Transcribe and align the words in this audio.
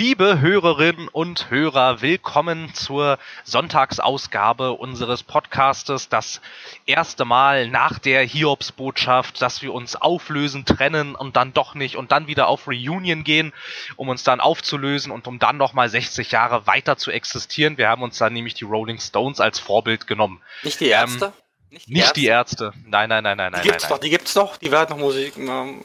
Liebe 0.00 0.40
Hörerinnen 0.40 1.08
und 1.08 1.50
Hörer, 1.50 2.00
willkommen 2.00 2.72
zur 2.72 3.18
Sonntagsausgabe 3.44 4.72
unseres 4.72 5.22
Podcastes. 5.22 6.08
Das 6.08 6.40
erste 6.86 7.26
Mal 7.26 7.68
nach 7.68 7.98
der 7.98 8.22
Hiobsbotschaft, 8.22 9.42
dass 9.42 9.60
wir 9.60 9.74
uns 9.74 9.96
auflösen, 9.96 10.64
trennen 10.64 11.14
und 11.14 11.36
dann 11.36 11.52
doch 11.52 11.74
nicht 11.74 11.96
und 11.96 12.12
dann 12.12 12.28
wieder 12.28 12.48
auf 12.48 12.66
Reunion 12.66 13.24
gehen, 13.24 13.52
um 13.96 14.08
uns 14.08 14.24
dann 14.24 14.40
aufzulösen 14.40 15.12
und 15.12 15.26
um 15.26 15.38
dann 15.38 15.58
nochmal 15.58 15.90
60 15.90 16.30
Jahre 16.30 16.66
weiter 16.66 16.96
zu 16.96 17.10
existieren. 17.10 17.76
Wir 17.76 17.90
haben 17.90 18.02
uns 18.02 18.16
dann 18.16 18.32
nämlich 18.32 18.54
die 18.54 18.64
Rolling 18.64 19.00
Stones 19.00 19.38
als 19.38 19.58
Vorbild 19.58 20.06
genommen. 20.06 20.40
Nicht 20.62 20.80
die 20.80 20.88
Ärzte? 20.88 21.26
Ähm, 21.26 21.32
nicht 21.68 21.88
die, 21.88 21.92
nicht 21.92 22.02
Ärzte? 22.04 22.20
die 22.20 22.26
Ärzte. 22.26 22.72
Nein, 22.86 23.10
nein, 23.10 23.22
nein, 23.22 23.36
nein, 23.36 23.52
die 23.52 23.56
nein. 23.58 23.62
Gibt's 23.64 23.82
nein, 23.82 23.90
doch, 23.90 23.98
die 23.98 24.08
gibt's 24.08 24.32
doch, 24.32 24.56
die 24.56 24.70
werden 24.72 24.96
noch 24.96 24.98
Musik. 24.98 25.36
Ähm, 25.36 25.84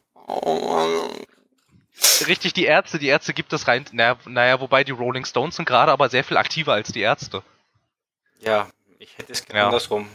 Richtig, 2.27 2.53
die 2.53 2.65
Ärzte, 2.65 2.99
die 2.99 3.07
Ärzte 3.07 3.33
gibt 3.33 3.53
es 3.53 3.67
rein, 3.67 3.85
naja, 3.91 4.17
naja, 4.25 4.59
wobei 4.59 4.83
die 4.83 4.91
Rolling 4.91 5.25
Stones 5.25 5.55
sind 5.55 5.65
gerade 5.65 5.91
aber 5.91 6.09
sehr 6.09 6.23
viel 6.23 6.37
aktiver 6.37 6.73
als 6.73 6.91
die 6.91 7.01
Ärzte. 7.01 7.41
Ja, 8.39 8.67
ich 8.99 9.17
hätte 9.17 9.31
es 9.31 9.45
gerne 9.45 9.59
ja. 9.59 9.65
andersrum. 9.65 10.09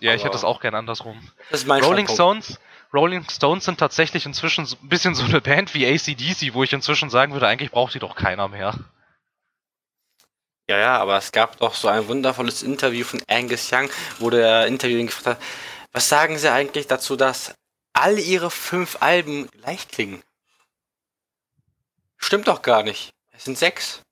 Ja, 0.00 0.14
ich 0.14 0.24
hätte 0.24 0.36
es 0.36 0.44
auch 0.44 0.60
gerne 0.60 0.78
andersrum. 0.78 1.20
Das 1.50 1.60
ist 1.60 1.66
mein 1.66 1.82
Rolling 1.82 2.08
Stones, 2.08 2.58
Rolling 2.92 3.24
Stones 3.28 3.64
sind 3.64 3.78
tatsächlich 3.78 4.26
inzwischen 4.26 4.66
so 4.66 4.76
ein 4.82 4.88
bisschen 4.88 5.14
so 5.14 5.24
eine 5.24 5.40
Band 5.40 5.74
wie 5.74 5.86
ACDC, 5.86 6.54
wo 6.54 6.62
ich 6.62 6.72
inzwischen 6.72 7.10
sagen 7.10 7.32
würde, 7.32 7.46
eigentlich 7.46 7.70
braucht 7.70 7.94
die 7.94 7.98
doch 7.98 8.14
keiner 8.14 8.48
mehr. 8.48 8.74
Ja, 10.68 10.78
ja, 10.78 10.98
aber 10.98 11.16
es 11.16 11.30
gab 11.30 11.58
doch 11.58 11.74
so 11.74 11.88
ein 11.88 12.08
wundervolles 12.08 12.62
Interview 12.62 13.04
von 13.04 13.22
Angus 13.28 13.70
Young, 13.72 13.88
wo 14.18 14.30
der 14.30 14.66
Interviewer 14.66 15.04
gefragt 15.04 15.38
hat, 15.38 15.42
was 15.92 16.08
sagen 16.08 16.38
Sie 16.38 16.50
eigentlich 16.50 16.88
dazu, 16.88 17.16
dass 17.16 17.54
all 17.92 18.18
Ihre 18.18 18.50
fünf 18.50 18.98
Alben 19.00 19.48
gleich 19.50 19.88
klingen? 19.88 20.22
Stimmt 22.18 22.48
doch 22.48 22.62
gar 22.62 22.82
nicht. 22.82 23.10
Es 23.32 23.44
sind 23.44 23.58
sechs. 23.58 24.02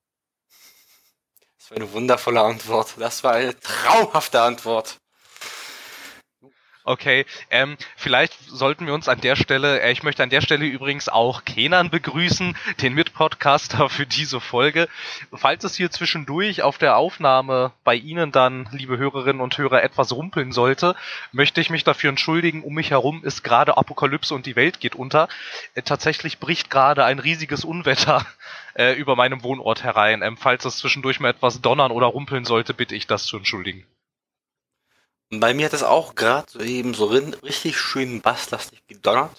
Das 1.58 1.70
war 1.70 1.78
eine 1.78 1.92
wundervolle 1.92 2.42
Antwort. 2.42 2.94
Das 2.98 3.24
war 3.24 3.32
eine 3.32 3.58
traumhafte 3.58 4.40
Antwort. 4.40 4.98
Okay, 6.86 7.24
ähm, 7.50 7.78
vielleicht 7.96 8.38
sollten 8.46 8.86
wir 8.86 8.92
uns 8.92 9.08
an 9.08 9.18
der 9.22 9.36
Stelle, 9.36 9.80
äh, 9.80 9.90
ich 9.90 10.02
möchte 10.02 10.22
an 10.22 10.28
der 10.28 10.42
Stelle 10.42 10.66
übrigens 10.66 11.08
auch 11.08 11.46
Kenan 11.46 11.88
begrüßen, 11.88 12.54
den 12.82 12.92
Mitpodcaster 12.92 13.88
für 13.88 14.04
diese 14.04 14.38
Folge. 14.38 14.90
Falls 15.32 15.64
es 15.64 15.76
hier 15.76 15.90
zwischendurch 15.90 16.60
auf 16.60 16.76
der 16.76 16.98
Aufnahme 16.98 17.72
bei 17.84 17.94
Ihnen 17.94 18.32
dann, 18.32 18.68
liebe 18.70 18.98
Hörerinnen 18.98 19.40
und 19.40 19.56
Hörer, 19.56 19.82
etwas 19.82 20.12
rumpeln 20.12 20.52
sollte, 20.52 20.94
möchte 21.32 21.62
ich 21.62 21.70
mich 21.70 21.84
dafür 21.84 22.10
entschuldigen. 22.10 22.62
Um 22.62 22.74
mich 22.74 22.90
herum 22.90 23.24
ist 23.24 23.42
gerade 23.42 23.78
Apokalypse 23.78 24.34
und 24.34 24.44
die 24.44 24.54
Welt 24.56 24.78
geht 24.78 24.94
unter. 24.94 25.28
Äh, 25.74 25.80
tatsächlich 25.80 26.38
bricht 26.38 26.68
gerade 26.68 27.06
ein 27.06 27.18
riesiges 27.18 27.64
Unwetter 27.64 28.26
äh, 28.74 28.92
über 28.92 29.16
meinem 29.16 29.42
Wohnort 29.42 29.84
herein. 29.84 30.20
Ähm, 30.20 30.36
falls 30.36 30.66
es 30.66 30.76
zwischendurch 30.76 31.18
mal 31.18 31.30
etwas 31.30 31.62
donnern 31.62 31.92
oder 31.92 32.08
rumpeln 32.08 32.44
sollte, 32.44 32.74
bitte 32.74 32.94
ich 32.94 33.06
das 33.06 33.24
zu 33.24 33.38
entschuldigen. 33.38 33.86
Bei 35.40 35.54
mir 35.54 35.66
hat 35.66 35.72
es 35.72 35.82
auch 35.82 36.14
gerade 36.14 36.46
so 36.50 36.60
eben 36.60 36.94
so 36.94 37.06
richtig 37.06 37.78
schön 37.78 38.20
basslastig 38.20 38.86
gedonnert. 38.86 39.36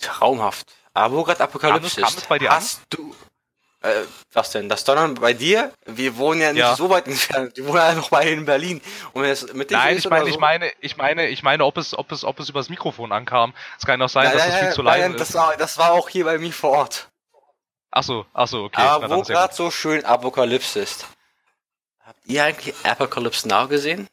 Traumhaft. 0.00 0.66
Aber 0.94 1.16
wo 1.16 1.22
gerade 1.24 1.42
Apokalypse 1.42 2.00
kam 2.00 2.10
es, 2.10 2.16
es 2.16 2.24
bei 2.24 2.38
dir 2.38 2.50
hast 2.50 2.80
an? 2.80 2.86
du 2.90 3.14
äh, 3.80 4.02
was 4.32 4.50
denn? 4.50 4.68
Das 4.68 4.82
Donnern 4.82 5.14
bei 5.14 5.32
dir? 5.32 5.72
Wir 5.86 6.16
wohnen 6.16 6.40
ja 6.40 6.52
nicht 6.52 6.60
ja. 6.60 6.74
so 6.74 6.90
weit 6.90 7.06
entfernt. 7.06 7.56
Wir 7.56 7.66
wohnen 7.66 7.76
ja 7.76 7.94
noch 7.94 8.10
bei 8.10 8.28
in 8.28 8.44
Berlin. 8.44 8.80
Und 9.12 9.22
wenn 9.22 9.30
es 9.30 9.52
mit 9.52 9.70
Nein, 9.70 9.96
ich 9.96 10.10
meine, 10.10 10.24
so 10.24 10.30
ich 10.30 10.38
meine, 10.38 10.72
ich 10.80 10.96
meine, 10.96 11.28
ich 11.28 11.42
meine, 11.44 11.64
ob 11.64 11.76
es, 11.76 11.96
ob 11.96 12.10
es, 12.10 12.24
ob 12.24 12.40
es 12.40 12.48
übers 12.48 12.70
Mikrofon 12.70 13.12
ankam. 13.12 13.54
Es 13.78 13.86
kann 13.86 14.02
auch 14.02 14.08
sein, 14.08 14.24
nein, 14.24 14.32
dass 14.32 14.48
nein, 14.48 14.54
es 14.54 14.60
viel 14.60 14.72
zu 14.72 14.82
leise 14.82 15.12
ist. 15.12 15.20
Das 15.20 15.34
war, 15.34 15.56
das 15.56 15.78
war 15.78 15.92
auch 15.92 16.08
hier 16.08 16.24
bei 16.24 16.38
mir 16.38 16.52
vor 16.52 16.70
Ort. 16.70 17.08
Ach 17.92 18.02
so, 18.02 18.26
ach 18.34 18.48
so, 18.48 18.64
okay. 18.64 18.80
Aber 18.80 19.10
wo 19.10 19.22
gerade 19.22 19.54
so 19.54 19.70
schön 19.70 20.04
Apokalypse 20.04 20.80
ist. 20.80 21.06
Habt 22.00 22.20
ihr 22.26 22.44
eigentlich 22.44 22.74
Apocalypse 22.84 23.46
Now 23.46 23.68
gesehen? 23.68 24.08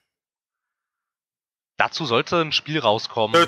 Dazu 1.78 2.06
sollte 2.06 2.41
ein 2.41 2.52
Spiel 2.52 2.80
rauskommen. 2.80 3.47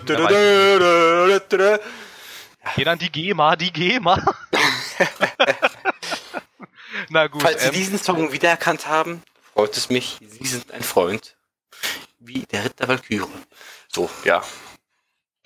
Geh 2.76 2.84
dann 2.84 3.00
die 3.00 3.12
GEMA, 3.12 3.56
die 3.56 3.72
GEMA. 3.72 4.22
Na 7.10 7.28
gut. 7.28 7.42
Falls 7.42 7.62
Sie 7.62 7.68
ähm, 7.70 7.74
diesen 7.74 8.00
Song 8.00 8.32
wiedererkannt 8.32 8.88
haben, 8.88 9.24
freut 9.54 9.78
es 9.78 9.90
mich. 9.90 10.18
Sie 10.22 10.46
sind 10.46 10.72
ein 10.72 10.84
Freund. 10.84 11.36
Wie 12.20 12.42
der 12.42 12.66
Ritter 12.66 12.88
Valkyrie. 12.88 13.28
So, 13.88 14.10
ja. 14.26 14.44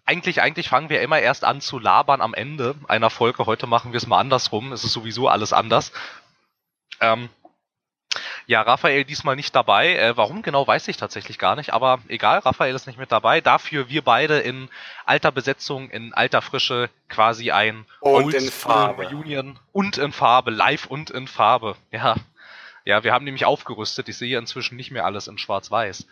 Eigentlich, 0.05 0.41
eigentlich 0.41 0.69
fangen 0.69 0.89
wir 0.89 1.01
immer 1.01 1.19
erst 1.19 1.43
an 1.43 1.61
zu 1.61 1.77
labern 1.77 2.21
am 2.21 2.33
Ende 2.33 2.75
einer 2.87 3.09
Folge. 3.09 3.45
Heute 3.45 3.67
machen 3.67 3.91
wir 3.93 3.97
es 3.97 4.07
mal 4.07 4.19
andersrum. 4.19 4.71
Es 4.73 4.83
ist 4.83 4.93
sowieso 4.93 5.27
alles 5.27 5.53
anders. 5.53 5.91
Ähm, 6.99 7.29
ja, 8.47 8.61
Raphael 8.61 9.05
diesmal 9.05 9.35
nicht 9.35 9.55
dabei. 9.55 9.95
Äh, 9.95 10.17
warum 10.17 10.41
genau, 10.41 10.65
weiß 10.65 10.87
ich 10.87 10.97
tatsächlich 10.97 11.37
gar 11.37 11.55
nicht. 11.55 11.73
Aber 11.73 11.99
egal, 12.07 12.39
Raphael 12.39 12.75
ist 12.75 12.87
nicht 12.87 12.99
mit 12.99 13.11
dabei. 13.11 13.41
Dafür 13.41 13.89
wir 13.89 14.03
beide 14.03 14.39
in 14.39 14.69
alter 15.05 15.31
Besetzung, 15.31 15.89
in 15.89 16.13
alter 16.13 16.41
Frische 16.41 16.89
quasi 17.09 17.51
ein 17.51 17.85
und 17.99 18.33
in 18.33 18.49
Farbe. 18.49 19.07
Reunion 19.07 19.59
und 19.71 19.97
in 19.97 20.11
Farbe, 20.11 20.51
live 20.51 20.85
und 20.87 21.09
in 21.09 21.27
Farbe. 21.27 21.75
Ja, 21.91 22.15
ja, 22.83 23.03
wir 23.03 23.13
haben 23.13 23.25
nämlich 23.25 23.45
aufgerüstet. 23.45 24.09
Ich 24.09 24.17
sehe 24.17 24.37
inzwischen 24.37 24.75
nicht 24.75 24.91
mehr 24.91 25.05
alles 25.05 25.27
in 25.27 25.37
Schwarz-Weiß. 25.37 26.07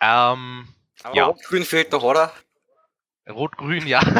Ähm, 0.00 0.68
Aber 1.02 1.16
ja. 1.16 1.24
Rot-Grün 1.26 1.64
fehlt 1.64 1.92
noch, 1.92 2.02
oder? 2.02 2.32
Rot-Grün, 3.28 3.86
ja. 3.86 4.00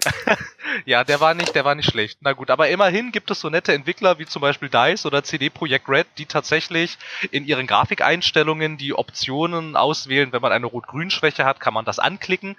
ja, 0.84 1.04
der 1.04 1.20
war 1.20 1.34
nicht, 1.34 1.54
der 1.54 1.64
war 1.64 1.74
nicht 1.74 1.90
schlecht. 1.90 2.18
Na 2.20 2.32
gut, 2.32 2.50
aber 2.50 2.68
immerhin 2.68 3.12
gibt 3.12 3.30
es 3.30 3.40
so 3.40 3.50
nette 3.50 3.72
Entwickler 3.72 4.18
wie 4.18 4.26
zum 4.26 4.42
Beispiel 4.42 4.68
DICE 4.68 5.06
oder 5.06 5.22
CD 5.22 5.50
Projekt 5.50 5.88
Red, 5.88 6.06
die 6.18 6.26
tatsächlich 6.26 6.98
in 7.30 7.44
ihren 7.44 7.66
Grafikeinstellungen 7.66 8.76
die 8.76 8.94
Optionen 8.94 9.76
auswählen. 9.76 10.32
Wenn 10.32 10.42
man 10.42 10.52
eine 10.52 10.66
Rot-Grün-Schwäche 10.66 11.44
hat, 11.44 11.60
kann 11.60 11.74
man 11.74 11.84
das 11.84 11.98
anklicken. 11.98 12.56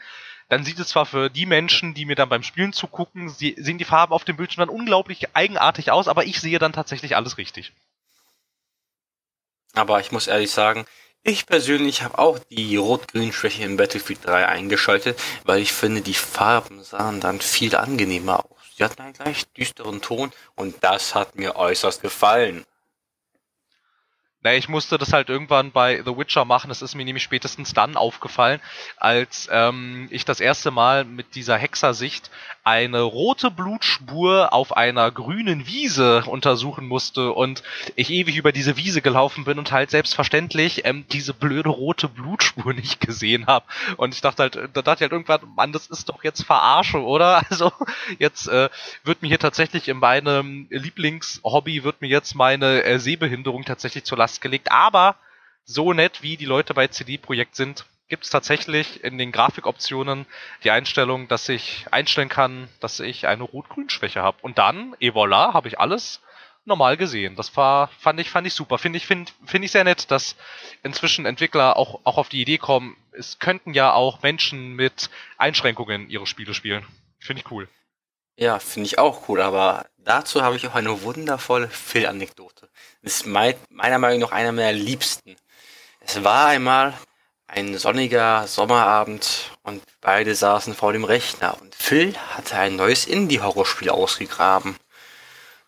Dann 0.49 0.65
sieht 0.65 0.79
es 0.79 0.89
zwar 0.89 1.05
für 1.05 1.29
die 1.29 1.45
Menschen, 1.45 1.93
die 1.93 2.05
mir 2.05 2.15
dann 2.15 2.27
beim 2.27 2.43
Spielen 2.43 2.73
zugucken, 2.73 3.29
sie, 3.29 3.55
sehen 3.57 3.77
die 3.77 3.85
Farben 3.85 4.11
auf 4.11 4.25
dem 4.25 4.35
Bildschirm 4.35 4.67
dann 4.67 4.75
unglaublich 4.75 5.33
eigenartig 5.33 5.91
aus, 5.91 6.09
aber 6.09 6.25
ich 6.25 6.41
sehe 6.41 6.59
dann 6.59 6.73
tatsächlich 6.73 7.15
alles 7.15 7.37
richtig. 7.37 7.71
Aber 9.73 10.01
ich 10.01 10.11
muss 10.11 10.27
ehrlich 10.27 10.51
sagen, 10.51 10.85
ich 11.23 11.45
persönlich 11.45 12.01
habe 12.01 12.19
auch 12.19 12.39
die 12.49 12.77
Rot-Grün-Schwäche 12.77 13.63
in 13.63 13.77
Battlefield 13.77 14.25
3 14.25 14.47
eingeschaltet, 14.47 15.19
weil 15.45 15.61
ich 15.61 15.71
finde, 15.71 16.01
die 16.01 16.13
Farben 16.13 16.83
sahen 16.83 17.19
dann 17.19 17.41
viel 17.41 17.75
angenehmer 17.75 18.45
aus. 18.45 18.57
Sie 18.75 18.83
hatten 18.83 19.01
einen 19.01 19.13
gleich 19.13 19.45
düsteren 19.53 20.01
Ton 20.01 20.31
und 20.55 20.75
das 20.81 21.13
hat 21.13 21.35
mir 21.35 21.55
äußerst 21.55 22.01
gefallen. 22.01 22.65
Naja, 24.43 24.57
ich 24.57 24.69
musste 24.69 24.97
das 24.97 25.13
halt 25.13 25.29
irgendwann 25.29 25.71
bei 25.71 26.01
The 26.03 26.17
Witcher 26.17 26.45
machen. 26.45 26.71
Es 26.71 26.81
ist 26.81 26.95
mir 26.95 27.05
nämlich 27.05 27.23
spätestens 27.23 27.73
dann 27.73 27.95
aufgefallen, 27.95 28.59
als 28.97 29.47
ähm, 29.51 30.07
ich 30.09 30.25
das 30.25 30.39
erste 30.39 30.71
Mal 30.71 31.05
mit 31.05 31.35
dieser 31.35 31.57
Hexersicht 31.57 32.31
eine 32.63 33.01
rote 33.01 33.49
Blutspur 33.49 34.53
auf 34.53 34.75
einer 34.75 35.11
grünen 35.11 35.65
Wiese 35.65 36.23
untersuchen 36.25 36.87
musste 36.87 37.31
und 37.31 37.63
ich 37.95 38.11
ewig 38.11 38.35
über 38.35 38.51
diese 38.51 38.77
Wiese 38.77 39.01
gelaufen 39.01 39.45
bin 39.45 39.57
und 39.57 39.71
halt 39.71 39.89
selbstverständlich 39.89 40.85
ähm, 40.85 41.05
diese 41.11 41.33
blöde 41.33 41.69
rote 41.69 42.07
Blutspur 42.07 42.73
nicht 42.73 42.99
gesehen 42.99 43.47
habe. 43.47 43.65
Und 43.97 44.13
ich 44.13 44.21
dachte 44.21 44.43
halt, 44.43 44.55
da 44.55 44.81
dachte 44.81 44.95
ich 44.95 45.01
halt 45.01 45.11
irgendwann, 45.11 45.41
Mann, 45.55 45.71
das 45.71 45.87
ist 45.87 46.09
doch 46.09 46.23
jetzt 46.23 46.43
Verarsche, 46.43 47.01
oder? 47.01 47.43
Also 47.51 47.73
jetzt 48.17 48.47
äh, 48.47 48.69
wird 49.03 49.21
mir 49.21 49.27
hier 49.27 49.39
tatsächlich 49.39 49.89
in 49.89 49.97
meinem 49.97 50.67
Lieblingshobby 50.69 51.83
wird 51.83 52.01
mir 52.01 52.07
jetzt 52.07 52.33
meine 52.33 52.83
äh, 52.83 52.97
Sehbehinderung 52.97 53.65
tatsächlich 53.65 54.05
zur 54.05 54.17
gelegt. 54.39 54.71
Aber 54.71 55.15
so 55.65 55.93
nett 55.93 56.21
wie 56.21 56.37
die 56.37 56.45
Leute 56.45 56.73
bei 56.73 56.87
CD 56.87 57.17
Projekt 57.17 57.55
sind, 57.55 57.85
gibt 58.07 58.25
es 58.25 58.29
tatsächlich 58.29 59.03
in 59.03 59.17
den 59.17 59.31
Grafikoptionen 59.31 60.25
die 60.63 60.71
Einstellung, 60.71 61.27
dass 61.27 61.47
ich 61.49 61.85
einstellen 61.91 62.29
kann, 62.29 62.67
dass 62.79 62.99
ich 62.99 63.27
eine 63.27 63.43
Rot-Grün-Schwäche 63.43 64.21
habe. 64.21 64.37
Und 64.41 64.57
dann, 64.57 64.95
et 64.99 65.13
voilà, 65.13 65.53
habe 65.53 65.69
ich 65.69 65.79
alles 65.79 66.21
normal 66.65 66.97
gesehen. 66.97 67.35
Das 67.35 67.55
war, 67.57 67.87
fand 67.99 68.19
ich, 68.19 68.29
fand 68.29 68.45
ich 68.45 68.53
super. 68.53 68.77
Finde 68.77 68.97
ich, 68.97 69.07
finde 69.07 69.31
find 69.45 69.65
ich 69.65 69.71
sehr 69.71 69.83
nett, 69.83 70.11
dass 70.11 70.35
inzwischen 70.83 71.25
Entwickler 71.25 71.77
auch, 71.77 72.01
auch 72.03 72.17
auf 72.17 72.29
die 72.29 72.41
Idee 72.41 72.57
kommen, 72.57 72.97
es 73.13 73.39
könnten 73.39 73.73
ja 73.73 73.93
auch 73.93 74.21
Menschen 74.21 74.75
mit 74.75 75.09
Einschränkungen 75.37 76.09
ihre 76.09 76.27
Spiele 76.27 76.53
spielen. 76.53 76.85
Finde 77.19 77.41
ich 77.41 77.51
cool. 77.51 77.67
Ja, 78.35 78.59
finde 78.59 78.87
ich 78.87 78.97
auch 78.97 79.27
cool, 79.29 79.41
aber 79.41 79.85
dazu 79.97 80.41
habe 80.41 80.55
ich 80.55 80.67
auch 80.67 80.75
eine 80.75 81.03
wundervolle 81.03 81.69
Phil-Anekdote. 81.69 82.69
Das 83.03 83.17
ist 83.17 83.25
mein, 83.25 83.55
meiner 83.69 83.99
Meinung 83.99 84.21
nach 84.21 84.31
einer 84.31 84.51
meiner 84.51 84.73
liebsten. 84.73 85.35
Es 85.99 86.23
war 86.23 86.47
einmal 86.47 86.93
ein 87.47 87.77
sonniger 87.77 88.47
Sommerabend 88.47 89.51
und 89.63 89.83
beide 89.99 90.33
saßen 90.35 90.73
vor 90.73 90.93
dem 90.93 91.03
Rechner 91.03 91.59
und 91.61 91.75
Phil 91.75 92.15
hatte 92.35 92.55
ein 92.55 92.77
neues 92.77 93.05
Indie-Horrorspiel 93.05 93.89
ausgegraben. 93.89 94.77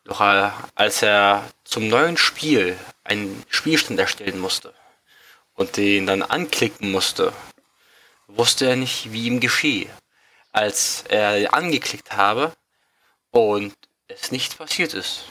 Doch 0.05 0.21
äh, 0.21 0.49
als 0.75 1.01
er 1.01 1.43
zum 1.63 1.89
neuen 1.89 2.17
Spiel 2.17 2.77
einen 3.03 3.43
Spielstand 3.49 3.99
erstellen 3.99 4.39
musste 4.39 4.73
und 5.53 5.77
den 5.77 6.07
dann 6.07 6.23
anklicken 6.23 6.91
musste, 6.91 7.33
wusste 8.27 8.67
er 8.67 8.75
nicht, 8.75 9.11
wie 9.11 9.27
ihm 9.27 9.39
geschehe. 9.39 9.89
Als 10.53 11.03
er 11.09 11.53
angeklickt 11.53 12.13
habe 12.13 12.53
und 13.31 13.75
es 14.07 14.31
nichts 14.31 14.55
passiert 14.55 14.93
ist. 14.93 15.25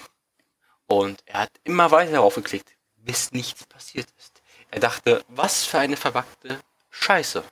Und 0.86 1.22
er 1.24 1.40
hat 1.40 1.50
immer 1.64 1.90
weiter 1.90 2.12
darauf 2.12 2.34
geklickt, 2.34 2.72
bis 2.96 3.32
nichts 3.32 3.64
passiert 3.64 4.08
ist. 4.18 4.42
Er 4.70 4.80
dachte, 4.80 5.24
was 5.28 5.64
für 5.64 5.78
eine 5.78 5.96
verbackte 5.96 6.60
Scheiße. 6.90 7.44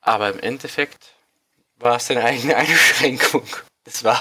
Aber 0.00 0.30
im 0.30 0.40
Endeffekt 0.40 1.14
war 1.76 1.96
es 1.96 2.06
seine 2.06 2.24
eigene 2.24 2.56
Einschränkung. 2.56 3.46
Das 3.84 4.02
war, 4.02 4.20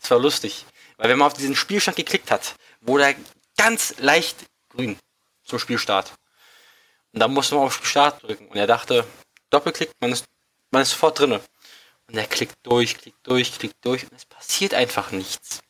das 0.00 0.10
war 0.10 0.18
lustig. 0.18 0.64
Weil 0.96 1.10
wenn 1.10 1.18
man 1.18 1.26
auf 1.26 1.34
diesen 1.34 1.56
Spielstand 1.56 1.96
geklickt 1.96 2.30
hat, 2.30 2.54
wurde 2.80 3.04
er 3.04 3.14
ganz 3.56 3.98
leicht 3.98 4.36
grün 4.70 4.98
zum 5.44 5.58
Spielstart. 5.58 6.12
Und 7.12 7.20
dann 7.20 7.32
musste 7.32 7.56
man 7.56 7.64
auf 7.64 7.84
Start 7.84 8.22
drücken. 8.22 8.48
Und 8.48 8.56
er 8.56 8.66
dachte, 8.66 9.06
Doppelklick, 9.50 9.90
man 10.00 10.12
ist, 10.12 10.24
man 10.72 10.82
ist 10.82 10.90
sofort 10.90 11.18
drinne. 11.18 11.40
Und 12.08 12.16
er 12.16 12.26
klickt 12.26 12.56
durch, 12.64 12.98
klickt 12.98 13.26
durch, 13.26 13.58
klickt 13.58 13.84
durch 13.84 14.04
und 14.04 14.14
es 14.14 14.24
passiert 14.24 14.74
einfach 14.74 15.12
nichts. 15.12 15.60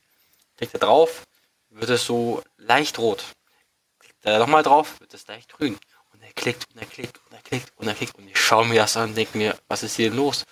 Klickt 0.56 0.74
er 0.74 0.80
drauf, 0.80 1.24
wird 1.70 1.90
es 1.90 2.06
so 2.06 2.42
leicht 2.56 2.98
rot. 2.98 3.24
Klickt 3.98 4.24
er 4.24 4.38
nochmal 4.38 4.62
drauf, 4.62 4.98
wird 5.00 5.12
es 5.12 5.26
leicht 5.26 5.52
grün. 5.52 5.78
Und 6.12 6.22
er 6.22 6.32
klickt 6.32 6.66
und 6.72 6.80
er 6.80 6.86
klickt 6.86 7.20
und 7.26 7.32
er 7.32 7.42
klickt 7.42 7.72
und 7.76 7.88
er 7.88 7.94
klickt 7.94 8.14
und 8.16 8.28
ich 8.28 8.38
schaue 8.38 8.66
mir 8.66 8.80
das 8.80 8.96
an 8.96 9.10
und 9.10 9.16
denke 9.16 9.36
mir, 9.36 9.58
was 9.68 9.82
ist 9.82 9.96
hier 9.96 10.10
los? 10.10 10.44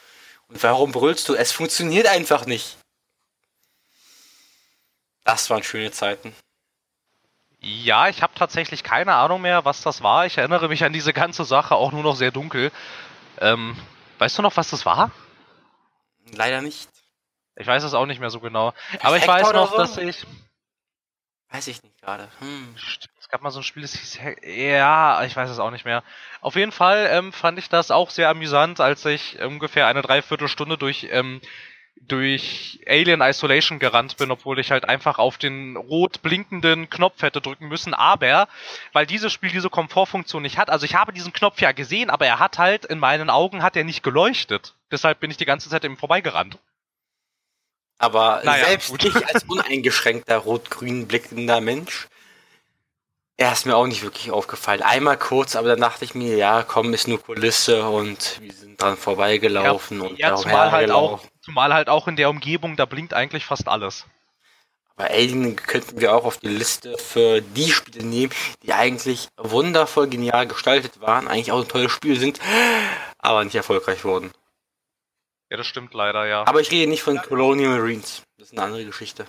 Und 0.48 0.62
warum 0.62 0.92
brüllst 0.92 1.28
du? 1.28 1.34
Es 1.34 1.52
funktioniert 1.52 2.06
einfach 2.06 2.44
nicht. 2.44 2.76
Das 5.24 5.48
waren 5.48 5.62
schöne 5.62 5.92
Zeiten. 5.92 6.34
Ja, 7.60 8.08
ich 8.08 8.22
habe 8.22 8.32
tatsächlich 8.34 8.82
keine 8.82 9.14
Ahnung 9.14 9.42
mehr, 9.42 9.64
was 9.64 9.82
das 9.82 10.02
war. 10.02 10.26
Ich 10.26 10.38
erinnere 10.38 10.68
mich 10.68 10.82
an 10.82 10.92
diese 10.92 11.12
ganze 11.12 11.44
Sache 11.44 11.74
auch 11.74 11.92
nur 11.92 12.02
noch 12.02 12.16
sehr 12.16 12.30
dunkel. 12.30 12.72
Ähm, 13.38 13.76
weißt 14.20 14.38
du 14.38 14.42
noch, 14.42 14.56
was 14.56 14.70
das 14.70 14.86
war? 14.86 15.10
Leider 16.32 16.62
nicht. 16.62 16.88
Ich 17.56 17.66
weiß 17.66 17.82
es 17.82 17.94
auch 17.94 18.06
nicht 18.06 18.20
mehr 18.20 18.30
so 18.30 18.40
genau. 18.40 18.72
Aber 19.02 19.16
ich 19.16 19.26
weiß 19.26 19.52
noch, 19.52 19.72
so? 19.72 19.76
dass 19.76 19.96
ich. 19.96 20.26
Weiß 21.50 21.66
ich 21.66 21.82
nicht 21.82 22.00
gerade. 22.00 22.28
Hm. 22.38 22.74
Es 23.18 23.28
gab 23.28 23.42
mal 23.42 23.50
so 23.50 23.60
ein 23.60 23.64
Spiel, 23.64 23.82
das 23.82 23.94
hieß. 23.94 24.20
Ja, 24.42 25.24
ich 25.24 25.34
weiß 25.34 25.50
es 25.50 25.58
auch 25.58 25.70
nicht 25.72 25.84
mehr. 25.84 26.04
Auf 26.40 26.54
jeden 26.54 26.70
Fall 26.70 27.08
ähm, 27.10 27.32
fand 27.32 27.58
ich 27.58 27.68
das 27.68 27.90
auch 27.90 28.10
sehr 28.10 28.28
amüsant, 28.28 28.80
als 28.80 29.04
ich 29.04 29.40
ungefähr 29.40 29.88
eine 29.88 30.02
Dreiviertelstunde 30.02 30.78
durch 30.78 31.08
ähm, 31.10 31.40
durch 32.00 32.80
Alien 32.86 33.20
Isolation 33.20 33.78
gerannt 33.78 34.16
bin, 34.16 34.30
obwohl 34.30 34.58
ich 34.58 34.70
halt 34.70 34.88
einfach 34.88 35.18
auf 35.18 35.38
den 35.38 35.76
rot 35.76 36.22
blinkenden 36.22 36.90
Knopf 36.90 37.22
hätte 37.22 37.40
drücken 37.40 37.68
müssen. 37.68 37.94
Aber, 37.94 38.48
weil 38.92 39.06
dieses 39.06 39.32
Spiel 39.32 39.50
diese 39.50 39.70
Komfortfunktion 39.70 40.42
nicht 40.42 40.58
hat, 40.58 40.70
also 40.70 40.84
ich 40.84 40.94
habe 40.94 41.12
diesen 41.12 41.32
Knopf 41.32 41.60
ja 41.60 41.72
gesehen, 41.72 42.10
aber 42.10 42.26
er 42.26 42.38
hat 42.38 42.58
halt, 42.58 42.84
in 42.84 42.98
meinen 42.98 43.30
Augen 43.30 43.62
hat 43.62 43.76
er 43.76 43.84
nicht 43.84 44.02
geleuchtet. 44.02 44.74
Deshalb 44.90 45.20
bin 45.20 45.30
ich 45.30 45.36
die 45.36 45.44
ganze 45.44 45.68
Zeit 45.68 45.84
eben 45.84 45.96
vorbeigerannt. 45.96 46.58
Aber 47.98 48.40
naja, 48.44 48.64
selbst 48.64 48.88
gut. 48.88 49.04
ich 49.04 49.28
als 49.28 49.44
uneingeschränkter 49.44 50.38
rot-grün 50.38 51.06
blickender 51.06 51.60
Mensch, 51.60 52.08
er 53.36 53.52
ist 53.52 53.66
mir 53.66 53.76
auch 53.76 53.86
nicht 53.86 54.02
wirklich 54.02 54.30
aufgefallen. 54.30 54.82
Einmal 54.82 55.16
kurz, 55.16 55.54
aber 55.54 55.68
dann 55.68 55.80
dachte 55.80 56.04
ich 56.04 56.14
mir, 56.14 56.36
ja, 56.36 56.62
komm, 56.62 56.92
ist 56.92 57.08
nur 57.08 57.22
Kulisse 57.22 57.88
und 57.88 58.38
wir 58.40 58.52
sind 58.52 58.80
dran 58.80 58.96
vorbeigelaufen 58.96 60.00
ja, 60.00 60.06
und 60.06 60.18
ja, 60.18 60.36
zumal 60.36 60.72
halt 60.72 60.90
auch 60.90 61.20
Zumal 61.50 61.74
halt 61.74 61.88
auch 61.88 62.06
in 62.06 62.14
der 62.14 62.30
Umgebung, 62.30 62.76
da 62.76 62.84
blinkt 62.84 63.12
eigentlich 63.12 63.44
fast 63.44 63.66
alles. 63.66 64.06
Aber 64.94 65.10
Alien 65.10 65.56
könnten 65.56 66.00
wir 66.00 66.14
auch 66.14 66.24
auf 66.24 66.38
die 66.38 66.46
Liste 66.46 66.96
für 66.96 67.40
die 67.40 67.72
Spiele 67.72 68.04
nehmen, 68.04 68.32
die 68.62 68.72
eigentlich 68.72 69.26
wundervoll 69.36 70.06
genial 70.06 70.46
gestaltet 70.46 71.00
waren, 71.00 71.26
eigentlich 71.26 71.50
auch 71.50 71.62
ein 71.62 71.66
tolles 71.66 71.90
Spiel 71.90 72.20
sind, 72.20 72.38
aber 73.18 73.42
nicht 73.42 73.56
erfolgreich 73.56 74.04
wurden. 74.04 74.30
Ja, 75.50 75.56
das 75.56 75.66
stimmt 75.66 75.92
leider, 75.92 76.24
ja. 76.28 76.46
Aber 76.46 76.60
ich 76.60 76.70
rede 76.70 76.88
nicht 76.88 77.02
von 77.02 77.20
Colonial 77.20 77.78
Marines. 77.78 78.22
Das 78.38 78.50
ist 78.50 78.52
eine 78.52 78.62
andere 78.62 78.84
Geschichte. 78.84 79.26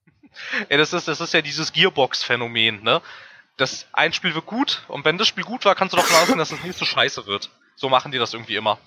ja, 0.70 0.78
das 0.78 0.94
ist, 0.94 1.08
das 1.08 1.20
ist 1.20 1.34
ja 1.34 1.42
dieses 1.42 1.74
Gearbox-Phänomen, 1.74 2.82
ne? 2.82 3.02
Das 3.58 3.86
ein 3.92 4.14
Spiel 4.14 4.34
wird 4.34 4.46
gut 4.46 4.82
und 4.88 5.04
wenn 5.04 5.18
das 5.18 5.28
Spiel 5.28 5.44
gut 5.44 5.66
war, 5.66 5.74
kannst 5.74 5.92
du 5.92 5.98
davon 5.98 6.16
ausgehen, 6.16 6.38
dass 6.38 6.48
das 6.48 6.62
nächste 6.62 6.86
scheiße 6.86 7.26
wird. 7.26 7.50
So 7.76 7.90
machen 7.90 8.12
die 8.12 8.18
das 8.18 8.32
irgendwie 8.32 8.56
immer. 8.56 8.78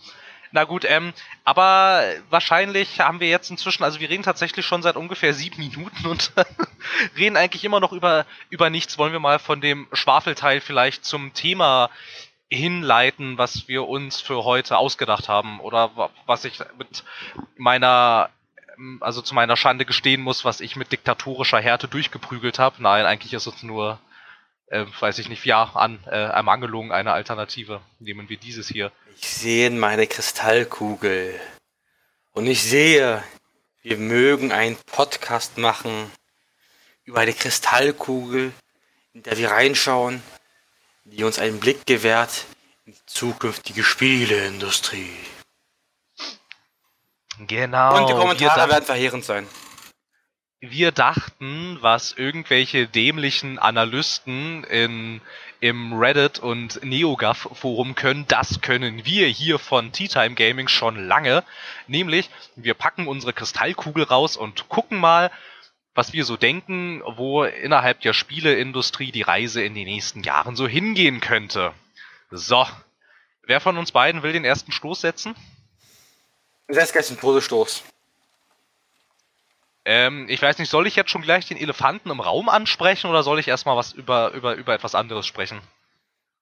Na 0.56 0.66
gut, 0.66 0.86
ähm, 0.88 1.14
aber 1.44 2.04
wahrscheinlich 2.30 3.00
haben 3.00 3.20
wir 3.20 3.28
jetzt 3.28 3.50
inzwischen, 3.50 3.84
also 3.84 4.00
wir 4.00 4.08
reden 4.08 4.22
tatsächlich 4.22 4.64
schon 4.68 4.84
seit 4.84 4.96
ungefähr 4.96 5.34
sieben 5.34 5.58
Minuten 5.58 6.06
und 6.06 6.32
reden 7.18 7.38
eigentlich 7.38 7.66
immer 7.66 7.80
noch 7.80 7.92
über, 7.92 8.28
über 8.52 8.70
nichts. 8.70 9.00
Wollen 9.00 9.14
wir 9.14 9.20
mal 9.20 9.40
von 9.40 9.62
dem 9.62 9.88
Schwafelteil 9.94 10.62
vielleicht 10.62 11.06
zum 11.06 11.34
Thema 11.34 11.90
hinleiten, 12.52 13.40
was 13.40 13.68
wir 13.68 13.88
uns 13.88 14.22
für 14.22 14.44
heute 14.44 14.78
ausgedacht 14.78 15.28
haben 15.28 15.60
oder 15.60 16.12
was 16.28 16.46
ich 16.46 16.60
mit 16.78 17.04
meiner 17.58 18.30
also 19.00 19.24
zu 19.24 19.34
meiner 19.34 19.58
Schande 19.58 19.86
gestehen 19.86 20.22
muss, 20.22 20.46
was 20.46 20.60
ich 20.62 20.76
mit 20.76 20.92
diktatorischer 20.92 21.60
Härte 21.60 21.88
durchgeprügelt 21.88 22.60
habe. 22.60 22.82
Nein, 22.82 23.06
eigentlich 23.06 23.34
ist 23.34 23.48
es 23.48 23.64
nur, 23.64 24.00
äh, 24.74 24.86
weiß 25.00 25.20
ich 25.20 25.30
nicht, 25.30 25.46
ja, 25.46 25.64
an 25.76 26.00
äh, 26.08 26.16
Ermangelung 26.16 26.92
einer 26.92 27.14
Alternative. 27.14 27.82
Nehmen 28.00 28.28
wir 28.28 28.38
dieses 28.38 28.68
hier. 28.68 28.92
Ich 29.18 29.30
sehe 29.30 29.68
in 29.68 29.78
meine 29.78 30.08
Kristallkugel. 30.08 31.40
Und 32.32 32.48
ich 32.48 32.64
sehe, 32.64 33.24
wir 33.84 33.98
mögen 33.98 34.52
einen 34.52 34.76
Podcast 34.88 35.60
machen 35.60 36.12
über 37.04 37.20
eine 37.20 37.34
Kristallkugel, 37.34 38.52
in 39.14 39.24
der 39.24 39.38
wir 39.38 39.52
reinschauen, 39.52 40.24
die 41.04 41.24
uns 41.24 41.38
einen 41.38 41.60
Blick 41.60 41.86
gewährt 41.86 42.46
in 42.86 42.94
die 42.94 43.06
zukünftige 43.06 43.84
Spieleindustrie. 43.84 45.16
Genau. 47.48 48.02
Und 48.02 48.10
die 48.10 48.14
Kommentare 48.14 48.70
werden 48.70 48.86
verheerend 48.86 49.24
sein 49.24 49.48
wir 50.70 50.94
dachten, 50.94 51.78
was 51.82 52.14
irgendwelche 52.14 52.88
dämlichen 52.88 53.60
Analysten 53.60 54.64
in, 54.64 55.20
im 55.60 55.92
Reddit 55.92 56.40
und 56.40 56.82
NeoGAF 56.82 57.50
Forum 57.54 57.96
können, 57.96 58.26
das 58.30 58.62
können 58.62 59.06
wir 59.06 59.28
hier 59.28 59.60
von 59.60 59.92
Tea 59.92 60.08
Time 60.08 60.36
Gaming 60.36 60.70
schon 60.70 61.06
lange. 61.06 61.44
Nämlich, 61.88 62.30
wir 62.56 62.76
packen 62.76 63.08
unsere 63.08 63.34
Kristallkugel 63.34 64.06
raus 64.06 64.38
und 64.38 64.70
gucken 64.70 65.00
mal, 65.00 65.32
was 65.96 66.14
wir 66.14 66.24
so 66.24 66.38
denken, 66.38 67.04
wo 67.06 67.44
innerhalb 67.44 68.00
der 68.00 68.14
Spieleindustrie 68.14 69.12
die 69.12 69.22
Reise 69.22 69.62
in 69.62 69.76
den 69.76 69.86
nächsten 69.86 70.24
Jahren 70.24 70.56
so 70.56 70.66
hingehen 70.66 71.20
könnte. 71.20 71.74
So. 72.32 72.66
Wer 73.46 73.60
von 73.60 73.78
uns 73.78 73.92
beiden 73.92 74.24
will 74.24 74.32
den 74.32 74.46
ersten 74.46 74.72
Stoß 74.72 75.02
setzen? 75.02 75.36
Setz 76.70 76.94
gleich 76.94 77.08
den 77.08 77.20
Todesstoß. 77.20 77.84
Ähm, 79.86 80.28
ich 80.30 80.42
weiß 80.42 80.60
nicht, 80.60 80.70
soll 80.70 80.88
ich 80.88 80.96
jetzt 80.96 81.12
schon 81.12 81.22
gleich 81.22 81.48
den 81.48 81.58
Elefanten 81.58 82.10
im 82.10 82.22
Raum 82.22 82.50
ansprechen 82.50 83.10
oder 83.10 83.24
soll 83.24 83.40
ich 83.40 83.48
erstmal 83.48 83.76
was 83.76 83.92
über, 83.92 84.32
über, 84.32 84.56
über 84.56 84.74
etwas 84.74 84.96
anderes 84.96 85.28
sprechen? 85.28 85.62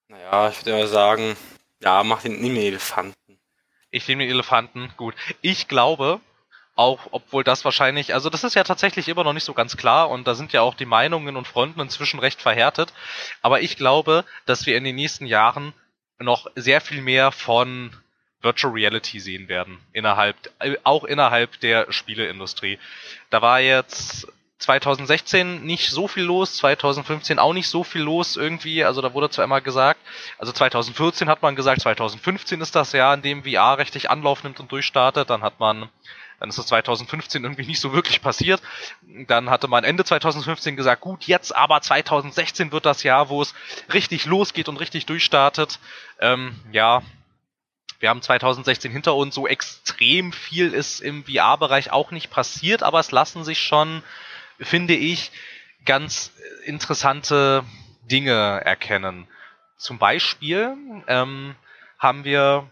Naja, 0.08 0.48
ich 0.48 0.58
würde 0.58 0.78
mal 0.78 0.86
sagen, 0.86 1.36
ja, 1.80 2.04
mach 2.04 2.22
den, 2.22 2.40
nimm 2.40 2.54
den 2.54 2.64
Elefanten. 2.64 3.40
Ich 3.90 4.06
nehme 4.06 4.24
den 4.24 4.30
Elefanten, 4.30 4.92
gut. 4.96 5.14
Ich 5.40 5.68
glaube, 5.68 6.20
auch 6.74 7.08
obwohl 7.10 7.44
das 7.44 7.64
wahrscheinlich, 7.64 8.14
also 8.14 8.30
das 8.30 8.44
ist 8.44 8.54
ja 8.54 8.64
tatsächlich 8.64 9.08
immer 9.08 9.24
noch 9.24 9.32
nicht 9.32 9.44
so 9.44 9.54
ganz 9.54 9.76
klar 9.76 10.08
und 10.08 10.26
da 10.26 10.34
sind 10.34 10.52
ja 10.52 10.62
auch 10.62 10.74
die 10.74 10.86
Meinungen 10.86 11.36
und 11.36 11.46
Fronten 11.46 11.80
inzwischen 11.80 12.20
recht 12.20 12.40
verhärtet, 12.40 12.92
aber 13.42 13.60
ich 13.60 13.76
glaube, 13.76 14.24
dass 14.46 14.66
wir 14.66 14.76
in 14.76 14.84
den 14.84 14.96
nächsten 14.96 15.26
Jahren 15.26 15.74
noch 16.18 16.46
sehr 16.54 16.80
viel 16.80 17.02
mehr 17.02 17.32
von 17.32 17.90
Virtual 18.42 18.72
Reality 18.72 19.20
sehen 19.20 19.48
werden. 19.48 19.78
Innerhalb, 19.92 20.36
äh, 20.58 20.76
auch 20.84 21.04
innerhalb 21.04 21.60
der 21.60 21.90
Spieleindustrie. 21.90 22.78
Da 23.30 23.40
war 23.42 23.60
jetzt 23.60 24.26
2016 24.62 25.64
nicht 25.64 25.90
so 25.90 26.08
viel 26.08 26.24
los, 26.24 26.56
2015 26.56 27.38
auch 27.38 27.52
nicht 27.52 27.68
so 27.68 27.84
viel 27.84 28.02
los 28.02 28.36
irgendwie. 28.36 28.84
Also 28.84 29.02
da 29.02 29.12
wurde 29.12 29.28
zwar 29.30 29.44
immer 29.44 29.60
gesagt, 29.60 30.00
also 30.38 30.52
2014 30.52 31.28
hat 31.28 31.42
man 31.42 31.56
gesagt, 31.56 31.82
2015 31.82 32.60
ist 32.60 32.74
das 32.74 32.92
Jahr, 32.92 33.14
in 33.14 33.22
dem 33.22 33.44
VR 33.44 33.78
richtig 33.78 34.08
Anlauf 34.08 34.44
nimmt 34.44 34.60
und 34.60 34.70
durchstartet. 34.72 35.30
Dann 35.30 35.42
hat 35.42 35.58
man, 35.58 35.88
dann 36.38 36.48
ist 36.48 36.58
es 36.58 36.66
2015 36.66 37.42
irgendwie 37.42 37.66
nicht 37.66 37.80
so 37.80 37.92
wirklich 37.92 38.22
passiert. 38.22 38.62
Dann 39.26 39.50
hatte 39.50 39.68
man 39.68 39.84
Ende 39.84 40.04
2015 40.04 40.76
gesagt, 40.76 41.00
gut, 41.00 41.24
jetzt 41.24 41.54
aber 41.54 41.80
2016 41.80 42.72
wird 42.72 42.86
das 42.86 43.02
Jahr, 43.02 43.28
wo 43.28 43.42
es 43.42 43.54
richtig 43.92 44.26
losgeht 44.26 44.68
und 44.68 44.78
richtig 44.78 45.06
durchstartet. 45.06 45.80
Ähm, 46.20 46.54
ja, 46.70 47.02
wir 48.02 48.08
haben 48.08 48.20
2016 48.20 48.90
hinter 48.90 49.14
uns, 49.14 49.32
so 49.32 49.46
extrem 49.46 50.32
viel 50.32 50.74
ist 50.74 50.98
im 50.98 51.24
VR-Bereich 51.24 51.92
auch 51.92 52.10
nicht 52.10 52.30
passiert, 52.30 52.82
aber 52.82 52.98
es 52.98 53.12
lassen 53.12 53.44
sich 53.44 53.60
schon, 53.60 54.02
finde 54.58 54.94
ich, 54.94 55.30
ganz 55.84 56.32
interessante 56.64 57.64
Dinge 58.10 58.60
erkennen. 58.64 59.28
Zum 59.76 59.98
Beispiel 59.98 60.76
ähm, 61.06 61.54
haben 61.96 62.24
wir 62.24 62.68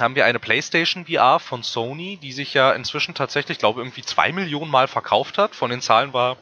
haben 0.00 0.16
wir 0.16 0.24
eine 0.24 0.40
PlayStation 0.40 1.06
VR 1.06 1.38
von 1.38 1.62
Sony, 1.62 2.16
die 2.16 2.32
sich 2.32 2.52
ja 2.52 2.72
inzwischen 2.72 3.14
tatsächlich, 3.14 3.58
glaube 3.58 3.80
irgendwie 3.80 4.02
zwei 4.02 4.32
Millionen 4.32 4.72
Mal 4.72 4.88
verkauft 4.88 5.38
hat. 5.38 5.54
Von 5.54 5.70
den 5.70 5.80
Zahlen 5.80 6.12
war 6.12 6.36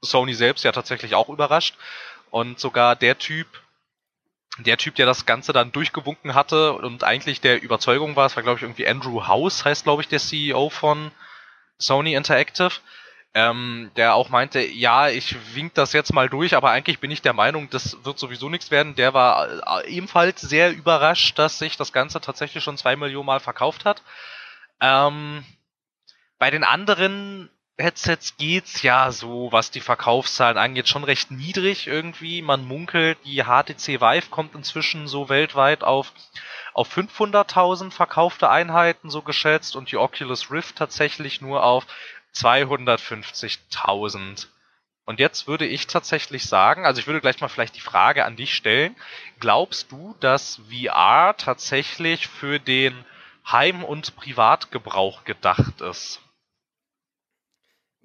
Sony 0.00 0.32
selbst 0.32 0.64
ja 0.64 0.72
tatsächlich 0.72 1.14
auch 1.14 1.28
überrascht. 1.28 1.74
Und 2.30 2.58
sogar 2.58 2.96
der 2.96 3.18
Typ, 3.18 3.46
der 4.58 4.76
Typ, 4.78 4.94
der 4.94 5.06
das 5.06 5.26
Ganze 5.26 5.52
dann 5.52 5.72
durchgewunken 5.72 6.34
hatte 6.34 6.72
und 6.72 7.04
eigentlich 7.04 7.40
der 7.40 7.62
Überzeugung 7.62 8.16
war, 8.16 8.26
es 8.26 8.36
war 8.36 8.42
glaube 8.42 8.58
ich 8.58 8.62
irgendwie 8.62 8.88
Andrew 8.88 9.26
House, 9.26 9.64
heißt 9.64 9.84
glaube 9.84 10.02
ich 10.02 10.08
der 10.08 10.18
CEO 10.18 10.70
von 10.70 11.10
Sony 11.78 12.14
Interactive, 12.14 12.72
ähm, 13.34 13.90
der 13.96 14.14
auch 14.14 14.30
meinte, 14.30 14.60
ja, 14.60 15.10
ich 15.10 15.36
wink 15.54 15.74
das 15.74 15.92
jetzt 15.92 16.14
mal 16.14 16.30
durch, 16.30 16.56
aber 16.56 16.70
eigentlich 16.70 17.00
bin 17.00 17.10
ich 17.10 17.20
der 17.20 17.34
Meinung, 17.34 17.68
das 17.68 18.02
wird 18.02 18.18
sowieso 18.18 18.48
nichts 18.48 18.70
werden. 18.70 18.94
Der 18.94 19.12
war 19.12 19.82
äh, 19.82 19.90
ebenfalls 19.90 20.40
sehr 20.40 20.72
überrascht, 20.72 21.38
dass 21.38 21.58
sich 21.58 21.76
das 21.76 21.92
Ganze 21.92 22.22
tatsächlich 22.22 22.64
schon 22.64 22.78
zwei 22.78 22.96
Millionen 22.96 23.26
Mal 23.26 23.40
verkauft 23.40 23.84
hat. 23.84 24.00
Ähm, 24.80 25.44
bei 26.38 26.50
den 26.50 26.64
anderen 26.64 27.50
Headsets 27.78 28.38
geht's 28.38 28.80
ja 28.82 29.12
so, 29.12 29.52
was 29.52 29.70
die 29.70 29.82
Verkaufszahlen 29.82 30.56
angeht, 30.56 30.88
schon 30.88 31.04
recht 31.04 31.30
niedrig 31.30 31.86
irgendwie. 31.86 32.40
Man 32.40 32.64
munkelt, 32.64 33.18
die 33.26 33.42
HTC 33.42 34.00
Vive 34.00 34.30
kommt 34.30 34.54
inzwischen 34.54 35.08
so 35.08 35.28
weltweit 35.28 35.84
auf, 35.84 36.14
auf 36.72 36.96
500.000 36.96 37.90
verkaufte 37.90 38.48
Einheiten 38.48 39.10
so 39.10 39.20
geschätzt 39.20 39.76
und 39.76 39.92
die 39.92 39.98
Oculus 39.98 40.50
Rift 40.50 40.76
tatsächlich 40.76 41.42
nur 41.42 41.64
auf 41.64 41.86
250.000. 42.34 44.46
Und 45.04 45.20
jetzt 45.20 45.46
würde 45.46 45.66
ich 45.66 45.86
tatsächlich 45.86 46.46
sagen, 46.46 46.86
also 46.86 47.00
ich 47.00 47.06
würde 47.06 47.20
gleich 47.20 47.42
mal 47.42 47.48
vielleicht 47.48 47.76
die 47.76 47.80
Frage 47.80 48.24
an 48.24 48.36
dich 48.36 48.54
stellen. 48.54 48.96
Glaubst 49.38 49.92
du, 49.92 50.16
dass 50.20 50.62
VR 50.70 51.36
tatsächlich 51.36 52.26
für 52.26 52.58
den 52.58 53.04
Heim- 53.46 53.84
und 53.84 54.16
Privatgebrauch 54.16 55.24
gedacht 55.24 55.82
ist? 55.82 56.22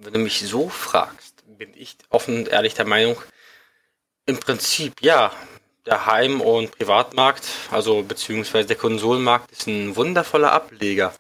Wenn 0.04 0.14
du 0.14 0.20
mich 0.20 0.40
so 0.40 0.68
fragst, 0.68 1.44
bin 1.46 1.76
ich 1.76 1.96
offen 2.10 2.36
und 2.36 2.48
ehrlich 2.48 2.74
der 2.74 2.88
Meinung, 2.88 3.18
im 4.26 4.40
Prinzip 4.40 5.04
ja, 5.04 5.32
der 5.86 6.08
Heim- 6.08 6.42
und 6.42 6.72
Privatmarkt, 6.72 7.46
also 7.70 8.02
beziehungsweise 8.02 8.68
der 8.68 8.78
Konsolenmarkt 8.78 9.52
ist 9.52 9.68
ein 9.68 9.96
wundervoller 9.96 10.54
Ableger. 10.54 11.14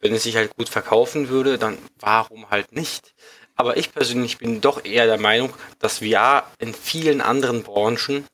Wenn 0.00 0.12
es 0.12 0.24
sich 0.24 0.36
halt 0.36 0.54
gut 0.58 0.68
verkaufen 0.68 1.30
würde, 1.30 1.56
dann 1.56 1.78
warum 2.00 2.50
halt 2.50 2.72
nicht? 2.72 3.14
Aber 3.54 3.78
ich 3.78 3.94
persönlich 3.94 4.36
bin 4.36 4.60
doch 4.60 4.84
eher 4.84 5.06
der 5.06 5.18
Meinung, 5.18 5.54
dass 5.78 6.00
VR 6.00 6.44
in 6.58 6.74
vielen 6.74 7.22
anderen 7.22 7.62
Branchen 7.62 8.26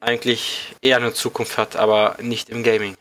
eigentlich 0.00 0.74
eher 0.82 0.96
eine 0.96 1.14
Zukunft 1.14 1.56
hat, 1.56 1.76
aber 1.76 2.16
nicht 2.20 2.50
im 2.50 2.64
Gaming 2.64 2.96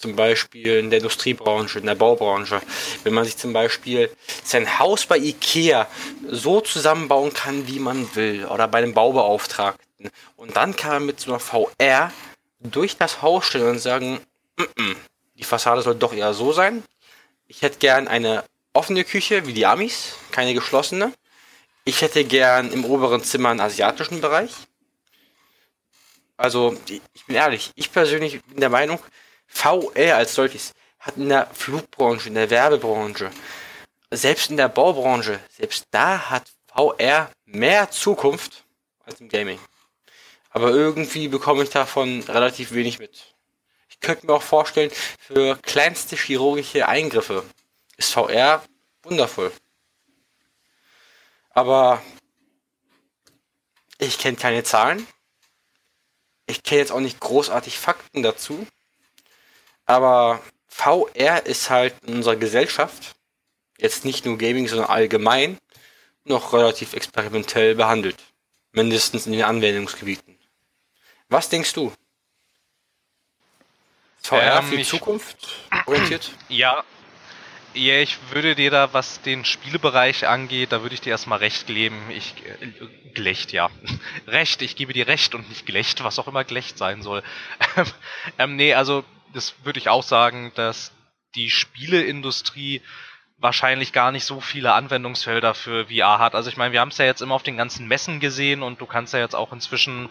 zum 0.00 0.16
Beispiel 0.16 0.78
in 0.78 0.90
der 0.90 0.98
Industriebranche, 1.00 1.78
in 1.78 1.86
der 1.86 1.94
Baubranche. 1.94 2.60
Wenn 3.04 3.12
man 3.12 3.24
sich 3.24 3.36
zum 3.36 3.52
Beispiel 3.52 4.10
sein 4.42 4.78
Haus 4.78 5.04
bei 5.04 5.18
Ikea 5.18 5.86
so 6.26 6.62
zusammenbauen 6.62 7.34
kann, 7.34 7.68
wie 7.68 7.78
man 7.78 8.14
will, 8.16 8.46
oder 8.46 8.66
bei 8.66 8.78
einem 8.78 8.94
Baubeauftragten. 8.94 10.10
Und 10.36 10.56
dann 10.56 10.74
kann 10.74 10.92
man 10.92 11.06
mit 11.06 11.20
so 11.20 11.30
einer 11.30 11.40
VR 11.40 12.12
durch 12.60 12.96
das 12.96 13.20
Haus 13.20 13.44
stellen 13.44 13.68
und 13.68 13.78
sagen, 13.78 14.20
mm 14.56 14.62
-mm, 14.62 14.96
die 15.34 15.44
Fassade 15.44 15.82
soll 15.82 15.96
doch 15.96 16.14
eher 16.14 16.32
so 16.32 16.52
sein. 16.52 16.82
Ich 17.46 17.60
hätte 17.60 17.78
gern 17.78 18.08
eine 18.08 18.44
offene 18.72 19.04
Küche, 19.04 19.46
wie 19.46 19.52
die 19.52 19.66
Amis, 19.66 20.14
keine 20.30 20.54
geschlossene. 20.54 21.12
Ich 21.84 22.00
hätte 22.00 22.24
gern 22.24 22.72
im 22.72 22.86
oberen 22.86 23.22
Zimmer 23.22 23.50
einen 23.50 23.60
asiatischen 23.60 24.22
Bereich. 24.22 24.52
Also, 26.38 26.74
ich 26.88 27.26
bin 27.26 27.36
ehrlich, 27.36 27.70
ich 27.74 27.92
persönlich 27.92 28.42
bin 28.44 28.60
der 28.60 28.70
Meinung, 28.70 28.98
VR 29.50 30.16
als 30.16 30.34
solches 30.34 30.72
hat 30.98 31.16
in 31.16 31.28
der 31.28 31.46
Flugbranche, 31.52 32.28
in 32.28 32.34
der 32.34 32.50
Werbebranche, 32.50 33.30
selbst 34.10 34.50
in 34.50 34.56
der 34.56 34.68
Baubranche, 34.68 35.40
selbst 35.50 35.86
da 35.90 36.30
hat 36.30 36.44
VR 36.66 37.30
mehr 37.44 37.90
Zukunft 37.90 38.64
als 39.04 39.20
im 39.20 39.28
Gaming. 39.28 39.58
Aber 40.50 40.70
irgendwie 40.70 41.28
bekomme 41.28 41.62
ich 41.62 41.70
davon 41.70 42.22
relativ 42.22 42.72
wenig 42.72 42.98
mit. 42.98 43.34
Ich 43.88 44.00
könnte 44.00 44.26
mir 44.26 44.34
auch 44.34 44.42
vorstellen, 44.42 44.90
für 45.18 45.56
kleinste 45.56 46.16
chirurgische 46.16 46.88
Eingriffe 46.88 47.44
ist 47.96 48.12
VR 48.12 48.62
wundervoll. 49.02 49.52
Aber 51.50 52.02
ich 53.98 54.18
kenne 54.18 54.36
keine 54.36 54.64
Zahlen. 54.64 55.06
Ich 56.46 56.62
kenne 56.62 56.80
jetzt 56.80 56.92
auch 56.92 57.00
nicht 57.00 57.20
großartig 57.20 57.78
Fakten 57.78 58.22
dazu. 58.22 58.66
Aber 59.90 60.40
VR 60.68 61.46
ist 61.46 61.68
halt 61.68 61.96
in 62.06 62.14
unserer 62.14 62.36
Gesellschaft, 62.36 63.16
jetzt 63.76 64.04
nicht 64.04 64.24
nur 64.24 64.38
Gaming, 64.38 64.68
sondern 64.68 64.88
allgemein, 64.88 65.58
noch 66.22 66.52
relativ 66.52 66.94
experimentell 66.94 67.74
behandelt. 67.74 68.14
Mindestens 68.70 69.26
in 69.26 69.32
den 69.32 69.42
Anwendungsgebieten. 69.42 70.38
Was 71.28 71.48
denkst 71.48 71.72
du? 71.72 71.92
VR 74.22 74.60
ähm, 74.60 74.66
für 74.66 74.76
die 74.76 74.84
Zukunft 74.84 75.48
orientiert? 75.86 76.30
Ja. 76.48 76.84
Ja, 77.74 77.94
ich 77.94 78.16
würde 78.30 78.54
dir 78.54 78.70
da, 78.70 78.92
was 78.92 79.22
den 79.22 79.44
Spielebereich 79.44 80.28
angeht, 80.28 80.70
da 80.70 80.82
würde 80.82 80.94
ich 80.94 81.00
dir 81.00 81.10
erstmal 81.10 81.40
recht 81.40 81.66
geben. 81.66 82.00
Ich, 82.10 82.34
äh, 82.46 83.10
Glecht, 83.14 83.50
ja. 83.50 83.70
recht, 84.28 84.62
ich 84.62 84.76
gebe 84.76 84.92
dir 84.92 85.08
recht 85.08 85.34
und 85.34 85.48
nicht 85.48 85.66
Glecht, 85.66 86.04
was 86.04 86.20
auch 86.20 86.28
immer 86.28 86.44
Glecht 86.44 86.78
sein 86.78 87.02
soll. 87.02 87.24
ähm, 88.38 88.54
nee, 88.54 88.74
also 88.74 89.04
das 89.32 89.54
würde 89.64 89.78
ich 89.78 89.88
auch 89.88 90.02
sagen, 90.02 90.52
dass 90.54 90.92
die 91.34 91.50
Spieleindustrie 91.50 92.82
wahrscheinlich 93.38 93.92
gar 93.92 94.12
nicht 94.12 94.26
so 94.26 94.40
viele 94.40 94.74
Anwendungsfelder 94.74 95.54
für 95.54 95.86
VR 95.86 96.18
hat. 96.18 96.34
Also 96.34 96.50
ich 96.50 96.58
meine, 96.58 96.72
wir 96.72 96.80
haben 96.80 96.90
es 96.90 96.98
ja 96.98 97.06
jetzt 97.06 97.22
immer 97.22 97.34
auf 97.34 97.42
den 97.42 97.56
ganzen 97.56 97.88
Messen 97.88 98.20
gesehen 98.20 98.62
und 98.62 98.80
du 98.80 98.86
kannst 98.86 99.14
ja 99.14 99.20
jetzt 99.20 99.34
auch 99.34 99.52
inzwischen 99.52 100.10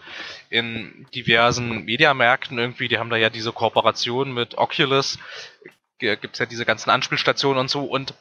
in 0.50 1.06
diversen 1.14 1.86
Mediamärkten 1.86 2.58
irgendwie, 2.58 2.88
die 2.88 2.98
haben 2.98 3.12
da 3.12 3.18
ja 3.18 3.30
diese 3.30 3.52
Kooperation 3.52 4.34
mit 4.34 4.58
Oculus, 4.58 5.20
gibt's 6.00 6.40
ja 6.40 6.46
diese 6.48 6.66
ganzen 6.66 6.90
Anspielstationen 6.90 7.60
und 7.60 7.70
so 7.70 7.84
und 7.84 8.16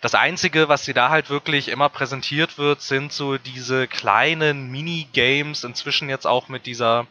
das 0.00 0.14
einzige, 0.14 0.68
was 0.68 0.84
sie 0.84 0.92
da 0.92 1.08
halt 1.08 1.30
wirklich 1.30 1.68
immer 1.68 1.88
präsentiert 1.88 2.58
wird, 2.58 2.80
sind 2.80 3.12
so 3.12 3.38
diese 3.38 3.86
kleinen 3.86 4.70
Minigames, 4.70 5.64
inzwischen 5.64 6.08
jetzt 6.08 6.26
auch 6.26 6.48
mit 6.48 6.66
dieser 6.66 7.06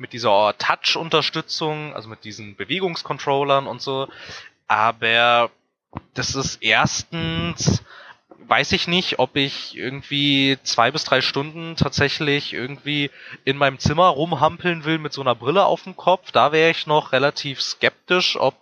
mit 0.00 0.12
dieser 0.12 0.54
Touch-Unterstützung, 0.58 1.94
also 1.94 2.08
mit 2.08 2.24
diesen 2.24 2.56
Bewegungscontrollern 2.56 3.66
und 3.66 3.82
so. 3.82 4.08
Aber 4.66 5.50
das 6.14 6.34
ist 6.34 6.62
erstens, 6.62 7.82
weiß 8.46 8.72
ich 8.72 8.88
nicht, 8.88 9.18
ob 9.18 9.36
ich 9.36 9.76
irgendwie 9.76 10.58
zwei 10.62 10.90
bis 10.90 11.04
drei 11.04 11.20
Stunden 11.20 11.76
tatsächlich 11.76 12.52
irgendwie 12.52 13.10
in 13.44 13.56
meinem 13.56 13.78
Zimmer 13.78 14.08
rumhampeln 14.08 14.84
will 14.84 14.98
mit 14.98 15.12
so 15.12 15.20
einer 15.20 15.34
Brille 15.34 15.64
auf 15.66 15.84
dem 15.84 15.96
Kopf. 15.96 16.32
Da 16.32 16.50
wäre 16.50 16.70
ich 16.70 16.86
noch 16.86 17.12
relativ 17.12 17.60
skeptisch, 17.60 18.36
ob 18.36 18.54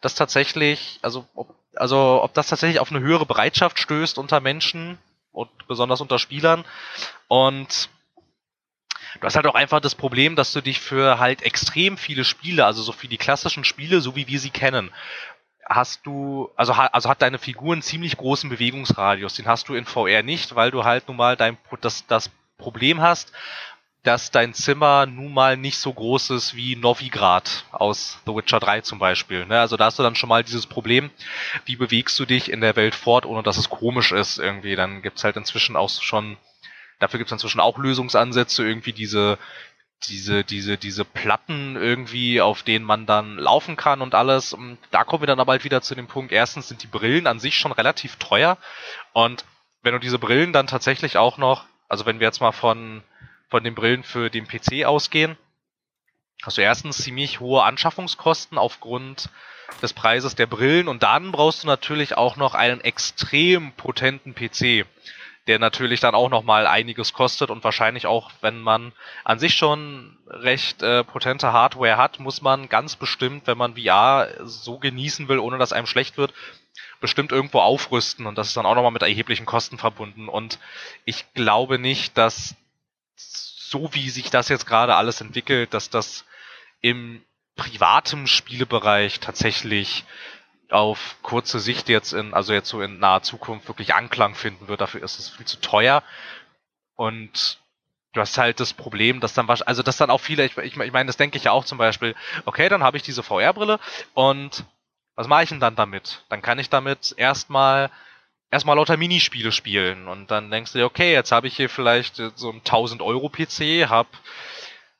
das 0.00 0.14
tatsächlich, 0.14 1.00
also 1.02 1.26
ob, 1.34 1.54
also 1.74 2.22
ob 2.22 2.32
das 2.34 2.48
tatsächlich 2.48 2.80
auf 2.80 2.90
eine 2.90 3.00
höhere 3.00 3.26
Bereitschaft 3.26 3.78
stößt 3.78 4.18
unter 4.18 4.40
Menschen 4.40 4.98
und 5.32 5.50
besonders 5.66 6.00
unter 6.00 6.18
Spielern. 6.18 6.64
Und 7.28 7.90
Du 9.20 9.26
hast 9.26 9.36
halt 9.36 9.46
auch 9.46 9.54
einfach 9.54 9.80
das 9.80 9.94
Problem, 9.94 10.36
dass 10.36 10.52
du 10.52 10.60
dich 10.60 10.80
für 10.80 11.18
halt 11.18 11.42
extrem 11.42 11.96
viele 11.96 12.24
Spiele, 12.24 12.64
also 12.66 12.82
so 12.82 12.92
für 12.92 13.08
die 13.08 13.18
klassischen 13.18 13.64
Spiele, 13.64 14.00
so 14.00 14.16
wie 14.16 14.28
wir 14.28 14.40
sie 14.40 14.50
kennen, 14.50 14.90
hast 15.68 16.06
du, 16.06 16.50
also, 16.56 16.72
also 16.72 17.08
hat 17.08 17.22
deine 17.22 17.38
Figur 17.38 17.72
einen 17.72 17.82
ziemlich 17.82 18.16
großen 18.16 18.48
Bewegungsradius. 18.48 19.34
Den 19.34 19.46
hast 19.46 19.68
du 19.68 19.74
in 19.74 19.84
VR 19.84 20.22
nicht, 20.22 20.54
weil 20.54 20.70
du 20.70 20.84
halt 20.84 21.08
nun 21.08 21.16
mal 21.16 21.36
dein, 21.36 21.58
das, 21.80 22.06
das 22.06 22.30
Problem 22.58 23.00
hast, 23.00 23.32
dass 24.06 24.30
dein 24.30 24.54
Zimmer 24.54 25.04
nun 25.06 25.34
mal 25.34 25.56
nicht 25.56 25.78
so 25.78 25.92
groß 25.92 26.30
ist 26.30 26.54
wie 26.54 26.76
Novigrad 26.76 27.64
aus 27.72 28.20
The 28.24 28.36
Witcher 28.36 28.60
3 28.60 28.82
zum 28.82 29.00
Beispiel. 29.00 29.44
Ne? 29.46 29.58
Also 29.58 29.76
da 29.76 29.86
hast 29.86 29.98
du 29.98 30.04
dann 30.04 30.14
schon 30.14 30.28
mal 30.28 30.44
dieses 30.44 30.66
Problem, 30.66 31.10
wie 31.64 31.74
bewegst 31.74 32.16
du 32.20 32.24
dich 32.24 32.50
in 32.50 32.60
der 32.60 32.76
Welt 32.76 32.94
fort, 32.94 33.26
ohne 33.26 33.42
dass 33.42 33.56
es 33.56 33.68
komisch 33.68 34.12
ist 34.12 34.38
irgendwie. 34.38 34.76
Dann 34.76 35.02
gibt's 35.02 35.24
halt 35.24 35.36
inzwischen 35.36 35.74
auch 35.74 35.90
schon 35.90 36.36
Dafür 36.98 37.18
gibt 37.18 37.28
es 37.28 37.32
inzwischen 37.32 37.60
auch 37.60 37.78
Lösungsansätze, 37.78 38.66
irgendwie 38.66 38.92
diese, 38.92 39.38
diese, 40.04 40.44
diese, 40.44 40.76
diese 40.76 41.04
Platten 41.04 41.76
irgendwie, 41.76 42.40
auf 42.40 42.62
denen 42.62 42.84
man 42.84 43.06
dann 43.06 43.38
laufen 43.38 43.76
kann 43.76 44.00
und 44.02 44.14
alles. 44.14 44.52
Und 44.52 44.78
da 44.90 45.04
kommen 45.04 45.22
wir 45.22 45.26
dann 45.26 45.40
aber 45.40 45.52
halt 45.52 45.64
wieder 45.64 45.82
zu 45.82 45.94
dem 45.94 46.06
Punkt, 46.06 46.32
erstens 46.32 46.68
sind 46.68 46.82
die 46.82 46.88
Brillen 46.88 47.26
an 47.26 47.40
sich 47.40 47.56
schon 47.56 47.72
relativ 47.72 48.16
teuer. 48.16 48.58
Und 49.12 49.44
wenn 49.82 49.92
du 49.92 50.00
diese 50.00 50.18
Brillen 50.18 50.52
dann 50.52 50.66
tatsächlich 50.66 51.16
auch 51.16 51.38
noch, 51.38 51.64
also 51.88 52.06
wenn 52.06 52.20
wir 52.20 52.26
jetzt 52.26 52.40
mal 52.40 52.52
von, 52.52 53.02
von 53.48 53.64
den 53.64 53.74
Brillen 53.74 54.02
für 54.02 54.30
den 54.30 54.46
PC 54.46 54.84
ausgehen, 54.84 55.36
hast 56.42 56.58
du 56.58 56.62
erstens 56.62 56.98
ziemlich 56.98 57.40
hohe 57.40 57.62
Anschaffungskosten 57.62 58.58
aufgrund 58.58 59.30
des 59.82 59.92
Preises 59.92 60.34
der 60.34 60.46
Brillen 60.46 60.88
und 60.88 61.02
dann 61.02 61.32
brauchst 61.32 61.62
du 61.62 61.66
natürlich 61.66 62.16
auch 62.16 62.36
noch 62.36 62.54
einen 62.54 62.80
extrem 62.80 63.72
potenten 63.72 64.34
PC 64.34 64.86
der 65.46 65.58
natürlich 65.58 66.00
dann 66.00 66.14
auch 66.14 66.28
nochmal 66.28 66.66
einiges 66.66 67.12
kostet 67.12 67.50
und 67.50 67.62
wahrscheinlich 67.62 68.06
auch, 68.06 68.30
wenn 68.40 68.60
man 68.60 68.92
an 69.24 69.38
sich 69.38 69.54
schon 69.54 70.18
recht 70.28 70.82
äh, 70.82 71.04
potente 71.04 71.52
Hardware 71.52 71.96
hat, 71.96 72.18
muss 72.18 72.42
man 72.42 72.68
ganz 72.68 72.96
bestimmt, 72.96 73.46
wenn 73.46 73.58
man 73.58 73.76
VR 73.76 74.28
so 74.44 74.78
genießen 74.78 75.28
will, 75.28 75.38
ohne 75.38 75.58
dass 75.58 75.72
einem 75.72 75.86
schlecht 75.86 76.18
wird, 76.18 76.34
bestimmt 77.00 77.30
irgendwo 77.30 77.60
aufrüsten 77.60 78.26
und 78.26 78.36
das 78.38 78.48
ist 78.48 78.56
dann 78.56 78.66
auch 78.66 78.74
nochmal 78.74 78.90
mit 78.90 79.02
erheblichen 79.02 79.46
Kosten 79.46 79.78
verbunden. 79.78 80.28
Und 80.28 80.58
ich 81.04 81.24
glaube 81.34 81.78
nicht, 81.78 82.18
dass 82.18 82.56
so 83.14 83.94
wie 83.94 84.10
sich 84.10 84.30
das 84.30 84.48
jetzt 84.48 84.66
gerade 84.66 84.94
alles 84.96 85.20
entwickelt, 85.20 85.74
dass 85.74 85.90
das 85.90 86.24
im 86.80 87.22
privaten 87.56 88.26
Spielebereich 88.26 89.20
tatsächlich 89.20 90.04
auf 90.70 91.16
kurze 91.22 91.60
Sicht 91.60 91.88
jetzt 91.88 92.12
in, 92.12 92.34
also 92.34 92.52
jetzt 92.52 92.68
so 92.68 92.80
in 92.82 92.98
naher 92.98 93.22
Zukunft 93.22 93.68
wirklich 93.68 93.94
Anklang 93.94 94.34
finden 94.34 94.68
wird. 94.68 94.80
Dafür 94.80 95.02
ist 95.02 95.18
es 95.18 95.30
viel 95.30 95.46
zu 95.46 95.60
teuer. 95.60 96.02
Und 96.96 97.58
du 98.12 98.20
hast 98.20 98.38
halt 98.38 98.60
das 98.60 98.72
Problem, 98.72 99.20
dass 99.20 99.34
dann 99.34 99.48
also 99.48 99.82
dass 99.82 99.96
dann 99.96 100.10
auch 100.10 100.20
viele, 100.20 100.44
ich, 100.44 100.56
ich, 100.56 100.76
ich 100.76 100.92
meine, 100.92 101.06
das 101.06 101.16
denke 101.16 101.36
ich 101.36 101.44
ja 101.44 101.52
auch 101.52 101.64
zum 101.64 101.78
Beispiel, 101.78 102.14
okay, 102.46 102.68
dann 102.68 102.82
habe 102.82 102.96
ich 102.96 103.02
diese 103.02 103.22
VR-Brille 103.22 103.78
und 104.14 104.64
was 105.14 105.28
mache 105.28 105.44
ich 105.44 105.48
denn 105.48 105.60
dann 105.60 105.76
damit? 105.76 106.24
Dann 106.28 106.42
kann 106.42 106.58
ich 106.58 106.68
damit 106.68 107.14
erstmal 107.16 107.90
erstmal 108.50 108.76
lauter 108.76 108.96
Minispiele 108.96 109.52
spielen 109.52 110.08
und 110.08 110.30
dann 110.30 110.50
denkst 110.50 110.72
du 110.72 110.78
dir, 110.78 110.86
okay, 110.86 111.12
jetzt 111.12 111.32
habe 111.32 111.46
ich 111.46 111.56
hier 111.56 111.68
vielleicht 111.68 112.16
so 112.16 112.50
einen 112.50 112.58
1000 112.58 113.02
Euro 113.02 113.28
PC, 113.28 113.88
hab 113.88 114.06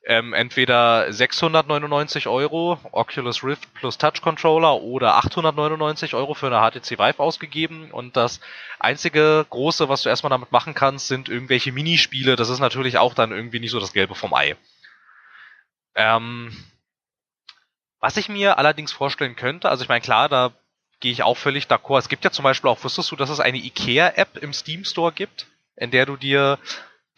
ähm, 0.09 0.33
entweder 0.33 1.11
699 1.11 2.27
Euro 2.27 2.79
Oculus 2.93 3.43
Rift 3.43 3.73
plus 3.73 3.97
Touch 3.97 4.21
Controller 4.21 4.81
oder 4.81 5.17
899 5.17 6.15
Euro 6.15 6.33
für 6.33 6.47
eine 6.47 6.61
HTC 6.61 6.91
Vive 6.91 7.19
ausgegeben 7.19 7.91
und 7.91 8.15
das 8.15 8.39
einzige 8.79 9.45
große, 9.49 9.89
was 9.89 10.03
du 10.03 10.09
erstmal 10.09 10.29
damit 10.29 10.53
machen 10.53 10.73
kannst, 10.73 11.09
sind 11.09 11.27
irgendwelche 11.27 11.73
Minispiele. 11.73 12.37
Das 12.37 12.47
ist 12.47 12.59
natürlich 12.59 12.97
auch 12.97 13.15
dann 13.15 13.33
irgendwie 13.33 13.59
nicht 13.59 13.71
so 13.71 13.81
das 13.81 13.91
Gelbe 13.91 14.15
vom 14.15 14.33
Ei. 14.33 14.55
Ähm, 15.93 16.55
was 17.99 18.15
ich 18.15 18.29
mir 18.29 18.57
allerdings 18.57 18.93
vorstellen 18.93 19.35
könnte, 19.35 19.67
also 19.67 19.83
ich 19.83 19.89
meine, 19.89 19.99
klar, 19.99 20.29
da 20.29 20.53
gehe 21.01 21.11
ich 21.11 21.23
auch 21.23 21.35
völlig 21.35 21.65
d'accord. 21.65 21.99
Es 21.99 22.07
gibt 22.07 22.23
ja 22.23 22.31
zum 22.31 22.43
Beispiel 22.43 22.69
auch, 22.69 22.81
wusstest 22.81 23.11
du, 23.11 23.17
dass 23.17 23.29
es 23.29 23.41
eine 23.41 23.57
IKEA-App 23.57 24.37
im 24.37 24.53
Steam 24.53 24.85
Store 24.85 25.11
gibt, 25.11 25.47
in 25.75 25.91
der 25.91 26.05
du 26.05 26.15
dir 26.15 26.59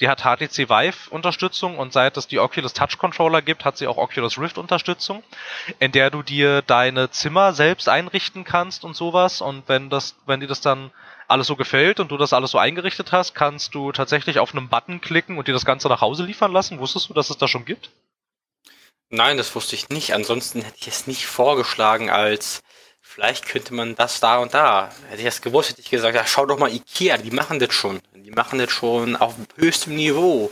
die 0.01 0.07
hat 0.07 0.21
HTC 0.21 0.69
Vive 0.69 1.09
Unterstützung 1.09 1.77
und 1.77 1.91
seit 1.91 2.17
es 2.17 2.27
die 2.27 2.39
Oculus 2.39 2.73
Touch 2.73 2.97
Controller 2.97 3.41
gibt, 3.41 3.65
hat 3.65 3.77
sie 3.77 3.87
auch 3.87 3.97
Oculus 3.97 4.37
Rift 4.37 4.57
Unterstützung, 4.57 5.23
in 5.79 5.91
der 5.91 6.09
du 6.09 6.23
dir 6.23 6.61
deine 6.61 7.11
Zimmer 7.11 7.53
selbst 7.53 7.89
einrichten 7.89 8.43
kannst 8.43 8.83
und 8.83 8.95
sowas. 8.95 9.41
Und 9.41 9.63
wenn 9.67 9.89
das, 9.89 10.15
wenn 10.25 10.39
dir 10.39 10.47
das 10.47 10.61
dann 10.61 10.91
alles 11.27 11.47
so 11.47 11.55
gefällt 11.55 11.99
und 11.99 12.09
du 12.09 12.17
das 12.17 12.33
alles 12.33 12.51
so 12.51 12.57
eingerichtet 12.57 13.11
hast, 13.11 13.35
kannst 13.35 13.75
du 13.75 13.91
tatsächlich 13.91 14.39
auf 14.39 14.55
einen 14.55 14.69
Button 14.69 15.01
klicken 15.01 15.37
und 15.37 15.47
dir 15.47 15.53
das 15.53 15.65
Ganze 15.65 15.89
nach 15.89 16.01
Hause 16.01 16.23
liefern 16.23 16.51
lassen. 16.51 16.79
Wusstest 16.79 17.09
du, 17.09 17.13
dass 17.13 17.29
es 17.29 17.37
das 17.37 17.49
schon 17.49 17.65
gibt? 17.65 17.91
Nein, 19.09 19.37
das 19.37 19.53
wusste 19.55 19.75
ich 19.75 19.89
nicht. 19.89 20.13
Ansonsten 20.13 20.61
hätte 20.61 20.77
ich 20.79 20.87
es 20.87 21.07
nicht 21.07 21.25
vorgeschlagen 21.25 22.09
als 22.09 22.61
vielleicht 23.19 23.47
könnte 23.47 23.73
man 23.73 23.95
das 23.95 24.21
da 24.21 24.37
und 24.37 24.53
da. 24.53 24.89
Hätte 25.09 25.17
ich 25.17 25.25
das 25.25 25.41
gewusst, 25.41 25.71
hätte 25.71 25.81
ich 25.81 25.89
gesagt, 25.89 26.15
ja, 26.15 26.25
schau 26.25 26.45
doch 26.45 26.57
mal 26.57 26.71
Ikea, 26.71 27.17
die 27.17 27.31
machen 27.31 27.59
das 27.59 27.73
schon. 27.73 27.99
Die 28.13 28.31
machen 28.31 28.59
das 28.59 28.71
schon 28.71 29.17
auf 29.17 29.35
höchstem 29.57 29.95
Niveau. 29.95 30.49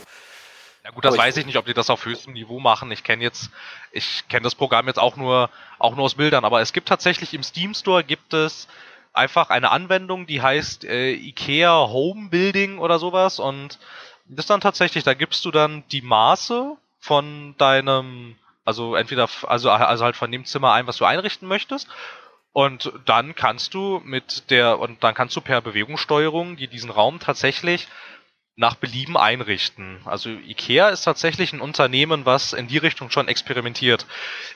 Ja 0.84 0.90
gut, 0.90 1.02
das 1.02 1.14
Aber 1.14 1.22
weiß 1.22 1.36
ich, 1.36 1.40
ich 1.40 1.46
nicht, 1.46 1.56
ob 1.56 1.64
die 1.64 1.72
das 1.72 1.88
auf 1.88 2.04
höchstem 2.04 2.34
Niveau 2.34 2.60
machen. 2.60 2.92
Ich 2.92 3.04
kenne 3.04 3.22
jetzt, 3.22 3.48
ich 3.90 4.28
kenne 4.28 4.44
das 4.44 4.54
Programm 4.54 4.86
jetzt 4.86 4.98
auch 4.98 5.16
nur, 5.16 5.48
auch 5.78 5.96
nur 5.96 6.04
aus 6.04 6.16
Bildern. 6.16 6.44
Aber 6.44 6.60
es 6.60 6.74
gibt 6.74 6.88
tatsächlich 6.88 7.32
im 7.32 7.42
Steam 7.42 7.72
Store 7.72 8.04
gibt 8.04 8.34
es 8.34 8.68
einfach 9.14 9.48
eine 9.48 9.70
Anwendung, 9.70 10.26
die 10.26 10.42
heißt 10.42 10.84
äh, 10.84 11.12
Ikea 11.12 11.88
Home 11.88 12.28
Building 12.28 12.78
oder 12.78 12.98
sowas. 12.98 13.38
Und 13.38 13.78
das 14.26 14.44
dann 14.44 14.60
tatsächlich, 14.60 15.04
da 15.04 15.14
gibst 15.14 15.42
du 15.46 15.50
dann 15.50 15.84
die 15.90 16.02
Maße 16.02 16.76
von 17.00 17.54
deinem, 17.56 18.36
also 18.66 18.94
entweder, 18.94 19.26
also, 19.46 19.70
also 19.70 20.04
halt 20.04 20.16
von 20.16 20.30
dem 20.30 20.44
Zimmer 20.44 20.74
ein, 20.74 20.86
was 20.86 20.98
du 20.98 21.06
einrichten 21.06 21.48
möchtest. 21.48 21.88
Und 22.52 22.92
dann 23.04 23.34
kannst 23.34 23.74
du 23.74 24.00
mit 24.04 24.50
der, 24.50 24.78
und 24.78 25.04
dann 25.04 25.14
kannst 25.14 25.36
du 25.36 25.40
per 25.40 25.60
Bewegungssteuerung 25.60 26.56
die 26.56 26.68
diesen 26.68 26.90
Raum 26.90 27.20
tatsächlich 27.20 27.88
nach 28.56 28.74
Belieben 28.74 29.16
einrichten. 29.16 30.00
Also 30.04 30.30
IKEA 30.30 30.88
ist 30.88 31.04
tatsächlich 31.04 31.52
ein 31.52 31.60
Unternehmen, 31.60 32.26
was 32.26 32.52
in 32.52 32.66
die 32.66 32.78
Richtung 32.78 33.10
schon 33.10 33.28
experimentiert. 33.28 34.06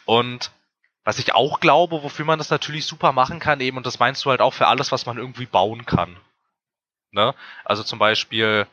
Und 0.05 0.51
was 1.05 1.21
ich 1.21 1.35
auch 1.35 1.61
glaube, 1.61 2.03
wofür 2.03 2.25
man 2.25 2.39
das 2.39 2.51
natürlich 2.51 2.87
super 2.87 3.13
machen 3.13 3.39
kann, 3.39 3.61
eben, 3.61 3.77
und 3.77 3.87
das 3.87 4.01
meinst 4.01 4.25
du 4.25 4.31
halt 4.31 4.41
auch 4.41 4.55
für 4.55 4.67
alles, 4.67 4.91
was 4.91 5.07
man 5.07 5.19
irgendwie 5.19 5.47
bauen 5.47 5.87
kann. 5.87 6.17
Ne? 7.13 7.35
Also 7.65 7.85
zum 7.85 8.01
Beispiel, 8.01 8.67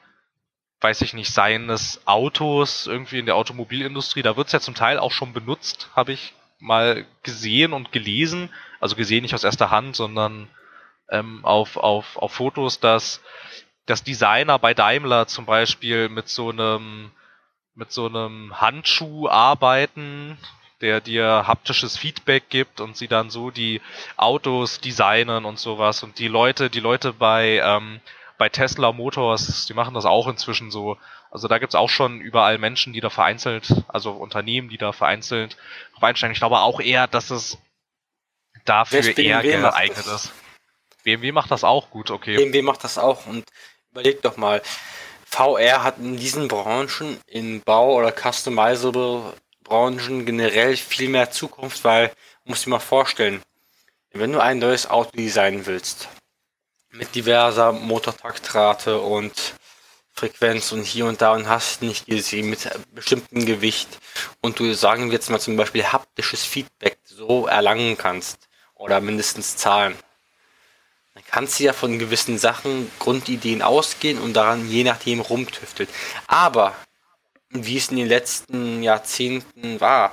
weiß 0.82 1.02
ich 1.02 1.14
nicht, 1.14 1.32
seines 1.32 2.02
Autos 2.06 2.88
irgendwie 2.88 3.20
in 3.20 3.26
der 3.26 3.36
Automobilindustrie, 3.36 4.22
da 4.24 4.38
wird 4.38 4.48
es 4.48 4.54
ja 4.54 4.60
zum 4.60 4.76
Teil 4.76 4.98
auch 4.98 5.12
schon 5.12 5.34
benutzt, 5.34 5.90
habe 5.96 6.14
ich 6.14 6.34
mal 6.60 7.06
gesehen 7.24 7.74
und 7.74 7.92
gelesen, 7.92 8.50
also 8.80 8.96
gesehen 8.96 9.24
nicht 9.24 9.36
aus 9.36 9.44
erster 9.44 9.72
Hand, 9.72 9.96
sondern 9.96 10.48
ähm, 11.10 11.44
auf, 11.44 11.78
auf, 11.78 12.18
auf 12.18 12.34
Fotos, 12.34 12.80
dass, 12.80 13.22
dass 13.86 14.04
Designer 14.04 14.60
bei 14.60 14.74
Daimler 14.74 15.28
zum 15.28 15.46
Beispiel 15.46 16.10
mit 16.10 16.30
so 16.30 16.50
einem 16.50 17.12
mit 17.80 17.94
so 17.94 18.08
einem 18.08 18.60
Handschuh 18.60 19.30
arbeiten, 19.30 20.38
der 20.82 21.00
dir 21.00 21.48
haptisches 21.48 21.98
Feedback 21.98 22.50
gibt 22.50 22.82
und 22.82 22.98
sie 22.98 23.08
dann 23.08 23.30
so 23.30 23.52
die 23.52 23.82
Autos 24.18 24.82
designen 24.82 25.46
und 25.46 25.60
sowas. 25.60 26.04
Und 26.04 26.20
die 26.20 26.28
Leute, 26.28 26.70
die 26.70 26.82
Leute 26.82 27.14
bei, 27.14 27.62
ähm, 27.64 28.02
bei 28.38 28.50
Tesla 28.50 28.92
Motors, 28.92 29.66
die 29.66 29.74
machen 29.74 29.94
das 29.94 30.06
auch 30.06 30.28
inzwischen 30.28 30.72
so. 30.72 30.98
Also 31.32 31.48
da 31.48 31.58
gibt's 31.58 31.76
auch 31.76 31.90
schon 31.90 32.20
überall 32.20 32.58
Menschen, 32.58 32.92
die 32.92 33.02
da 33.02 33.10
vereinzelt, 33.10 33.74
also 33.88 34.12
Unternehmen, 34.12 34.70
die 34.70 34.78
da 34.78 34.92
vereinzelt 34.92 35.58
einsteigen. 36.02 36.34
Ich 36.34 36.40
glaube 36.40 36.60
auch 36.60 36.80
eher, 36.80 37.08
dass 37.08 37.30
es 37.30 37.58
dafür 38.66 39.18
eher 39.18 39.42
geeignet 39.42 40.06
ist. 40.06 40.32
BMW 41.04 41.32
macht 41.32 41.52
das 41.52 41.64
auch 41.64 41.90
gut, 41.90 42.12
okay. 42.12 42.36
BMW 42.36 42.62
macht 42.62 42.84
das 42.84 42.98
auch 42.98 43.26
und 43.26 43.46
überleg 43.92 44.22
doch 44.22 44.38
mal, 44.38 44.62
VR 45.26 45.84
hat 45.84 46.00
in 46.00 46.18
diesen 46.18 46.48
Branchen, 46.48 47.20
in 47.28 47.62
Bau- 47.62 47.96
oder 47.96 48.12
Customizable 48.12 49.34
Branchen 49.64 50.26
generell 50.26 50.76
viel 50.76 51.10
mehr 51.10 51.32
Zukunft, 51.32 51.84
weil, 51.84 52.12
musst 52.46 52.66
du 52.66 52.70
dir 52.70 52.76
mal 52.76 52.80
vorstellen, 52.80 53.42
wenn 54.12 54.34
du 54.34 54.42
ein 54.42 54.58
neues 54.58 54.90
Auto 54.90 55.12
designen 55.16 55.66
willst, 55.68 56.10
mit 56.92 57.14
diverser 57.14 57.72
Motortaktrate 57.72 59.00
und 59.00 59.54
Frequenz 60.12 60.72
und 60.72 60.84
hier 60.84 61.06
und 61.06 61.22
da 61.22 61.34
und 61.34 61.48
hast 61.48 61.82
nicht 61.82 62.08
gesehen 62.08 62.50
mit 62.50 62.70
bestimmtem 62.94 63.46
Gewicht 63.46 63.88
und 64.42 64.60
du 64.60 64.74
sagen 64.74 65.06
wir 65.06 65.14
jetzt 65.14 65.30
mal 65.30 65.40
zum 65.40 65.56
Beispiel 65.56 65.86
haptisches 65.86 66.44
Feedback 66.44 66.98
so 67.06 67.48
erlangen 67.48 67.98
kannst 67.98 68.49
oder 68.80 69.00
mindestens 69.00 69.56
Zahlen, 69.56 69.96
dann 71.14 71.24
kannst 71.30 71.60
du 71.60 71.66
ja 71.66 71.74
von 71.74 72.00
gewissen 72.00 72.40
Sachen, 72.40 72.90
Grundideen 72.98 73.62
ausgehen 73.62 74.18
und 74.18 74.34
daran 74.34 74.68
je 74.68 74.84
nachdem 74.84 75.20
rumtüfteln. 75.20 75.90
Aber 76.26 76.76
wie 77.52 77.78
es 77.78 77.90
in 77.90 77.98
den 77.98 78.08
letzten 78.08 78.82
Jahrzehnten 78.82 79.80
war, 79.80 80.12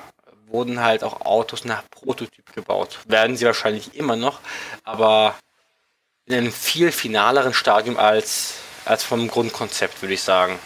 wurden 0.49 0.81
halt 0.81 1.03
auch 1.03 1.23
Autos 1.23 1.65
nach 1.65 1.83
Prototyp 1.91 2.53
gebaut. 2.53 2.99
Werden 3.07 3.39
sie 3.39 3.47
wahrscheinlich 3.47 3.95
immer 3.95 4.17
noch, 4.17 4.41
aber 4.85 5.35
in 6.27 6.35
einem 6.35 6.53
viel 6.53 6.93
finaleren 6.93 7.55
Stadium 7.55 7.97
als 7.97 8.57
als 8.87 9.03
vom 9.03 9.29
Grundkonzept, 9.29 10.01
würde 10.01 10.15
ich 10.15 10.23
sagen. 10.23 10.59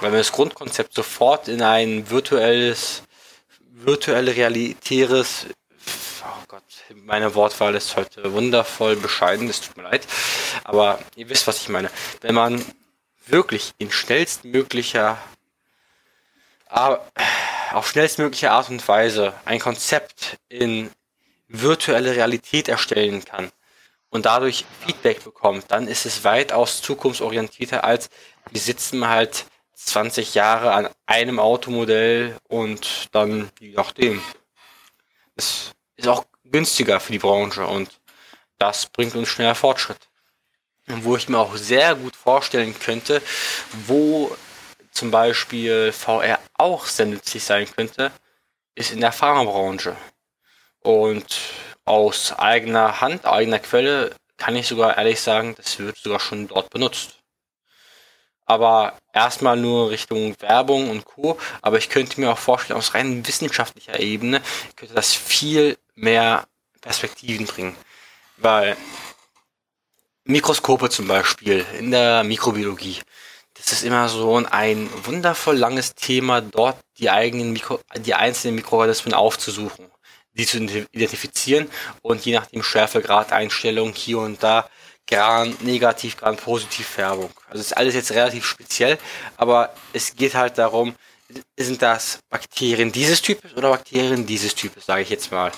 Weil 0.00 0.10
man 0.10 0.18
das 0.18 0.32
Grundkonzept 0.32 0.94
sofort 0.94 1.48
in 1.48 1.62
ein 1.62 2.10
virtuelles, 2.10 3.02
virtuell 3.70 4.28
realitäres, 4.28 5.46
meine 6.94 7.34
Wortwahl 7.34 7.74
ist 7.74 7.96
heute 7.96 8.32
wundervoll 8.32 8.96
bescheiden, 8.96 9.48
es 9.48 9.60
tut 9.60 9.76
mir 9.76 9.84
leid, 9.84 10.06
aber 10.64 10.98
ihr 11.16 11.28
wisst, 11.28 11.46
was 11.46 11.62
ich 11.62 11.68
meine. 11.68 11.90
Wenn 12.20 12.34
man 12.34 12.64
wirklich 13.26 13.72
in 13.78 13.90
schnellstmöglicher, 13.90 15.18
auf 16.68 17.88
schnellstmögliche 17.88 18.50
Art 18.50 18.70
und 18.70 18.86
Weise 18.88 19.34
ein 19.44 19.58
Konzept 19.58 20.38
in 20.48 20.90
virtuelle 21.48 22.16
Realität 22.16 22.68
erstellen 22.68 23.24
kann, 23.24 23.50
und 24.12 24.26
dadurch 24.26 24.66
Feedback 24.84 25.24
bekommt, 25.24 25.64
dann 25.68 25.88
ist 25.88 26.04
es 26.04 26.22
weitaus 26.22 26.82
zukunftsorientierter 26.82 27.82
als 27.82 28.10
wir 28.50 28.60
sitzen 28.60 29.08
halt 29.08 29.46
20 29.74 30.34
Jahre 30.34 30.72
an 30.72 30.88
einem 31.06 31.38
Automodell 31.40 32.36
und 32.48 33.08
dann 33.12 33.50
je 33.58 33.72
nachdem. 33.72 34.22
Es 35.34 35.72
ist 35.96 36.08
auch 36.08 36.24
günstiger 36.52 37.00
für 37.00 37.12
die 37.12 37.18
Branche 37.18 37.66
und 37.66 37.90
das 38.58 38.86
bringt 38.86 39.14
uns 39.16 39.28
schneller 39.28 39.54
Fortschritt. 39.54 40.08
Und 40.88 41.04
wo 41.04 41.16
ich 41.16 41.28
mir 41.28 41.38
auch 41.38 41.56
sehr 41.56 41.94
gut 41.94 42.14
vorstellen 42.14 42.78
könnte, 42.78 43.22
wo 43.86 44.36
zum 44.92 45.10
Beispiel 45.10 45.92
VR 45.92 46.38
auch 46.54 46.86
sehr 46.86 47.06
nützlich 47.06 47.42
sein 47.42 47.66
könnte, 47.74 48.12
ist 48.74 48.92
in 48.92 49.00
der 49.00 49.12
Pharmabranche. 49.12 49.96
Und 50.80 51.38
aus 51.84 52.32
eigener 52.32 53.00
Hand, 53.00 53.26
eigener 53.26 53.58
Quelle 53.58 54.14
kann 54.36 54.56
ich 54.56 54.66
sogar 54.66 54.96
ehrlich 54.96 55.20
sagen, 55.20 55.54
das 55.56 55.78
wird 55.78 55.96
sogar 55.96 56.20
schon 56.20 56.48
dort 56.48 56.70
benutzt. 56.70 57.18
Aber 58.44 58.98
erstmal 59.12 59.56
nur 59.56 59.90
Richtung 59.90 60.34
Werbung 60.40 60.90
und 60.90 61.04
Co. 61.04 61.38
Aber 61.62 61.78
ich 61.78 61.88
könnte 61.88 62.20
mir 62.20 62.32
auch 62.32 62.38
vorstellen, 62.38 62.78
aus 62.78 62.94
rein 62.94 63.26
wissenschaftlicher 63.26 64.00
Ebene 64.00 64.42
könnte 64.76 64.94
das 64.94 65.14
viel 65.14 65.78
mehr 66.02 66.44
Perspektiven 66.80 67.46
bringen. 67.46 67.76
Weil 68.36 68.76
Mikroskope 70.24 70.90
zum 70.90 71.08
Beispiel 71.08 71.64
in 71.78 71.90
der 71.90 72.24
Mikrobiologie, 72.24 73.00
das 73.54 73.72
ist 73.72 73.84
immer 73.84 74.08
so 74.08 74.36
ein 74.50 74.90
wundervoll 75.04 75.56
langes 75.56 75.94
Thema, 75.94 76.40
dort 76.40 76.76
die 76.98 77.10
eigenen 77.10 77.52
Mikro, 77.52 77.80
die 77.96 78.14
einzelnen 78.14 78.56
Mikroorganismen 78.56 79.14
aufzusuchen, 79.14 79.90
die 80.32 80.46
zu 80.46 80.58
identifizieren 80.92 81.70
und 82.02 82.24
je 82.24 82.34
nachdem 82.34 82.62
Schärfegrad, 82.62 83.32
Einstellung 83.32 83.92
hier 83.92 84.18
und 84.18 84.42
da, 84.42 84.68
Gran 85.06 85.56
negativ, 85.60 86.16
Gran 86.16 86.36
positiv 86.36 86.86
Färbung. 86.86 87.30
Also 87.48 87.60
ist 87.60 87.76
alles 87.76 87.94
jetzt 87.94 88.12
relativ 88.12 88.44
speziell, 88.46 88.98
aber 89.36 89.74
es 89.92 90.14
geht 90.16 90.34
halt 90.34 90.58
darum, 90.58 90.94
sind 91.58 91.82
das 91.82 92.18
Bakterien 92.28 92.92
dieses 92.92 93.22
Types 93.22 93.52
oder 93.54 93.70
Bakterien 93.70 94.26
dieses 94.26 94.54
Types, 94.54 94.86
sage 94.86 95.02
ich 95.02 95.10
jetzt 95.10 95.30
mal. 95.30 95.52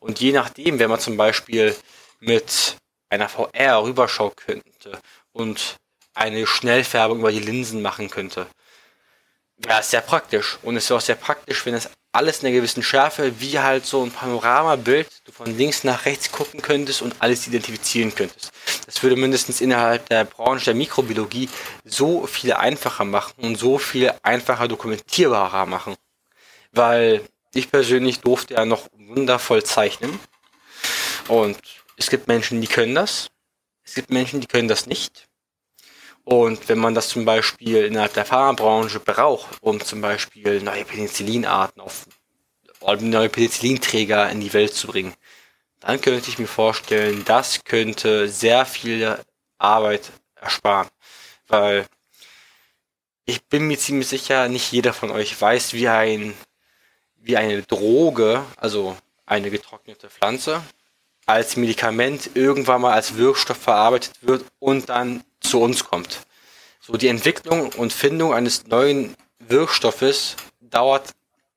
Und 0.00 0.20
je 0.20 0.32
nachdem, 0.32 0.78
wenn 0.78 0.90
man 0.90 1.00
zum 1.00 1.16
Beispiel 1.16 1.74
mit 2.20 2.76
einer 3.08 3.28
VR 3.28 3.82
rüberschauen 3.82 4.34
könnte 4.36 5.00
und 5.32 5.76
eine 6.14 6.46
Schnellfärbung 6.46 7.20
über 7.20 7.32
die 7.32 7.40
Linsen 7.40 7.82
machen 7.82 8.10
könnte. 8.10 8.46
Ja, 9.66 9.78
ist 9.78 9.90
sehr 9.90 10.00
praktisch. 10.00 10.58
Und 10.62 10.76
es 10.76 10.84
ist 10.84 10.92
auch 10.92 11.00
sehr 11.00 11.16
praktisch, 11.16 11.66
wenn 11.66 11.74
es 11.74 11.90
alles 12.12 12.40
in 12.40 12.46
einer 12.46 12.56
gewissen 12.56 12.82
Schärfe, 12.82 13.40
wie 13.40 13.58
halt 13.58 13.86
so 13.86 14.02
ein 14.02 14.10
Panoramabild, 14.10 15.08
du 15.24 15.32
von 15.32 15.56
links 15.56 15.84
nach 15.84 16.06
rechts 16.06 16.32
gucken 16.32 16.60
könntest 16.60 17.02
und 17.02 17.14
alles 17.20 17.46
identifizieren 17.46 18.14
könntest. 18.14 18.52
Das 18.86 19.02
würde 19.02 19.16
mindestens 19.16 19.60
innerhalb 19.60 20.08
der 20.08 20.24
Branche 20.24 20.66
der 20.66 20.74
Mikrobiologie 20.74 21.48
so 21.84 22.26
viel 22.26 22.52
einfacher 22.52 23.04
machen 23.04 23.34
und 23.44 23.56
so 23.56 23.78
viel 23.78 24.12
einfacher 24.22 24.66
dokumentierbarer 24.66 25.66
machen. 25.66 25.94
Weil 26.72 27.22
ich 27.54 27.70
persönlich 27.70 28.20
durfte 28.20 28.54
ja 28.54 28.64
noch 28.64 28.88
wundervoll 28.92 29.62
zeichnen. 29.62 30.18
Und 31.28 31.58
es 31.96 32.10
gibt 32.10 32.26
Menschen, 32.26 32.60
die 32.60 32.66
können 32.66 32.94
das. 32.94 33.30
Es 33.84 33.94
gibt 33.94 34.10
Menschen, 34.10 34.40
die 34.40 34.46
können 34.46 34.68
das 34.68 34.86
nicht. 34.86 35.29
Und 36.30 36.68
wenn 36.68 36.78
man 36.78 36.94
das 36.94 37.08
zum 37.08 37.24
Beispiel 37.24 37.84
innerhalb 37.84 38.14
der 38.14 38.24
Pharmabranche 38.24 39.00
braucht, 39.00 39.60
um 39.62 39.80
zum 39.80 40.00
Beispiel 40.00 40.62
neue 40.62 40.84
Penicillinarten 40.84 41.82
auf 41.82 42.06
neue 43.00 43.28
Penicillinträger 43.28 44.30
in 44.30 44.40
die 44.40 44.52
Welt 44.52 44.72
zu 44.72 44.86
bringen, 44.86 45.12
dann 45.80 46.00
könnte 46.00 46.30
ich 46.30 46.38
mir 46.38 46.46
vorstellen, 46.46 47.24
das 47.24 47.64
könnte 47.64 48.28
sehr 48.28 48.64
viel 48.64 49.18
Arbeit 49.58 50.12
ersparen. 50.36 50.88
Weil 51.48 51.86
ich 53.24 53.44
bin 53.48 53.66
mir 53.66 53.76
ziemlich 53.76 54.06
sicher, 54.06 54.48
nicht 54.48 54.70
jeder 54.70 54.92
von 54.92 55.10
euch 55.10 55.38
weiß, 55.38 55.72
wie 55.72 55.88
ein, 55.88 56.34
wie 57.16 57.36
eine 57.36 57.62
Droge, 57.62 58.44
also 58.56 58.96
eine 59.26 59.50
getrocknete 59.50 60.08
Pflanze, 60.08 60.62
als 61.26 61.56
Medikament 61.56 62.30
irgendwann 62.34 62.82
mal 62.82 62.92
als 62.92 63.16
Wirkstoff 63.16 63.58
verarbeitet 63.58 64.14
wird 64.20 64.44
und 64.60 64.90
dann 64.90 65.24
zu 65.50 65.60
uns 65.60 65.84
kommt. 65.84 66.20
So 66.80 66.94
die 66.94 67.08
Entwicklung 67.08 67.70
und 67.72 67.92
Findung 67.92 68.32
eines 68.32 68.66
neuen 68.66 69.14
Wirkstoffes 69.38 70.36
dauert 70.60 71.10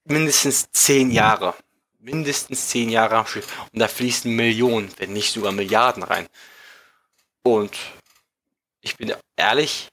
mindestens 0.05 0.69
zehn 0.71 1.11
Jahre. 1.11 1.53
Mindestens 1.99 2.67
zehn 2.67 2.89
Jahre. 2.89 3.25
Und 3.71 3.79
da 3.79 3.87
fließen 3.87 4.35
Millionen, 4.35 4.91
wenn 4.97 5.13
nicht 5.13 5.31
sogar 5.31 5.51
Milliarden 5.51 6.03
rein. 6.03 6.27
Und 7.43 7.77
ich 8.81 8.97
bin 8.97 9.13
ehrlich, 9.37 9.89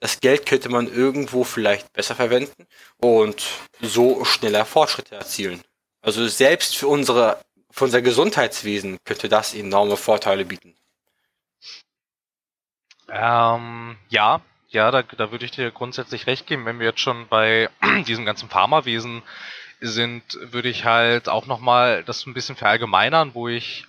das 0.00 0.20
Geld 0.20 0.44
könnte 0.44 0.68
man 0.68 0.92
irgendwo 0.92 1.44
vielleicht 1.44 1.90
besser 1.94 2.14
verwenden 2.14 2.66
und 2.98 3.42
so 3.80 4.24
schneller 4.24 4.66
Fortschritte 4.66 5.14
erzielen. 5.14 5.62
Also 6.02 6.28
selbst 6.28 6.76
für 6.76 6.88
unsere 6.88 7.38
für 7.70 7.86
unser 7.86 8.02
Gesundheitswesen 8.02 8.98
könnte 9.04 9.28
das 9.28 9.52
enorme 9.52 9.96
Vorteile 9.96 10.44
bieten. 10.44 10.76
Ähm, 13.08 13.96
ja, 14.08 14.40
ja, 14.68 14.90
da, 14.90 15.02
da 15.02 15.30
würde 15.30 15.44
ich 15.44 15.52
dir 15.52 15.70
grundsätzlich 15.70 16.26
recht 16.26 16.46
geben. 16.46 16.66
Wenn 16.66 16.78
wir 16.78 16.86
jetzt 16.88 17.00
schon 17.00 17.28
bei 17.28 17.70
diesem 18.06 18.24
ganzen 18.24 18.48
Pharmawesen 18.48 19.22
sind, 19.80 20.22
würde 20.40 20.68
ich 20.68 20.84
halt 20.84 21.28
auch 21.28 21.46
nochmal 21.46 22.02
das 22.04 22.26
ein 22.26 22.34
bisschen 22.34 22.56
verallgemeinern, 22.56 23.34
wo 23.34 23.48
ich, 23.48 23.86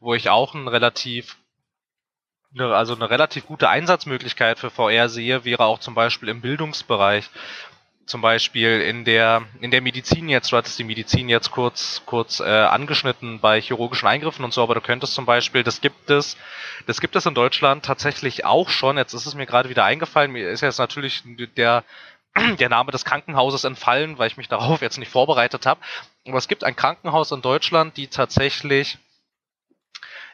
wo 0.00 0.14
ich 0.14 0.28
auch 0.28 0.54
ein 0.54 0.68
relativ 0.68 1.36
also 2.58 2.94
eine 2.94 3.10
relativ 3.10 3.46
gute 3.46 3.68
Einsatzmöglichkeit 3.68 4.58
für 4.58 4.70
VR 4.70 5.08
sehe, 5.10 5.44
wäre 5.44 5.64
auch 5.64 5.78
zum 5.78 5.94
Beispiel 5.94 6.30
im 6.30 6.40
Bildungsbereich 6.40 7.28
zum 8.06 8.22
Beispiel 8.22 8.80
in 8.80 9.04
der 9.04 9.42
in 9.60 9.70
der 9.70 9.82
Medizin 9.82 10.28
jetzt, 10.28 10.52
du 10.52 10.56
hattest 10.56 10.78
die 10.78 10.84
Medizin 10.84 11.28
jetzt 11.28 11.50
kurz 11.50 12.02
kurz 12.06 12.40
äh, 12.40 12.44
angeschnitten 12.44 13.40
bei 13.40 13.60
chirurgischen 13.60 14.08
Eingriffen 14.08 14.44
und 14.44 14.54
so, 14.54 14.62
aber 14.62 14.74
du 14.74 14.80
könntest 14.80 15.14
zum 15.14 15.26
Beispiel, 15.26 15.64
das 15.64 15.80
gibt 15.80 16.08
es, 16.08 16.36
das 16.86 17.00
gibt 17.00 17.16
es 17.16 17.26
in 17.26 17.34
Deutschland 17.34 17.84
tatsächlich 17.84 18.44
auch 18.44 18.68
schon. 18.68 18.96
Jetzt 18.96 19.12
ist 19.12 19.26
es 19.26 19.34
mir 19.34 19.46
gerade 19.46 19.68
wieder 19.68 19.84
eingefallen. 19.84 20.30
Mir 20.30 20.48
ist 20.50 20.60
jetzt 20.60 20.78
natürlich 20.78 21.22
der 21.56 21.84
der 22.58 22.68
Name 22.68 22.92
des 22.92 23.04
Krankenhauses 23.04 23.64
entfallen, 23.64 24.18
weil 24.18 24.28
ich 24.28 24.36
mich 24.36 24.48
darauf 24.48 24.82
jetzt 24.82 24.98
nicht 24.98 25.10
vorbereitet 25.10 25.66
habe. 25.66 25.80
Aber 26.26 26.38
es 26.38 26.48
gibt 26.48 26.64
ein 26.64 26.76
Krankenhaus 26.76 27.32
in 27.32 27.42
Deutschland, 27.42 27.96
die 27.96 28.08
tatsächlich 28.08 28.98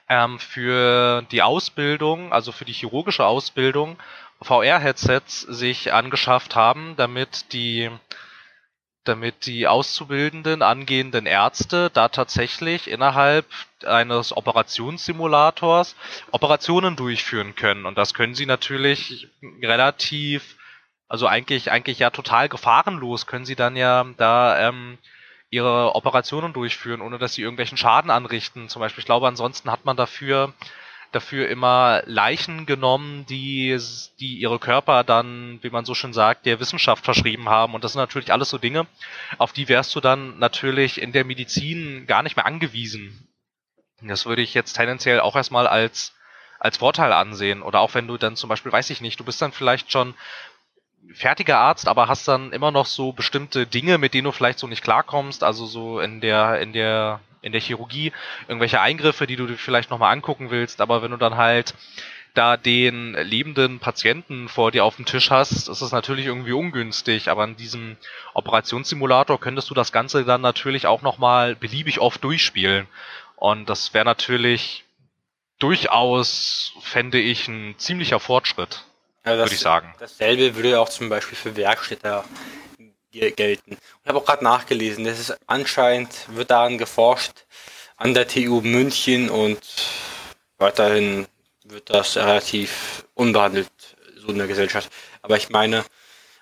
ähm, 0.09 0.39
für 0.39 1.23
die 1.31 1.43
Ausbildung, 1.43 2.33
also 2.33 2.53
für 2.53 2.65
die 2.65 2.73
chirurgische 2.73 3.25
Ausbildung, 3.25 3.97
VR-Headsets 4.43 5.41
sich 5.43 5.93
angeschafft 5.93 6.57
haben, 6.57 6.95
damit 6.97 7.53
die 7.53 7.91
damit 9.05 9.47
die 9.47 9.67
auszubildenden 9.67 10.63
angehenden 10.63 11.27
Ärzte 11.27 11.91
da 11.91 12.09
tatsächlich 12.09 12.89
innerhalb 12.89 13.47
eines 13.85 14.37
Operationssimulators 14.37 15.97
Operationen 16.31 16.95
durchführen 16.95 17.57
können. 17.57 17.85
Und 17.85 17.99
das 17.99 18.15
können 18.15 18.35
sie 18.35 18.47
natürlich 18.47 19.29
relativ, 19.61 20.57
also 21.09 21.27
eigentlich, 21.27 21.73
eigentlich 21.73 21.99
ja 21.99 22.11
total 22.11 22.49
gefahrenlos 22.49 23.27
können 23.27 23.45
sie 23.45 23.57
dann 23.57 23.75
ja 23.75 24.07
da 24.19 24.69
ähm, 24.69 24.99
ihre 25.51 25.97
Operationen 25.97 26.53
durchführen, 26.53 27.01
ohne 27.01 27.19
dass 27.19 27.35
sie 27.35 27.43
irgendwelchen 27.43 27.77
Schaden 27.77 28.11
anrichten. 28.11 28.69
Zum 28.69 28.81
Beispiel, 28.81 29.03
ich 29.03 29.07
glaube, 29.07 29.27
ansonsten 29.27 29.71
hat 29.71 29.85
man 29.85 29.97
dafür 29.97 30.55
dafür 31.13 31.49
immer 31.49 32.03
Leichen 32.07 32.67
genommen, 32.67 33.27
die, 33.27 33.79
die 34.19 34.39
ihre 34.39 34.59
Körper 34.59 35.05
dann, 35.05 35.59
wie 35.63 35.71
man 35.71 35.85
so 35.85 35.95
schön 35.95 36.13
sagt, 36.13 36.47
der 36.47 36.61
Wissenschaft 36.61 37.05
verschrieben 37.05 37.49
haben. 37.49 37.75
Und 37.75 37.85
das 37.85 37.93
sind 37.93 38.01
natürlich 38.01 38.33
alles 38.33 38.49
so 38.49 38.59
Dinge, 38.59 38.87
auf 39.39 39.53
die 39.53 39.69
wärst 39.69 39.95
du 39.95 40.01
dann 40.01 40.39
natürlich 40.39 41.01
in 41.01 41.13
der 41.13 41.25
Medizin 41.25 42.07
gar 42.07 42.23
nicht 42.23 42.37
mehr 42.37 42.47
angewiesen. 42.47 43.29
Das 44.01 44.27
würde 44.27 44.43
ich 44.43 44.55
jetzt 44.55 44.73
tendenziell 44.73 45.21
auch 45.21 45.37
erstmal 45.37 45.67
als, 45.67 46.15
als 46.59 46.79
Vorteil 46.79 47.13
ansehen. 47.13 47.63
Oder 47.63 47.81
auch 47.81 47.95
wenn 47.95 48.09
du 48.09 48.17
dann 48.17 48.37
zum 48.37 48.49
Beispiel, 48.49 48.73
weiß 48.73 48.91
ich 48.91 49.01
nicht, 49.01 49.21
du 49.21 49.25
bist 49.25 49.41
dann 49.41 49.53
vielleicht 49.53 49.93
schon 49.93 50.15
fertiger 51.13 51.59
Arzt, 51.59 51.89
aber 51.89 52.09
hast 52.09 52.27
dann 52.29 52.53
immer 52.53 52.71
noch 52.71 52.87
so 52.87 53.13
bestimmte 53.13 53.67
Dinge, 53.67 53.99
mit 53.99 54.15
denen 54.15 54.25
du 54.25 54.33
vielleicht 54.33 54.59
so 54.59 54.67
nicht 54.67 54.83
klarkommst, 54.83 55.45
also 55.45 55.67
so 55.67 56.01
in 56.01 56.21
der, 56.21 56.61
in 56.61 56.73
der 56.73 57.21
in 57.43 57.53
der 57.53 57.61
Chirurgie 57.61 58.13
irgendwelche 58.49 58.81
Eingriffe, 58.81 59.27
die 59.27 59.37
du 59.37 59.47
dir 59.47 59.57
vielleicht 59.57 59.91
nochmal 59.91 60.13
angucken 60.13 60.51
willst, 60.51 60.81
aber 60.81 61.03
wenn 61.03 61.11
du 61.11 61.17
dann 61.17 61.37
halt 61.37 61.75
da 62.35 62.57
den 62.57 63.15
lebenden 63.15 63.79
Patienten 63.79 64.49
vor 64.49 64.71
dir 64.71 64.85
auf 64.85 64.97
dem 64.97 65.05
Tisch 65.05 65.31
hast, 65.31 65.69
ist 65.69 65.81
es 65.83 65.93
natürlich 65.93 66.27
irgendwie 66.27 66.53
ungünstig, 66.53 67.29
aber 67.29 67.45
in 67.45 67.57
diesem 67.57 67.97
Operationssimulator 68.33 69.39
könntest 69.39 69.69
du 69.69 69.75
das 69.75 69.93
Ganze 69.93 70.25
dann 70.25 70.41
natürlich 70.41 70.87
auch 70.87 71.03
nochmal 71.03 71.55
beliebig 71.55 72.01
oft 72.01 72.25
durchspielen. 72.25 72.87
Und 73.37 73.69
das 73.69 73.93
wäre 73.93 74.05
natürlich 74.05 74.85
durchaus, 75.59 76.73
fände 76.81 77.21
ich, 77.21 77.49
ein 77.49 77.75
ziemlicher 77.77 78.19
Fortschritt, 78.19 78.85
ja, 79.27 79.37
würde 79.37 79.53
ich 79.53 79.61
sagen. 79.61 79.95
Dasselbe 79.99 80.57
würde 80.57 80.81
auch 80.81 80.89
zum 80.89 81.09
Beispiel 81.09 81.37
für 81.37 81.55
Werkstätter 81.57 82.25
gelten. 83.13 83.77
Ich 84.03 84.09
habe 84.09 84.19
auch 84.19 84.25
gerade 84.25 84.45
nachgelesen, 84.45 85.05
das 85.05 85.19
ist 85.19 85.37
anscheinend 85.47 86.11
wird 86.29 86.51
daran 86.51 86.79
geforscht 86.79 87.45
an 87.97 88.15
der 88.15 88.27
TU 88.27 88.61
München 88.61 89.31
und 89.31 89.61
weiterhin 90.59 91.27
wird 91.65 91.91
das 91.91 92.17
relativ 92.17 93.05
unbehandelt, 93.15 93.71
so 94.17 94.29
in 94.29 94.39
der 94.39 94.47
Gesellschaft. 94.47 94.91
Aber 95.21 95.37
ich 95.37 95.51
meine, 95.51 95.85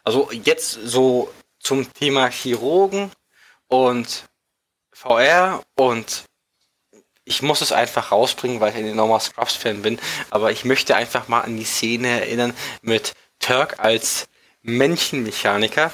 also 0.04 0.30
jetzt 0.32 0.72
so 0.72 1.32
zum 1.58 1.92
Thema 1.92 2.30
Chirurgen 2.30 3.10
und 3.68 4.24
VR 4.92 5.62
und 5.76 6.24
ich 7.24 7.42
muss 7.42 7.60
es 7.60 7.72
einfach 7.72 8.10
rausbringen, 8.10 8.60
weil 8.60 8.70
ich 8.70 8.76
ein 8.76 8.86
enormer 8.86 9.20
Scrubs-Fan 9.20 9.82
bin, 9.82 10.00
aber 10.30 10.50
ich 10.50 10.64
möchte 10.64 10.96
einfach 10.96 11.28
mal 11.28 11.42
an 11.42 11.56
die 11.56 11.64
Szene 11.64 12.08
erinnern 12.08 12.54
mit 12.82 13.14
Turk 13.38 13.78
als 13.78 14.28
Männchenmechaniker, 14.62 15.92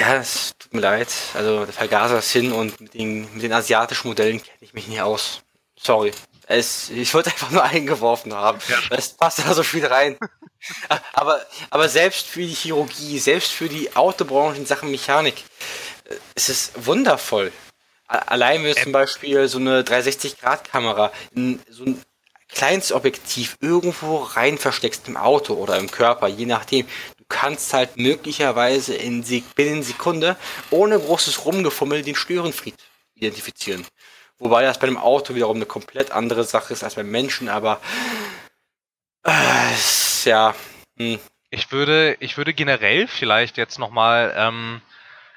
ja, 0.00 0.16
es 0.16 0.54
tut 0.58 0.72
mir 0.72 0.80
leid. 0.80 1.08
Also 1.34 1.64
der 1.64 1.74
Vergaser 1.74 2.18
ist 2.18 2.32
hin 2.32 2.52
und 2.52 2.80
mit 2.80 2.94
den, 2.94 3.32
mit 3.34 3.42
den 3.42 3.52
asiatischen 3.52 4.08
Modellen 4.08 4.42
kenne 4.42 4.56
ich 4.60 4.72
mich 4.72 4.88
nicht 4.88 5.02
aus. 5.02 5.42
Sorry. 5.78 6.12
Es, 6.46 6.90
ich 6.90 7.12
wollte 7.14 7.30
einfach 7.30 7.50
nur 7.50 7.62
eingeworfen 7.62 8.34
haben. 8.34 8.58
Ja. 8.68 8.78
Es 8.90 9.10
passt 9.10 9.38
da 9.38 9.54
so 9.54 9.62
viel 9.62 9.86
rein. 9.86 10.18
aber, 11.12 11.40
aber 11.70 11.88
selbst 11.88 12.26
für 12.26 12.40
die 12.40 12.54
Chirurgie, 12.54 13.18
selbst 13.18 13.52
für 13.52 13.68
die 13.68 13.94
Autobranche 13.94 14.58
in 14.58 14.66
Sachen 14.66 14.90
Mechanik, 14.90 15.44
äh, 16.04 16.16
es 16.34 16.48
ist 16.48 16.86
wundervoll. 16.86 17.52
Allein 18.08 18.64
wenn 18.64 18.74
du 18.74 18.82
zum 18.82 18.90
Beispiel 18.90 19.46
so 19.46 19.58
eine 19.58 19.82
360-Grad-Kamera 19.82 21.12
in 21.32 21.60
so 21.68 21.84
ein 21.84 22.02
kleines 22.48 22.90
Objektiv 22.90 23.56
irgendwo 23.60 24.16
rein 24.16 24.58
versteckst 24.58 25.06
im 25.06 25.16
Auto 25.16 25.54
oder 25.54 25.78
im 25.78 25.88
Körper, 25.88 26.26
je 26.26 26.46
nachdem, 26.46 26.88
kannst 27.30 27.72
halt 27.72 27.96
möglicherweise 27.96 28.94
in 28.94 29.24
binnen 29.54 29.82
Sekunde 29.82 30.36
ohne 30.70 30.98
großes 30.98 31.46
Rumgefummel 31.46 32.02
den 32.02 32.14
Störenfried 32.14 32.74
identifizieren. 33.14 33.86
Wobei 34.38 34.62
das 34.62 34.78
bei 34.78 34.86
einem 34.86 34.98
Auto 34.98 35.34
wiederum 35.34 35.56
eine 35.56 35.66
komplett 35.66 36.10
andere 36.10 36.44
Sache 36.44 36.74
ist 36.74 36.84
als 36.84 36.96
beim 36.96 37.10
Menschen, 37.10 37.48
aber 37.48 37.80
äh, 39.24 39.74
ja. 40.24 40.54
Hm. 40.98 41.18
Ich 41.50 41.72
würde, 41.72 42.16
ich 42.20 42.36
würde 42.36 42.54
generell 42.54 43.08
vielleicht 43.08 43.56
jetzt 43.56 43.78
nochmal 43.78 44.32
ähm, 44.36 44.82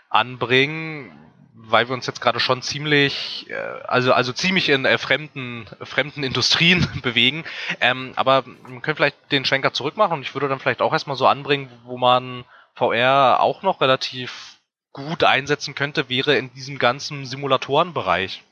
anbringen, 0.09 1.11
weil 1.55 1.87
wir 1.87 1.93
uns 1.93 2.07
jetzt 2.07 2.21
gerade 2.21 2.39
schon 2.39 2.61
ziemlich, 2.61 3.49
äh, 3.49 3.55
also, 3.55 4.13
also 4.13 4.33
ziemlich 4.33 4.69
in 4.69 4.85
äh, 4.85 4.97
fremden, 4.97 5.67
fremden 5.81 6.23
Industrien 6.23 6.87
bewegen. 7.01 7.43
Ähm, 7.79 8.13
aber 8.15 8.43
man 8.45 8.81
könnte 8.81 8.97
vielleicht 8.97 9.31
den 9.31 9.45
Schwenker 9.45 9.73
zurückmachen 9.73 10.13
und 10.13 10.21
ich 10.23 10.33
würde 10.33 10.49
dann 10.49 10.59
vielleicht 10.59 10.81
auch 10.81 10.93
erstmal 10.93 11.17
so 11.17 11.27
anbringen, 11.27 11.71
wo 11.83 11.97
man 11.97 12.45
VR 12.75 13.39
auch 13.39 13.61
noch 13.61 13.81
relativ 13.81 14.57
gut 14.91 15.23
einsetzen 15.23 15.75
könnte, 15.75 16.09
wäre 16.09 16.35
in 16.37 16.53
diesem 16.53 16.77
ganzen 16.79 17.25
Simulatorenbereich. 17.25 18.43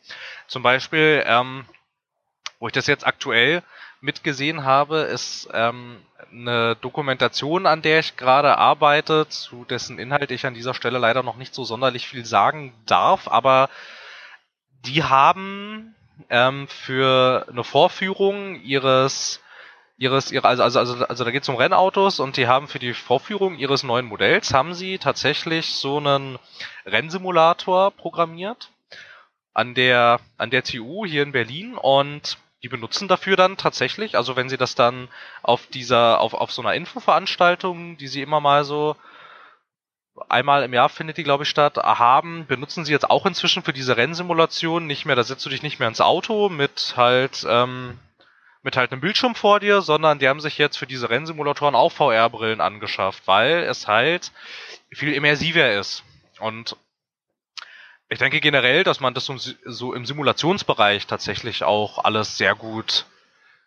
Zum 0.47 0.63
Beispiel, 0.63 1.23
ähm, 1.25 1.65
wo 2.59 2.67
ich 2.67 2.73
das 2.73 2.87
jetzt 2.87 3.05
aktuell 3.05 3.63
mitgesehen 4.01 4.63
habe, 4.63 5.01
ist 5.01 5.47
ähm, 5.53 6.01
eine 6.31 6.75
Dokumentation, 6.77 7.65
an 7.67 7.83
der 7.83 7.99
ich 7.99 8.17
gerade 8.17 8.57
arbeite, 8.57 9.27
zu 9.29 9.63
dessen 9.65 9.99
Inhalt 9.99 10.31
ich 10.31 10.45
an 10.45 10.55
dieser 10.55 10.73
Stelle 10.73 10.97
leider 10.97 11.23
noch 11.23 11.37
nicht 11.37 11.53
so 11.53 11.63
sonderlich 11.63 12.07
viel 12.07 12.25
sagen 12.25 12.73
darf, 12.85 13.27
aber 13.27 13.69
die 14.85 15.03
haben 15.03 15.95
ähm, 16.29 16.67
für 16.67 17.45
eine 17.49 17.63
Vorführung 17.63 18.61
ihres 18.61 19.39
ihres 19.97 20.31
ihre, 20.31 20.47
also, 20.47 20.63
also, 20.63 20.79
also, 20.79 21.05
also 21.05 21.23
da 21.23 21.29
geht 21.29 21.43
es 21.43 21.49
um 21.49 21.57
Rennautos 21.57 22.19
und 22.19 22.37
die 22.37 22.47
haben 22.47 22.67
für 22.67 22.79
die 22.79 22.95
Vorführung 22.95 23.55
ihres 23.55 23.83
neuen 23.83 24.07
Modells 24.07 24.51
haben 24.51 24.73
sie 24.73 24.97
tatsächlich 24.97 25.75
so 25.75 25.97
einen 25.97 26.39
Rennsimulator 26.87 27.91
programmiert 27.91 28.71
an 29.53 29.75
der 29.75 30.19
an 30.37 30.49
der 30.49 30.63
TU 30.63 31.05
hier 31.05 31.21
in 31.21 31.33
Berlin 31.33 31.75
und 31.75 32.39
die 32.63 32.69
benutzen 32.69 33.08
dafür 33.08 33.36
dann 33.36 33.58
tatsächlich, 33.58 34.15
also 34.15 34.36
wenn 34.36 34.50
sie 34.50 34.58
das 34.58 34.76
dann 34.76 35.08
auf 35.41 35.67
dieser, 35.67 36.19
auf, 36.19 36.34
auf 36.34 36.52
so 36.52 36.62
einer 36.62 36.76
Infoveranstaltung, 36.76 37.97
die 37.97 38.08
sie 38.08 38.21
immer 38.21 38.39
mal 38.39 38.63
so 38.63 38.95
einmal 40.30 40.63
im 40.63 40.74
Jahr 40.74 40.89
findet 40.89 41.17
die, 41.17 41.24
glaube 41.24 41.43
ich, 41.43 41.50
statt, 41.50 41.78
haben, 41.78 42.45
benutzen 42.45 42.86
sie 42.86 42.91
jetzt 42.91 43.10
auch 43.10 43.26
inzwischen 43.26 43.63
für 43.63 43.74
diese 43.74 43.97
Rennsimulation 43.97 44.86
nicht 44.86 45.06
mehr, 45.06 45.15
da 45.15 45.24
setzt 45.24 45.45
du 45.45 45.50
dich 45.50 45.63
nicht 45.63 45.80
mehr 45.80 45.88
ins 45.88 46.02
Auto 46.02 46.50
mit 46.50 46.93
halt, 46.97 47.45
ähm, 47.47 47.97
mit 48.62 48.78
halt 48.78 48.91
einem 48.91 49.02
Bildschirm 49.02 49.34
vor 49.34 49.60
dir, 49.60 49.82
sondern 49.82 50.19
die 50.19 50.28
haben 50.28 50.39
sich 50.39 50.58
jetzt 50.58 50.78
für 50.78 50.86
diese 50.86 51.10
Rennsimulatoren 51.10 51.74
auch 51.74 51.91
VR-Brillen 51.91 52.62
angeschafft, 52.62 53.24
weil 53.26 53.63
es 53.63 53.88
halt 53.88 54.32
viel 54.91 55.13
immersiver 55.13 55.74
ist. 55.74 56.04
Und 56.39 56.76
ich 58.12 58.19
denke 58.19 58.41
generell, 58.41 58.84
dass 58.84 59.00
man 59.00 59.13
das 59.13 59.26
so, 59.26 59.93
im 59.93 60.06
Simulationsbereich 60.06 61.08
tatsächlich 61.08 61.63
auch 61.63 62.04
alles 62.04 62.38
sehr 62.38 62.56
gut, 62.56 63.06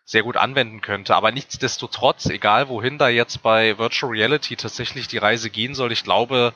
sehr 0.03 0.21
gut 0.21 0.37
anwenden 0.37 0.81
könnte. 0.81 1.15
Aber 1.15 1.31
nichtsdestotrotz, 1.31 2.27
egal 2.27 2.69
wohin 2.69 2.99
da 2.99 3.09
jetzt 3.09 3.41
bei 3.41 3.79
Virtual 3.79 4.11
Reality 4.11 4.55
tatsächlich 4.55 5.07
die 5.07 5.17
Reise 5.17 5.49
gehen 5.49 5.73
soll, 5.73 5.91
ich 5.91 6.03
glaube, 6.03 6.53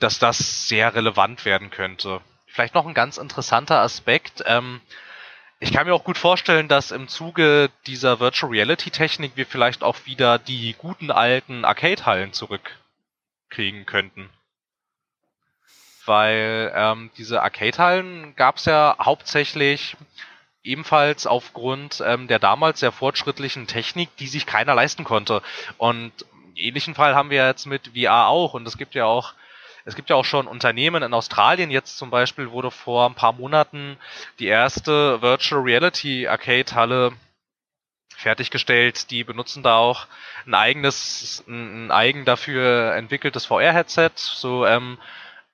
dass 0.00 0.18
das 0.18 0.66
sehr 0.66 0.92
relevant 0.92 1.44
werden 1.44 1.70
könnte. 1.70 2.22
Vielleicht 2.48 2.74
noch 2.74 2.86
ein 2.86 2.94
ganz 2.94 3.18
interessanter 3.18 3.78
Aspekt. 3.78 4.42
Ähm, 4.46 4.80
ich 5.60 5.72
kann 5.72 5.86
mir 5.86 5.94
auch 5.94 6.02
gut 6.02 6.18
vorstellen, 6.18 6.66
dass 6.66 6.90
im 6.90 7.06
Zuge 7.06 7.70
dieser 7.86 8.18
Virtual 8.18 8.50
Reality 8.50 8.90
Technik 8.90 9.36
wir 9.36 9.46
vielleicht 9.46 9.84
auch 9.84 10.06
wieder 10.06 10.40
die 10.40 10.74
guten 10.76 11.12
alten 11.12 11.64
Arcade-Hallen 11.64 12.32
zurückkriegen 12.32 13.86
könnten 13.86 14.28
weil 16.10 16.72
ähm, 16.74 17.10
diese 17.16 17.40
Arcade-Hallen 17.40 18.34
gab 18.34 18.56
es 18.56 18.64
ja 18.64 18.96
hauptsächlich 18.98 19.96
ebenfalls 20.64 21.24
aufgrund 21.28 22.02
ähm, 22.04 22.26
der 22.26 22.40
damals 22.40 22.80
sehr 22.80 22.90
fortschrittlichen 22.90 23.68
Technik, 23.68 24.16
die 24.16 24.26
sich 24.26 24.44
keiner 24.44 24.74
leisten 24.74 25.04
konnte. 25.04 25.40
Und 25.78 26.10
ähnlichen 26.56 26.96
Fall 26.96 27.14
haben 27.14 27.30
wir 27.30 27.46
jetzt 27.46 27.64
mit 27.66 27.92
VR 27.96 28.26
auch. 28.26 28.54
Und 28.54 28.66
es 28.66 28.76
gibt 28.76 28.96
ja 28.96 29.04
auch 29.04 29.34
es 29.84 29.94
gibt 29.94 30.10
ja 30.10 30.16
auch 30.16 30.24
schon 30.24 30.48
Unternehmen 30.48 31.04
in 31.04 31.14
Australien. 31.14 31.70
Jetzt 31.70 31.96
zum 31.96 32.10
Beispiel 32.10 32.50
wurde 32.50 32.72
vor 32.72 33.08
ein 33.08 33.14
paar 33.14 33.32
Monaten 33.32 33.96
die 34.40 34.48
erste 34.48 35.22
Virtual 35.22 35.62
Reality 35.62 36.26
Arcade 36.26 36.74
Halle 36.74 37.12
fertiggestellt. 38.16 39.12
Die 39.12 39.22
benutzen 39.22 39.62
da 39.62 39.76
auch 39.76 40.08
ein 40.44 40.54
eigenes, 40.54 41.44
ein 41.46 41.92
eigen 41.92 42.24
dafür 42.24 42.94
entwickeltes 42.94 43.46
VR-Headset. 43.46 44.10
So 44.16 44.66
ähm, 44.66 44.98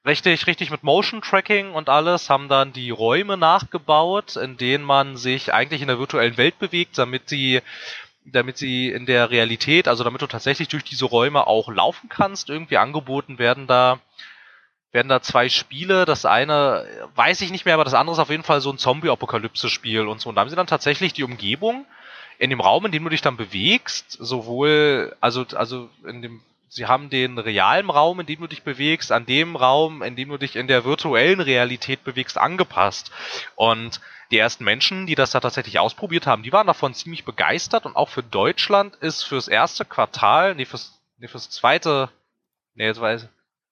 Richtig, 0.06 0.46
richtig 0.46 0.70
mit 0.70 0.84
Motion 0.84 1.20
Tracking 1.20 1.72
und 1.72 1.88
alles, 1.88 2.30
haben 2.30 2.48
dann 2.48 2.72
die 2.72 2.90
Räume 2.90 3.36
nachgebaut, 3.36 4.36
in 4.36 4.56
denen 4.56 4.84
man 4.84 5.16
sich 5.16 5.52
eigentlich 5.52 5.82
in 5.82 5.88
der 5.88 5.98
virtuellen 5.98 6.36
Welt 6.36 6.60
bewegt, 6.60 6.96
damit 6.96 7.28
sie 7.28 7.60
damit 8.24 8.56
sie 8.56 8.88
in 8.88 9.06
der 9.06 9.30
Realität, 9.30 9.86
also 9.86 10.02
damit 10.02 10.20
du 10.20 10.26
tatsächlich 10.26 10.68
durch 10.68 10.82
diese 10.82 11.04
Räume 11.04 11.46
auch 11.46 11.68
laufen 11.68 12.08
kannst, 12.08 12.50
irgendwie 12.50 12.76
angeboten 12.76 13.38
werden 13.38 13.66
da 13.66 14.00
werden 14.92 15.08
da 15.08 15.20
zwei 15.20 15.48
Spiele. 15.48 16.04
Das 16.04 16.24
eine 16.24 16.86
weiß 17.16 17.40
ich 17.40 17.50
nicht 17.50 17.64
mehr, 17.64 17.74
aber 17.74 17.84
das 17.84 17.94
andere 17.94 18.14
ist 18.14 18.20
auf 18.20 18.30
jeden 18.30 18.42
Fall 18.44 18.60
so 18.60 18.70
ein 18.70 18.78
Zombie-Apokalypse-Spiel 18.78 20.06
und 20.06 20.20
so. 20.20 20.28
Und 20.28 20.36
da 20.36 20.40
haben 20.40 20.48
sie 20.48 20.56
dann 20.56 20.66
tatsächlich 20.66 21.12
die 21.12 21.24
Umgebung 21.24 21.84
in 22.38 22.50
dem 22.50 22.60
Raum, 22.60 22.86
in 22.86 22.92
dem 22.92 23.04
du 23.04 23.10
dich 23.10 23.22
dann 23.22 23.36
bewegst, 23.36 24.12
sowohl, 24.12 25.14
also, 25.20 25.44
also 25.54 25.90
in 26.06 26.22
dem 26.22 26.40
sie 26.76 26.86
haben 26.86 27.08
den 27.08 27.38
realen 27.38 27.88
Raum, 27.88 28.20
in 28.20 28.26
dem 28.26 28.40
du 28.40 28.46
dich 28.46 28.62
bewegst, 28.62 29.10
an 29.10 29.24
dem 29.24 29.56
Raum, 29.56 30.02
in 30.02 30.14
dem 30.14 30.28
du 30.28 30.36
dich 30.36 30.56
in 30.56 30.68
der 30.68 30.84
virtuellen 30.84 31.40
Realität 31.40 32.04
bewegst, 32.04 32.36
angepasst. 32.36 33.10
Und 33.54 34.02
die 34.30 34.36
ersten 34.36 34.62
Menschen, 34.62 35.06
die 35.06 35.14
das 35.14 35.30
da 35.30 35.40
tatsächlich 35.40 35.78
ausprobiert 35.78 36.26
haben, 36.26 36.42
die 36.42 36.52
waren 36.52 36.66
davon 36.66 36.92
ziemlich 36.92 37.24
begeistert 37.24 37.86
und 37.86 37.96
auch 37.96 38.10
für 38.10 38.22
Deutschland 38.22 38.94
ist 38.96 39.22
fürs 39.22 39.48
erste 39.48 39.86
Quartal, 39.86 40.54
nee, 40.54 40.66
fürs, 40.66 41.00
nee, 41.16 41.28
fürs 41.28 41.48
zweite, 41.48 42.10
nee, 42.74 42.84
jetzt 42.84 43.00
weiß 43.00 43.22
ich, 43.22 43.28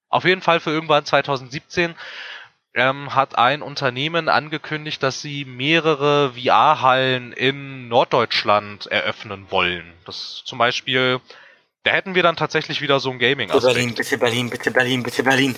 auf 0.08 0.24
jeden 0.24 0.40
Fall 0.40 0.60
für 0.60 0.70
irgendwann 0.70 1.04
2017 1.04 1.94
ähm, 2.72 3.14
hat 3.14 3.36
ein 3.36 3.60
Unternehmen 3.60 4.30
angekündigt, 4.30 5.02
dass 5.02 5.20
sie 5.20 5.44
mehrere 5.44 6.32
VR-Hallen 6.32 7.32
in 7.32 7.88
Norddeutschland 7.88 8.86
eröffnen 8.86 9.50
wollen. 9.50 9.92
Das 10.06 10.42
zum 10.44 10.58
Beispiel 10.58 11.20
da 11.84 11.92
hätten 11.92 12.14
wir 12.14 12.22
dann 12.22 12.36
tatsächlich 12.36 12.80
wieder 12.80 12.98
so 12.98 13.10
ein 13.10 13.18
gaming 13.18 13.50
-Aspekt. 13.50 13.62
Berlin, 13.62 13.94
bitte 13.94 14.18
Berlin, 14.18 14.50
bitte 14.50 14.70
Berlin, 14.70 15.02
bitte 15.02 15.22
Berlin. 15.22 15.54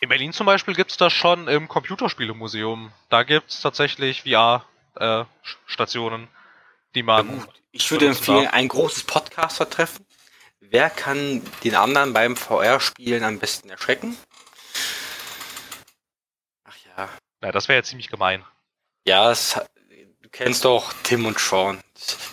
In 0.00 0.08
Berlin 0.08 0.32
zum 0.32 0.46
Beispiel 0.46 0.74
gibt's 0.74 0.96
das 0.96 1.12
schon 1.12 1.48
im 1.48 1.68
Computerspielemuseum. 1.68 2.92
Da 3.10 3.24
gibt's 3.24 3.60
tatsächlich 3.60 4.22
VR-Stationen, 4.22 6.24
äh, 6.24 6.28
die 6.94 7.02
man. 7.02 7.40
Ja, 7.40 7.46
ich 7.72 7.90
würde 7.90 8.06
empfehlen, 8.06 8.44
darf. 8.44 8.54
ein 8.54 8.68
großes 8.68 9.04
Podcaster-Treffen. 9.04 10.06
Wer 10.60 10.88
kann 10.88 11.42
den 11.64 11.74
anderen 11.74 12.12
beim 12.12 12.36
VR-Spielen 12.36 13.24
am 13.24 13.38
besten 13.38 13.68
erschrecken? 13.68 14.16
Ach 16.64 16.76
ja. 16.96 17.08
Na, 17.40 17.52
das 17.52 17.68
wäre 17.68 17.80
ja 17.80 17.82
ziemlich 17.82 18.08
gemein. 18.08 18.44
Ja, 19.04 19.30
es, 19.30 19.60
kennst 20.32 20.64
doch 20.64 20.92
Tim 21.02 21.26
und 21.26 21.38
Sean. 21.38 21.82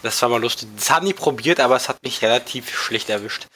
Das 0.04 0.22
war 0.22 0.30
mal 0.30 0.42
lustig. 0.42 0.70
Das 0.76 0.90
haben 0.90 1.06
die 1.06 1.14
probiert, 1.14 1.60
aber 1.60 1.76
es 1.76 1.90
hat 1.90 2.02
mich 2.04 2.22
relativ 2.22 2.78
schlecht 2.78 3.10
erwischt. 3.10 3.48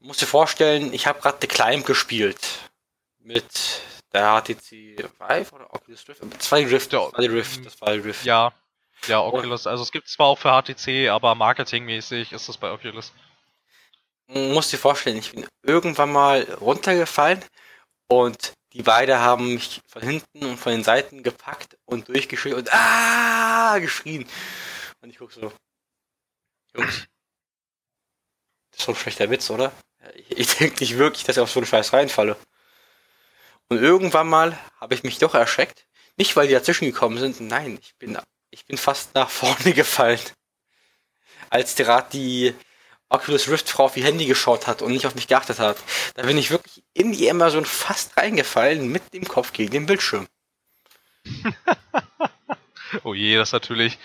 Ich 0.00 0.06
muss 0.06 0.18
dir 0.18 0.26
vorstellen, 0.26 0.92
ich 0.92 1.06
habe 1.06 1.20
gerade 1.20 1.38
The 1.40 1.46
Climb 1.46 1.84
gespielt. 1.84 2.38
Mit 3.18 3.44
der 4.12 4.40
HTC 4.40 4.70
Vive 5.18 5.52
oder 5.52 5.74
Oculus 5.74 6.08
Rift? 6.08 6.42
Zwei 6.42 6.66
Rift, 6.66 6.92
das 6.92 7.12
war 7.12 7.20
die 7.20 7.26
Rift. 7.26 7.66
Das 7.66 7.80
war 7.80 7.92
die 7.92 8.00
Rift. 8.00 8.24
Ja, 8.24 8.52
ja, 9.06 9.20
Oculus. 9.20 9.66
Also 9.66 9.82
es 9.82 9.92
gibt 9.92 10.08
zwar 10.08 10.26
auch 10.26 10.38
für 10.38 10.50
HTC, 10.50 11.08
aber 11.10 11.34
marketingmäßig 11.34 12.32
ist 12.32 12.48
das 12.48 12.56
bei 12.56 12.70
Oculus. 12.70 13.12
Muss 14.26 14.70
dir 14.70 14.78
vorstellen, 14.78 15.18
ich 15.18 15.32
bin 15.32 15.46
irgendwann 15.62 16.12
mal 16.12 16.42
runtergefallen 16.60 17.44
und 18.08 18.52
die 18.72 18.82
beiden 18.82 19.18
haben 19.18 19.54
mich 19.54 19.80
von 19.86 20.02
hinten 20.02 20.44
und 20.44 20.58
von 20.58 20.72
den 20.72 20.84
Seiten 20.84 21.22
gepackt 21.22 21.78
und 21.86 22.08
durchgeschrien 22.08 22.54
und 22.54 22.72
ah 22.72 23.78
geschrien. 23.78 24.28
Und 25.00 25.10
ich 25.10 25.18
guck 25.18 25.32
so, 25.32 25.52
Jungs, 26.74 27.06
das 28.70 28.80
ist 28.80 28.86
so 28.86 28.92
ein 28.92 28.96
schlechter 28.96 29.30
Witz, 29.30 29.50
oder? 29.50 29.72
Ich, 30.14 30.38
ich 30.38 30.56
denke 30.56 30.80
nicht 30.80 30.98
wirklich, 30.98 31.24
dass 31.24 31.36
ich 31.36 31.42
auf 31.42 31.50
so 31.50 31.60
einen 31.60 31.66
Scheiß 31.66 31.92
reinfalle. 31.92 32.36
Und 33.68 33.78
irgendwann 33.78 34.28
mal 34.28 34.58
habe 34.80 34.94
ich 34.94 35.02
mich 35.02 35.18
doch 35.18 35.34
erschreckt. 35.34 35.86
Nicht, 36.16 36.36
weil 36.36 36.48
die 36.48 36.54
dazwischen 36.54 36.86
gekommen 36.86 37.18
sind, 37.18 37.40
nein, 37.40 37.78
ich 37.80 37.94
bin, 37.96 38.18
ich 38.50 38.64
bin 38.66 38.76
fast 38.76 39.14
nach 39.14 39.30
vorne 39.30 39.72
gefallen. 39.74 40.20
Als 41.50 41.74
gerade 41.74 42.08
die 42.12 42.54
Oculus 43.08 43.48
Rift 43.48 43.70
Frau 43.70 43.84
auf 43.84 43.96
ihr 43.96 44.04
Handy 44.04 44.26
geschaut 44.26 44.66
hat 44.66 44.82
und 44.82 44.92
nicht 44.92 45.06
auf 45.06 45.14
mich 45.14 45.28
geachtet 45.28 45.58
hat. 45.58 45.78
Da 46.14 46.22
bin 46.22 46.36
ich 46.36 46.50
wirklich 46.50 46.82
in 46.98 47.12
die 47.12 47.30
Amazon 47.30 47.64
fast 47.64 48.16
reingefallen 48.16 48.90
mit 48.90 49.14
dem 49.14 49.26
Kopf 49.26 49.52
gegen 49.52 49.70
den 49.70 49.86
Bildschirm. 49.86 50.26
oh 53.04 53.14
je, 53.14 53.36
das 53.36 53.50
ist 53.50 53.52
natürlich 53.52 53.98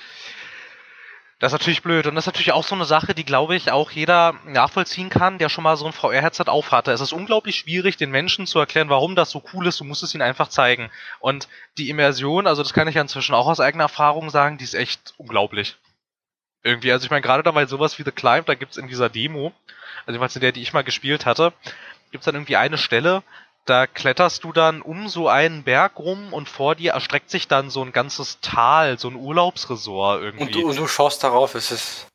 Das 1.40 1.52
ist 1.52 1.60
natürlich 1.60 1.82
blöd. 1.82 2.06
Und 2.06 2.16
das 2.16 2.24
ist 2.24 2.28
natürlich 2.28 2.52
auch 2.52 2.64
so 2.64 2.76
eine 2.76 2.86
Sache, 2.86 3.16
die, 3.16 3.26
glaube 3.26 3.56
ich, 3.56 3.72
auch 3.72 3.90
jeder 3.92 4.36
nachvollziehen 4.46 5.10
kann, 5.10 5.40
der 5.40 5.50
schon 5.50 5.64
mal 5.64 5.76
so 5.76 5.88
ein 5.88 5.92
VR-Headset 5.92 6.46
aufhatte. 6.48 6.92
Es 6.92 7.02
ist 7.02 7.14
unglaublich 7.14 7.56
schwierig, 7.56 7.98
den 7.98 8.12
Menschen 8.12 8.46
zu 8.46 8.60
erklären, 8.60 8.90
warum 8.90 9.16
das 9.16 9.32
so 9.32 9.44
cool 9.54 9.66
ist. 9.66 9.80
Du 9.80 9.84
musst 9.86 10.04
es 10.04 10.14
ihnen 10.14 10.22
einfach 10.22 10.48
zeigen. 10.50 10.92
Und 11.20 11.48
die 11.78 11.90
Immersion, 11.90 12.46
also 12.46 12.62
das 12.62 12.74
kann 12.74 12.88
ich 12.88 12.96
ja 12.96 13.02
inzwischen 13.02 13.34
auch 13.34 13.48
aus 13.48 13.60
eigener 13.60 13.86
Erfahrung 13.86 14.30
sagen, 14.30 14.60
die 14.60 14.66
ist 14.66 14.76
echt 14.76 15.16
unglaublich. 15.18 15.78
Irgendwie, 16.62 16.92
also 16.92 17.06
ich 17.06 17.12
meine, 17.12 17.24
gerade 17.24 17.44
dabei 17.44 17.66
sowas 17.66 17.98
wie 17.98 18.04
The 18.04 18.12
Climb, 18.12 18.46
da 18.46 18.54
gibt's 18.54 18.78
in 18.78 18.88
dieser 18.88 19.10
Demo, 19.10 19.52
also 20.06 20.12
jedenfalls 20.12 20.36
in 20.36 20.42
der, 20.42 20.54
die 20.54 20.62
ich 20.62 20.72
mal 20.72 20.84
gespielt 20.84 21.26
hatte, 21.26 21.52
gibt's 22.14 22.26
dann 22.26 22.36
irgendwie 22.36 22.56
eine 22.56 22.78
Stelle, 22.78 23.24
da 23.66 23.88
kletterst 23.88 24.44
du 24.44 24.54
dann 24.54 24.82
um 24.82 25.10
so 25.10 25.28
einen 25.28 25.64
Berg 25.64 25.98
rum 25.98 26.32
und 26.32 26.48
vor 26.48 26.76
dir 26.76 26.94
erstreckt 26.94 27.30
sich 27.30 27.48
dann 27.48 27.70
so 27.70 27.84
ein 27.84 27.92
ganzes 27.92 28.40
Tal, 28.40 29.00
so 29.00 29.10
ein 29.10 29.16
Urlaubsresort 29.16 30.22
irgendwie. 30.22 30.46
Und 30.46 30.56
du, 30.56 30.70
und 30.70 30.78
du 30.78 30.88
schaust 30.88 31.24
darauf, 31.24 31.56
es 31.56 31.72
ist. 31.72 32.08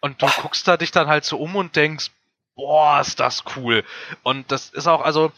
Und 0.00 0.22
du 0.22 0.26
guckst 0.42 0.66
da 0.66 0.76
dich 0.76 0.90
dann 0.90 1.08
halt 1.08 1.24
so 1.24 1.38
um 1.38 1.56
und 1.56 1.76
denkst, 1.76 2.10
boah, 2.54 3.00
ist 3.00 3.20
das 3.20 3.44
cool. 3.56 3.84
Und 4.22 4.50
das 4.50 4.70
ist 4.70 4.86
auch, 4.86 5.00
also, 5.00 5.30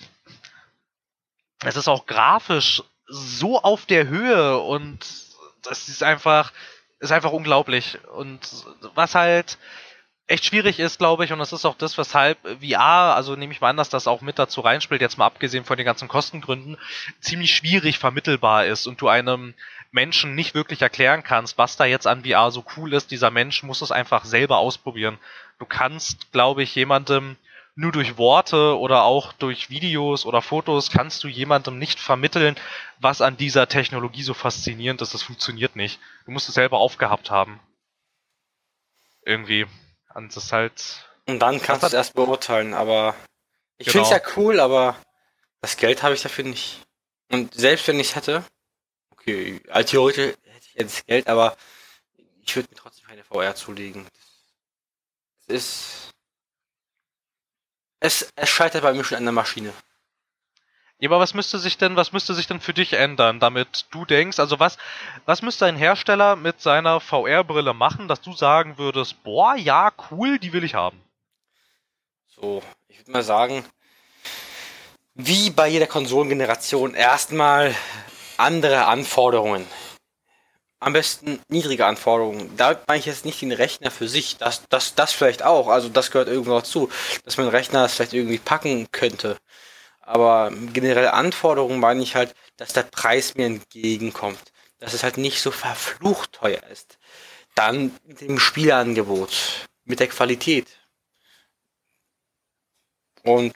es 1.65 1.77
ist 1.77 1.89
auch 1.89 2.07
grafisch 2.07 2.83
so 3.07 3.61
auf 3.61 3.87
der 3.87 4.09
Höhe 4.09 4.59
und 4.59 4.99
das 5.63 5.89
ist 5.89 6.03
einfach, 6.03 6.53
ist 7.01 7.13
einfach 7.13 7.33
unglaublich. 7.33 7.99
Und 8.15 8.41
was 8.95 9.15
halt, 9.15 9.59
echt 10.27 10.45
schwierig 10.45 10.81
ist, 10.81 10.99
glaube 10.99 11.25
ich, 11.25 11.33
und 11.33 11.39
das 11.39 11.53
ist 11.53 11.65
auch 11.65 11.77
das, 11.77 11.97
weshalb 11.99 12.39
VR, 12.61 13.15
also 13.15 13.37
nehme 13.37 13.53
ich 13.53 13.61
mal 13.61 13.71
an, 13.71 13.77
dass 13.77 13.89
das 13.89 14.07
auch 14.07 14.21
mit 14.21 14.39
dazu 14.39 14.61
reinspielt, 14.61 15.01
jetzt 15.01 15.19
mal 15.19 15.27
abgesehen 15.27 15.65
von 15.65 15.77
den 15.77 15.87
ganzen 15.87 16.09
Kostengründen, 16.09 16.77
ziemlich 17.21 17.55
schwierig 17.55 17.99
vermittelbar 17.99 18.67
ist 18.67 18.87
und 18.87 19.01
du 19.01 19.09
einem 19.09 19.55
Menschen 19.93 20.35
nicht 20.35 20.55
wirklich 20.55 20.83
erklären 20.83 21.23
kannst, 21.23 21.59
was 21.59 21.77
da 21.77 21.85
jetzt 21.85 22.07
an 22.07 22.25
VR 22.25 22.51
so 22.51 22.65
cool 22.77 22.93
ist. 22.93 23.11
Dieser 23.11 23.31
Mensch 23.31 23.63
muss 23.63 23.83
es 23.83 23.93
einfach 23.93 24.25
selber 24.25 24.59
ausprobieren. 24.59 25.19
Du 25.59 25.65
kannst, 25.65 26.33
glaube 26.33 26.63
ich, 26.63 26.75
jemandem 26.75 27.37
nur 27.77 27.93
durch 27.93 28.19
Worte 28.19 28.79
oder 28.79 29.03
auch 29.05 29.33
durch 29.35 29.71
Videos 29.71 30.27
oder 30.27 30.43
Fotos 30.43 30.91
kannst 30.91 31.23
du 31.23 31.29
jemandem 31.29 31.79
nicht 31.79 32.01
vermitteln, 32.01 32.57
was 32.99 33.21
an 33.21 33.37
dieser 33.37 33.69
Technologie 33.69 34.23
so 34.23 34.35
faszinierend 34.35 35.03
ist. 35.03 35.15
Das 35.15 35.23
funktioniert 35.23 35.77
nicht. 35.77 36.01
Du 36.25 36.33
musst 36.33 36.49
es 36.49 36.55
selber 36.55 36.79
aufgehabt 36.79 37.31
haben. 37.31 37.61
Irgendwie. 39.25 39.67
Und 40.17 40.35
das 40.35 40.51
halt. 40.51 41.07
Und 41.27 41.41
dann 41.41 41.61
kannst 41.61 41.83
du 41.83 41.89
es 41.89 41.93
erst 41.93 42.15
beurteilen, 42.15 42.73
aber 42.73 43.15
ich 43.77 43.89
genau. 43.89 44.05
finde 44.05 44.17
es 44.17 44.23
ja 44.23 44.33
cool, 44.37 44.61
aber 44.61 44.97
das 45.61 45.77
Geld 45.77 46.03
habe 46.03 46.15
ich 46.15 46.23
dafür 46.23 46.45
nicht. 46.45 46.81
Und 47.31 47.53
selbst 47.53 47.87
wenn 47.87 48.01
ich 48.01 48.09
es 48.09 48.17
hätte, 48.17 48.43
okay, 49.11 49.61
als 49.69 49.91
theoretisch 49.91 50.35
hätte 50.43 50.67
ich 50.69 50.75
jetzt 50.75 51.07
Geld, 51.07 51.27
aber 51.29 51.55
ich 52.41 52.57
würde 52.57 52.71
mir 52.71 52.77
trotzdem 52.77 53.07
keine 53.07 53.25
VR 53.25 53.55
zulegen. 53.57 54.07
Es 55.47 55.55
ist. 55.55 56.11
Es, 58.01 58.33
es 58.37 58.49
scheitert 58.49 58.83
bei 58.83 58.95
mir 58.95 59.05
schon 59.05 59.19
an 59.19 59.25
der 59.25 59.33
Maschine. 59.33 59.73
Ja, 60.99 61.11
aber 61.11 61.21
was 61.21 61.35
müsste 61.35 61.59
sich 61.59 61.77
denn, 61.77 61.97
was 61.97 62.13
müsste 62.13 62.35
sich 62.35 62.47
denn 62.47 62.61
für 62.61 62.73
dich 62.73 62.95
ändern, 62.95 63.39
damit 63.39 63.85
du 63.91 64.07
denkst, 64.07 64.39
also 64.39 64.59
was, 64.59 64.79
was 65.27 65.43
müsste 65.43 65.67
ein 65.67 65.77
Hersteller 65.77 66.37
mit 66.37 66.63
seiner 66.63 67.01
VR-Brille 67.01 67.75
machen, 67.75 68.09
dass 68.09 68.23
du 68.23 68.33
sagen 68.33 68.79
würdest, 68.79 69.23
boah, 69.23 69.57
ja, 69.57 69.93
cool, 70.11 70.39
die 70.39 70.55
will 70.55 70.65
ich 70.65 70.75
haben? 70.75 71.03
So, 72.29 72.63
ich 72.89 72.99
würde 72.99 73.11
mal 73.11 73.23
sagen, 73.23 73.65
wie 75.15 75.51
bei 75.51 75.69
jeder 75.69 75.87
Konsolengeneration 75.87 76.95
erstmal 76.95 77.75
andere 78.39 78.87
Anforderungen. 78.87 79.67
Am 80.79 80.93
besten 80.93 81.41
niedrige 81.49 81.87
Anforderungen. 81.87 82.55
Da 82.57 82.79
meine 82.87 83.01
ich 83.01 83.07
jetzt 83.07 83.25
nicht 83.25 83.41
den 83.41 83.53
Rechner 83.53 83.91
für 83.91 84.09
sich. 84.09 84.37
Das, 84.37 84.63
das, 84.69 84.95
das 84.95 85.13
vielleicht 85.13 85.43
auch. 85.43 85.69
Also 85.69 85.89
das 85.89 86.11
gehört 86.11 86.29
irgendwo 86.29 86.53
dazu. 86.53 86.91
Dass 87.25 87.39
man 87.39 87.49
Rechner 87.49 87.83
das 87.83 87.95
vielleicht 87.95 88.13
irgendwie 88.13 88.39
packen 88.39 88.87
könnte. 88.93 89.39
Aber 90.07 90.53
generell 90.73 91.09
Anforderungen 91.09 91.81
meine 91.81 92.03
ich 92.03 92.15
halt, 92.15 92.35
dass 92.57 92.73
der 92.73 92.85
Preis 92.85 93.35
mir 93.35 93.47
entgegenkommt. 93.47 94.53
Dass 94.79 94.95
es 94.95 95.03
halt 95.03 95.17
nicht 95.19 95.41
so 95.41 95.51
verflucht 95.51 96.33
teuer 96.33 96.63
ist. 96.71 96.99
Dann 97.57 97.91
mit 98.05 98.21
dem 98.21 98.39
Spielangebot, 98.39 99.67
mit 99.85 99.99
der 99.99 100.09
Qualität. 100.09 100.69
Und 103.25 103.55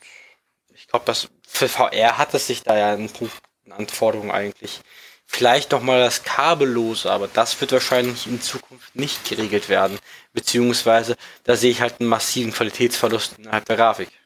ich 0.75 0.89
glaube, 0.89 1.05
dass 1.05 1.29
für 1.47 1.69
VR 1.69 2.19
hat 2.19 2.35
es 2.35 2.49
sich 2.49 2.63
da 2.65 2.77
ja 2.77 2.93
einen 2.95 3.11
Punkt 3.11 3.37
in 3.65 3.73
Anforderungen 3.73 4.33
eigentlich. 4.33 4.81
Vielleicht 5.27 5.71
noch 5.71 5.83
mal 5.83 6.01
das 6.01 6.25
Kabellose, 6.25 7.11
aber 7.13 7.29
das 7.29 7.61
wird 7.61 7.71
wahrscheinlich 7.71 8.27
in 8.27 8.43
Zukunft 8.43 8.97
nicht 8.97 9.25
geregelt 9.29 9.69
werden. 9.69 10.01
Beziehungsweise 10.33 11.17
da 11.45 11.55
sehe 11.55 11.71
ich 11.71 11.81
halt 11.81 12.01
einen 12.01 12.09
massiven 12.09 12.53
Qualitätsverlust 12.53 13.39
innerhalb 13.39 13.65
der 13.67 13.77
Grafik. 13.77 14.20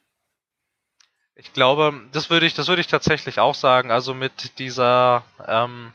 Ich 1.36 1.52
glaube, 1.52 1.92
das 2.12 2.30
würde 2.30 2.46
ich, 2.46 2.54
das 2.54 2.68
würde 2.68 2.80
ich 2.80 2.86
tatsächlich 2.86 3.40
auch 3.40 3.54
sagen. 3.54 3.90
Also 3.90 4.14
mit 4.14 4.58
dieser, 4.58 5.24
ähm, 5.46 5.92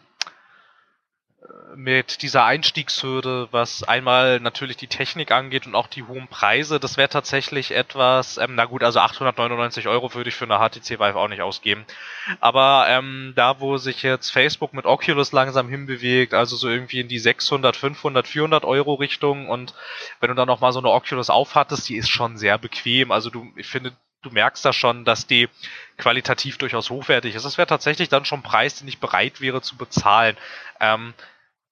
mit 1.75 2.23
dieser 2.23 2.43
Einstiegshürde, 2.43 3.47
was 3.51 3.83
einmal 3.83 4.41
natürlich 4.41 4.75
die 4.75 4.87
Technik 4.87 5.31
angeht 5.31 5.65
und 5.65 5.75
auch 5.75 5.87
die 5.87 6.03
hohen 6.03 6.27
Preise, 6.27 6.79
das 6.79 6.97
wäre 6.97 7.07
tatsächlich 7.07 7.71
etwas, 7.71 8.37
ähm, 8.37 8.55
na 8.55 8.65
gut, 8.65 8.83
also 8.83 8.99
899 8.99 9.87
Euro 9.87 10.13
würde 10.13 10.29
ich 10.29 10.35
für 10.35 10.45
eine 10.45 10.57
HTC 10.57 10.99
Vive 10.99 11.15
auch 11.15 11.29
nicht 11.29 11.41
ausgeben. 11.41 11.85
Aber 12.41 12.87
ähm, 12.89 13.33
da, 13.35 13.61
wo 13.61 13.77
sich 13.77 14.03
jetzt 14.03 14.31
Facebook 14.31 14.73
mit 14.73 14.85
Oculus 14.85 15.31
langsam 15.31 15.69
hinbewegt, 15.69 16.33
also 16.33 16.57
so 16.57 16.67
irgendwie 16.67 16.99
in 16.99 17.07
die 17.07 17.19
600, 17.19 17.77
500, 17.77 18.27
400 18.27 18.65
Euro 18.65 18.95
Richtung 18.95 19.47
und 19.47 19.73
wenn 20.19 20.29
du 20.29 20.35
dann 20.35 20.47
noch 20.47 20.59
mal 20.59 20.73
so 20.73 20.79
eine 20.79 20.89
Oculus 20.89 21.29
aufhattest, 21.29 21.87
die 21.87 21.95
ist 21.95 22.09
schon 22.09 22.37
sehr 22.37 22.57
bequem. 22.57 23.11
Also 23.11 23.29
du, 23.29 23.47
ich 23.55 23.67
finde, 23.67 23.93
du 24.21 24.29
merkst 24.31 24.63
da 24.65 24.73
schon, 24.73 25.05
dass 25.05 25.27
die 25.27 25.49
qualitativ 25.97 26.57
durchaus 26.57 26.89
hochwertig 26.89 27.35
ist. 27.35 27.45
Das 27.45 27.57
wäre 27.57 27.67
tatsächlich 27.67 28.09
dann 28.09 28.25
schon 28.25 28.39
ein 28.39 28.43
Preis, 28.43 28.75
den 28.75 28.87
ich 28.87 28.99
bereit 28.99 29.41
wäre 29.41 29.61
zu 29.61 29.77
bezahlen. 29.77 30.37
Ähm, 30.79 31.13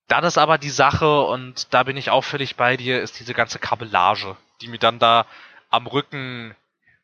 dann 0.08 0.24
ist 0.24 0.38
aber 0.38 0.58
die 0.58 0.70
Sache, 0.70 1.22
und 1.24 1.74
da 1.74 1.84
bin 1.84 1.98
ich 1.98 2.10
auch 2.10 2.24
völlig 2.24 2.56
bei 2.56 2.78
dir, 2.78 3.02
ist 3.02 3.20
diese 3.20 3.34
ganze 3.34 3.60
Kabellage, 3.60 4.38
die 4.62 4.68
mir 4.68 4.80
dann 4.80 5.00
da 5.00 5.26
am 5.70 5.86
Rücken 5.88 6.56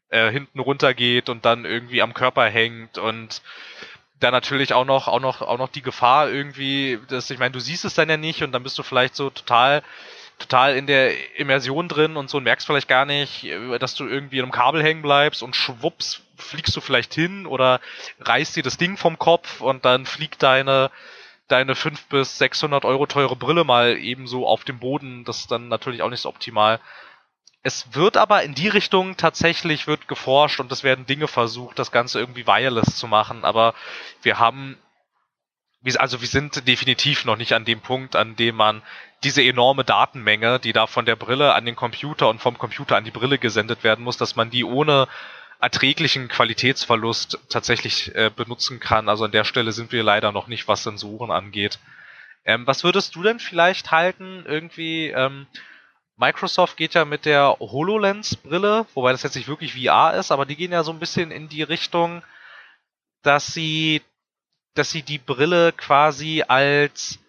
äh, 0.09 0.31
hinten 0.31 0.59
runtergeht 0.59 1.27
und 1.27 1.43
dann 1.43 1.65
irgendwie 1.65 2.01
am 2.01 2.13
Körper 2.13 2.45
hängt 2.45 2.97
und 2.97 3.41
da 4.19 4.31
natürlich 4.31 4.73
auch 4.73 4.85
noch, 4.85 5.09
auch 5.09 5.19
noch, 5.19 5.41
auch 5.41 5.57
noch 5.57 5.69
die 5.69 5.81
Gefahr 5.81 6.29
irgendwie, 6.29 6.99
dass, 7.09 7.29
ich 7.29 7.39
meine, 7.39 7.51
du 7.51 7.59
siehst 7.59 7.83
es 7.83 7.93
dann 7.93 8.09
ja 8.09 8.15
nicht 8.15 8.41
und 8.41 8.53
dann 8.53 8.63
bist 8.63 8.77
du 8.77 8.83
vielleicht 8.83 9.15
so 9.15 9.29
total 9.29 9.83
total 10.39 10.75
in 10.75 10.87
der 10.87 11.37
Immersion 11.37 11.87
drin 11.87 12.17
und 12.17 12.29
so 12.29 12.37
und 12.37 12.43
merkst 12.43 12.67
vielleicht 12.67 12.87
gar 12.87 13.05
nicht, 13.05 13.43
äh, 13.45 13.79
dass 13.79 13.95
du 13.95 14.07
irgendwie 14.07 14.37
in 14.37 14.43
einem 14.43 14.51
Kabel 14.51 14.83
hängen 14.83 15.01
bleibst 15.01 15.43
und 15.43 15.55
schwupps 15.55 16.21
fliegst 16.35 16.75
du 16.75 16.81
vielleicht 16.81 17.13
hin 17.13 17.45
oder 17.45 17.79
reißt 18.19 18.55
dir 18.55 18.63
das 18.63 18.77
Ding 18.77 18.97
vom 18.97 19.19
Kopf 19.19 19.61
und 19.61 19.85
dann 19.85 20.05
fliegt 20.05 20.43
deine 20.43 20.91
deine 21.47 21.75
5 21.75 22.05
bis 22.05 22.37
600 22.37 22.85
Euro 22.85 23.05
teure 23.05 23.35
Brille 23.35 23.63
mal 23.63 23.97
ebenso 23.97 24.47
auf 24.47 24.63
dem 24.63 24.79
Boden. 24.79 25.23
Das 25.25 25.39
ist 25.39 25.51
dann 25.51 25.67
natürlich 25.67 26.01
auch 26.01 26.09
nicht 26.09 26.21
so 26.21 26.29
optimal. 26.29 26.79
Es 27.61 27.93
wird 27.93 28.17
aber 28.17 28.43
in 28.43 28.55
die 28.55 28.67
Richtung 28.67 29.15
tatsächlich 29.15 29.87
wird 29.87 30.07
geforscht 30.07 30.59
und 30.59 30.71
es 30.71 30.83
werden 30.83 31.05
Dinge 31.05 31.27
versucht, 31.27 31.79
das 31.79 31.91
Ganze 31.91 32.19
irgendwie 32.19 32.47
wireless 32.47 32.97
zu 32.97 33.07
machen. 33.07 33.45
Aber 33.45 33.73
wir 34.21 34.39
haben, 34.39 34.77
also 35.97 36.21
wir 36.21 36.27
sind 36.27 36.67
definitiv 36.67 37.23
noch 37.23 37.37
nicht 37.37 37.53
an 37.53 37.65
dem 37.65 37.79
Punkt, 37.79 38.15
an 38.15 38.35
dem 38.35 38.55
man 38.55 38.81
diese 39.23 39.43
enorme 39.43 39.83
Datenmenge, 39.83 40.59
die 40.59 40.73
da 40.73 40.87
von 40.87 41.05
der 41.05 41.15
Brille 41.15 41.53
an 41.53 41.65
den 41.65 41.75
Computer 41.75 42.29
und 42.29 42.39
vom 42.39 42.57
Computer 42.57 42.95
an 42.95 43.03
die 43.03 43.11
Brille 43.11 43.37
gesendet 43.37 43.83
werden 43.83 44.03
muss, 44.03 44.17
dass 44.17 44.35
man 44.35 44.49
die 44.49 44.63
ohne 44.63 45.07
erträglichen 45.59 46.27
Qualitätsverlust 46.27 47.39
tatsächlich 47.49 48.13
äh, 48.15 48.29
benutzen 48.35 48.79
kann. 48.79 49.07
Also 49.07 49.25
an 49.25 49.31
der 49.31 49.45
Stelle 49.45 49.71
sind 49.71 49.91
wir 49.91 50.03
leider 50.03 50.31
noch 50.31 50.47
nicht, 50.47 50.67
was 50.67 50.83
Sensoren 50.83 51.31
angeht. 51.31 51.79
Ähm, 52.43 52.67
was 52.67 52.83
würdest 52.83 53.15
du 53.15 53.23
denn 53.23 53.39
vielleicht 53.39 53.91
halten? 53.91 54.43
Irgendwie, 54.45 55.07
ähm, 55.07 55.47
Microsoft 56.17 56.75
geht 56.75 56.93
ja 56.93 57.05
mit 57.05 57.25
der 57.25 57.57
HoloLens-Brille, 57.59 58.85
wobei 58.93 59.13
das 59.13 59.23
jetzt 59.23 59.35
nicht 59.35 59.47
wirklich 59.47 59.73
VR 59.73 60.13
ist, 60.15 60.31
aber 60.31 60.45
die 60.45 60.57
gehen 60.57 60.73
ja 60.73 60.83
so 60.83 60.91
ein 60.91 60.99
bisschen 60.99 61.31
in 61.31 61.47
die 61.47 61.63
Richtung, 61.63 62.23
dass 63.21 63.47
sie, 63.47 64.01
dass 64.73 64.91
sie 64.91 65.01
die 65.01 65.17
Brille 65.17 65.71
quasi 65.71 66.43
als 66.45 67.19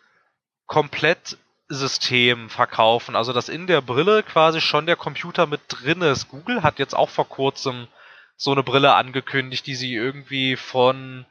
komplett 0.66 1.38
System 1.68 2.50
verkaufen. 2.50 3.16
Also 3.16 3.32
dass 3.32 3.48
in 3.48 3.66
der 3.66 3.80
Brille 3.80 4.22
quasi 4.22 4.60
schon 4.60 4.86
der 4.86 4.96
Computer 4.96 5.46
mit 5.46 5.60
drin 5.68 6.02
ist. 6.02 6.28
Google 6.28 6.62
hat 6.62 6.78
jetzt 6.78 6.94
auch 6.94 7.08
vor 7.08 7.28
kurzem 7.28 7.88
so 8.36 8.52
eine 8.52 8.62
Brille 8.62 8.94
angekündigt, 8.94 9.66
die 9.66 9.74
sie 9.74 9.94
irgendwie 9.94 10.56
von 10.56 11.24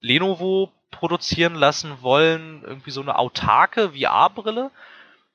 Lenovo 0.00 0.72
produzieren 0.90 1.54
lassen 1.54 2.02
wollen. 2.02 2.62
Irgendwie 2.64 2.90
so 2.90 3.00
eine 3.00 3.18
autarke 3.18 3.92
VR-Brille, 3.92 4.70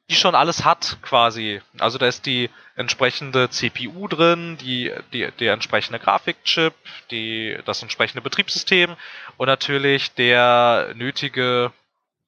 die 0.09 0.15
schon 0.15 0.35
alles 0.35 0.65
hat 0.65 0.97
quasi. 1.01 1.61
Also 1.79 1.97
da 1.97 2.07
ist 2.07 2.25
die 2.25 2.49
entsprechende 2.75 3.49
CPU 3.49 4.07
drin, 4.07 4.57
die, 4.57 4.91
die, 5.13 5.31
der 5.39 5.53
entsprechende 5.53 5.99
Grafikchip, 5.99 6.73
die, 7.11 7.57
das 7.65 7.81
entsprechende 7.81 8.21
Betriebssystem 8.21 8.95
und 9.37 9.47
natürlich 9.47 10.13
der 10.13 10.93
nötige 10.95 11.71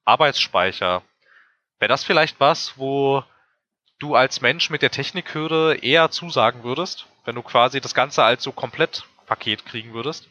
Arbeitsspeicher 0.04 1.02
Wäre 1.78 1.88
das 1.88 2.04
vielleicht 2.04 2.40
was, 2.40 2.78
wo 2.78 3.22
du 3.98 4.14
als 4.14 4.40
Mensch 4.40 4.70
mit 4.70 4.82
der 4.82 4.90
Technikhürde 4.90 5.78
eher 5.82 6.10
zusagen 6.10 6.62
würdest, 6.62 7.06
wenn 7.24 7.34
du 7.34 7.42
quasi 7.42 7.80
das 7.80 7.94
Ganze 7.94 8.22
als 8.22 8.42
so 8.42 8.52
Komplettpaket 8.52 9.64
kriegen 9.64 9.94
würdest? 9.94 10.28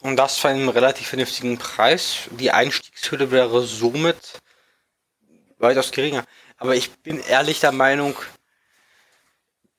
Und 0.00 0.16
das 0.16 0.38
für 0.38 0.48
einen 0.48 0.68
relativ 0.68 1.08
vernünftigen 1.08 1.58
Preis. 1.58 2.28
Die 2.30 2.52
Einstiegshürde 2.52 3.30
wäre 3.30 3.62
somit 3.62 4.38
weitaus 5.58 5.90
geringer. 5.90 6.24
Aber 6.56 6.74
ich 6.74 6.90
bin 7.00 7.20
ehrlich 7.20 7.60
der 7.60 7.72
Meinung, 7.72 8.16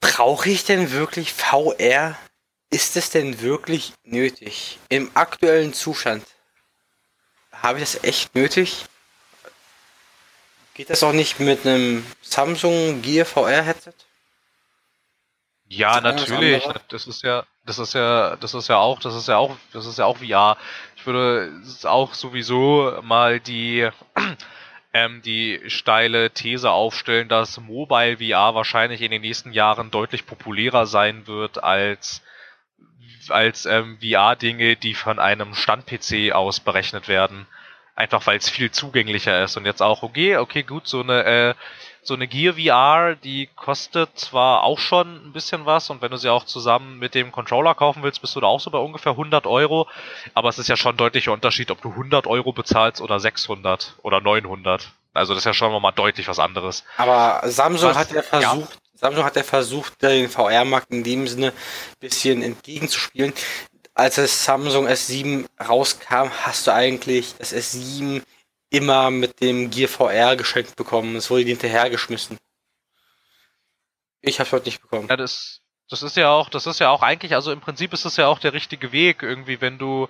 brauche 0.01 0.49
ich 0.49 0.66
denn 0.66 0.91
wirklich 0.91 1.34
VR? 1.34 2.18
Ist 2.70 2.97
es 2.97 3.10
denn 3.10 3.41
wirklich 3.41 3.93
nötig? 4.03 4.78
Im 4.89 5.10
aktuellen 5.16 5.74
Zustand 5.74 6.24
habe 7.51 7.80
ich 7.80 7.86
das 7.91 8.03
echt 8.03 8.36
nötig? 8.36 8.86
Geht 10.80 10.89
das 10.89 11.03
auch 11.03 11.11
nicht 11.11 11.41
mit 11.41 11.65
einem 11.65 12.05
Samsung 12.21 13.01
Gear 13.01 13.25
VR 13.25 13.63
Headset? 13.63 13.91
Ja, 15.67 15.99
natürlich. 15.99 16.63
Das 16.88 17.05
ist 17.05 17.21
ja, 17.21 17.43
das 17.65 17.80
ist 17.80 17.93
ja, 17.93 18.38
das 18.38 18.53
ist 18.53 18.69
ja 18.69 18.77
auch, 18.77 18.97
das 19.01 19.13
ist 19.13 19.27
ja 19.27 19.36
auch, 19.36 19.57
das 19.73 19.86
ist 19.86 19.99
ja 19.99 20.05
auch 20.05 20.19
VR. 20.19 20.55
Ich 20.95 21.05
würde 21.05 21.51
auch 21.84 22.13
sowieso 22.13 22.97
mal 23.01 23.41
die 23.41 23.89
ähm, 24.93 25.21
die 25.21 25.59
steile 25.67 26.32
These 26.32 26.71
aufstellen, 26.71 27.27
dass 27.27 27.59
Mobile 27.59 28.19
VR 28.19 28.55
wahrscheinlich 28.55 29.01
in 29.01 29.11
den 29.11 29.23
nächsten 29.23 29.51
Jahren 29.51 29.91
deutlich 29.91 30.25
populärer 30.25 30.86
sein 30.86 31.27
wird 31.27 31.61
als 31.61 32.21
als 33.27 33.65
ähm, 33.65 33.97
VR-Dinge, 34.01 34.77
die 34.77 34.93
von 34.93 35.19
einem 35.19 35.55
Stand-PC 35.55 36.32
aus 36.32 36.61
berechnet 36.61 37.09
werden. 37.09 37.47
Einfach 37.99 38.25
weil 38.27 38.37
es 38.37 38.47
viel 38.47 38.71
zugänglicher 38.71 39.43
ist 39.43 39.57
und 39.57 39.65
jetzt 39.65 39.81
auch, 39.81 40.03
okay, 40.03 40.37
okay, 40.37 40.63
gut, 40.63 40.87
so 40.87 41.01
eine, 41.01 41.25
äh, 41.25 41.53
so 42.01 42.13
eine 42.13 42.29
Gear 42.29 42.53
VR, 42.53 43.15
die 43.15 43.49
kostet 43.57 44.17
zwar 44.17 44.63
auch 44.63 44.79
schon 44.79 45.27
ein 45.27 45.33
bisschen 45.33 45.65
was 45.65 45.89
und 45.89 46.01
wenn 46.01 46.09
du 46.09 46.15
sie 46.15 46.29
auch 46.29 46.45
zusammen 46.45 46.97
mit 46.97 47.13
dem 47.13 47.33
Controller 47.33 47.75
kaufen 47.75 48.01
willst, 48.01 48.21
bist 48.21 48.37
du 48.37 48.39
da 48.39 48.47
auch 48.47 48.61
so 48.61 48.71
bei 48.71 48.77
ungefähr 48.77 49.11
100 49.11 49.45
Euro, 49.47 49.85
aber 50.33 50.47
es 50.47 50.57
ist 50.57 50.69
ja 50.69 50.77
schon 50.77 50.93
ein 50.93 50.97
deutlicher 50.97 51.33
Unterschied, 51.33 51.71
ob 51.71 51.81
du 51.81 51.89
100 51.89 52.25
Euro 52.25 52.53
bezahlst 52.53 53.01
oder 53.01 53.19
600 53.19 53.97
oder 54.01 54.21
900. 54.21 54.93
Also 55.13 55.33
das 55.33 55.41
ist 55.41 55.45
ja 55.45 55.53
schon 55.53 55.81
mal 55.81 55.91
deutlich 55.91 56.29
was 56.29 56.39
anderes. 56.39 56.85
Aber 56.95 57.41
Samsung 57.49 57.89
was, 57.89 57.97
hat 57.97 58.11
ja 58.13 58.21
versucht, 58.21 58.71
ja. 58.71 58.79
Samsung 58.95 59.25
hat 59.25 59.35
ja 59.35 59.43
versucht, 59.43 60.01
den 60.01 60.29
VR-Markt 60.29 60.89
in 60.91 61.03
dem 61.03 61.27
Sinne 61.27 61.47
ein 61.47 61.99
bisschen 61.99 62.43
entgegenzuspielen 62.43 63.33
als 63.99 64.15
das 64.15 64.45
Samsung 64.45 64.87
S7 64.87 65.45
rauskam, 65.59 66.29
hast 66.43 66.67
du 66.67 66.73
eigentlich 66.73 67.35
das 67.37 67.53
S7 67.53 68.23
immer 68.69 69.11
mit 69.11 69.41
dem 69.41 69.69
Gear 69.69 69.89
VR 69.89 70.35
geschenkt 70.35 70.75
bekommen. 70.75 71.15
Es 71.15 71.29
wurde 71.29 71.43
hinterhergeschmissen. 71.43 72.37
Ich 74.21 74.39
hab's 74.39 74.51
heute 74.51 74.65
nicht 74.65 74.81
bekommen. 74.81 75.07
Ja, 75.09 75.17
das, 75.17 75.61
das 75.89 76.03
ist 76.03 76.17
ja 76.17 76.29
auch, 76.29 76.49
das 76.49 76.65
ist 76.65 76.79
ja 76.79 76.89
auch 76.89 77.01
eigentlich, 77.01 77.33
also 77.33 77.51
im 77.51 77.61
Prinzip 77.61 77.93
ist 77.93 78.05
es 78.05 78.17
ja 78.17 78.27
auch 78.27 78.39
der 78.39 78.53
richtige 78.53 78.91
Weg, 78.91 79.21
irgendwie, 79.21 79.59
wenn 79.59 79.77
du, 79.77 80.07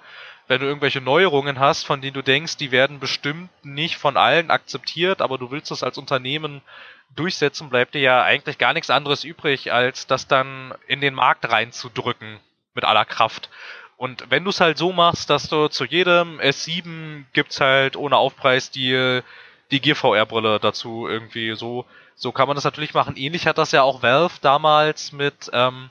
wenn 0.47 0.61
du 0.61 0.67
irgendwelche 0.67 1.01
Neuerungen 1.01 1.59
hast, 1.59 1.85
von 1.85 2.01
denen 2.01 2.13
du 2.13 2.21
denkst, 2.21 2.57
die 2.57 2.71
werden 2.71 2.99
bestimmt 2.99 3.49
nicht 3.63 3.97
von 3.97 4.17
allen 4.17 4.51
akzeptiert, 4.51 5.21
aber 5.21 5.37
du 5.37 5.51
willst 5.51 5.71
das 5.71 5.83
als 5.83 5.97
Unternehmen 5.97 6.61
durchsetzen, 7.15 7.69
bleibt 7.69 7.95
dir 7.95 8.01
ja 8.01 8.23
eigentlich 8.23 8.57
gar 8.57 8.73
nichts 8.73 8.89
anderes 8.89 9.23
übrig, 9.23 9.71
als 9.71 10.05
das 10.05 10.27
dann 10.27 10.73
in 10.87 11.01
den 11.01 11.13
Markt 11.15 11.49
reinzudrücken 11.49 12.39
mit 12.79 12.85
aller 12.85 13.03
Kraft. 13.03 13.49
Und 13.97 14.31
wenn 14.31 14.45
du 14.45 14.51
es 14.51 14.61
halt 14.61 14.77
so 14.77 14.93
machst, 14.93 15.29
dass 15.29 15.49
du 15.49 15.67
zu 15.67 15.83
jedem 15.83 16.39
S7 16.39 17.25
gibt's 17.33 17.59
halt 17.59 17.97
ohne 17.97 18.15
Aufpreis 18.15 18.71
die, 18.71 19.21
die 19.71 19.81
Gear 19.81 19.97
VR 19.97 20.25
Brille 20.25 20.59
dazu 20.61 21.05
irgendwie 21.05 21.53
so, 21.57 21.85
so 22.15 22.31
kann 22.31 22.47
man 22.47 22.55
das 22.55 22.63
natürlich 22.63 22.93
machen. 22.93 23.17
Ähnlich 23.17 23.45
hat 23.45 23.57
das 23.57 23.73
ja 23.73 23.81
auch 23.81 24.01
Valve 24.01 24.35
damals 24.41 25.11
mit, 25.11 25.49
ähm, 25.51 25.89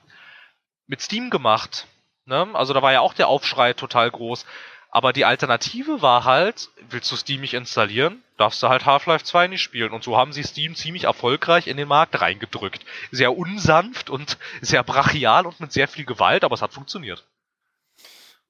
mit 0.86 1.02
Steam 1.02 1.28
gemacht. 1.28 1.86
Ne? 2.24 2.48
Also 2.54 2.72
da 2.72 2.80
war 2.80 2.92
ja 2.92 3.00
auch 3.00 3.12
der 3.12 3.28
Aufschrei 3.28 3.74
total 3.74 4.10
groß. 4.10 4.46
Aber 4.90 5.12
die 5.12 5.24
Alternative 5.24 6.00
war 6.00 6.24
halt, 6.24 6.70
willst 6.88 7.12
du 7.12 7.16
Steam 7.16 7.42
nicht 7.42 7.54
installieren, 7.54 8.22
darfst 8.38 8.62
du 8.62 8.68
halt 8.68 8.86
Half-Life 8.86 9.24
2 9.24 9.48
nicht 9.48 9.62
spielen. 9.62 9.92
Und 9.92 10.02
so 10.02 10.16
haben 10.16 10.32
sie 10.32 10.42
Steam 10.42 10.74
ziemlich 10.74 11.04
erfolgreich 11.04 11.66
in 11.66 11.76
den 11.76 11.88
Markt 11.88 12.20
reingedrückt. 12.20 12.84
Sehr 13.10 13.36
unsanft 13.36 14.08
und 14.08 14.38
sehr 14.62 14.82
brachial 14.82 15.46
und 15.46 15.60
mit 15.60 15.72
sehr 15.72 15.88
viel 15.88 16.06
Gewalt, 16.06 16.42
aber 16.42 16.54
es 16.54 16.62
hat 16.62 16.72
funktioniert. 16.72 17.24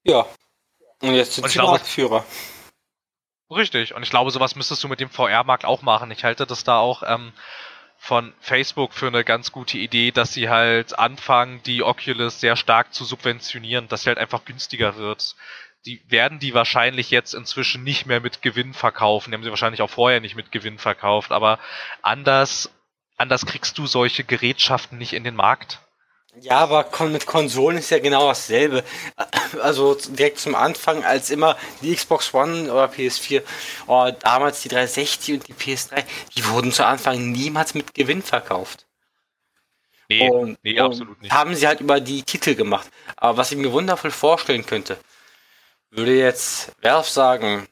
Ja. 0.04 0.26
Und 1.02 1.14
jetzt 1.14 1.34
sind 1.34 1.48
sie 1.48 1.58
Marktführer. 1.58 2.24
Richtig. 3.50 3.94
Und 3.94 4.02
ich 4.02 4.10
glaube, 4.10 4.30
sowas 4.30 4.56
müsstest 4.56 4.84
du 4.84 4.88
mit 4.88 5.00
dem 5.00 5.10
VR-Markt 5.10 5.64
auch 5.64 5.82
machen. 5.82 6.10
Ich 6.10 6.22
halte 6.22 6.46
das 6.46 6.64
da 6.64 6.78
auch 6.78 7.02
ähm, 7.04 7.32
von 7.96 8.32
Facebook 8.40 8.92
für 8.92 9.08
eine 9.08 9.24
ganz 9.24 9.52
gute 9.52 9.78
Idee, 9.78 10.12
dass 10.12 10.32
sie 10.32 10.48
halt 10.48 10.98
anfangen, 10.98 11.62
die 11.64 11.82
Oculus 11.82 12.40
sehr 12.40 12.56
stark 12.56 12.94
zu 12.94 13.04
subventionieren, 13.04 13.88
dass 13.88 14.02
sie 14.02 14.08
halt 14.08 14.18
einfach 14.18 14.44
günstiger 14.44 14.96
wird. 14.96 15.34
Die 15.86 16.02
werden 16.08 16.38
die 16.38 16.54
wahrscheinlich 16.54 17.10
jetzt 17.10 17.34
inzwischen 17.34 17.84
nicht 17.84 18.06
mehr 18.06 18.20
mit 18.20 18.42
Gewinn 18.42 18.74
verkaufen. 18.74 19.30
Die 19.30 19.36
haben 19.36 19.44
sie 19.44 19.50
wahrscheinlich 19.50 19.82
auch 19.82 19.90
vorher 19.90 20.20
nicht 20.20 20.34
mit 20.34 20.52
Gewinn 20.52 20.78
verkauft, 20.78 21.32
aber 21.32 21.58
anders, 22.02 22.70
anders 23.16 23.46
kriegst 23.46 23.78
du 23.78 23.86
solche 23.86 24.24
Gerätschaften 24.24 24.98
nicht 24.98 25.12
in 25.12 25.24
den 25.24 25.36
Markt. 25.36 25.80
Ja, 26.40 26.58
aber 26.58 26.88
mit 27.08 27.26
Konsolen 27.26 27.78
ist 27.78 27.90
ja 27.90 27.98
genau 27.98 28.28
dasselbe. 28.28 28.84
Also 29.62 29.94
direkt 29.94 30.38
zum 30.38 30.54
Anfang, 30.54 31.04
als 31.04 31.30
immer 31.30 31.56
die 31.80 31.94
Xbox 31.94 32.34
One 32.34 32.70
oder 32.70 32.84
PS4, 32.84 33.42
oh, 33.86 34.10
damals 34.20 34.60
die 34.60 34.68
360 34.68 35.34
und 35.34 35.48
die 35.48 35.54
PS3, 35.54 36.04
die 36.36 36.46
wurden 36.48 36.70
zu 36.70 36.84
Anfang 36.84 37.32
niemals 37.32 37.72
mit 37.72 37.94
Gewinn 37.94 38.20
verkauft. 38.20 38.84
Nee, 40.10 40.28
und, 40.28 40.58
nee, 40.62 40.78
absolut 40.78 41.20
nicht. 41.22 41.32
Haben 41.32 41.54
sie 41.54 41.66
halt 41.66 41.80
über 41.80 42.00
die 42.00 42.22
Titel 42.22 42.54
gemacht. 42.54 42.88
Aber 43.16 43.38
was 43.38 43.50
ich 43.50 43.56
mir 43.56 43.72
wundervoll 43.72 44.10
vorstellen 44.10 44.66
könnte, 44.66 44.98
würde 45.90 46.16
jetzt 46.16 46.72
Valve 46.82 47.08
sagen, 47.08 47.68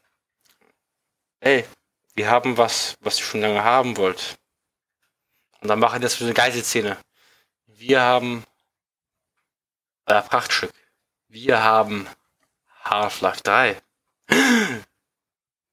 ey, 1.41 1.65
wir 2.15 2.31
haben 2.31 2.57
was, 2.57 2.97
was 3.01 3.19
ihr 3.19 3.25
schon 3.25 3.41
lange 3.41 3.63
haben 3.63 3.97
wollt. 3.97 4.39
Und 5.61 5.69
dann 5.69 5.79
machen 5.79 6.01
das 6.01 6.15
für 6.15 6.25
eine 6.25 6.35
Geiselszene. 6.35 6.97
Wir 7.67 8.01
haben 8.01 8.45
euer 10.07 10.23
Prachtstück. 10.23 10.73
Wir 11.29 11.63
haben 11.63 12.09
Half-Life 12.85 13.43
3. 13.43 13.81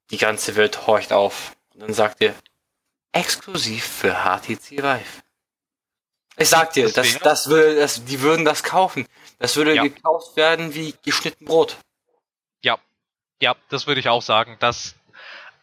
Die 0.10 0.18
ganze 0.18 0.56
Welt 0.56 0.86
horcht 0.86 1.14
auf. 1.14 1.56
Und 1.74 1.82
dann 1.82 1.94
sagt 1.94 2.22
ihr, 2.22 2.36
exklusiv 3.14 3.86
für 3.86 4.14
HTC 4.14 4.84
Vive. 4.84 5.24
Ich 6.38 6.50
sag 6.50 6.74
dir, 6.74 6.92
das, 6.92 7.20
das 7.20 7.48
würde, 7.48 7.76
das, 7.76 8.04
die 8.06 8.22
würden 8.22 8.44
das 8.44 8.64
kaufen. 8.64 9.08
Das 9.38 9.56
würde 9.56 9.76
ja. 9.76 9.84
gekauft 9.84 10.36
werden 10.36 10.74
wie 10.74 10.96
geschnitten 11.04 11.46
Brot. 11.46 11.78
Ja, 13.44 13.58
das 13.68 13.88
würde 13.88 14.00
ich 14.00 14.08
auch 14.08 14.22
sagen. 14.22 14.56
Das 14.62 14.96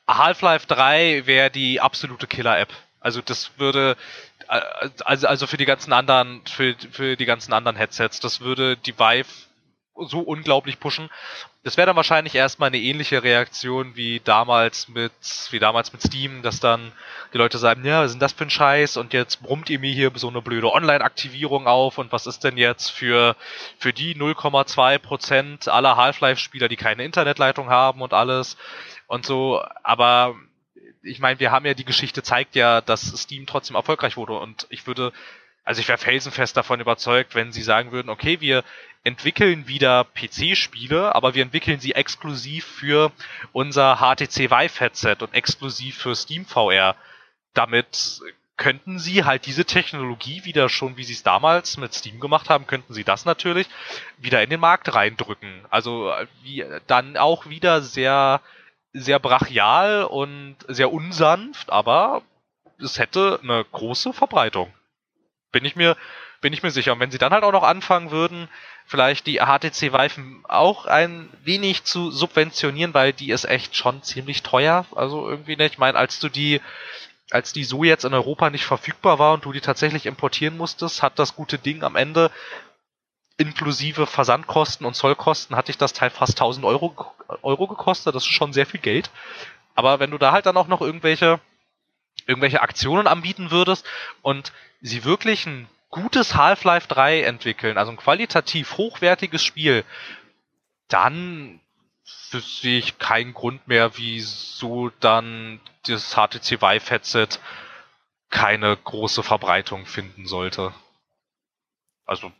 Half-Life 0.07 0.66
3 0.66 1.22
wäre 1.24 1.51
die 1.51 1.81
absolute 1.81 2.26
Killer-App. 2.26 2.68
Also 3.01 3.22
das 3.22 3.53
würde, 3.57 3.97
also, 4.49 5.26
also 5.26 5.47
für 5.47 5.57
die 5.57 5.64
ganzen 5.64 5.95
anderen, 5.95 6.43
für, 6.45 6.76
für 6.93 7.16
die 7.16 7.24
ganzen 7.24 7.55
anderen 7.55 7.76
Headsets, 7.76 8.20
das 8.20 8.43
würde 8.43 8.76
die 8.76 8.99
Vive 8.99 9.31
so 10.09 10.21
unglaublich 10.21 10.81
pushen. 10.81 11.11
Das 11.63 11.77
wäre 11.77 11.87
dann 11.87 11.97
wahrscheinlich 11.97 12.35
erstmal 12.35 12.69
eine 12.69 12.79
ähnliche 12.79 13.23
Reaktion 13.23 13.97
wie 13.97 14.21
damals 14.21 14.89
mit, 14.89 15.13
wie 15.51 15.59
damals 15.59 15.93
mit 15.93 16.03
Steam, 16.03 16.43
dass 16.43 16.61
dann 16.61 16.93
die 17.33 17.39
Leute 17.39 17.59
sagen, 17.59 17.85
ja, 17.85 18.03
was 18.03 18.13
denn 18.13 18.21
das 18.21 18.33
für 18.33 18.45
ein 18.45 18.51
Scheiß? 18.51 18.97
Und 18.97 19.13
jetzt 19.13 19.43
brummt 19.43 19.69
ihr 19.71 19.79
mir 19.79 19.93
hier 19.93 20.11
so 20.15 20.29
eine 20.29 20.43
blöde 20.43 20.73
Online-Aktivierung 20.73 21.67
auf. 21.67 21.99
Und 21.99 22.13
was 22.13 22.27
ist 22.27 22.45
denn 22.45 22.57
jetzt 22.57 22.91
für, 22.91 23.37
für 23.79 23.93
die 23.93 24.15
0,2% 24.17 25.69
aller 25.69 25.97
Half-Life-Spieler, 25.97 26.69
die 26.69 26.77
keine 26.77 27.05
Internetleitung 27.05 27.69
haben 27.69 28.01
und 28.01 28.15
alles? 28.15 28.57
Und 29.07 29.27
so, 29.27 29.63
aber 29.83 30.37
ich 31.03 31.19
meine, 31.19 31.41
wir 31.41 31.51
haben 31.51 31.67
ja 31.67 31.75
die 31.75 31.85
Geschichte 31.85 32.23
zeigt 32.23 32.55
ja, 32.55 32.81
dass 32.81 33.03
Steam 33.03 33.47
trotzdem 33.47 33.77
erfolgreich 33.77 34.17
wurde. 34.17 34.35
Und 34.35 34.67
ich 34.71 34.87
würde, 34.87 35.13
also 35.65 35.81
ich 35.81 35.89
wäre 35.89 35.99
felsenfest 35.99 36.57
davon 36.57 36.81
überzeugt, 36.81 37.35
wenn 37.35 37.53
sie 37.53 37.63
sagen 37.63 37.93
würden, 37.93 38.09
okay, 38.09 38.41
wir 38.41 38.65
entwickeln 39.05 39.67
wieder 39.67 40.05
PC-Spiele, 40.05 41.15
aber 41.15 41.35
wir 41.35 41.43
entwickeln 41.43 41.81
sie 41.81 41.93
exklusiv 41.93 42.67
für 42.67 43.13
unser 43.53 43.97
HTC 43.97 44.51
Vive 44.51 44.81
Headset 44.81 45.17
und 45.21 45.35
exklusiv 45.35 45.97
für 45.99 46.15
Steam 46.15 46.45
VR. 46.45 46.97
Damit 47.55 48.21
könnten 48.57 48.99
sie 48.99 49.25
halt 49.25 49.47
diese 49.47 49.65
Technologie 49.65 50.45
wieder 50.45 50.69
schon, 50.69 50.99
wie 50.99 51.05
sie 51.05 51.15
es 51.15 51.23
damals 51.23 51.79
mit 51.79 51.95
Steam 51.95 52.21
gemacht 52.21 52.51
haben, 52.51 52.67
könnten 52.67 52.93
sie 52.93 53.05
das 53.05 53.25
natürlich 53.25 53.67
wieder 54.19 54.43
in 54.43 54.51
den 54.51 54.61
Markt 54.61 54.95
reindrücken. 54.95 55.65
Also 55.71 56.13
wie 56.43 56.65
dann 56.87 57.17
auch 57.17 57.47
wieder 57.49 57.81
sehr 57.81 58.43
sehr 58.93 59.19
brachial 59.19 60.05
und 60.05 60.57
sehr 60.69 60.93
unsanft, 60.93 61.71
aber 61.71 62.23
es 62.79 62.99
hätte 62.99 63.39
eine 63.43 63.65
große 63.65 64.13
Verbreitung. 64.13 64.73
Bin 65.53 65.65
ich 65.65 65.77
mir, 65.77 65.97
bin 66.41 66.53
ich 66.53 66.63
mir 66.63 66.71
sicher. 66.71 66.93
Und 66.93 67.01
wenn 67.01 67.11
sie 67.11 67.19
dann 67.19 67.33
halt 67.33 67.45
auch 67.45 67.53
noch 67.53 67.63
anfangen 67.63 68.11
würden, 68.11 68.49
vielleicht 68.87 69.27
die 69.27 69.39
HTC 69.39 69.93
Vive 69.93 70.23
auch 70.49 70.87
ein 70.87 71.29
wenig 71.45 71.85
zu 71.85 72.11
subventionieren, 72.11 72.95
weil 72.95 73.13
die 73.13 73.31
ist 73.31 73.45
echt 73.45 73.77
schon 73.77 74.03
ziemlich 74.03 74.43
teuer. 74.43 74.87
Also 74.95 75.29
irgendwie 75.29 75.57
nicht. 75.57 75.73
Ich 75.73 75.79
meine, 75.79 75.99
als 75.99 76.19
du 76.19 76.29
die, 76.29 76.61
als 77.31 77.53
die 77.53 77.65
so 77.65 77.85
jetzt 77.85 78.05
in 78.05 78.15
Europa 78.15 78.51
nicht 78.51 78.65
verfügbar 78.65 79.19
war 79.19 79.35
und 79.35 79.45
du 79.45 79.53
die 79.53 79.61
tatsächlich 79.61 80.07
importieren 80.07 80.57
musstest, 80.57 81.03
hat 81.03 81.19
das 81.19 81.37
gute 81.37 81.59
Ding 81.59 81.83
am 81.83 81.97
Ende 81.97 82.31
inklusive 83.41 84.07
Versandkosten 84.07 84.87
und 84.87 84.95
Zollkosten 84.95 85.57
hatte 85.57 85.71
ich 85.71 85.79
das 85.79 85.95
Teil 85.95 86.11
fast 86.11 86.33
1000 86.33 86.67
Euro, 86.67 86.95
Euro 87.41 87.67
gekostet. 87.67 88.15
Das 88.15 88.25
ist 88.25 88.29
schon 88.29 88.53
sehr 88.53 88.67
viel 88.67 88.81
Geld. 88.81 89.11
Aber 89.75 89.99
wenn 89.99 90.11
du 90.11 90.19
da 90.19 90.33
halt 90.33 90.45
dann 90.45 90.59
auch 90.59 90.69
noch 90.69 90.83
irgendwelche, 90.83 91.41
irgendwelche 92.31 92.62
Aktionen 92.62 93.07
anbieten 93.07 93.51
würdest 93.51 93.85
und 94.22 94.53
sie 94.81 95.05
wirklich 95.05 95.45
ein 95.47 95.68
gutes 95.91 96.37
Half-Life 96.37 96.89
3 96.89 97.22
entwickeln, 97.24 97.76
also 97.76 97.91
ein 97.91 97.97
qualitativ 97.97 98.78
hochwertiges 98.78 99.45
Spiel, 99.45 99.85
dann 100.89 101.61
sehe 102.05 102.78
ich 102.78 102.99
keinen 102.99 103.35
Grund 103.35 103.66
mehr, 103.66 103.97
wieso 103.99 104.91
dann 105.01 105.61
das 105.87 106.14
HTC 106.14 106.62
Vive 106.62 106.91
Headset 106.91 107.28
keine 108.31 108.76
große 108.76 109.24
Verbreitung 109.24 109.87
finden 109.87 110.26
sollte. 110.26 110.72
Also 112.07 112.33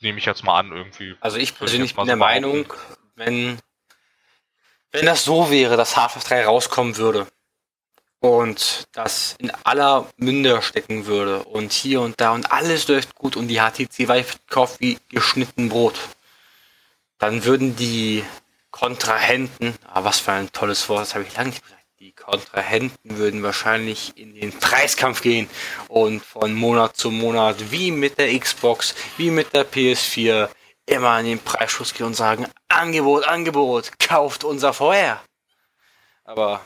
nehme 0.00 0.18
ich 0.18 0.24
jetzt 0.24 0.42
mal 0.42 0.58
an 0.58 0.72
irgendwie. 0.72 1.16
Also 1.20 1.36
ich 1.36 1.56
persönlich 1.56 1.94
bin 1.94 2.06
der 2.06 2.16
Meinung, 2.16 2.72
wenn 3.14 3.58
wenn 4.92 5.06
das 5.06 5.24
so 5.24 5.50
wäre, 5.50 5.76
dass 5.76 5.96
Half-Life 5.96 6.28
3 6.28 6.44
rauskommen 6.46 6.96
würde 6.96 7.26
und 8.24 8.88
das 8.92 9.36
in 9.38 9.52
aller 9.64 10.06
Münder 10.16 10.62
stecken 10.62 11.06
würde. 11.06 11.44
Und 11.44 11.72
hier 11.72 12.00
und 12.00 12.20
da. 12.20 12.32
Und 12.32 12.50
alles 12.50 12.88
läuft 12.88 13.14
gut. 13.14 13.36
Und 13.36 13.48
die 13.48 13.58
HTC 13.58 14.08
Vive 14.08 14.36
kauft 14.48 14.80
wie 14.80 14.98
geschnitten 15.10 15.68
Brot, 15.68 15.98
dann 17.18 17.44
würden 17.44 17.76
die 17.76 18.24
Kontrahenten, 18.70 19.74
ah, 19.92 20.04
was 20.04 20.20
für 20.20 20.32
ein 20.32 20.50
tolles 20.52 20.88
Wort, 20.88 21.02
das 21.02 21.14
habe 21.14 21.24
ich 21.24 21.36
lange 21.36 21.50
nicht 21.50 21.62
gesagt, 21.62 21.82
die 22.00 22.12
Kontrahenten 22.12 23.16
würden 23.18 23.42
wahrscheinlich 23.42 24.16
in 24.16 24.34
den 24.34 24.52
Preiskampf 24.52 25.22
gehen 25.22 25.48
und 25.88 26.22
von 26.22 26.52
Monat 26.54 26.96
zu 26.96 27.10
Monat, 27.10 27.70
wie 27.70 27.92
mit 27.92 28.18
der 28.18 28.38
Xbox, 28.38 28.94
wie 29.16 29.30
mit 29.30 29.54
der 29.54 29.70
PS4, 29.70 30.48
immer 30.86 31.10
an 31.10 31.24
den 31.24 31.38
Preisschuss 31.38 31.94
gehen 31.94 32.06
und 32.06 32.14
sagen, 32.14 32.46
Angebot, 32.68 33.24
Angebot, 33.26 33.98
kauft 33.98 34.44
unser 34.44 34.72
VR. 34.72 35.22
Aber 36.24 36.60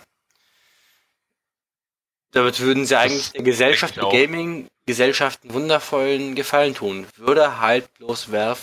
damit 2.33 2.61
würden 2.61 2.87
sie 2.87 2.97
eigentlich 2.97 3.33
der 3.33 3.43
Gesellschaft, 3.43 3.97
der 3.97 4.05
Gaming-Gesellschaft 4.05 5.43
einen 5.43 5.55
wundervollen 5.55 6.35
Gefallen 6.35 6.74
tun. 6.74 7.07
Würde 7.16 7.61
halt 7.61 7.93
bloß 7.95 8.33
Valve 8.33 8.61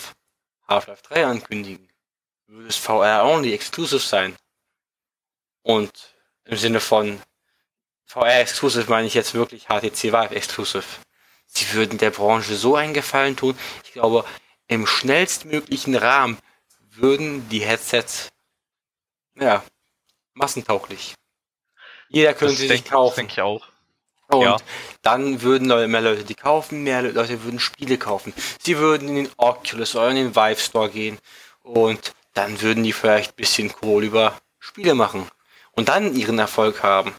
Half-Life 0.68 1.02
3 1.08 1.26
ankündigen 1.26 1.88
würde 2.46 2.68
es 2.68 2.76
VR-only 2.76 3.52
exclusive 3.52 4.00
sein. 4.00 4.36
Und 5.62 6.14
im 6.44 6.56
Sinne 6.56 6.80
von 6.80 7.20
VR-exclusive 8.06 8.88
meine 8.88 9.06
ich 9.06 9.14
jetzt 9.14 9.34
wirklich 9.34 9.66
HTC 9.66 10.12
Vive 10.12 10.34
exclusive. 10.34 10.84
Sie 11.46 11.72
würden 11.72 11.98
der 11.98 12.10
Branche 12.10 12.54
so 12.54 12.76
einen 12.76 12.94
Gefallen 12.94 13.36
tun. 13.36 13.58
Ich 13.84 13.92
glaube, 13.92 14.24
im 14.68 14.86
schnellstmöglichen 14.86 15.94
Rahmen 15.94 16.38
würden 16.90 17.48
die 17.48 17.60
Headsets 17.60 18.28
ja, 19.34 19.64
massentauglich. 20.34 21.14
Jeder 22.08 22.34
könnte 22.34 22.56
sich 22.56 22.84
kaufen. 22.84 23.08
Das 23.08 23.16
denke 23.16 23.32
ich 23.32 23.40
auch. 23.40 23.66
Und 24.28 24.42
ja. 24.42 24.56
dann 25.02 25.42
würden 25.42 25.68
mehr 25.68 26.00
Leute 26.00 26.24
die 26.24 26.34
kaufen, 26.34 26.82
mehr 26.82 27.02
Leute 27.02 27.44
würden 27.44 27.60
Spiele 27.60 27.96
kaufen. 27.96 28.32
Sie 28.60 28.76
würden 28.78 29.08
in 29.08 29.14
den 29.14 29.30
Oculus 29.36 29.94
oder 29.94 30.10
in 30.10 30.16
den 30.16 30.36
Vive 30.36 30.60
Store 30.60 30.90
gehen 30.90 31.18
und 31.62 32.12
dann 32.34 32.60
würden 32.60 32.82
die 32.82 32.92
vielleicht 32.92 33.32
ein 33.32 33.36
bisschen 33.36 33.72
Kohle 33.72 34.06
über 34.06 34.38
Spiele 34.58 34.94
machen 34.94 35.28
und 35.72 35.88
dann 35.88 36.16
ihren 36.16 36.38
Erfolg 36.38 36.82
haben. 36.82 37.14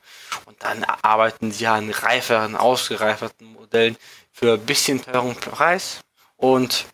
Und 0.46 0.62
dann 0.64 0.84
arbeiten 0.84 1.52
sie 1.52 1.68
an 1.68 1.90
reiferen, 1.90 2.58
ausgereiferten 2.58 3.54
Modellen 3.54 3.96
für 4.32 4.54
ein 4.56 4.66
bisschen 4.66 5.02
teuren 5.02 5.36
Preis 5.36 6.02
und 6.36 6.86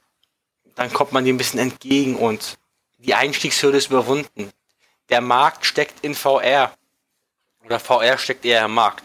dann 0.75 0.93
kommt 0.93 1.11
man 1.11 1.25
dem 1.25 1.35
ein 1.35 1.37
bisschen 1.37 1.59
entgegen 1.59 2.15
und 2.15 2.57
die 2.99 3.15
Einstiegshürde 3.15 3.77
ist 3.77 3.89
überwunden. 3.89 4.51
Der 5.09 5.21
Markt 5.21 5.65
steckt 5.65 6.03
in 6.05 6.15
VR. 6.15 6.73
Oder 7.63 7.79
VR 7.79 8.17
steckt 8.17 8.45
eher 8.45 8.65
im 8.65 8.73
Markt. 8.73 9.03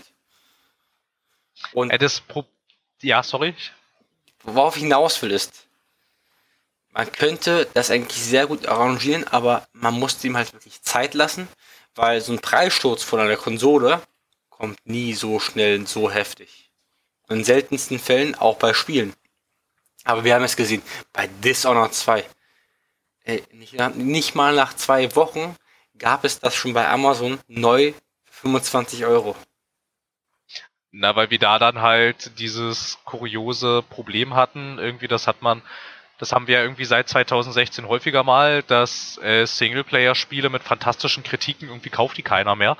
Und 1.72 1.90
äh, 1.90 1.98
das 1.98 2.20
Pro 2.20 2.44
ja, 3.02 3.22
sorry. 3.22 3.54
Worauf 4.42 4.76
ich 4.76 4.82
hinaus 4.82 5.20
will 5.22 5.30
ist, 5.30 5.66
man 6.90 7.10
könnte 7.12 7.68
das 7.74 7.90
eigentlich 7.90 8.22
sehr 8.22 8.46
gut 8.46 8.66
arrangieren, 8.66 9.26
aber 9.28 9.68
man 9.72 9.94
muss 9.94 10.18
dem 10.18 10.36
halt 10.36 10.52
wirklich 10.52 10.82
Zeit 10.82 11.14
lassen, 11.14 11.48
weil 11.94 12.20
so 12.20 12.32
ein 12.32 12.40
Preissturz 12.40 13.02
von 13.04 13.20
einer 13.20 13.36
Konsole 13.36 14.02
kommt 14.48 14.84
nie 14.84 15.14
so 15.14 15.38
schnell 15.38 15.86
so 15.86 16.10
heftig. 16.10 16.70
In 17.28 17.44
seltensten 17.44 17.98
Fällen 17.98 18.34
auch 18.34 18.56
bei 18.56 18.72
Spielen. 18.72 19.14
Aber 20.04 20.24
wir 20.24 20.34
haben 20.34 20.44
es 20.44 20.56
gesehen, 20.56 20.82
bei 21.12 21.26
Dishonored 21.26 21.94
2. 21.94 22.24
Äh, 23.24 23.42
nicht, 23.52 23.74
nicht, 23.96 24.34
mal 24.34 24.54
nach 24.54 24.74
zwei 24.74 25.14
Wochen 25.14 25.54
gab 25.98 26.24
es 26.24 26.40
das 26.40 26.54
schon 26.54 26.72
bei 26.72 26.88
Amazon 26.88 27.38
neu 27.46 27.92
25 28.42 29.04
Euro. 29.06 29.36
Na, 30.90 31.14
weil 31.16 31.30
wir 31.30 31.38
da 31.38 31.58
dann 31.58 31.80
halt 31.80 32.38
dieses 32.38 32.98
kuriose 33.04 33.82
Problem 33.90 34.34
hatten. 34.34 34.78
Irgendwie, 34.78 35.08
das 35.08 35.26
hat 35.26 35.42
man 35.42 35.62
das 36.18 36.32
haben 36.32 36.48
wir 36.48 36.56
ja 36.56 36.62
irgendwie 36.62 36.84
seit 36.84 37.08
2016 37.08 37.86
häufiger 37.86 38.24
mal, 38.24 38.64
dass 38.64 39.18
äh, 39.18 39.46
Singleplayer-Spiele 39.46 40.50
mit 40.50 40.64
fantastischen 40.64 41.22
Kritiken 41.22 41.68
irgendwie 41.68 41.90
kauft 41.90 42.16
die 42.16 42.22
keiner 42.22 42.56
mehr. 42.56 42.76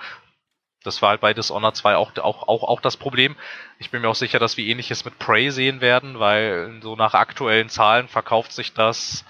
Das 0.83 1.03
war 1.03 1.11
halt 1.11 1.21
bei 1.21 1.35
Dishonored 1.35 1.77
2 1.77 1.97
auch, 1.97 2.17
auch, 2.19 2.49
auch, 2.49 2.65
auch 2.65 2.81
das 2.81 2.97
Problem. 2.97 3.37
Ich 3.79 3.91
bin 3.91 4.03
mir 4.03 4.09
auch 4.09 4.17
sicher, 4.17 4.39
dass 4.41 4.57
wir 4.57 4.67
ähnliches 4.67 5.05
mit 5.05 5.19
Prey 5.19 5.51
sehen 5.51 5.81
werden, 5.81 6.19
weil 6.19 6.81
so 6.83 6.97
nach 6.97 7.15
aktuellen 7.15 7.69
Zahlen 7.69 8.09
verkauft 8.09 8.53
sich 8.53 8.75
das 8.75 9.25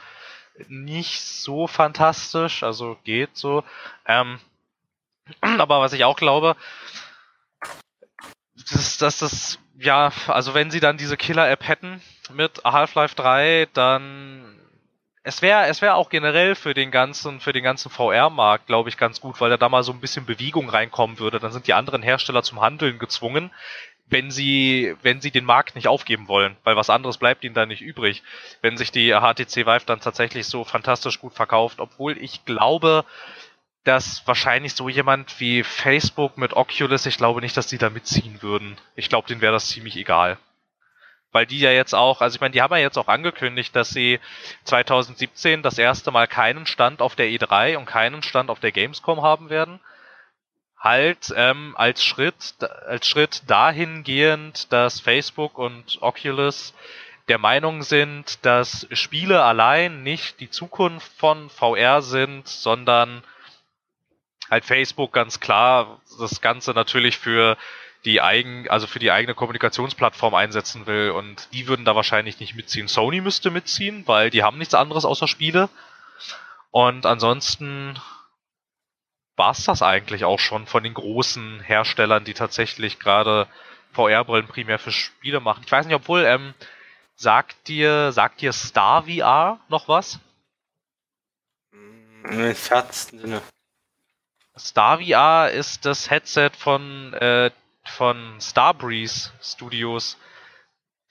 nicht 0.68 1.20
so 1.20 1.66
fantastisch, 1.66 2.62
also 2.62 2.98
geht 3.04 3.36
so. 3.36 3.62
Ähm, 4.06 4.40
aber 5.40 5.80
was 5.80 5.92
ich 5.92 6.04
auch 6.04 6.16
glaube, 6.16 6.56
ist, 8.70 9.02
dass 9.02 9.18
das, 9.18 9.58
ja, 9.78 10.12
also 10.26 10.54
wenn 10.54 10.70
sie 10.70 10.80
dann 10.80 10.96
diese 10.96 11.16
Killer-App 11.16 11.66
hätten, 11.66 12.02
mit 12.32 12.62
Half-Life 12.64 13.14
3, 13.14 13.68
dann 13.72 14.54
es 15.22 15.42
wäre 15.42 15.66
es 15.66 15.82
wäre 15.82 15.94
auch 15.94 16.08
generell 16.08 16.54
für 16.54 16.74
den 16.74 16.90
ganzen 16.90 17.40
für 17.40 17.52
den 17.52 17.64
ganzen 17.64 17.90
VR-Markt, 17.90 18.66
glaube 18.66 18.88
ich, 18.88 18.96
ganz 18.96 19.20
gut, 19.20 19.40
weil 19.40 19.50
da 19.50 19.56
da 19.56 19.68
mal 19.68 19.82
so 19.82 19.92
ein 19.92 20.00
bisschen 20.00 20.24
Bewegung 20.24 20.70
reinkommen 20.70 21.18
würde. 21.18 21.38
Dann 21.38 21.52
sind 21.52 21.66
die 21.66 21.74
anderen 21.74 22.02
Hersteller 22.02 22.42
zum 22.42 22.60
Handeln 22.60 22.98
gezwungen, 22.98 23.50
wenn 24.06 24.30
sie 24.30 24.96
wenn 25.02 25.20
sie 25.20 25.30
den 25.30 25.44
Markt 25.44 25.74
nicht 25.74 25.88
aufgeben 25.88 26.28
wollen, 26.28 26.56
weil 26.64 26.76
was 26.76 26.90
anderes 26.90 27.18
bleibt 27.18 27.44
ihnen 27.44 27.54
da 27.54 27.66
nicht 27.66 27.82
übrig. 27.82 28.22
Wenn 28.62 28.76
sich 28.78 28.90
die 28.90 29.12
HTC 29.12 29.66
Vive 29.66 29.86
dann 29.86 30.00
tatsächlich 30.00 30.46
so 30.46 30.64
fantastisch 30.64 31.20
gut 31.20 31.34
verkauft, 31.34 31.80
obwohl 31.80 32.16
ich 32.16 32.44
glaube, 32.44 33.04
dass 33.88 34.26
wahrscheinlich 34.26 34.74
so 34.74 34.88
jemand 34.88 35.40
wie 35.40 35.64
Facebook 35.64 36.38
mit 36.38 36.52
Oculus, 36.52 37.06
ich 37.06 37.16
glaube 37.16 37.40
nicht, 37.40 37.56
dass 37.56 37.66
die 37.66 37.78
da 37.78 37.90
mitziehen 37.90 38.42
würden. 38.42 38.76
Ich 38.94 39.08
glaube, 39.08 39.26
denen 39.26 39.40
wäre 39.40 39.54
das 39.54 39.68
ziemlich 39.68 39.96
egal 39.96 40.38
weil 41.32 41.46
die 41.46 41.60
ja 41.60 41.70
jetzt 41.70 41.94
auch, 41.94 42.20
also 42.20 42.34
ich 42.34 42.40
meine, 42.40 42.52
die 42.52 42.62
haben 42.62 42.74
ja 42.74 42.80
jetzt 42.80 42.98
auch 42.98 43.08
angekündigt, 43.08 43.76
dass 43.76 43.90
sie 43.90 44.18
2017 44.64 45.62
das 45.62 45.78
erste 45.78 46.10
Mal 46.10 46.26
keinen 46.26 46.66
Stand 46.66 47.02
auf 47.02 47.16
der 47.16 47.26
E3 47.26 47.76
und 47.76 47.86
keinen 47.86 48.22
Stand 48.22 48.50
auf 48.50 48.60
der 48.60 48.72
Gamescom 48.72 49.22
haben 49.22 49.50
werden. 49.50 49.80
Halt 50.78 51.32
ähm, 51.36 51.74
als 51.76 52.04
Schritt, 52.04 52.56
als 52.86 53.06
Schritt 53.06 53.42
dahingehend, 53.46 54.72
dass 54.72 55.00
Facebook 55.00 55.58
und 55.58 55.98
Oculus 56.00 56.74
der 57.28 57.38
Meinung 57.38 57.82
sind, 57.82 58.44
dass 58.46 58.86
Spiele 58.92 59.42
allein 59.42 60.02
nicht 60.02 60.40
die 60.40 60.48
Zukunft 60.48 61.12
von 61.18 61.50
VR 61.50 62.00
sind, 62.00 62.48
sondern 62.48 63.22
halt 64.50 64.64
Facebook 64.64 65.12
ganz 65.12 65.40
klar 65.40 66.00
das 66.18 66.40
Ganze 66.40 66.72
natürlich 66.72 67.18
für 67.18 67.56
die 68.04 68.20
eigen, 68.20 68.68
also 68.68 68.86
für 68.86 68.98
die 68.98 69.10
eigene 69.10 69.34
Kommunikationsplattform 69.34 70.34
einsetzen 70.34 70.86
will 70.86 71.10
und 71.10 71.48
die 71.52 71.66
würden 71.66 71.84
da 71.84 71.96
wahrscheinlich 71.96 72.40
nicht 72.40 72.54
mitziehen. 72.54 72.88
Sony 72.88 73.20
müsste 73.20 73.50
mitziehen, 73.50 74.04
weil 74.06 74.30
die 74.30 74.42
haben 74.42 74.58
nichts 74.58 74.74
anderes 74.74 75.04
außer 75.04 75.26
Spiele. 75.26 75.68
Und 76.70 77.06
ansonsten 77.06 77.98
war 79.36 79.52
es 79.52 79.64
das 79.64 79.82
eigentlich 79.82 80.24
auch 80.24 80.38
schon 80.38 80.66
von 80.66 80.82
den 80.82 80.94
großen 80.94 81.60
Herstellern, 81.60 82.24
die 82.24 82.34
tatsächlich 82.34 82.98
gerade 82.98 83.46
VR-Brillen 83.92 84.48
primär 84.48 84.78
für 84.78 84.92
Spiele 84.92 85.40
machen. 85.40 85.62
Ich 85.64 85.72
weiß 85.72 85.86
nicht, 85.86 85.94
obwohl, 85.94 86.24
ähm, 86.24 86.54
sagt 87.14 87.68
dir, 87.68 88.12
sagt 88.12 88.40
dir 88.40 88.52
Star 88.52 89.04
VR 89.04 89.60
noch 89.68 89.88
was? 89.88 90.20
Im 93.12 93.20
Sinne. 93.20 93.42
Star 94.58 95.00
VR 95.00 95.50
ist 95.50 95.84
das 95.84 96.10
Headset 96.10 96.50
von 96.56 97.14
äh, 97.14 97.50
von 97.84 98.36
Starbreeze 98.40 99.30
Studios, 99.42 100.18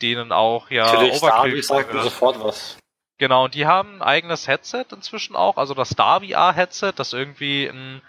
denen 0.01 0.31
auch 0.31 0.69
ja 0.69 0.85
Natürlich, 0.85 1.21
Overkill 1.21 1.63
sagt 1.63 1.93
mir 1.93 2.03
sofort 2.03 2.43
was. 2.43 2.77
Genau, 3.17 3.45
und 3.45 3.55
die 3.55 3.65
haben 3.65 3.95
ein 3.95 4.01
eigenes 4.03 4.47
Headset 4.47 4.85
inzwischen 4.91 5.35
auch, 5.35 5.57
also 5.57 5.73
das 5.73 5.89
Star 5.89 6.21
VR 6.21 6.53
Headset, 6.53 6.93
das 6.95 7.13
irgendwie 7.13 7.65
ein 7.65 8.01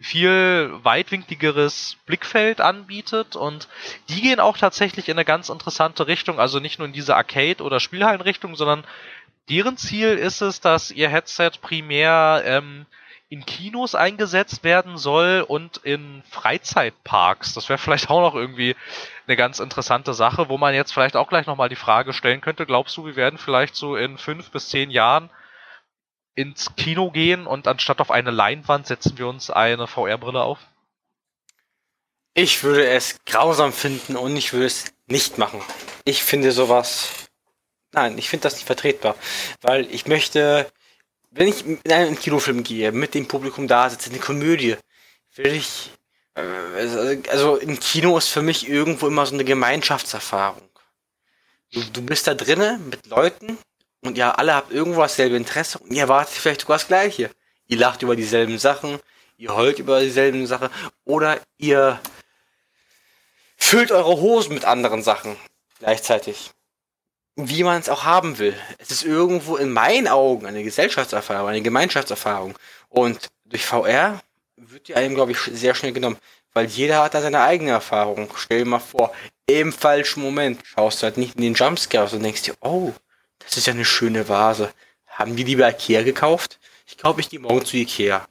viel 0.00 0.70
weitwinkligeres 0.82 1.96
Blickfeld 2.06 2.60
anbietet 2.60 3.36
und 3.36 3.68
die 4.08 4.22
gehen 4.22 4.40
auch 4.40 4.56
tatsächlich 4.56 5.08
in 5.08 5.16
eine 5.16 5.26
ganz 5.26 5.50
interessante 5.50 6.06
Richtung, 6.06 6.40
also 6.40 6.58
nicht 6.58 6.78
nur 6.78 6.86
in 6.86 6.94
diese 6.94 7.16
Arcade- 7.16 7.62
oder 7.62 7.80
Spielhallenrichtung, 7.80 8.56
sondern 8.56 8.84
deren 9.50 9.76
Ziel 9.76 10.16
ist 10.16 10.40
es, 10.40 10.60
dass 10.60 10.90
ihr 10.90 11.10
Headset 11.10 11.52
primär 11.60 12.42
ähm, 12.46 12.86
in 13.30 13.46
Kinos 13.46 13.94
eingesetzt 13.94 14.64
werden 14.64 14.98
soll 14.98 15.44
und 15.46 15.78
in 15.78 16.22
Freizeitparks. 16.28 17.54
Das 17.54 17.68
wäre 17.68 17.78
vielleicht 17.78 18.10
auch 18.10 18.20
noch 18.20 18.34
irgendwie 18.34 18.74
eine 19.28 19.36
ganz 19.36 19.60
interessante 19.60 20.14
Sache, 20.14 20.48
wo 20.48 20.58
man 20.58 20.74
jetzt 20.74 20.92
vielleicht 20.92 21.14
auch 21.14 21.28
gleich 21.28 21.46
nochmal 21.46 21.68
die 21.68 21.76
Frage 21.76 22.12
stellen 22.12 22.40
könnte, 22.40 22.66
glaubst 22.66 22.96
du, 22.96 23.06
wir 23.06 23.14
werden 23.14 23.38
vielleicht 23.38 23.76
so 23.76 23.94
in 23.94 24.18
fünf 24.18 24.50
bis 24.50 24.68
zehn 24.68 24.90
Jahren 24.90 25.30
ins 26.34 26.74
Kino 26.74 27.12
gehen 27.12 27.46
und 27.46 27.68
anstatt 27.68 28.00
auf 28.00 28.10
eine 28.10 28.32
Leinwand 28.32 28.88
setzen 28.88 29.16
wir 29.16 29.28
uns 29.28 29.48
eine 29.48 29.86
VR-Brille 29.86 30.42
auf? 30.42 30.58
Ich 32.34 32.64
würde 32.64 32.86
es 32.88 33.16
grausam 33.26 33.72
finden 33.72 34.16
und 34.16 34.36
ich 34.36 34.52
würde 34.52 34.66
es 34.66 34.92
nicht 35.06 35.38
machen. 35.38 35.62
Ich 36.04 36.24
finde 36.24 36.50
sowas. 36.50 37.28
Nein, 37.92 38.18
ich 38.18 38.28
finde 38.28 38.44
das 38.44 38.54
nicht 38.54 38.66
vertretbar. 38.66 39.14
Weil 39.60 39.86
ich 39.92 40.06
möchte 40.06 40.70
wenn 41.30 41.48
ich 41.48 41.64
in 41.64 41.92
einen 41.92 42.18
Kinofilm 42.18 42.62
gehe, 42.62 42.92
mit 42.92 43.14
dem 43.14 43.28
Publikum 43.28 43.68
da 43.68 43.88
sitze, 43.88 44.10
eine 44.10 44.18
Komödie, 44.18 44.76
will 45.36 45.54
ich, 45.54 45.90
äh, 46.34 47.18
also 47.30 47.56
im 47.56 47.78
Kino 47.78 48.18
ist 48.18 48.28
für 48.28 48.42
mich 48.42 48.68
irgendwo 48.68 49.06
immer 49.06 49.26
so 49.26 49.34
eine 49.34 49.44
Gemeinschaftserfahrung. 49.44 50.68
Du, 51.72 51.82
du 51.84 52.02
bist 52.02 52.26
da 52.26 52.34
drinnen 52.34 52.88
mit 52.88 53.06
Leuten 53.06 53.58
und 54.00 54.18
ihr 54.18 54.38
alle 54.38 54.54
habt 54.54 54.72
irgendwo 54.72 55.02
dasselbe 55.02 55.36
Interesse 55.36 55.78
und 55.78 55.92
ihr 55.92 56.02
erwartet 56.02 56.34
vielleicht 56.34 56.62
sogar 56.62 56.78
das 56.78 56.88
Gleiche. 56.88 57.30
Ihr 57.68 57.78
lacht 57.78 58.02
über 58.02 58.16
dieselben 58.16 58.58
Sachen, 58.58 58.98
ihr 59.36 59.54
heult 59.54 59.78
über 59.78 60.00
dieselben 60.00 60.46
Sachen 60.48 60.68
oder 61.04 61.40
ihr 61.58 62.00
füllt 63.56 63.92
eure 63.92 64.20
Hosen 64.20 64.54
mit 64.54 64.64
anderen 64.64 65.04
Sachen 65.04 65.36
gleichzeitig 65.78 66.50
wie 67.36 67.62
man 67.62 67.80
es 67.80 67.88
auch 67.88 68.04
haben 68.04 68.38
will. 68.38 68.54
Es 68.78 68.90
ist 68.90 69.04
irgendwo 69.04 69.56
in 69.56 69.72
meinen 69.72 70.08
Augen 70.08 70.46
eine 70.46 70.62
Gesellschaftserfahrung, 70.62 71.48
eine 71.48 71.62
Gemeinschaftserfahrung. 71.62 72.58
Und 72.88 73.30
durch 73.44 73.64
VR 73.64 74.20
wird 74.56 74.88
die 74.88 74.94
einem, 74.94 75.14
glaube 75.14 75.32
ich, 75.32 75.38
sehr 75.38 75.74
schnell 75.74 75.92
genommen. 75.92 76.18
Weil 76.52 76.66
jeder 76.66 77.02
hat 77.02 77.14
da 77.14 77.22
seine 77.22 77.40
eigene 77.42 77.70
Erfahrung. 77.70 78.30
Stell 78.36 78.60
dir 78.60 78.64
mal 78.64 78.80
vor, 78.80 79.12
im 79.46 79.72
falschen 79.72 80.22
Moment 80.22 80.60
schaust 80.64 81.00
du 81.00 81.04
halt 81.04 81.16
nicht 81.16 81.36
in 81.36 81.42
den 81.42 81.54
Jumpscare 81.54 82.14
und 82.14 82.22
denkst 82.22 82.42
dir, 82.42 82.54
oh, 82.60 82.92
das 83.38 83.56
ist 83.56 83.66
ja 83.66 83.72
eine 83.72 83.84
schöne 83.84 84.28
Vase. 84.28 84.72
Haben 85.06 85.36
die 85.36 85.44
lieber 85.44 85.68
Ikea 85.68 86.02
gekauft? 86.02 86.58
Ich 86.86 86.96
glaube, 86.96 87.20
ich 87.20 87.30
gehe 87.30 87.40
morgen 87.40 87.64
zu 87.64 87.76
Ikea. 87.76 88.26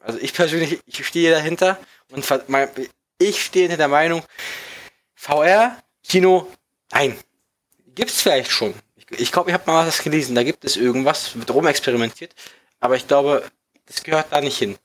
Also 0.00 0.18
ich 0.20 0.32
persönlich, 0.32 0.80
ich 0.86 1.06
stehe 1.06 1.30
dahinter 1.32 1.78
und 2.10 2.24
ich 3.18 3.44
stehe 3.44 3.64
hinter 3.64 3.76
der 3.76 3.88
Meinung, 3.88 4.22
VR 5.14 5.82
Kino, 6.08 6.50
nein. 6.92 7.18
Gibt's 7.94 8.22
vielleicht 8.22 8.50
schon. 8.50 8.74
Ich 8.96 9.06
glaube, 9.06 9.22
ich, 9.22 9.32
glaub, 9.32 9.48
ich 9.48 9.54
habe 9.54 9.70
mal 9.70 9.86
was 9.86 10.02
gelesen. 10.02 10.34
Da 10.34 10.42
gibt 10.42 10.64
es 10.64 10.76
irgendwas, 10.76 11.36
wird 11.36 11.50
rumexperimentiert. 11.50 12.34
Aber 12.80 12.96
ich 12.96 13.06
glaube, 13.06 13.44
das 13.86 14.02
gehört 14.02 14.26
da 14.30 14.40
nicht 14.40 14.58
hin. 14.58 14.76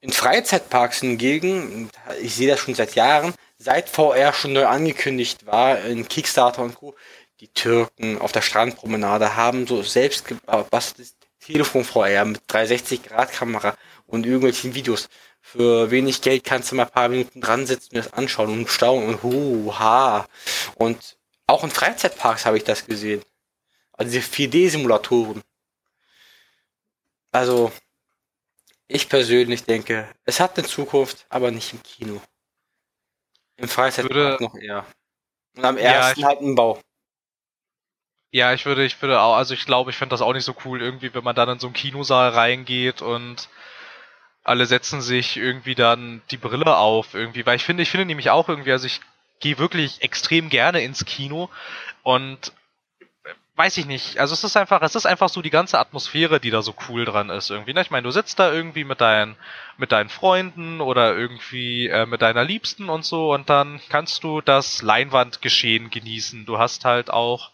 In 0.00 0.12
Freizeitparks 0.12 1.00
hingegen, 1.00 1.90
ich 2.20 2.34
sehe 2.34 2.48
das 2.48 2.60
schon 2.60 2.74
seit 2.74 2.94
Jahren, 2.94 3.34
seit 3.58 3.88
VR 3.88 4.32
schon 4.32 4.52
neu 4.52 4.66
angekündigt 4.66 5.46
war, 5.46 5.80
in 5.80 6.06
Kickstarter 6.08 6.62
und 6.62 6.74
Co., 6.74 6.94
die 7.40 7.48
Türken 7.48 8.18
auf 8.18 8.32
der 8.32 8.40
Strandpromenade 8.40 9.36
haben 9.36 9.66
so 9.66 9.82
selbst 9.82 10.26
gebasteltes 10.26 11.16
Telefon 11.40 11.84
VR 11.84 12.24
mit 12.24 12.40
360-Grad-Kamera 12.48 13.76
und 14.06 14.24
irgendwelchen 14.24 14.74
Videos. 14.74 15.08
Für 15.48 15.92
wenig 15.92 16.22
Geld 16.22 16.42
kannst 16.42 16.72
du 16.72 16.74
mal 16.74 16.86
ein 16.86 16.90
paar 16.90 17.08
Minuten 17.08 17.40
dran 17.40 17.66
sitzen 17.66 17.94
und 17.94 18.04
das 18.04 18.12
anschauen 18.12 18.50
und 18.50 18.68
staunen 18.68 19.08
und 19.08 19.22
huha. 19.22 20.26
Und 20.74 21.16
auch 21.46 21.62
in 21.62 21.70
Freizeitparks 21.70 22.44
habe 22.44 22.56
ich 22.56 22.64
das 22.64 22.84
gesehen. 22.84 23.22
Also 23.92 24.10
diese 24.10 24.26
4D-Simulatoren. 24.28 25.42
Also, 27.30 27.70
ich 28.88 29.08
persönlich 29.08 29.62
denke, 29.62 30.08
es 30.24 30.40
hat 30.40 30.58
eine 30.58 30.66
Zukunft, 30.66 31.26
aber 31.28 31.52
nicht 31.52 31.72
im 31.72 31.82
Kino. 31.84 32.20
Im 33.56 33.68
Freizeitpark 33.68 34.40
noch 34.40 34.56
eher. 34.56 34.84
Und 35.54 35.64
am 35.64 35.76
ersten 35.76 36.20
ja, 36.22 36.26
halt 36.26 36.40
im 36.40 36.56
Bau. 36.56 36.80
Ja, 38.32 38.52
ich 38.52 38.66
würde, 38.66 38.84
ich 38.84 39.00
würde 39.00 39.20
auch, 39.20 39.36
also 39.36 39.54
ich 39.54 39.64
glaube, 39.64 39.92
ich 39.92 39.96
fände 39.96 40.12
das 40.12 40.22
auch 40.22 40.32
nicht 40.32 40.44
so 40.44 40.56
cool, 40.64 40.82
irgendwie, 40.82 41.14
wenn 41.14 41.22
man 41.22 41.36
dann 41.36 41.50
in 41.50 41.60
so 41.60 41.68
einen 41.68 41.74
Kinosaal 41.74 42.30
reingeht 42.30 43.00
und 43.00 43.48
alle 44.46 44.66
setzen 44.66 45.00
sich 45.00 45.36
irgendwie 45.36 45.74
dann 45.74 46.22
die 46.30 46.36
Brille 46.36 46.76
auf 46.76 47.14
irgendwie, 47.14 47.44
weil 47.44 47.56
ich 47.56 47.64
finde, 47.64 47.82
ich 47.82 47.90
finde 47.90 48.06
nämlich 48.06 48.30
auch 48.30 48.48
irgendwie, 48.48 48.70
also 48.70 48.86
ich 48.86 49.00
gehe 49.40 49.58
wirklich 49.58 50.02
extrem 50.02 50.48
gerne 50.50 50.82
ins 50.82 51.04
Kino 51.04 51.50
und 52.04 52.52
äh, 53.24 53.30
weiß 53.56 53.76
ich 53.78 53.86
nicht, 53.86 54.18
also 54.18 54.34
es 54.34 54.44
ist 54.44 54.56
einfach, 54.56 54.82
es 54.82 54.94
ist 54.94 55.04
einfach 55.04 55.30
so 55.30 55.42
die 55.42 55.50
ganze 55.50 55.80
Atmosphäre, 55.80 56.38
die 56.38 56.50
da 56.50 56.62
so 56.62 56.76
cool 56.88 57.04
dran 57.04 57.28
ist 57.28 57.50
irgendwie. 57.50 57.74
Ne? 57.74 57.80
Ich 57.80 57.90
meine, 57.90 58.04
du 58.04 58.12
sitzt 58.12 58.38
da 58.38 58.52
irgendwie 58.52 58.84
mit 58.84 59.00
deinen, 59.00 59.36
mit 59.78 59.90
deinen 59.90 60.10
Freunden 60.10 60.80
oder 60.80 61.16
irgendwie 61.16 61.88
äh, 61.88 62.06
mit 62.06 62.22
deiner 62.22 62.44
Liebsten 62.44 62.88
und 62.88 63.04
so 63.04 63.34
und 63.34 63.50
dann 63.50 63.80
kannst 63.88 64.22
du 64.22 64.40
das 64.40 64.80
Leinwandgeschehen 64.80 65.90
genießen. 65.90 66.46
Du 66.46 66.58
hast 66.58 66.84
halt 66.84 67.10
auch 67.10 67.50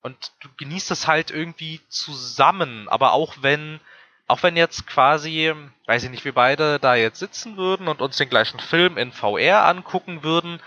und 0.00 0.32
du 0.38 0.48
genießt 0.58 0.92
es 0.92 1.08
halt 1.08 1.32
irgendwie 1.32 1.80
zusammen, 1.88 2.88
aber 2.88 3.14
auch 3.14 3.34
wenn 3.40 3.80
auch 4.26 4.42
wenn 4.42 4.56
jetzt 4.56 4.86
quasi, 4.86 5.52
weiß 5.86 6.04
ich 6.04 6.10
nicht, 6.10 6.24
wir 6.24 6.34
beide 6.34 6.78
da 6.78 6.94
jetzt 6.94 7.18
sitzen 7.18 7.56
würden 7.56 7.88
und 7.88 8.00
uns 8.00 8.16
den 8.16 8.30
gleichen 8.30 8.60
Film 8.60 8.96
in 8.96 9.12
VR 9.12 9.66
angucken 9.66 10.22
würden, 10.22 10.60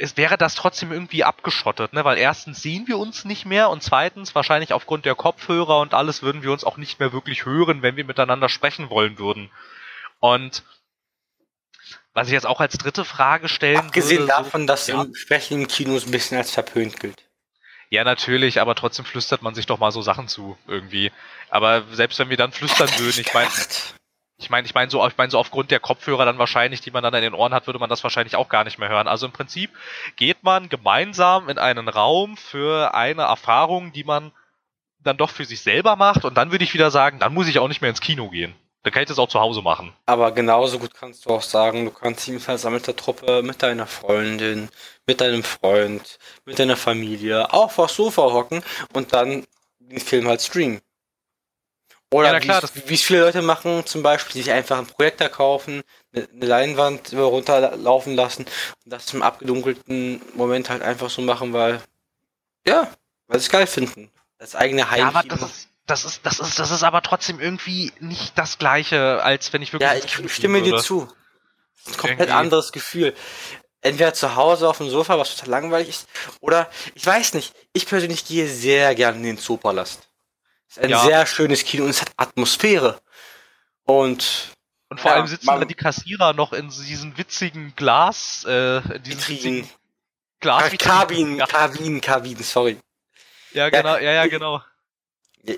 es 0.00 0.16
wäre 0.16 0.38
das 0.38 0.54
trotzdem 0.54 0.92
irgendwie 0.92 1.24
abgeschottet, 1.24 1.92
ne? 1.92 2.04
Weil 2.04 2.18
erstens 2.18 2.62
sehen 2.62 2.86
wir 2.86 2.98
uns 2.98 3.24
nicht 3.24 3.46
mehr 3.46 3.68
und 3.68 3.82
zweitens 3.82 4.34
wahrscheinlich 4.34 4.72
aufgrund 4.72 5.04
der 5.04 5.16
Kopfhörer 5.16 5.80
und 5.80 5.92
alles 5.92 6.22
würden 6.22 6.42
wir 6.42 6.52
uns 6.52 6.64
auch 6.64 6.76
nicht 6.76 7.00
mehr 7.00 7.12
wirklich 7.12 7.44
hören, 7.44 7.82
wenn 7.82 7.96
wir 7.96 8.04
miteinander 8.04 8.48
sprechen 8.48 8.90
wollen 8.90 9.18
würden. 9.18 9.50
Und 10.20 10.62
was 12.14 12.28
ich 12.28 12.32
jetzt 12.32 12.46
auch 12.46 12.60
als 12.60 12.78
dritte 12.78 13.04
Frage 13.04 13.48
stellen 13.48 13.78
Abgesehen 13.78 14.20
würde, 14.20 14.32
davon, 14.32 14.62
so, 14.62 14.66
dass 14.66 14.86
ja. 14.86 15.06
Sprechen 15.14 15.62
im 15.62 15.68
Kino 15.68 15.96
ein 15.96 16.10
bisschen 16.10 16.38
als 16.38 16.52
verpönt 16.52 16.98
gilt. 17.00 17.27
Ja, 17.90 18.04
natürlich, 18.04 18.60
aber 18.60 18.74
trotzdem 18.74 19.04
flüstert 19.04 19.42
man 19.42 19.54
sich 19.54 19.66
doch 19.66 19.78
mal 19.78 19.92
so 19.92 20.02
Sachen 20.02 20.28
zu, 20.28 20.58
irgendwie. 20.66 21.10
Aber 21.48 21.84
selbst 21.90 22.18
wenn 22.18 22.28
wir 22.28 22.36
dann 22.36 22.52
flüstern 22.52 22.88
würden, 22.98 23.20
ich 23.20 23.32
meine, 23.32 23.48
ich 24.40 24.50
meine, 24.50 24.66
ich 24.66 24.74
meine 24.74 24.90
so, 24.90 25.06
ich 25.06 25.16
meine 25.16 25.30
so 25.30 25.38
aufgrund 25.38 25.70
der 25.70 25.80
Kopfhörer 25.80 26.24
dann 26.24 26.38
wahrscheinlich, 26.38 26.80
die 26.80 26.90
man 26.90 27.02
dann 27.02 27.14
in 27.14 27.22
den 27.22 27.34
Ohren 27.34 27.54
hat, 27.54 27.66
würde 27.66 27.78
man 27.78 27.88
das 27.88 28.02
wahrscheinlich 28.02 28.36
auch 28.36 28.48
gar 28.48 28.64
nicht 28.64 28.78
mehr 28.78 28.88
hören. 28.88 29.08
Also 29.08 29.26
im 29.26 29.32
Prinzip 29.32 29.70
geht 30.16 30.44
man 30.44 30.68
gemeinsam 30.68 31.48
in 31.48 31.58
einen 31.58 31.88
Raum 31.88 32.36
für 32.36 32.94
eine 32.94 33.22
Erfahrung, 33.22 33.92
die 33.92 34.04
man 34.04 34.32
dann 35.00 35.16
doch 35.16 35.30
für 35.30 35.44
sich 35.44 35.62
selber 35.62 35.96
macht 35.96 36.24
und 36.24 36.34
dann 36.34 36.50
würde 36.50 36.64
ich 36.64 36.74
wieder 36.74 36.90
sagen, 36.90 37.18
dann 37.18 37.34
muss 37.34 37.48
ich 37.48 37.58
auch 37.58 37.68
nicht 37.68 37.80
mehr 37.80 37.90
ins 37.90 38.00
Kino 38.00 38.28
gehen. 38.28 38.54
Dann 38.88 38.94
kann 38.94 39.02
ich 39.02 39.08
das 39.08 39.18
auch 39.18 39.28
zu 39.28 39.38
Hause 39.38 39.60
machen. 39.60 39.92
Aber 40.06 40.32
genauso 40.32 40.78
gut 40.78 40.94
kannst 40.94 41.26
du 41.26 41.30
auch 41.30 41.42
sagen, 41.42 41.84
du 41.84 41.90
kannst 41.90 42.26
in 42.26 42.40
versammelter 42.40 42.96
Truppe 42.96 43.42
mit 43.42 43.62
deiner 43.62 43.86
Freundin, 43.86 44.70
mit 45.06 45.20
deinem 45.20 45.44
Freund, 45.44 46.18
mit 46.46 46.58
deiner 46.58 46.74
Familie 46.74 47.52
auf 47.52 47.76
das 47.76 47.94
Sofa 47.94 48.22
hocken 48.22 48.62
und 48.94 49.12
dann 49.12 49.44
den 49.78 50.00
Film 50.00 50.26
halt 50.26 50.40
streamen. 50.40 50.80
Oder 52.10 52.32
ja, 52.32 52.40
klar, 52.40 52.62
wie, 52.72 52.88
wie 52.88 52.96
viele 52.96 53.20
Leute 53.20 53.42
machen 53.42 53.84
zum 53.84 54.02
Beispiel, 54.02 54.42
sich 54.42 54.50
einfach 54.50 54.78
einen 54.78 54.86
Projektor 54.86 55.28
kaufen, 55.28 55.82
eine, 56.14 56.26
eine 56.32 56.46
Leinwand 56.46 57.12
runterlaufen 57.12 58.14
lassen 58.14 58.46
und 58.86 58.90
das 58.90 59.12
im 59.12 59.20
abgedunkelten 59.20 60.22
Moment 60.32 60.70
halt 60.70 60.80
einfach 60.80 61.10
so 61.10 61.20
machen, 61.20 61.52
weil, 61.52 61.82
ja, 62.66 62.90
weil 63.26 63.38
sie 63.38 63.44
es 63.44 63.50
geil 63.50 63.66
finden. 63.66 64.10
Das 64.38 64.56
eigene 64.56 64.90
Heim. 64.90 65.00
Ja, 65.00 65.50
das 65.88 66.04
ist, 66.04 66.20
das 66.24 66.38
ist, 66.38 66.58
das 66.58 66.70
ist, 66.70 66.82
aber 66.82 67.02
trotzdem 67.02 67.40
irgendwie 67.40 67.92
nicht 67.98 68.36
das 68.36 68.58
gleiche, 68.58 69.22
als 69.22 69.52
wenn 69.52 69.62
ich 69.62 69.72
wirklich. 69.72 69.90
Ja, 69.90 69.96
ich 69.96 70.32
stimme 70.32 70.58
würde. 70.58 70.76
dir 70.76 70.78
zu. 70.78 71.08
Komplett 71.96 72.20
irgendwie. 72.20 72.32
anderes 72.32 72.72
Gefühl. 72.72 73.14
Entweder 73.80 74.12
zu 74.12 74.36
Hause 74.36 74.68
auf 74.68 74.78
dem 74.78 74.90
Sofa, 74.90 75.18
was 75.18 75.34
total 75.34 75.50
langweilig 75.50 75.88
ist, 75.88 76.08
oder 76.40 76.68
ich 76.94 77.06
weiß 77.06 77.34
nicht. 77.34 77.54
Ich 77.72 77.86
persönlich 77.86 78.26
gehe 78.26 78.48
sehr 78.48 78.94
gerne 78.94 79.16
in 79.18 79.22
den 79.22 79.38
Zoopalast. 79.38 80.08
Es 80.68 80.76
ist 80.76 80.82
ein 80.82 80.90
ja. 80.90 81.00
sehr 81.00 81.26
schönes 81.26 81.64
Kino 81.64 81.84
und 81.84 81.90
es 81.90 82.02
hat 82.02 82.12
Atmosphäre. 82.16 83.00
Und 83.84 84.52
und 84.90 85.00
vor 85.00 85.10
ja, 85.10 85.16
allem 85.18 85.26
sitzen 85.26 85.46
da 85.46 85.64
die 85.64 85.74
Kassierer 85.74 86.32
noch 86.32 86.52
in 86.52 86.68
diesen 86.68 87.16
witzigen 87.16 87.74
Glas, 87.76 88.44
äh, 88.46 88.78
in 88.78 89.02
diesen 89.02 89.28
witzigen 89.28 89.70
Glas. 90.40 90.70
Kabinen, 90.78 91.38
Kabinen, 91.38 92.00
Kabinen, 92.00 92.42
sorry. 92.42 92.78
Ja, 93.52 93.70
genau, 93.70 93.96
ja, 93.96 94.12
ja, 94.12 94.26
genau. 94.26 94.62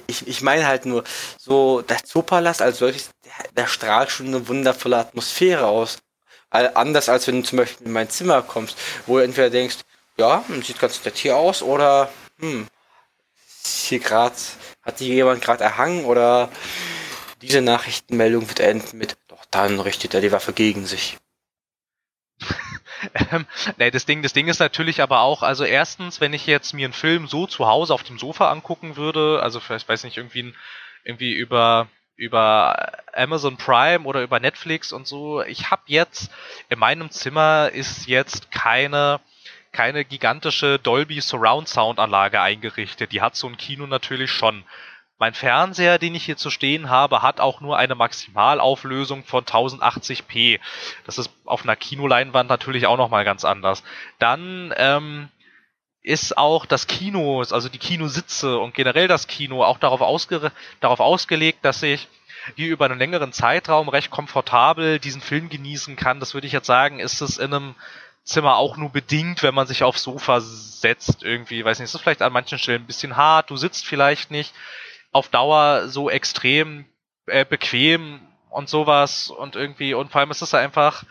Ich, 0.06 0.26
ich 0.26 0.42
meine 0.42 0.66
halt 0.66 0.86
nur, 0.86 1.04
so 1.38 1.82
der 1.82 2.04
Zoopalast 2.04 2.62
als 2.62 2.78
solches, 2.78 3.10
der, 3.24 3.52
der 3.52 3.66
strahlt 3.66 4.10
schon 4.10 4.28
eine 4.28 4.48
wundervolle 4.48 4.98
Atmosphäre 4.98 5.66
aus. 5.66 5.98
Anders 6.50 7.08
als 7.08 7.26
wenn 7.26 7.42
du 7.42 7.48
zum 7.48 7.58
Beispiel 7.58 7.86
in 7.86 7.92
mein 7.92 8.10
Zimmer 8.10 8.42
kommst, 8.42 8.76
wo 9.06 9.18
du 9.18 9.24
entweder 9.24 9.50
denkst, 9.50 9.78
ja, 10.16 10.44
sieht 10.62 10.80
ganz 10.80 11.04
nett 11.04 11.16
hier 11.16 11.36
aus, 11.36 11.62
oder 11.62 12.10
hm, 12.40 12.66
ist 13.64 13.86
hier 13.86 14.00
gerade, 14.00 14.34
hat 14.82 14.98
hier 14.98 15.14
jemand 15.14 15.42
gerade 15.42 15.64
erhangen 15.64 16.04
oder 16.04 16.50
diese 17.40 17.60
Nachrichtenmeldung 17.60 18.48
wird 18.48 18.60
enden 18.60 18.98
mit, 18.98 19.16
doch 19.28 19.44
dann 19.50 19.80
richtet 19.80 20.14
er 20.14 20.20
die 20.20 20.32
Waffe 20.32 20.52
gegen 20.52 20.86
sich. 20.86 21.18
Ähm, 23.32 23.46
nee, 23.76 23.90
das 23.90 24.06
Ding, 24.06 24.22
das 24.22 24.32
Ding 24.32 24.48
ist 24.48 24.58
natürlich 24.58 25.02
aber 25.02 25.20
auch, 25.20 25.42
also 25.42 25.64
erstens, 25.64 26.20
wenn 26.20 26.32
ich 26.32 26.46
jetzt 26.46 26.72
mir 26.72 26.86
einen 26.86 26.92
Film 26.92 27.26
so 27.26 27.46
zu 27.46 27.66
Hause 27.66 27.94
auf 27.94 28.02
dem 28.02 28.18
Sofa 28.18 28.50
angucken 28.50 28.96
würde, 28.96 29.40
also 29.42 29.60
vielleicht 29.60 29.88
weiß 29.88 30.04
nicht, 30.04 30.16
irgendwie, 30.16 30.52
irgendwie 31.04 31.32
über 31.32 31.88
über 32.16 32.92
Amazon 33.14 33.56
Prime 33.56 34.04
oder 34.04 34.22
über 34.22 34.40
Netflix 34.40 34.92
und 34.92 35.06
so. 35.06 35.42
Ich 35.42 35.70
habe 35.70 35.82
jetzt 35.86 36.30
in 36.68 36.78
meinem 36.78 37.10
Zimmer 37.10 37.70
ist 37.72 38.06
jetzt 38.06 38.52
keine 38.52 39.20
keine 39.72 40.04
gigantische 40.04 40.78
Dolby 40.78 41.20
Surround 41.20 41.68
Sound 41.68 41.98
Anlage 41.98 42.40
eingerichtet. 42.40 43.12
Die 43.12 43.22
hat 43.22 43.36
so 43.36 43.46
ein 43.46 43.56
Kino 43.56 43.86
natürlich 43.86 44.30
schon. 44.30 44.64
Mein 45.20 45.34
Fernseher, 45.34 45.98
den 45.98 46.14
ich 46.14 46.24
hier 46.24 46.38
zu 46.38 46.48
stehen 46.48 46.88
habe, 46.88 47.20
hat 47.20 47.40
auch 47.40 47.60
nur 47.60 47.76
eine 47.76 47.94
Maximalauflösung 47.94 49.22
von 49.22 49.44
1080p. 49.44 50.58
Das 51.04 51.18
ist 51.18 51.30
auf 51.44 51.62
einer 51.62 51.76
Kinoleinwand 51.76 52.48
natürlich 52.48 52.86
auch 52.86 52.96
nochmal 52.96 53.26
ganz 53.26 53.44
anders. 53.44 53.84
Dann 54.18 54.72
ähm, 54.78 55.28
ist 56.02 56.38
auch 56.38 56.64
das 56.64 56.86
Kino, 56.86 57.40
also 57.40 57.68
die 57.68 57.76
Kinositze 57.78 58.58
und 58.58 58.72
generell 58.72 59.08
das 59.08 59.26
Kino 59.26 59.62
auch 59.62 59.76
darauf, 59.76 60.00
ausge 60.00 60.52
darauf 60.80 61.00
ausgelegt, 61.00 61.66
dass 61.66 61.82
ich 61.82 62.08
hier 62.56 62.68
über 62.68 62.86
einen 62.86 62.98
längeren 62.98 63.34
Zeitraum 63.34 63.90
recht 63.90 64.10
komfortabel 64.10 64.98
diesen 64.98 65.20
Film 65.20 65.50
genießen 65.50 65.96
kann. 65.96 66.20
Das 66.20 66.32
würde 66.32 66.46
ich 66.46 66.54
jetzt 66.54 66.66
sagen, 66.66 66.98
ist 66.98 67.20
es 67.20 67.36
in 67.36 67.52
einem 67.52 67.74
Zimmer 68.24 68.56
auch 68.56 68.78
nur 68.78 68.88
bedingt, 68.88 69.42
wenn 69.42 69.54
man 69.54 69.66
sich 69.66 69.82
aufs 69.82 70.02
Sofa 70.02 70.40
setzt 70.40 71.22
irgendwie. 71.22 71.62
Weiß 71.62 71.78
nicht, 71.78 71.84
ist 71.84 71.94
es 71.94 72.00
vielleicht 72.00 72.22
an 72.22 72.32
manchen 72.32 72.58
Stellen 72.58 72.84
ein 72.84 72.86
bisschen 72.86 73.16
hart, 73.16 73.50
du 73.50 73.58
sitzt 73.58 73.84
vielleicht 73.84 74.30
nicht 74.30 74.54
auf 75.12 75.28
Dauer 75.28 75.88
so 75.88 76.10
extrem 76.10 76.86
äh, 77.26 77.44
bequem 77.44 78.20
und 78.50 78.68
sowas 78.68 79.30
und 79.30 79.56
irgendwie 79.56 79.94
und 79.94 80.10
vor 80.10 80.20
allem 80.20 80.30
ist 80.30 80.42
es 80.42 80.54
einfach 80.54 81.04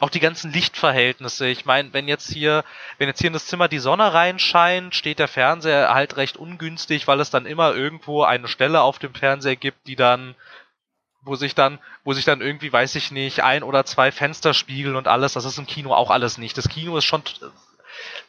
auch 0.00 0.10
die 0.10 0.20
ganzen 0.20 0.52
Lichtverhältnisse. 0.52 1.48
Ich 1.48 1.64
meine, 1.64 1.92
wenn 1.92 2.06
jetzt 2.08 2.30
hier, 2.30 2.64
wenn 2.98 3.08
jetzt 3.08 3.20
hier 3.20 3.28
in 3.28 3.32
das 3.32 3.46
Zimmer 3.46 3.68
die 3.68 3.80
Sonne 3.80 4.14
reinscheint, 4.14 4.94
steht 4.94 5.18
der 5.18 5.28
Fernseher 5.28 5.92
halt 5.92 6.16
recht 6.16 6.36
ungünstig, 6.36 7.08
weil 7.08 7.20
es 7.20 7.30
dann 7.30 7.46
immer 7.46 7.74
irgendwo 7.74 8.22
eine 8.22 8.48
Stelle 8.48 8.80
auf 8.82 8.98
dem 8.98 9.14
Fernseher 9.14 9.56
gibt, 9.56 9.86
die 9.86 9.96
dann, 9.96 10.36
wo 11.22 11.34
sich 11.34 11.54
dann, 11.54 11.80
wo 12.04 12.12
sich 12.12 12.24
dann 12.24 12.40
irgendwie, 12.40 12.72
weiß 12.72 12.94
ich 12.94 13.10
nicht, 13.10 13.42
ein 13.42 13.64
oder 13.64 13.84
zwei 13.84 14.12
Fenster 14.12 14.54
spiegeln 14.54 14.94
und 14.94 15.08
alles. 15.08 15.32
Das 15.32 15.44
ist 15.44 15.58
im 15.58 15.66
Kino 15.66 15.92
auch 15.92 16.10
alles 16.10 16.38
nicht. 16.38 16.56
Das 16.56 16.68
Kino 16.68 16.96
ist 16.96 17.04
schon 17.04 17.22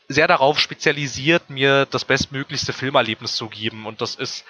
sehr 0.09 0.27
darauf 0.27 0.59
spezialisiert, 0.59 1.51
mir 1.51 1.85
das 1.85 2.03
bestmöglichste 2.03 2.73
Filmerlebnis 2.73 3.35
zu 3.35 3.47
geben. 3.47 3.85
Und 3.85 4.01
das 4.01 4.15
ist 4.15 4.43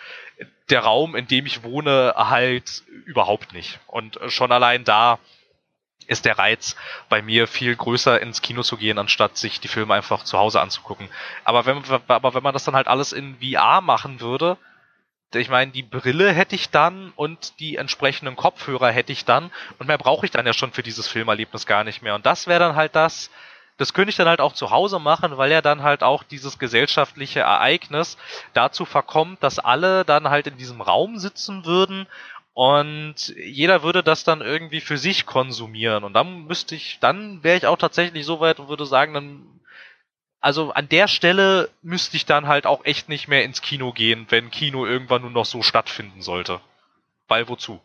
der 0.70 0.80
Raum, 0.80 1.16
in 1.16 1.28
dem 1.28 1.46
ich 1.46 1.64
wohne, 1.64 2.14
halt 2.16 2.84
überhaupt 3.06 3.52
nicht. 3.52 3.80
Und 3.88 4.18
schon 4.30 4.54
allein 4.54 4.86
da 4.86 5.20
ist 6.08 6.26
der 6.26 6.40
Reiz 6.40 6.78
bei 7.10 7.22
mir 7.22 7.46
viel 7.46 7.76
größer 7.76 8.20
ins 8.22 8.42
Kino 8.42 8.64
zu 8.64 8.78
gehen, 8.78 8.98
anstatt 8.98 9.38
sich 9.38 9.60
die 9.60 9.68
Filme 9.68 9.94
einfach 9.94 10.24
zu 10.24 10.40
Hause 10.40 10.62
anzugucken. 10.62 11.10
Aber 11.44 11.66
wenn, 11.66 11.84
aber 12.08 12.34
wenn 12.34 12.44
man 12.44 12.54
das 12.54 12.64
dann 12.64 12.76
halt 12.76 12.88
alles 12.88 13.12
in 13.12 13.38
VR 13.40 13.82
machen 13.82 14.22
würde, 14.22 14.58
ich 15.36 15.50
meine, 15.50 15.72
die 15.72 15.84
Brille 15.84 16.32
hätte 16.32 16.56
ich 16.56 16.72
dann 16.72 17.12
und 17.16 17.60
die 17.60 17.76
entsprechenden 17.76 18.36
Kopfhörer 18.36 18.90
hätte 18.90 19.12
ich 19.12 19.26
dann 19.26 19.52
und 19.78 19.88
mehr 19.88 20.00
brauche 20.00 20.26
ich 20.26 20.32
dann 20.32 20.48
ja 20.48 20.54
schon 20.54 20.72
für 20.72 20.82
dieses 20.82 21.08
Filmerlebnis 21.08 21.68
gar 21.68 21.84
nicht 21.84 22.02
mehr. 22.02 22.16
Und 22.16 22.26
das 22.26 22.48
wäre 22.48 22.60
dann 22.60 22.76
halt 22.76 22.96
das, 22.96 23.30
das 23.80 23.94
könnte 23.94 24.10
ich 24.12 24.18
dann 24.18 24.28
halt 24.28 24.42
auch 24.42 24.54
zu 24.54 24.72
Hause 24.72 25.00
machen, 25.00 25.38
weil 25.38 25.52
ja 25.52 25.62
dann 25.62 25.82
halt 25.82 26.04
auch 26.04 26.24
dieses 26.24 26.60
gesellschaftliche 26.60 27.40
Ereignis 27.40 28.18
dazu 28.54 28.86
verkommt, 28.86 29.42
dass 29.42 29.58
alle 29.58 30.04
dann 30.04 30.30
halt 30.30 30.48
in 30.48 30.58
diesem 30.58 30.82
Raum 30.82 31.18
sitzen 31.18 31.66
würden 31.66 32.06
und 32.54 33.34
jeder 33.38 33.84
würde 33.84 34.04
das 34.04 34.26
dann 34.26 34.42
irgendwie 34.42 34.82
für 34.82 34.98
sich 34.98 35.26
konsumieren. 35.26 36.04
Und 36.04 36.12
dann 36.12 36.46
müsste 36.46 36.76
ich, 36.76 37.00
dann 37.00 37.42
wäre 37.42 37.58
ich 37.58 37.66
auch 37.66 37.78
tatsächlich 37.78 38.26
so 38.26 38.42
weit 38.42 38.60
und 38.60 38.68
würde 38.68 38.86
sagen, 38.86 39.14
dann, 39.14 39.62
also 40.42 40.74
an 40.74 40.90
der 40.90 41.08
Stelle 41.08 41.70
müsste 41.82 42.18
ich 42.18 42.26
dann 42.26 42.48
halt 42.48 42.66
auch 42.66 42.84
echt 42.84 43.08
nicht 43.08 43.30
mehr 43.30 43.46
ins 43.46 43.62
Kino 43.62 43.94
gehen, 43.94 44.26
wenn 44.28 44.52
Kino 44.52 44.86
irgendwann 44.86 45.22
nur 45.22 45.32
noch 45.32 45.46
so 45.46 45.62
stattfinden 45.62 46.22
sollte. 46.22 46.60
Weil 47.30 47.48
wozu? 47.48 47.80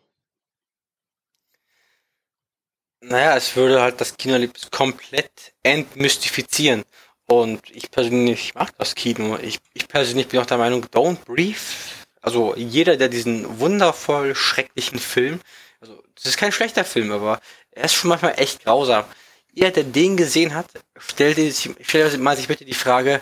Naja, 3.06 3.36
es 3.36 3.54
würde 3.54 3.82
halt 3.82 4.00
das 4.00 4.16
Kinoerlebnis 4.16 4.70
komplett 4.70 5.52
entmystifizieren. 5.62 6.84
Und 7.26 7.60
ich 7.70 7.90
persönlich 7.90 8.54
mag 8.54 8.76
das 8.78 8.94
Kino. 8.94 9.38
Ich, 9.42 9.58
ich 9.74 9.88
persönlich 9.88 10.28
bin 10.28 10.40
auch 10.40 10.46
der 10.46 10.58
Meinung, 10.58 10.84
Don't 10.86 11.22
Brief, 11.24 12.06
also 12.22 12.54
jeder, 12.56 12.96
der 12.96 13.08
diesen 13.08 13.58
wundervoll 13.60 14.34
schrecklichen 14.34 14.98
Film, 14.98 15.40
also 15.80 16.02
das 16.14 16.24
ist 16.24 16.36
kein 16.38 16.52
schlechter 16.52 16.84
Film, 16.84 17.12
aber 17.12 17.40
er 17.72 17.84
ist 17.84 17.94
schon 17.94 18.08
manchmal 18.08 18.38
echt 18.38 18.64
grausam. 18.64 19.04
Jeder, 19.52 19.70
der 19.70 19.84
den 19.84 20.16
gesehen 20.16 20.54
hat, 20.54 20.66
stellt 20.96 21.36
sich, 21.36 21.70
stellt 21.82 22.18
mal 22.18 22.36
sich 22.36 22.48
bitte 22.48 22.64
die 22.64 22.72
Frage, 22.72 23.20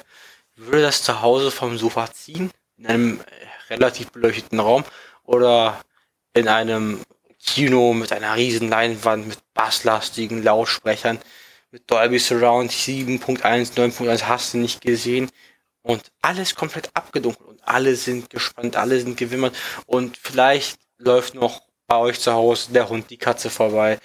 würde 0.54 0.82
das 0.82 1.02
zu 1.02 1.20
Hause 1.20 1.50
vom 1.50 1.76
Sofa 1.76 2.12
ziehen? 2.12 2.52
In 2.78 2.86
einem 2.86 3.20
relativ 3.68 4.12
beleuchteten 4.12 4.60
Raum 4.60 4.84
oder 5.24 5.80
in 6.34 6.46
einem 6.46 7.00
Kino 7.44 7.92
mit 7.92 8.12
einer 8.12 8.36
riesen 8.36 8.68
Leinwand, 8.68 9.26
mit 9.26 9.38
basslastigen 9.54 10.42
Lautsprechern, 10.42 11.18
mit 11.70 11.90
Dolby 11.90 12.18
Surround 12.18 12.70
7.1, 12.70 13.74
9.1 13.74 14.22
hast 14.24 14.54
du 14.54 14.58
nicht 14.58 14.80
gesehen. 14.80 15.30
Und 15.82 16.12
alles 16.20 16.54
komplett 16.54 16.90
abgedunkelt 16.94 17.48
und 17.48 17.60
alle 17.64 17.96
sind 17.96 18.30
gespannt, 18.30 18.76
alle 18.76 19.00
sind 19.00 19.16
gewimmert 19.16 19.56
und 19.86 20.16
vielleicht 20.16 20.78
läuft 20.98 21.34
noch 21.34 21.62
bei 21.88 21.96
euch 21.96 22.20
zu 22.20 22.32
Hause 22.32 22.72
der 22.72 22.88
Hund, 22.88 23.10
die 23.10 23.16
Katze 23.16 23.50
vorbei, 23.50 23.98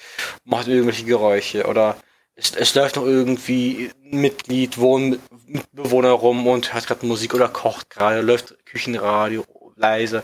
macht 0.44 0.68
irgendwelche 0.68 1.06
Geräusche 1.06 1.68
oder 1.68 1.96
es, 2.34 2.52
es 2.56 2.74
läuft 2.74 2.96
noch 2.96 3.06
irgendwie 3.06 3.92
ein 4.04 4.22
Mitglied, 4.22 4.80
Wohnbewohner 4.80 6.12
rum 6.12 6.48
und 6.48 6.74
hört 6.74 6.88
gerade 6.88 7.06
Musik 7.06 7.36
oder 7.36 7.48
kocht 7.48 7.92
gerade, 7.92 8.22
läuft 8.22 8.56
Küchenradio 8.66 9.46
leise 9.76 10.24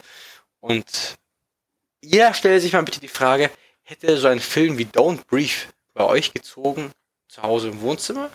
und 0.59 1.15
jeder 2.03 2.33
stelle 2.33 2.59
sich 2.59 2.73
mal 2.73 2.83
bitte 2.83 2.99
die 2.99 3.07
Frage, 3.07 3.49
hätte 3.83 4.17
so 4.17 4.27
ein 4.27 4.39
Film 4.39 4.77
wie 4.77 4.85
Don't 4.85 5.25
Brief 5.25 5.69
bei 5.93 6.03
euch 6.03 6.33
gezogen, 6.33 6.91
zu 7.27 7.41
Hause 7.41 7.69
im 7.69 7.81
Wohnzimmer? 7.81 8.29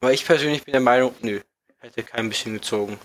Weil 0.00 0.14
ich 0.14 0.24
persönlich 0.24 0.64
bin 0.64 0.72
der 0.72 0.80
Meinung, 0.80 1.14
nö, 1.22 1.40
hätte 1.78 2.02
kein 2.02 2.28
bisschen 2.28 2.54
gezogen. 2.54 2.98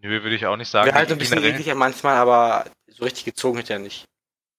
Nö, 0.00 0.22
würde 0.22 0.36
ich 0.36 0.46
auch 0.46 0.56
nicht 0.56 0.70
sagen. 0.70 0.86
Wäre 0.86 0.96
halt 0.96 1.10
ein 1.10 1.18
bisschen 1.18 1.42
ekliger 1.42 1.74
manchmal, 1.74 2.16
aber 2.16 2.70
so 2.86 3.04
richtig 3.04 3.24
gezogen 3.24 3.58
hätte 3.58 3.72
er 3.72 3.80
nicht. 3.80 4.04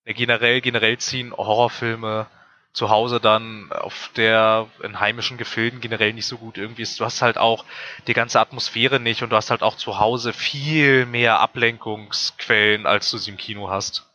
Ja, 0.05 0.13
generell, 0.13 0.59
generell 0.59 0.97
ziehen 0.97 1.31
Horrorfilme 1.31 2.27
zu 2.73 2.89
Hause 2.89 3.19
dann 3.19 3.71
auf 3.71 4.11
der 4.15 4.67
in 4.83 4.99
heimischen 4.99 5.37
Gefilden 5.37 5.81
generell 5.81 6.13
nicht 6.13 6.27
so 6.27 6.37
gut 6.37 6.57
irgendwie 6.57 6.83
ist. 6.83 6.99
Du 6.99 7.05
hast 7.05 7.21
halt 7.21 7.37
auch 7.37 7.65
die 8.07 8.13
ganze 8.13 8.39
Atmosphäre 8.39 8.99
nicht 8.99 9.23
und 9.23 9.31
du 9.31 9.35
hast 9.35 9.49
halt 9.49 9.63
auch 9.63 9.75
zu 9.75 9.99
Hause 9.99 10.33
viel 10.33 11.05
mehr 11.05 11.39
Ablenkungsquellen, 11.39 12.85
als 12.85 13.09
du 13.09 13.17
sie 13.17 13.31
im 13.31 13.37
Kino 13.37 13.69
hast. 13.69 14.05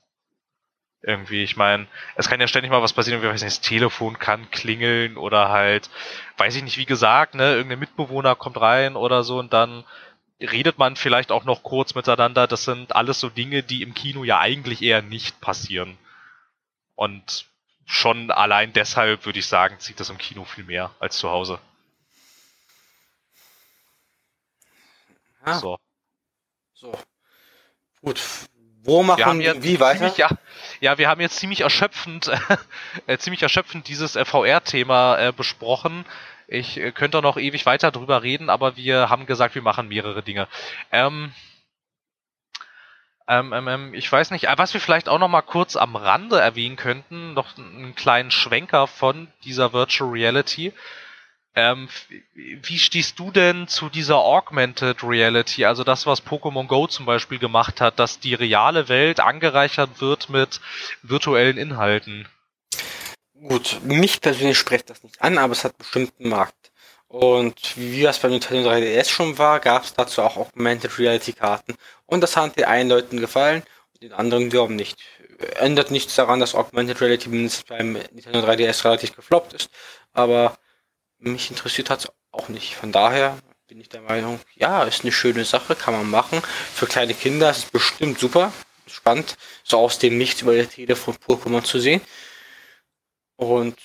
Irgendwie, 1.03 1.43
ich 1.43 1.57
meine, 1.57 1.87
es 2.15 2.29
kann 2.29 2.41
ja 2.41 2.49
ständig 2.49 2.71
mal 2.71 2.81
was 2.81 2.95
passieren, 2.95 3.21
wie 3.21 3.27
weiß 3.27 3.43
nicht, 3.43 3.57
das 3.57 3.61
Telefon 3.61 4.19
kann 4.19 4.51
klingeln 4.51 5.19
oder 5.19 5.51
halt, 5.51 5.91
weiß 6.39 6.55
ich 6.57 6.63
nicht, 6.63 6.79
wie 6.79 6.87
gesagt, 6.87 7.35
ne, 7.35 7.57
irgendein 7.57 7.81
Mitbewohner 7.81 8.35
kommt 8.37 8.59
rein 8.59 8.97
oder 8.97 9.23
so 9.23 9.39
und 9.39 9.53
dann 9.53 9.85
redet 10.41 10.79
man 10.79 10.97
vielleicht 10.97 11.31
auch 11.31 11.45
noch 11.45 11.63
kurz 11.63 11.95
miteinander. 11.95 12.47
Das 12.47 12.65
sind 12.65 12.97
alles 12.97 13.21
so 13.21 13.29
Dinge, 13.29 13.63
die 13.63 13.83
im 13.83 13.95
Kino 13.95 14.25
ja 14.25 14.39
eigentlich 14.39 14.81
eher 14.81 15.03
nicht 15.03 15.41
passieren. 15.41 15.99
Und 16.95 17.47
schon 17.87 18.31
allein 18.31 18.73
deshalb 18.73 19.27
würde 19.27 19.39
ich 19.39 19.47
sagen, 19.47 19.79
zieht 19.79 20.01
das 20.01 20.11
im 20.11 20.19
Kino 20.19 20.45
viel 20.45 20.65
mehr 20.65 20.91
als 20.99 21.19
zu 21.19 21.31
Hause. 21.31 21.59
Ah. 25.45 25.59
So. 25.59 25.79
So. 26.75 26.93
Gut. 28.01 28.21
Wo 28.83 29.03
machen 29.03 29.39
wir 29.39 29.63
wie 29.63 29.81
weiter? 29.81 29.99
Ziemlich, 29.99 30.17
ja, 30.19 30.29
ja, 30.81 30.99
wir 30.99 31.09
haben 31.09 31.21
jetzt 31.21 31.37
ziemlich 31.37 31.63
erschöpfend, 31.63 32.31
äh, 33.07 33.17
ziemlich 33.17 33.43
erschöpfend 33.43 33.89
dieses 33.89 34.17
äh, 34.17 34.25
VR-Thema 34.27 35.19
äh, 35.19 35.33
besprochen. 35.33 36.05
Ich 36.47 36.77
äh, 36.77 36.93
könnte 36.93 37.23
noch 37.23 37.39
ewig 37.39 37.65
weiter 37.65 37.91
drüber 37.91 38.23
reden, 38.23 38.51
aber 38.51 38.77
wir 38.77 39.09
haben 39.09 39.25
gesagt, 39.25 39.55
wir 39.55 39.63
machen 39.63 39.89
mehrere 39.89 40.23
Dinge. 40.23 40.49
Ähm, 40.93 41.33
ähm, 43.27 43.53
ähm, 43.53 43.69
ähm, 43.69 43.95
ich 43.95 44.11
weiß 44.11 44.31
nicht, 44.31 44.45
äh, 44.45 44.59
was 44.59 44.75
wir 44.75 44.81
vielleicht 44.81 45.09
auch 45.09 45.19
noch 45.19 45.29
mal 45.29 45.43
kurz 45.43 45.77
am 45.77 45.97
Rande 45.97 46.41
erwähnen 46.41 46.77
könnten, 46.77 47.33
noch 47.35 47.57
einen 47.57 47.95
kleinen 47.95 48.31
Schwenker 48.31 48.87
von 48.87 49.29
dieser 49.45 49.73
Virtual 49.73 50.11
Reality. 50.11 50.73
Ähm, 51.57 51.89
wie 52.35 52.79
stehst 52.79 53.19
du 53.19 53.31
denn 53.31 53.69
zu 53.69 53.89
dieser 53.89 54.17
Augmented 54.17 55.05
Reality, 55.05 55.65
also 55.65 55.85
das, 55.85 56.05
was 56.05 56.27
Pokémon 56.27 56.67
Go 56.67 56.89
zum 56.89 57.07
Beispiel 57.07 57.39
gemacht 57.39 57.81
hat, 57.81 58.01
dass 58.01 58.19
die 58.19 58.35
reale 58.35 58.89
Welt 58.89 59.21
angereichert 59.21 60.01
wird 60.01 60.29
mit 60.29 60.61
virtuellen 61.03 61.57
Inhalten? 61.57 62.27
Gut, 63.35 63.79
mich 63.85 64.21
persönlich 64.21 64.59
spricht 64.59 64.91
das 64.91 65.03
nicht 65.05 65.23
an, 65.23 65.39
aber 65.39 65.53
es 65.53 65.65
hat 65.65 65.79
bestimmt 65.79 66.13
einen 66.19 66.31
Markt. 66.31 66.73
Und 67.15 67.77
wie 67.77 68.03
das 68.03 68.19
bei 68.19 68.27
Nintendo 68.27 68.69
3DS 68.69 69.09
schon 69.09 69.39
war, 69.39 69.61
gab 69.61 69.85
es 69.85 69.95
dazu 69.95 70.21
auch 70.21 70.37
Augmented 70.37 70.99
Reality 70.99 71.33
Karten. 71.33 71.77
Und 72.07 72.23
das 72.23 72.37
hat 72.37 72.57
den 72.57 72.65
einen 72.65 72.91
Leuten 72.91 73.21
gefallen 73.21 73.63
und 73.93 74.03
den 74.03 74.13
anderen 74.13 74.51
glauben 74.51 74.75
nicht. 74.75 74.99
Ändert 75.61 75.93
nichts 75.93 76.17
daran, 76.17 76.41
dass 76.41 76.57
Augmented 76.57 77.01
Reality 77.01 77.29
mindestens 77.29 77.67
beim 77.69 77.93
Nintendo 77.93 78.41
3DS 78.41 78.85
relativ 78.85 79.15
gefloppt 79.15 79.53
ist, 79.53 79.71
aber 80.13 80.59
mich 81.19 81.51
interessiert 81.51 81.89
hat 81.89 82.01
es 82.01 82.09
auch 82.33 82.49
nicht. 82.49 82.75
Von 82.75 82.91
daher 82.91 83.39
bin 83.69 83.81
ich 83.81 83.89
der 83.89 84.01
Meinung, 84.01 84.41
ja, 84.57 84.83
ist 84.83 85.03
eine 85.03 85.13
schöne 85.13 85.45
Sache, 85.45 85.77
kann 85.77 85.95
man 85.95 86.11
machen. 86.11 86.43
Für 86.75 86.89
kleine 86.89 87.15
Kinder 87.15 87.49
ist 87.49 87.59
es 87.59 87.71
bestimmt 87.71 88.19
super, 88.19 88.53
spannend, 88.89 89.37
so 89.63 89.79
aus 89.79 90.01
dem 90.01 90.19
Nichts 90.19 90.43
über 90.43 90.57
das 90.57 90.71
Telefon 90.71 91.15
Pokémon 91.15 91.63
zu 91.63 91.79
sehen. 91.79 92.01
Und 93.37 93.77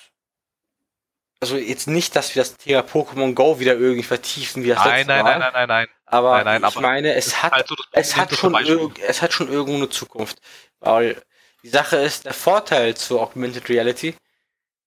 also 1.41 1.57
jetzt 1.57 1.87
nicht, 1.87 2.15
dass 2.15 2.35
wir 2.35 2.41
das 2.41 2.55
Thema 2.57 2.81
Pokémon 2.81 3.33
Go 3.33 3.59
wieder 3.59 3.73
irgendwie 3.73 4.03
vertiefen, 4.03 4.63
wie 4.63 4.69
das 4.69 4.83
nein, 4.83 5.07
nein, 5.07 5.23
nein, 5.25 5.39
nein, 5.39 5.51
nein, 5.53 5.67
nein. 5.67 5.87
Aber 6.05 6.43
nein, 6.43 6.45
nein, 6.45 6.61
ich 6.61 6.65
aber 6.67 6.81
meine, 6.81 7.13
es 7.13 7.41
hat, 7.41 7.51
halt 7.53 7.67
so 7.67 7.75
es 7.91 8.15
hat 8.15 8.35
schon, 8.35 8.53
irg- 8.55 8.99
es 9.07 9.21
hat 9.21 9.31
schon 9.33 9.51
irgendwo 9.51 9.75
eine 9.77 9.89
Zukunft. 9.89 10.39
Weil 10.79 11.21
die 11.63 11.69
Sache 11.69 11.97
ist, 11.97 12.25
der 12.25 12.33
Vorteil 12.33 12.95
zu 12.95 13.19
Augmented 13.19 13.69
Reality, 13.69 14.15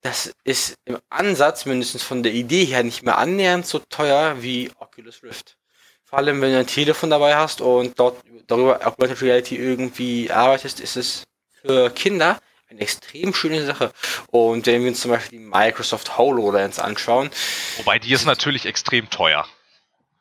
das 0.03 0.35
ist 0.45 0.75
im 0.85 0.99
Ansatz, 1.11 1.65
mindestens 1.65 2.03
von 2.03 2.23
der 2.23 2.33
Idee 2.33 2.65
her, 2.65 2.83
nicht 2.83 3.03
mehr 3.03 3.19
annähernd 3.19 3.67
so 3.67 3.79
teuer 3.79 4.43
wie 4.43 4.71
Oculus 4.79 5.23
Rift. 5.23 5.57
Vor 6.05 6.19
allem, 6.19 6.43
wenn 6.43 6.53
du 6.53 6.59
ein 6.59 6.67
Telefon 6.67 7.11
dabei 7.11 7.37
hast 7.37 7.61
und 7.61 7.99
dort 7.99 8.21
darüber 8.47 8.85
Augmented 8.87 9.23
Reality 9.23 9.57
irgendwie 9.57 10.31
arbeitest, 10.31 10.81
ist 10.81 10.97
es 10.97 11.25
für 11.63 11.89
Kinder 11.91 12.39
eine 12.73 12.81
extrem 12.83 13.33
schöne 13.35 13.65
Sache. 13.65 13.93
Und 14.29 14.67
wenn 14.67 14.83
wir 14.83 14.89
uns 14.91 15.01
zum 15.01 15.11
Beispiel 15.11 15.39
die 15.39 15.45
Microsoft 15.45 16.17
HoloLens 16.19 16.79
anschauen, 16.79 17.31
Wobei 17.79 17.99
die 17.99 18.13
ist 18.13 18.25
natürlich 18.27 18.67
extrem 18.67 19.09
teuer. 19.11 19.47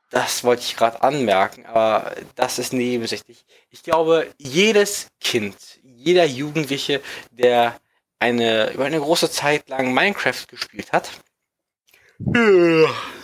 das 0.10 0.43
wollte 0.43 0.64
ich 0.64 0.76
gerade 0.76 1.02
anmerken, 1.02 1.66
aber 1.66 2.16
das 2.36 2.60
ist 2.60 2.74
nebensächlich. 2.74 3.45
Ich 3.70 3.84
glaube, 3.84 4.28
jedes 4.38 5.08
Kind, 5.20 5.56
jeder 5.84 6.26
Jugendliche, 6.26 7.02
der 7.32 7.80
eine 8.20 8.72
über 8.74 8.86
eine 8.86 8.99
große 8.99 9.32
Zeit 9.32 9.68
lang 9.70 9.93
Minecraft 9.93 10.45
gespielt 10.47 10.91
hat. 10.91 11.10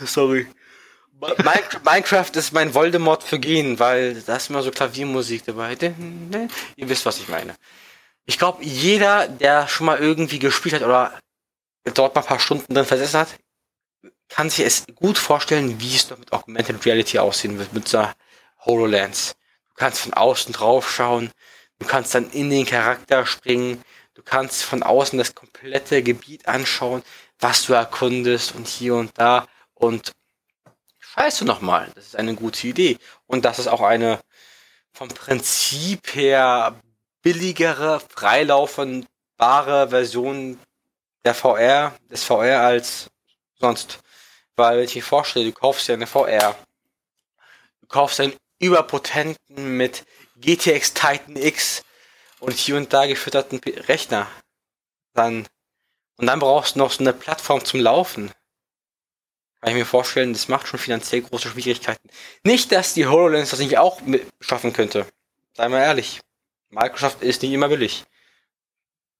Sorry. 0.03 0.47
Mi- 1.19 1.79
Minecraft 1.83 2.31
ist 2.35 2.51
mein 2.53 2.73
Voldemort 2.73 3.23
für 3.23 3.39
Gehen, 3.39 3.79
weil 3.79 4.21
da 4.21 4.35
ist 4.35 4.49
immer 4.49 4.61
so 4.63 4.71
Klaviermusik 4.71 5.45
dabei. 5.45 5.75
Ihr 6.75 6.89
wisst, 6.89 7.05
was 7.05 7.17
ich 7.19 7.27
meine. 7.27 7.55
Ich 8.29 8.37
glaube, 8.37 8.63
jeder, 8.63 9.29
der 9.29 9.69
schon 9.69 9.85
mal 9.85 9.99
irgendwie 9.99 10.37
gespielt 10.37 10.75
hat 10.75 10.83
oder 10.83 11.17
dort 11.85 12.13
mal 12.13 12.21
ein 12.21 12.27
paar 12.27 12.39
Stunden 12.41 12.73
drin 12.73 12.85
versessen 12.85 13.21
hat, 13.21 13.29
kann 14.27 14.49
sich 14.49 14.65
es 14.65 14.83
gut 14.95 15.17
vorstellen, 15.17 15.79
wie 15.79 15.95
es 15.95 16.09
doch 16.09 16.17
mit 16.17 16.33
Augmented 16.33 16.85
Reality 16.85 17.19
aussehen 17.19 17.57
wird, 17.57 17.71
mit 17.71 17.87
so 17.87 18.05
HoloLens. 18.65 19.35
Du 19.69 19.75
kannst 19.75 20.01
von 20.01 20.13
außen 20.13 20.51
drauf 20.51 20.91
schauen, 20.91 21.31
du 21.79 21.87
kannst 21.87 22.13
dann 22.15 22.29
in 22.31 22.49
den 22.49 22.65
Charakter 22.65 23.25
springen, 23.25 23.81
du 24.13 24.21
kannst 24.23 24.63
von 24.63 24.83
außen 24.83 25.17
das 25.17 25.33
komplette 25.33 26.03
Gebiet 26.03 26.49
anschauen, 26.49 27.03
was 27.39 27.65
du 27.65 27.73
erkundest 27.73 28.55
und 28.55 28.67
hier 28.67 28.95
und 28.95 29.17
da 29.17 29.47
und 29.73 30.11
scheiße 30.99 31.45
nochmal, 31.45 31.89
das 31.95 32.07
ist 32.07 32.15
eine 32.17 32.35
gute 32.35 32.67
Idee. 32.67 32.97
Und 33.25 33.45
das 33.45 33.59
ist 33.59 33.67
auch 33.67 33.81
eine 33.81 34.19
vom 34.91 35.07
Prinzip 35.07 36.13
her 36.13 36.77
billigere, 37.27 37.99
freilaufendbare 37.99 39.89
Version 39.89 40.57
der 41.25 41.35
VR, 41.35 41.93
des 42.09 42.23
VR 42.23 42.61
als 42.61 43.09
sonst. 43.59 43.99
Weil 44.55 44.77
wenn 44.77 44.85
ich 44.85 44.95
mir 44.95 45.03
vorstelle, 45.03 45.43
du 45.43 45.51
kaufst 45.51 45.89
ja 45.89 45.95
eine 45.95 46.07
VR. 46.07 46.55
Du 47.81 47.87
kaufst 47.87 48.21
einen 48.21 48.33
überpotenten 48.59 49.75
mit 49.75 50.05
GTX 50.37 50.93
Titan 50.93 51.35
X 51.35 51.83
und 52.39 52.53
hier 52.53 52.77
und 52.77 52.93
da 52.93 53.05
gefütterten 53.07 53.59
Rechner. 53.59 54.27
Dann, 55.13 55.45
und 56.15 56.27
dann 56.27 56.39
brauchst 56.39 56.75
du 56.75 56.79
noch 56.79 56.93
so 56.93 57.03
eine 57.03 57.11
Plattform 57.11 57.65
zum 57.65 57.81
Laufen. 57.81 58.31
Kann 59.59 59.71
ich 59.71 59.75
mir 59.75 59.85
vorstellen, 59.85 60.31
das 60.31 60.47
macht 60.47 60.69
schon 60.69 60.79
finanziell 60.79 61.23
große 61.23 61.49
Schwierigkeiten. 61.49 62.07
Nicht, 62.43 62.71
dass 62.71 62.93
die 62.93 63.05
HoloLens 63.05 63.49
das 63.49 63.59
nicht 63.59 63.77
auch 63.77 64.01
schaffen 64.39 64.71
könnte. 64.71 65.05
Sei 65.55 65.67
mal 65.67 65.81
ehrlich. 65.81 66.21
Microsoft 66.69 67.21
ist 67.21 67.41
nicht 67.41 67.51
immer 67.53 67.69
billig. 67.69 68.05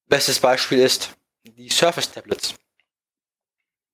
Bestes 0.07 0.39
Beispiel 0.39 0.79
ist 0.79 1.11
die 1.43 1.69
Surface 1.69 2.11
Tablets. 2.11 2.53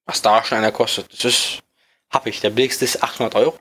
Was 0.06 0.22
da 0.22 0.44
schon 0.44 0.58
einer 0.58 0.72
kostet. 0.72 1.12
Das 1.14 1.24
ist, 1.26 1.64
hab 2.10 2.28
ich. 2.28 2.42
Der 2.42 2.50
billigste 2.50 2.86
ist 2.86 3.02
800 3.02 3.36
Euro. 3.36 3.60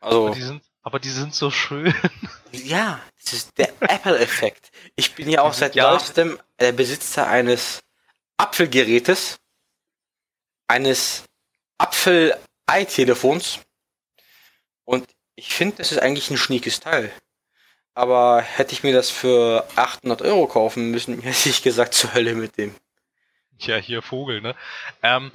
Also, 0.00 0.26
Aber 0.26 0.34
die 0.34 0.42
sind, 0.42 0.62
aber 0.82 0.98
die 0.98 1.10
sind 1.10 1.34
so 1.34 1.50
schön. 1.50 1.94
ja, 2.52 3.00
das 3.22 3.32
ist 3.34 3.56
der 3.58 3.68
Apple-Effekt. 3.80 4.70
Ich 4.96 5.14
bin 5.14 5.28
ja 5.28 5.42
auch 5.42 5.52
seit 5.54 5.74
Ja. 5.74 5.90
neuestem 5.92 6.38
der 6.58 6.72
Besitzer 6.72 7.28
eines 7.28 7.82
Apfelgerätes, 8.36 9.38
eines 10.66 11.24
Apfel-Ei-Telefons. 11.78 13.60
Und 14.84 15.08
ich 15.36 15.54
finde, 15.54 15.76
das 15.76 15.92
ist 15.92 15.98
eigentlich 15.98 16.30
ein 16.30 16.36
schniekes 16.36 16.80
Teil. 16.80 17.12
Aber 17.94 18.40
hätte 18.40 18.72
ich 18.72 18.82
mir 18.82 18.92
das 18.92 19.10
für 19.10 19.66
800 19.76 20.22
Euro 20.22 20.46
kaufen 20.46 20.90
müssen, 20.90 21.20
hätte 21.22 21.48
ich 21.48 21.62
gesagt, 21.62 21.94
zur 21.94 22.14
Hölle 22.14 22.34
mit 22.34 22.56
dem. 22.58 22.74
Ja, 23.58 23.76
hier 23.76 24.02
Vogel, 24.02 24.40
ne? 24.40 24.54
Ähm, 25.02 25.30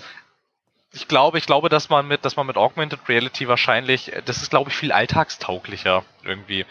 ich 0.93 1.07
glaube, 1.07 1.37
ich 1.37 1.45
glaube, 1.45 1.69
dass 1.69 1.89
man 1.89 2.07
mit, 2.07 2.25
dass 2.25 2.35
man 2.35 2.47
mit 2.47 2.57
Augmented 2.57 3.07
Reality 3.07 3.47
wahrscheinlich, 3.47 4.11
das 4.25 4.41
ist, 4.41 4.49
glaube 4.49 4.69
ich, 4.69 4.75
viel 4.75 4.91
alltagstauglicher 4.91 6.03
irgendwie. 6.23 6.65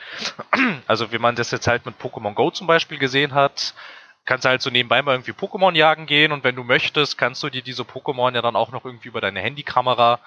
Also, 0.86 1.12
wie 1.12 1.18
man 1.18 1.36
das 1.36 1.50
jetzt 1.50 1.66
halt 1.66 1.86
mit 1.86 1.96
Pokémon 2.00 2.34
Go 2.34 2.50
zum 2.50 2.66
Beispiel 2.66 2.98
gesehen 2.98 3.34
hat, 3.34 3.74
kannst 4.24 4.44
du 4.44 4.48
halt 4.48 4.62
so 4.62 4.70
nebenbei 4.70 5.00
mal 5.02 5.12
irgendwie 5.14 5.32
Pokémon 5.32 5.74
jagen 5.74 6.06
gehen 6.06 6.32
und 6.32 6.44
wenn 6.44 6.56
du 6.56 6.64
möchtest, 6.64 7.16
kannst 7.16 7.42
du 7.42 7.50
dir 7.50 7.62
diese 7.62 7.82
Pokémon 7.82 8.34
ja 8.34 8.42
dann 8.42 8.56
auch 8.56 8.72
noch 8.72 8.84
irgendwie 8.84 9.08
über 9.08 9.20
deine 9.20 9.40
Handykamera 9.40 10.20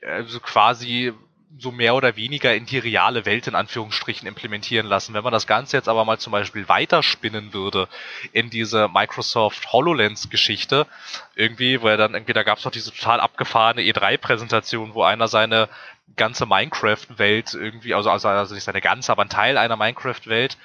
äh, 0.00 0.24
so 0.24 0.40
quasi 0.40 1.12
so 1.58 1.70
mehr 1.70 1.94
oder 1.94 2.16
weniger 2.16 2.54
in 2.54 2.66
die 2.66 2.78
reale 2.78 3.26
Welt 3.26 3.46
in 3.46 3.54
Anführungsstrichen 3.54 4.26
implementieren 4.26 4.86
lassen. 4.86 5.14
Wenn 5.14 5.24
man 5.24 5.32
das 5.32 5.46
Ganze 5.46 5.76
jetzt 5.76 5.88
aber 5.88 6.04
mal 6.04 6.18
zum 6.18 6.32
Beispiel 6.32 6.68
weiterspinnen 6.68 7.52
würde 7.52 7.88
in 8.32 8.50
diese 8.50 8.88
Microsoft 8.88 9.72
HoloLens-Geschichte, 9.72 10.86
irgendwie, 11.34 11.82
weil 11.82 11.96
dann 11.96 12.14
irgendwie, 12.14 12.32
da 12.32 12.42
gab 12.42 12.58
es 12.58 12.64
doch 12.64 12.70
diese 12.70 12.92
total 12.92 13.20
abgefahrene 13.20 13.82
E3-Präsentation, 13.82 14.94
wo 14.94 15.04
einer 15.04 15.28
seine 15.28 15.68
ganze 16.16 16.46
Minecraft-Welt 16.46 17.54
irgendwie, 17.54 17.94
also, 17.94 18.10
also, 18.10 18.28
also 18.28 18.54
nicht 18.54 18.64
seine 18.64 18.80
ganze, 18.80 19.12
aber 19.12 19.22
ein 19.22 19.28
Teil 19.28 19.56
einer 19.56 19.76
Minecraft-Welt 19.76 20.58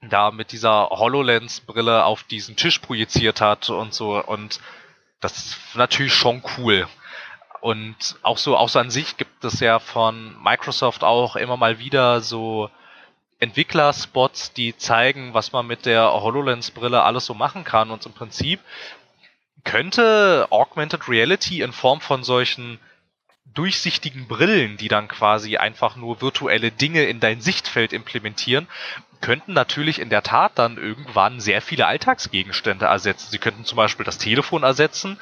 da 0.00 0.30
mit 0.30 0.52
dieser 0.52 0.90
HoloLens-Brille 0.90 2.04
auf 2.04 2.22
diesen 2.22 2.56
Tisch 2.56 2.78
projiziert 2.78 3.40
hat 3.40 3.68
und 3.68 3.92
so 3.92 4.22
und 4.22 4.60
das 5.20 5.36
ist 5.36 5.58
natürlich 5.74 6.14
schon 6.14 6.42
cool. 6.56 6.86
Und 7.60 8.16
auch 8.22 8.38
so, 8.38 8.56
auch 8.56 8.68
so 8.68 8.78
an 8.78 8.90
sich 8.90 9.16
gibt 9.16 9.44
es 9.44 9.60
ja 9.60 9.78
von 9.78 10.36
Microsoft 10.42 11.04
auch 11.04 11.36
immer 11.36 11.56
mal 11.56 11.78
wieder 11.78 12.20
so 12.20 12.70
Entwicklerspots, 13.40 14.52
die 14.52 14.76
zeigen, 14.76 15.34
was 15.34 15.52
man 15.52 15.66
mit 15.66 15.86
der 15.86 16.12
HoloLens-Brille 16.12 17.02
alles 17.02 17.26
so 17.26 17.34
machen 17.34 17.64
kann. 17.64 17.90
Und 17.90 18.04
im 18.06 18.12
Prinzip 18.12 18.60
könnte 19.64 20.46
Augmented 20.50 21.08
Reality 21.08 21.62
in 21.62 21.72
Form 21.72 22.00
von 22.00 22.24
solchen 22.24 22.78
durchsichtigen 23.54 24.28
Brillen, 24.28 24.76
die 24.76 24.88
dann 24.88 25.08
quasi 25.08 25.56
einfach 25.56 25.96
nur 25.96 26.20
virtuelle 26.20 26.70
Dinge 26.70 27.04
in 27.04 27.18
dein 27.18 27.40
Sichtfeld 27.40 27.92
implementieren, 27.92 28.68
könnten 29.20 29.52
natürlich 29.52 29.98
in 29.98 30.10
der 30.10 30.22
Tat 30.22 30.52
dann 30.56 30.76
irgendwann 30.76 31.40
sehr 31.40 31.60
viele 31.60 31.86
Alltagsgegenstände 31.86 32.86
ersetzen. 32.86 33.30
Sie 33.30 33.38
könnten 33.38 33.64
zum 33.64 33.76
Beispiel 33.76 34.04
das 34.04 34.18
Telefon 34.18 34.62
ersetzen, 34.62 35.18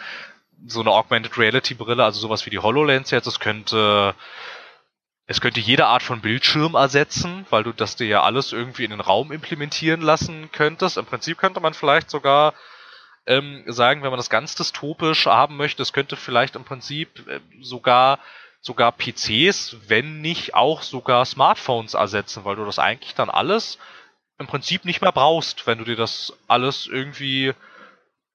so 0.67 0.81
eine 0.81 0.91
Augmented 0.91 1.37
Reality 1.39 1.75
Brille, 1.75 2.05
also 2.05 2.21
sowas 2.21 2.47
wie 2.47 2.51
die 2.51 2.59
HoloLens 2.59 3.11
jetzt, 3.11 3.27
es 3.27 3.41
könnte 3.41 4.15
es 5.29 5.41
könnte 5.41 5.59
jede 5.59 5.87
Art 5.87 6.05
von 6.05 6.21
Bildschirm 6.21 6.75
ersetzen, 6.75 7.47
weil 7.51 7.65
du 7.65 7.73
das 7.73 7.97
dir 7.97 8.07
ja 8.07 8.23
alles 8.23 8.53
irgendwie 8.53 8.85
in 8.85 8.93
den 8.93 9.01
Raum 9.01 9.33
implementieren 9.33 10.01
lassen 10.01 10.51
könntest. 10.53 10.99
Im 10.99 11.07
Prinzip 11.07 11.39
könnte 11.39 11.59
man 11.59 11.75
vielleicht 11.75 12.11
sogar 12.11 12.55
ähm, 13.27 13.65
sagen, 13.67 14.03
wenn 14.03 14.11
man 14.11 14.19
das 14.19 14.31
ganz 14.31 14.55
dystopisch 14.55 15.27
haben 15.27 15.57
möchte, 15.57 15.83
es 15.83 15.93
könnte 15.93 16.17
vielleicht 16.17 16.55
im 16.55 16.63
Prinzip 16.63 17.27
äh, 17.29 17.41
sogar 17.61 18.21
sogar 18.61 18.93
PCs, 18.93 19.77
wenn 19.89 20.21
nicht 20.21 20.55
auch 20.55 20.83
sogar 20.83 21.25
Smartphones 21.25 21.95
ersetzen, 21.95 22.45
weil 22.45 22.57
du 22.57 22.65
das 22.65 22.79
eigentlich 22.79 23.15
dann 23.15 23.31
alles 23.31 23.79
im 24.39 24.47
Prinzip 24.47 24.85
nicht 24.85 25.03
mehr 25.03 25.13
brauchst, 25.13 25.67
wenn 25.67 25.79
du 25.79 25.85
dir 25.85 25.97
das 25.97 26.33
alles 26.47 26.87
irgendwie 26.87 27.53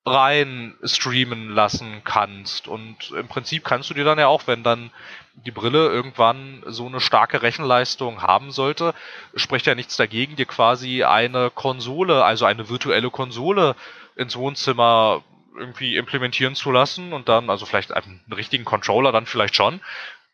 rein 0.06 0.76
streamen 0.84 1.54
lassen 1.54 2.02
kannst. 2.04 2.68
Und 2.68 3.12
im 3.12 3.28
Prinzip 3.28 3.64
kannst 3.64 3.90
du 3.90 3.94
dir 3.94 4.04
dann 4.04 4.20
ja 4.20 4.28
auch, 4.28 4.48
wenn 4.48 4.64
dann 4.64 4.92
die 5.34 5.52
Brille 5.52 5.88
irgendwann 5.90 6.64
so 6.66 6.88
eine 6.88 7.00
starke 7.00 7.42
Rechenleistung 7.42 8.22
haben 8.22 8.52
sollte, 8.52 8.94
spricht 9.36 9.66
ja 9.66 9.76
nichts 9.76 9.98
dagegen, 9.98 10.36
dir 10.36 10.46
quasi 10.46 11.04
eine 11.04 11.52
Konsole, 11.52 12.24
also 12.24 12.46
eine 12.46 12.70
virtuelle 12.70 13.10
Konsole 13.10 13.76
ins 14.16 14.36
Wohnzimmer 14.36 15.24
irgendwie 15.58 15.98
implementieren 15.98 16.56
zu 16.56 16.72
lassen 16.72 17.14
und 17.14 17.30
dann, 17.30 17.50
also 17.50 17.66
vielleicht 17.66 17.94
einen 17.94 18.22
richtigen 18.36 18.66
Controller 18.66 19.12
dann 19.12 19.26
vielleicht 19.26 19.56
schon 19.56 19.82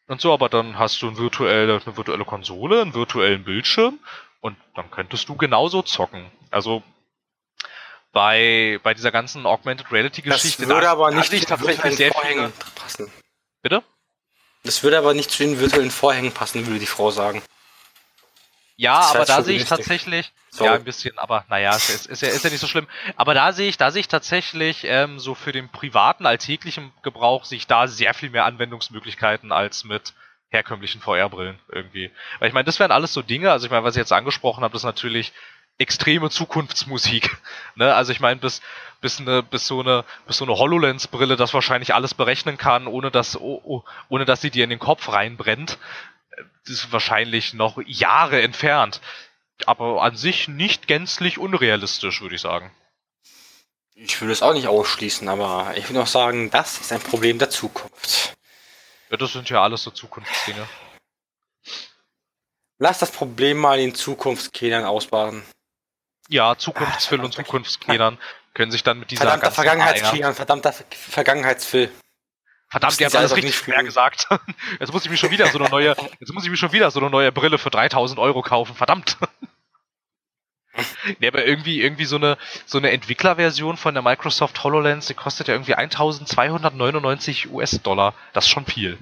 und 0.08 0.22
so, 0.22 0.34
aber 0.34 0.48
dann 0.48 0.80
hast 0.80 1.02
du 1.02 1.08
ein 1.08 1.18
virtuelle, 1.18 1.82
eine 1.86 1.98
virtuelle 1.98 2.26
Konsole, 2.26 2.82
einen 2.82 2.94
virtuellen 2.94 3.44
Bildschirm 3.44 4.00
Und 4.42 4.56
dann 4.76 4.90
könntest 4.92 5.28
du 5.30 5.36
genauso 5.36 5.82
zocken. 5.82 6.26
Also 6.52 6.84
bei, 8.18 8.80
bei 8.82 8.96
dieser 8.96 9.12
ganzen 9.12 9.46
Augmented 9.46 9.92
Reality 9.92 10.24
Geschichte. 10.24 10.64
Das 10.64 10.70
würde 10.70 10.90
aber 10.90 11.12
nicht 11.12 11.32
da 11.32 11.56
tatsächlich 11.56 11.98
sehr 11.98 12.12
Vorhängen 12.12 12.52
passen. 12.74 13.12
Bitte? 13.62 13.84
Das 14.64 14.82
würde 14.82 14.98
aber 14.98 15.14
nicht 15.14 15.30
zu 15.30 15.44
den 15.44 15.60
virtuellen 15.60 15.92
Vorhängen 15.92 16.32
passen, 16.32 16.66
würde 16.66 16.80
die 16.80 16.88
Frau 16.88 17.12
sagen. 17.12 17.44
Ja, 18.76 19.02
aber 19.02 19.26
da 19.26 19.44
sehe 19.44 19.58
ich 19.58 19.66
tatsächlich, 19.66 20.34
so. 20.50 20.66
ja, 20.66 20.74
ein 20.74 20.84
bisschen, 20.84 21.16
aber 21.20 21.46
naja, 21.48 21.76
ist, 21.76 21.90
ist, 21.90 22.06
ist, 22.08 22.22
ja, 22.24 22.30
ist 22.30 22.44
ja 22.44 22.50
nicht 22.50 22.60
so 22.60 22.66
schlimm. 22.66 22.88
Aber 23.18 23.36
da 23.36 23.54
sehe 23.54 23.70
ich, 23.70 23.78
da 23.78 23.92
sehe 23.92 24.00
ich 24.00 24.08
tatsächlich 24.08 24.84
ähm, 24.86 25.20
so 25.20 25.36
für 25.36 25.52
den 25.52 25.70
privaten, 25.70 26.26
alltäglichen 26.26 26.92
Gebrauch, 27.04 27.46
sehe 27.46 27.60
ich 27.60 27.68
da 27.68 27.88
sehr 27.88 28.16
viel 28.16 28.32
mehr 28.32 28.46
Anwendungsmöglichkeiten 28.46 29.52
als 29.52 29.84
mit 29.84 30.16
herkömmlichen 30.50 31.02
VR-Brillen 31.02 31.60
irgendwie. 31.72 32.10
Weil 32.40 32.48
ich 32.48 32.54
meine, 32.56 32.66
das 32.66 32.80
wären 32.80 32.92
alles 32.92 33.14
so 33.14 33.22
Dinge, 33.22 33.52
also 33.52 33.68
ich 33.68 33.72
meine, 33.72 33.84
was 33.84 33.96
ich 33.96 34.00
jetzt 34.00 34.14
angesprochen 34.14 34.64
habe, 34.64 34.74
das 34.74 34.82
ist 34.82 34.86
natürlich 34.86 35.34
extreme 35.78 36.30
Zukunftsmusik. 36.30 37.38
Ne? 37.76 37.94
Also 37.94 38.12
ich 38.12 38.20
meine, 38.20 38.40
bis, 38.40 38.62
bis, 39.02 39.20
eine, 39.20 39.44
bis 39.44 39.68
so 39.68 39.82
eine, 39.82 40.04
bis 40.26 40.38
so 40.38 40.46
eine 40.46 40.58
HoloLens-Brille 40.58 41.36
das 41.36 41.54
wahrscheinlich 41.54 41.94
alles 41.94 42.16
berechnen 42.16 42.58
kann, 42.58 42.88
ohne 42.88 43.12
dass, 43.12 43.40
oh, 43.40 43.62
oh, 43.64 43.84
ohne 44.10 44.26
dass 44.26 44.42
sie 44.42 44.50
dir 44.50 44.64
in 44.64 44.72
den 44.72 44.80
Kopf 44.80 45.10
reinbrennt 45.10 45.78
ist 46.66 46.92
wahrscheinlich 46.92 47.54
noch 47.54 47.78
Jahre 47.86 48.42
entfernt. 48.42 49.02
Aber 49.66 50.04
an 50.04 50.16
sich 50.16 50.48
nicht 50.48 50.88
gänzlich 50.88 51.38
unrealistisch, 51.40 52.22
würde 52.22 52.36
ich 52.36 52.42
sagen. 52.42 52.72
Ich 53.96 54.22
würde 54.22 54.32
es 54.32 54.44
auch 54.44 54.54
nicht 54.54 54.68
ausschließen, 54.68 55.28
aber 55.28 55.74
ich 55.76 55.90
würde 55.90 56.04
auch 56.04 56.08
sagen, 56.08 56.52
das 56.52 56.80
ist 56.80 56.92
ein 56.92 57.02
Problem 57.02 57.40
der 57.40 57.50
Zukunft. 57.50 58.36
Ja, 59.10 59.18
das 59.18 59.34
sind 59.34 59.50
ja 59.50 59.64
alles 59.64 59.84
so 59.84 59.90
Zukunftsdinge. 59.90 60.68
Lass 62.78 63.00
das 63.00 63.12
Problem 63.12 63.58
mal 63.58 63.80
in 63.80 63.96
Zukunftskennern 63.96 64.86
ausbaden. 64.86 65.44
Ja, 66.28 66.58
Zukunftsfilm 66.58 67.24
und 67.24 67.34
Zukunftskennern 67.34 68.18
können 68.54 68.72
sich 68.72 68.84
dann 68.84 69.00
mit 69.00 69.12
dieser 69.12 69.22
verdammter 69.22 69.52
Vergangenheitskennern, 69.52 70.34
verdammter 70.34 70.74
Vergangenheitsfilm. 70.92 71.90
Verdammt, 72.70 73.00
ihr 73.00 73.06
habt 73.06 73.16
alles 73.16 73.36
richtig 73.36 73.56
schwer 73.56 73.84
gesagt. 73.84 74.28
Jetzt 74.80 74.92
muss 74.92 75.06
ich 75.06 75.10
mir 75.10 75.18
schon 75.18 75.32
wieder 75.32 75.48
so 75.48 75.58
eine 75.58 75.70
neue, 75.70 75.96
jetzt 76.20 76.34
muss 76.34 76.44
ich 76.44 76.50
mir 76.50 76.58
schon 76.58 76.74
wieder 76.74 76.92
so 76.92 77.00
eine 77.00 77.10
neue 77.10 77.32
Brille 77.32 77.58
für 77.58 77.70
3000 77.70 78.20
Euro 78.20 78.42
kaufen. 78.42 78.76
Verdammt. 78.76 79.18
Nee, 81.20 81.28
aber 81.28 81.44
irgendwie, 81.44 81.82
irgendwie 81.82 82.06
so 82.06 82.18
eine, 82.18 82.38
so 82.68 82.78
eine 82.78 82.92
Entwicklerversion 82.92 83.78
von 83.78 83.96
der 83.96 84.04
Microsoft 84.04 84.64
HoloLens, 84.64 85.08
die 85.08 85.16
kostet 85.16 85.48
ja 85.48 85.56
irgendwie 85.56 85.74
1299 85.74 87.50
US-Dollar. 87.52 88.14
Das 88.34 88.46
ist 88.46 88.52
schon 88.52 88.68
viel. 88.68 89.00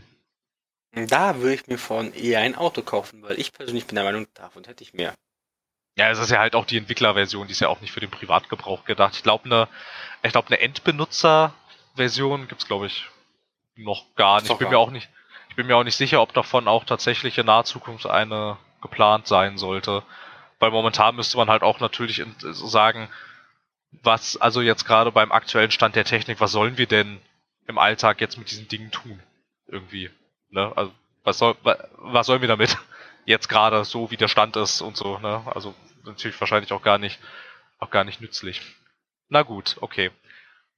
Da 0.93 1.35
würde 1.39 1.55
ich 1.55 1.67
mir 1.67 1.77
von 1.77 2.13
eher 2.13 2.39
ein 2.39 2.55
Auto 2.55 2.81
kaufen, 2.81 3.23
weil 3.23 3.37
ich 3.37 3.51
persönlich 3.51 3.87
bin 3.87 3.95
der 3.95 4.05
Meinung, 4.05 4.25
davon 4.35 4.63
hätte 4.63 4.83
ich 4.83 4.93
mehr. 4.93 5.13
Ja, 5.95 6.09
es 6.09 6.19
ist 6.19 6.29
ja 6.29 6.39
halt 6.39 6.55
auch 6.55 6.65
die 6.65 6.77
Entwicklerversion, 6.77 7.47
die 7.47 7.53
ist 7.53 7.61
ja 7.61 7.69
auch 7.69 7.79
nicht 7.81 7.91
für 7.91 8.01
den 8.01 8.11
Privatgebrauch 8.11 8.83
gedacht. 8.83 9.15
Ich 9.15 9.23
glaube, 9.23 9.45
eine, 9.45 9.67
ich 10.23 10.31
glaube, 10.31 10.47
eine 10.49 10.59
Endbenutzerversion 10.59 12.47
gibt's, 12.47 12.67
glaube 12.67 12.87
ich, 12.87 13.05
noch 13.77 14.03
gar 14.15 14.41
nicht. 14.41 14.51
Ich 14.51 14.57
bin 14.57 14.69
mir 14.69 14.77
auch 14.77 14.91
nicht, 14.91 15.09
ich 15.49 15.55
bin 15.55 15.67
mir 15.67 15.77
auch 15.77 15.83
nicht 15.83 15.95
sicher, 15.95 16.21
ob 16.21 16.33
davon 16.33 16.67
auch 16.67 16.83
tatsächlich 16.83 17.37
in 17.37 17.45
naher 17.45 17.63
Zukunft 17.63 18.07
eine 18.07 18.57
geplant 18.81 19.27
sein 19.27 19.57
sollte. 19.57 20.03
Weil 20.59 20.71
momentan 20.71 21.15
müsste 21.15 21.37
man 21.37 21.49
halt 21.49 21.63
auch 21.63 21.79
natürlich 21.79 22.23
sagen, 22.39 23.09
was, 24.03 24.37
also 24.37 24.61
jetzt 24.61 24.85
gerade 24.85 25.11
beim 25.11 25.31
aktuellen 25.31 25.71
Stand 25.71 25.95
der 25.95 26.05
Technik, 26.05 26.39
was 26.39 26.51
sollen 26.51 26.77
wir 26.77 26.87
denn 26.87 27.21
im 27.67 27.77
Alltag 27.77 28.21
jetzt 28.21 28.37
mit 28.37 28.51
diesen 28.51 28.67
Dingen 28.67 28.91
tun? 28.91 29.21
Irgendwie. 29.67 30.09
Ne? 30.49 30.71
Also, 30.75 30.91
was 31.23 31.37
soll, 31.37 31.55
was 31.97 32.27
sollen 32.27 32.41
wir 32.41 32.47
damit? 32.47 32.77
Jetzt 33.25 33.49
gerade 33.49 33.83
so, 33.85 34.11
wie 34.11 34.17
der 34.17 34.27
Stand 34.27 34.55
ist 34.55 34.81
und 34.81 34.95
so, 34.95 35.17
ne? 35.17 35.43
Also 35.53 35.73
natürlich 36.03 36.39
wahrscheinlich 36.39 36.71
auch 36.71 36.83
gar 36.83 36.99
nicht, 36.99 37.19
auch 37.79 37.89
gar 37.89 38.03
nicht 38.03 38.21
nützlich. 38.21 38.61
Na 39.29 39.41
gut, 39.41 39.77
okay. 39.81 40.11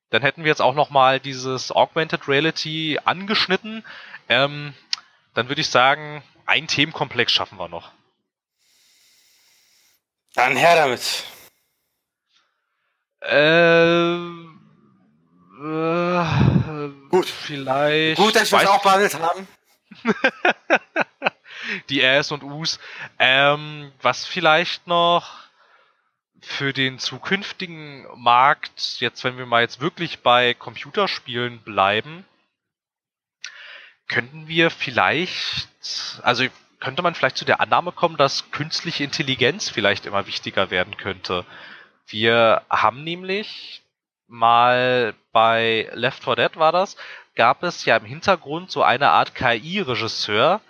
Dann 0.10 0.22
hätten 0.22 0.44
wir 0.44 0.50
jetzt 0.50 0.62
auch 0.62 0.74
nochmal 0.74 1.20
dieses 1.20 1.72
Augmented 1.72 2.30
Reality 2.30 3.00
angeschnitten. 3.04 3.84
Ähm, 4.30 4.74
dann 5.34 5.50
würde 5.50 5.60
ich 5.60 5.70
sagen, 5.70 6.24
ein 6.46 6.68
Themenkomplex 6.68 7.34
schaffen 7.34 7.60
wir 7.60 7.68
noch. 7.68 7.92
Dann 10.34 10.56
her 10.56 10.76
damit. 10.76 11.26
Äh, 13.22 14.14
äh, 15.60 16.90
Gut. 17.10 17.26
Vielleicht. 17.26 18.18
Gut, 18.18 18.36
dass 18.36 18.52
wir 18.52 18.62
es 18.62 18.68
auch 18.68 18.82
behandelt 18.82 19.20
haben. 19.20 19.48
Die 21.90 22.02
Rs 22.02 22.32
und 22.32 22.44
Us. 22.44 22.80
Ähm, 23.20 23.92
was 24.02 24.26
vielleicht 24.26 24.88
noch 24.88 25.48
für 26.42 26.74
den 26.74 27.00
zukünftigen 27.00 28.06
Markt, 28.16 29.00
jetzt 29.00 29.24
wenn 29.24 29.38
wir 29.38 29.46
mal 29.46 29.62
jetzt 29.62 29.82
wirklich 29.82 30.20
bei 30.20 30.54
Computerspielen 30.54 31.60
bleiben, 31.60 32.26
könnten 34.08 34.48
wir 34.48 34.70
vielleicht, 34.70 35.68
also 36.22 36.46
könnte 36.80 37.02
man 37.02 37.16
vielleicht 37.16 37.38
zu 37.38 37.46
der 37.46 37.60
Annahme 37.60 37.92
kommen, 37.92 38.18
dass 38.18 38.52
künstliche 38.52 39.04
Intelligenz 39.04 39.70
vielleicht 39.70 40.06
immer 40.06 40.28
wichtiger 40.28 40.70
werden 40.70 40.96
könnte. 40.98 41.46
Wir 42.08 42.62
haben 42.70 43.04
nämlich 43.04 43.82
mal 44.28 45.14
bei 45.32 45.90
Left 45.94 46.24
4 46.24 46.36
Dead 46.36 46.56
war 46.58 46.72
das, 46.72 46.96
gab 47.36 47.64
es 47.64 47.86
ja 47.86 47.98
im 47.98 48.06
Hintergrund 48.06 48.72
so 48.72 48.84
eine 48.84 49.10
Art 49.10 49.36
KI-Regisseur, 49.36 50.62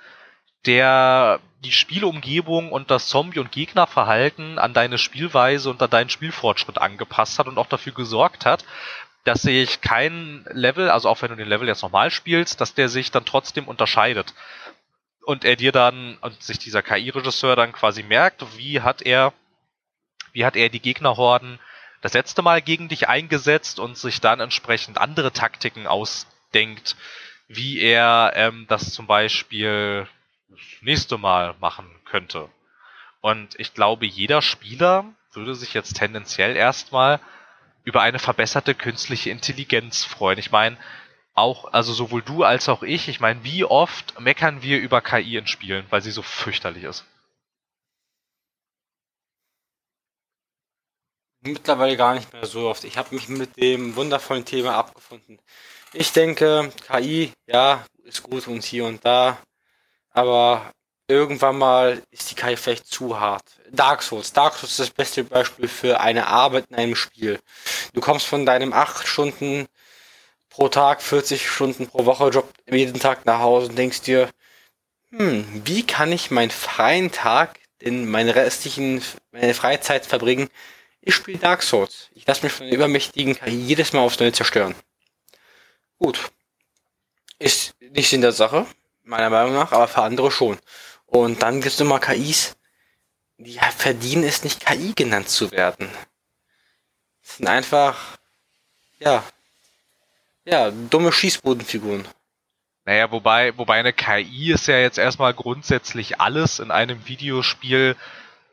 der 0.66 1.40
die 1.64 1.72
Spielumgebung 1.72 2.72
und 2.72 2.92
das 2.92 3.08
Zombie- 3.08 3.40
und 3.40 3.52
Gegnerverhalten 3.52 4.60
an 4.60 4.74
deine 4.74 4.98
Spielweise 4.98 5.70
und 5.70 5.82
an 5.82 5.90
deinen 5.90 6.10
Spielfortschritt 6.10 6.78
angepasst 6.78 7.40
hat 7.40 7.48
und 7.48 7.58
auch 7.58 7.68
dafür 7.68 7.94
gesorgt 7.94 8.46
hat, 8.46 8.64
dass 9.24 9.42
sich 9.42 9.82
kein 9.82 10.46
Level, 10.52 10.90
also 10.90 11.10
auch 11.10 11.22
wenn 11.22 11.30
du 11.30 11.36
den 11.36 11.50
Level 11.50 11.68
jetzt 11.68 11.82
normal 11.82 12.12
spielst, 12.12 12.62
dass 12.62 12.76
der 12.76 12.90
sich 12.90 13.12
dann 13.12 13.26
trotzdem 13.26 13.68
unterscheidet. 13.68 14.34
Und 15.26 15.44
er 15.44 15.58
dir 15.58 15.74
dann, 15.74 16.18
und 16.22 16.42
sich 16.42 16.60
dieser 16.60 16.82
KI-Regisseur 16.82 17.58
dann 17.58 17.74
quasi 17.74 18.04
merkt, 18.04 18.46
wie 18.58 18.82
hat 18.82 19.02
er, 19.02 19.34
wie 20.32 20.46
hat 20.46 20.56
er 20.56 20.70
die 20.70 20.80
Gegnerhorden 20.80 21.60
das 22.02 22.14
letzte 22.14 22.42
Mal 22.42 22.62
gegen 22.62 22.88
dich 22.88 23.10
eingesetzt 23.10 23.80
und 23.80 23.98
sich 23.98 24.22
dann 24.22 24.40
entsprechend 24.40 24.98
andere 24.98 25.34
Taktiken 25.34 25.88
ausdenkt, 25.88 26.96
wie 27.50 27.82
er 27.82 28.32
ähm, 28.36 28.66
das 28.70 28.94
zum 28.94 29.08
Beispiel 29.08 30.08
nächste 30.82 31.18
Mal 31.18 31.56
machen 31.60 31.90
könnte. 32.06 32.50
Und 33.22 33.60
ich 33.60 33.74
glaube, 33.74 34.06
jeder 34.06 34.42
Spieler 34.42 35.06
würde 35.34 35.56
sich 35.56 35.74
jetzt 35.74 35.98
tendenziell 35.98 36.56
erstmal 36.56 37.20
über 37.84 38.02
eine 38.02 38.20
verbesserte 38.20 38.76
künstliche 38.76 39.30
Intelligenz 39.30 40.04
freuen. 40.04 40.40
Ich 40.40 40.52
meine, 40.52 40.78
auch, 41.34 41.72
also 41.72 41.94
sowohl 41.94 42.22
du 42.22 42.44
als 42.44 42.68
auch 42.68 42.84
ich, 42.84 43.08
ich 43.08 43.20
meine, 43.20 43.44
wie 43.44 43.64
oft 43.64 44.20
meckern 44.20 44.62
wir 44.62 44.80
über 44.80 45.02
KI 45.02 45.38
in 45.38 45.48
Spielen, 45.48 45.86
weil 45.90 46.02
sie 46.02 46.12
so 46.12 46.22
fürchterlich 46.22 46.84
ist? 46.84 47.06
Mittlerweile 51.42 51.96
gar 51.96 52.16
nicht 52.16 52.34
mehr 52.34 52.46
so 52.46 52.68
oft. 52.68 52.84
Ich 52.84 52.98
habe 52.98 53.14
mich 53.14 53.30
mit 53.30 53.56
dem 53.56 53.96
wundervollen 53.96 54.44
Thema 54.44 54.76
abgefunden. 54.76 55.40
Ich 55.94 56.12
denke, 56.12 56.72
KI, 56.88 57.32
ja, 57.46 57.86
ist 58.04 58.24
gut 58.24 58.48
und 58.48 58.64
hier 58.64 58.86
und 58.86 59.06
da 59.06 59.38
aber 60.18 60.74
irgendwann 61.08 61.60
mal 61.60 62.02
ist 62.10 62.32
die 62.32 62.36
KI 62.36 62.58
vielleicht 62.58 62.88
zu 62.88 63.20
hart. 63.20 63.44
Dark 63.70 64.02
Souls. 64.02 64.34
Dark 64.34 64.56
Souls 64.56 64.72
ist 64.72 64.80
das 64.80 64.90
beste 64.90 65.24
Beispiel 65.24 65.68
für 65.68 66.00
eine 66.00 66.26
Arbeit 66.26 66.66
in 66.70 66.76
einem 66.76 66.96
Spiel. 66.96 67.40
Du 67.94 68.02
kommst 68.02 68.26
von 68.26 68.44
deinem 68.44 68.74
8 68.74 69.08
Stunden 69.08 69.68
pro 70.50 70.70
Tag, 70.70 71.04
40 71.04 71.48
Stunden 71.48 71.86
pro 71.86 72.06
Woche 72.06 72.30
Job 72.30 72.52
jeden 72.68 73.00
Tag 73.00 73.28
nach 73.28 73.40
Hause 73.40 73.70
und 73.70 73.78
denkst 73.78 74.02
dir, 74.02 74.30
hm, 75.12 75.46
wie 75.66 75.86
kann 75.86 76.12
ich 76.12 76.32
meinen 76.32 76.52
freien 76.52 77.12
Tag 77.12 77.60
in 77.78 78.10
meine 78.10 78.34
restlichen, 78.34 79.04
meine 79.32 79.54
Freizeit 79.54 80.08
verbringen? 80.08 80.50
Ich 81.00 81.14
spiele 81.14 81.38
Dark 81.38 81.62
Souls. 81.62 82.10
Ich 82.16 82.26
lasse 82.26 82.44
mich 82.44 82.54
von 82.54 82.66
der 82.66 82.76
übermächtigen 82.76 83.36
KI 83.36 83.52
jedes 83.52 83.94
Mal 83.94 84.02
aufs 84.02 84.20
Neue 84.20 84.34
zerstören. 84.34 84.74
Gut. 86.00 86.32
Ist 87.38 87.76
nicht 87.80 88.12
in 88.14 88.22
der 88.22 88.32
Sache 88.32 88.66
meiner 89.08 89.30
Meinung 89.30 89.54
nach, 89.54 89.72
aber 89.72 89.88
für 89.88 90.02
andere 90.02 90.32
schon. 90.32 90.58
Und 91.06 91.42
dann 91.42 91.62
gibt 91.62 91.74
es 91.74 91.80
immer 91.80 92.00
KIs, 92.00 92.56
die 93.38 93.60
verdienen 93.76 94.24
es 94.24 94.44
nicht, 94.44 94.66
KI 94.66 94.94
genannt 94.96 95.30
zu 95.30 95.52
werden. 95.52 95.90
Das 97.22 97.38
sind 97.38 97.48
einfach, 97.48 98.18
ja, 99.00 99.24
ja, 100.46 100.72
dumme 100.72 101.12
Schießbodenfiguren. 101.12 102.08
Naja, 102.86 103.12
wobei, 103.12 103.58
wobei 103.58 103.80
eine 103.80 103.92
KI 103.92 104.54
ist 104.54 104.68
ja 104.68 104.78
jetzt 104.78 104.98
erstmal 104.98 105.34
grundsätzlich 105.34 106.22
alles 106.22 106.60
in 106.60 106.72
einem 106.72 107.06
Videospiel, 107.06 107.98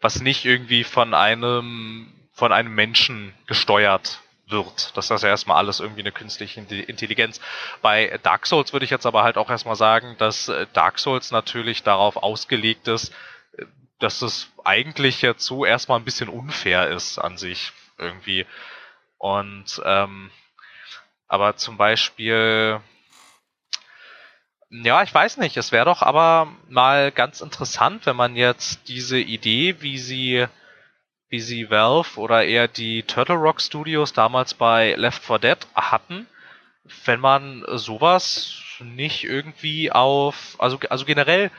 was 0.01 0.21
nicht 0.21 0.45
irgendwie 0.45 0.83
von 0.83 1.15
einem, 1.15 2.13
von 2.33 2.53
einem 2.53 2.75
Menschen 2.75 3.33
gesteuert 3.47 4.21
wird. 4.47 4.97
Das 4.97 5.11
ist 5.11 5.23
ja 5.23 5.29
erstmal 5.29 5.57
alles 5.57 5.81
irgendwie 5.81 6.03
eine 6.03 6.13
künstliche 6.13 6.61
Intelligenz. 6.61 7.41
Bei 7.83 8.19
Dark 8.23 8.47
Souls 8.47 8.73
würde 8.73 8.85
ich 8.85 8.91
jetzt 8.91 9.07
aber 9.07 9.23
halt 9.23 9.39
auch 9.39 9.51
erstmal 9.51 9.77
sagen, 9.77 10.17
dass 10.19 10.49
äh, 10.49 10.67
Dark 10.73 10.99
Souls 10.99 11.31
natürlich 11.31 11.83
darauf 11.83 12.17
ausgelegt 12.17 12.89
ist, 12.89 13.13
äh, 13.57 13.65
dass 13.99 14.23
es 14.23 14.53
eigentlich 14.65 15.23
jetzt 15.23 15.45
so 15.45 15.65
erstmal 15.65 15.99
ein 15.99 16.05
bisschen 16.05 16.29
unfair 16.29 16.91
ist 16.91 17.19
an 17.19 17.39
sich 17.39 17.73
irgendwie. 17.99 18.47
Und 19.19 19.81
ähm, 19.85 20.31
aber 21.29 21.57
zum 21.57 21.77
Beispiel, 21.77 22.81
ja, 24.71 25.03
ich 25.03 25.15
weiß 25.15 25.39
nicht, 25.39 25.57
es 25.57 25.73
wäre 25.73 25.87
doch 25.87 26.03
aber 26.03 26.49
mal 26.69 27.11
ganz 27.13 27.41
interessant, 27.41 28.07
wenn 28.07 28.17
man 28.17 28.37
jetzt 28.37 28.89
diese 28.89 29.19
Idee, 29.19 29.81
wie 29.81 29.99
sie, 29.99 30.47
wie 31.35 31.41
sie 31.41 31.69
Valve 31.69 32.21
oder 32.21 32.45
eher 32.45 32.69
die 32.69 33.03
Turtle 33.03 33.35
Rock 33.35 33.61
Studios 33.61 34.13
damals 34.13 34.55
bei 34.55 34.95
Left 34.95 35.21
4 35.21 35.41
Dead 35.41 35.59
hatten, 35.75 36.29
wenn 37.07 37.19
man 37.19 37.65
sowas 37.73 38.55
nicht 38.79 39.25
irgendwie 39.25 39.91
auf, 39.91 40.55
also, 40.59 40.79
also 40.91 41.05
generell 41.05 41.51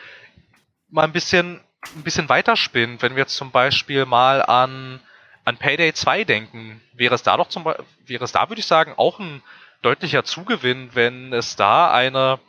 mal 0.89 1.03
ein 1.03 1.11
bisschen, 1.11 1.59
ein 1.93 2.03
bisschen 2.03 2.29
weiterspinnt, 2.29 3.01
wenn 3.01 3.17
wir 3.17 3.23
jetzt 3.23 3.35
zum 3.35 3.51
Beispiel 3.51 4.05
mal 4.05 4.41
an, 4.43 5.01
an 5.43 5.57
Payday 5.57 5.91
2 5.91 6.23
denken, 6.23 6.81
wäre 6.93 7.13
es 7.13 7.23
da 7.23 7.35
doch 7.35 7.49
zum 7.49 7.65
wäre 7.65 8.23
es 8.23 8.31
da, 8.31 8.47
würde 8.47 8.61
ich 8.61 8.67
sagen, 8.67 8.93
auch 8.95 9.19
ein 9.19 9.43
deutlicher 9.81 10.23
Zugewinn, 10.23 10.91
wenn 10.93 11.33
es 11.33 11.57
da 11.57 11.91
eine 11.91 12.39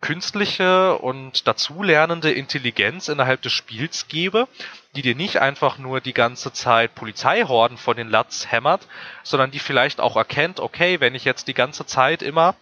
künstliche 0.00 0.96
und 0.98 1.46
dazulernende 1.46 2.32
Intelligenz 2.32 3.08
innerhalb 3.08 3.42
des 3.42 3.52
Spiels 3.52 4.08
gäbe, 4.08 4.48
die 4.94 5.02
dir 5.02 5.14
nicht 5.14 5.38
einfach 5.38 5.78
nur 5.78 6.00
die 6.00 6.14
ganze 6.14 6.52
Zeit 6.52 6.94
Polizeihorden 6.94 7.76
vor 7.76 7.94
den 7.94 8.08
Latz 8.08 8.46
hämmert, 8.50 8.86
sondern 9.22 9.50
die 9.50 9.58
vielleicht 9.58 10.00
auch 10.00 10.16
erkennt, 10.16 10.58
okay, 10.60 11.00
wenn 11.00 11.14
ich 11.14 11.24
jetzt 11.24 11.48
die 11.48 11.54
ganze 11.54 11.86
Zeit 11.86 12.22
immer 12.22 12.54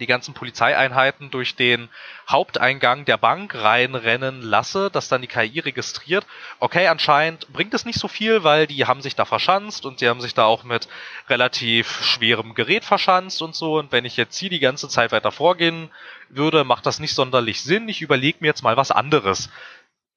die 0.00 0.06
ganzen 0.06 0.34
Polizeieinheiten 0.34 1.30
durch 1.30 1.56
den 1.56 1.88
Haupteingang 2.28 3.04
der 3.04 3.16
Bank 3.16 3.54
reinrennen 3.54 4.42
lasse, 4.42 4.90
dass 4.90 5.08
dann 5.08 5.22
die 5.22 5.28
KI 5.28 5.60
registriert. 5.60 6.26
Okay, 6.58 6.88
anscheinend 6.88 7.52
bringt 7.52 7.74
es 7.74 7.84
nicht 7.84 7.98
so 7.98 8.08
viel, 8.08 8.44
weil 8.44 8.66
die 8.66 8.86
haben 8.86 9.02
sich 9.02 9.14
da 9.14 9.24
verschanzt 9.24 9.86
und 9.86 10.00
die 10.00 10.08
haben 10.08 10.20
sich 10.20 10.34
da 10.34 10.44
auch 10.44 10.64
mit 10.64 10.88
relativ 11.28 12.04
schwerem 12.04 12.54
Gerät 12.54 12.84
verschanzt 12.84 13.42
und 13.42 13.54
so. 13.54 13.78
Und 13.78 13.92
wenn 13.92 14.04
ich 14.04 14.16
jetzt 14.16 14.36
hier 14.38 14.50
die 14.50 14.60
ganze 14.60 14.88
Zeit 14.88 15.12
weiter 15.12 15.32
vorgehen 15.32 15.90
würde, 16.28 16.64
macht 16.64 16.86
das 16.86 16.98
nicht 16.98 17.14
sonderlich 17.14 17.62
Sinn. 17.62 17.88
Ich 17.88 18.02
überlege 18.02 18.38
mir 18.40 18.48
jetzt 18.48 18.62
mal 18.62 18.76
was 18.76 18.90
anderes. 18.90 19.50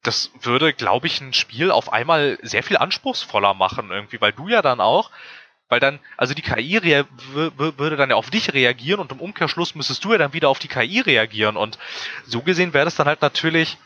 Das 0.02 0.32
würde, 0.42 0.74
glaube 0.74 1.08
ich, 1.08 1.20
ein 1.20 1.34
Spiel 1.34 1.72
auf 1.72 1.92
einmal 1.92 2.38
sehr 2.42 2.64
viel 2.64 2.78
anspruchsvoller 2.78 3.54
machen, 3.54 3.92
irgendwie, 3.92 4.22
weil 4.22 4.32
du 4.32 4.48
ja 4.48 4.62
dann 4.62 4.80
auch 4.80 5.12
weil 5.70 5.80
dann, 5.80 6.00
also 6.18 6.34
die 6.34 6.42
KI 6.42 6.82
würde 7.34 7.96
dann 7.96 8.10
ja 8.10 8.16
auf 8.16 8.32
dich 8.32 8.54
reagieren 8.54 9.00
und 9.00 9.12
im 9.12 9.20
Umkehrschluss 9.20 9.76
müsstest 9.76 10.04
du 10.04 10.12
ja 10.12 10.18
dann 10.18 10.34
wieder 10.34 10.50
auf 10.50 10.60
die 10.60 10.68
KI 10.68 11.00
reagieren. 11.00 11.56
Und 11.56 11.78
so 12.26 12.42
gesehen 12.42 12.74
wäre 12.74 12.86
das 12.86 12.96
dann 12.96 13.08
halt 13.08 13.22
natürlich 13.22 13.78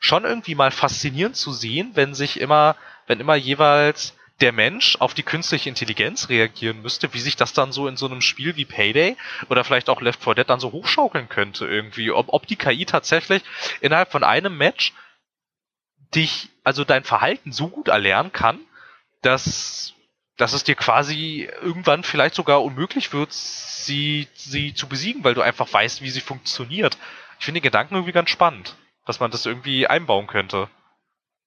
schon 0.00 0.24
irgendwie 0.24 0.54
mal 0.54 0.70
faszinierend 0.70 1.36
zu 1.36 1.52
sehen, 1.52 1.92
wenn 1.94 2.14
sich 2.14 2.40
immer, 2.40 2.76
wenn 3.06 3.20
immer 3.20 3.36
jeweils 3.36 4.14
der 4.40 4.52
Mensch 4.52 4.96
auf 5.00 5.14
die 5.14 5.24
künstliche 5.24 5.68
Intelligenz 5.68 6.28
reagieren 6.28 6.82
müsste, 6.82 7.12
wie 7.12 7.20
sich 7.20 7.36
das 7.36 7.52
dann 7.52 7.72
so 7.72 7.88
in 7.88 7.96
so 7.96 8.06
einem 8.06 8.20
Spiel 8.20 8.56
wie 8.56 8.64
Payday 8.64 9.16
oder 9.48 9.64
vielleicht 9.64 9.88
auch 9.88 10.00
Left 10.00 10.22
4 10.22 10.36
Dead 10.36 10.48
dann 10.48 10.60
so 10.60 10.72
hochschaukeln 10.72 11.28
könnte 11.28 11.66
irgendwie. 11.66 12.12
Ob, 12.12 12.26
ob 12.28 12.46
die 12.46 12.56
KI 12.56 12.84
tatsächlich 12.84 13.42
innerhalb 13.80 14.12
von 14.12 14.22
einem 14.22 14.56
Match 14.56 14.92
dich, 16.14 16.50
also 16.62 16.84
dein 16.84 17.04
Verhalten 17.04 17.52
so 17.52 17.68
gut 17.68 17.88
erlernen 17.88 18.32
kann, 18.32 18.60
dass 19.22 19.94
dass 20.38 20.52
es 20.52 20.64
dir 20.64 20.76
quasi 20.76 21.50
irgendwann 21.60 22.04
vielleicht 22.04 22.36
sogar 22.36 22.62
unmöglich 22.62 23.12
wird, 23.12 23.32
sie, 23.32 24.28
sie 24.34 24.72
zu 24.72 24.88
besiegen, 24.88 25.24
weil 25.24 25.34
du 25.34 25.42
einfach 25.42 25.70
weißt, 25.70 26.00
wie 26.00 26.10
sie 26.10 26.20
funktioniert. 26.20 26.96
Ich 27.38 27.44
finde 27.44 27.60
den 27.60 27.64
Gedanken 27.64 27.96
irgendwie 27.96 28.12
ganz 28.12 28.30
spannend, 28.30 28.76
dass 29.04 29.20
man 29.20 29.32
das 29.32 29.46
irgendwie 29.46 29.88
einbauen 29.88 30.28
könnte. 30.28 30.70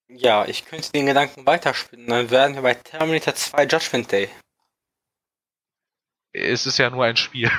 Ja, 0.10 0.46
ich 0.46 0.66
könnte 0.66 0.92
den 0.92 1.06
Gedanken 1.06 1.46
weiterspinnen. 1.46 2.08
Dann 2.08 2.30
wären 2.30 2.56
wir 2.56 2.62
bei 2.64 2.74
Terminator 2.74 3.34
2 3.34 3.64
Judgment 3.64 4.12
Day. 4.12 4.30
Es 6.34 6.66
ist 6.66 6.78
ja 6.78 6.90
nur 6.90 7.06
ein 7.06 7.16
Spiel. 7.16 7.50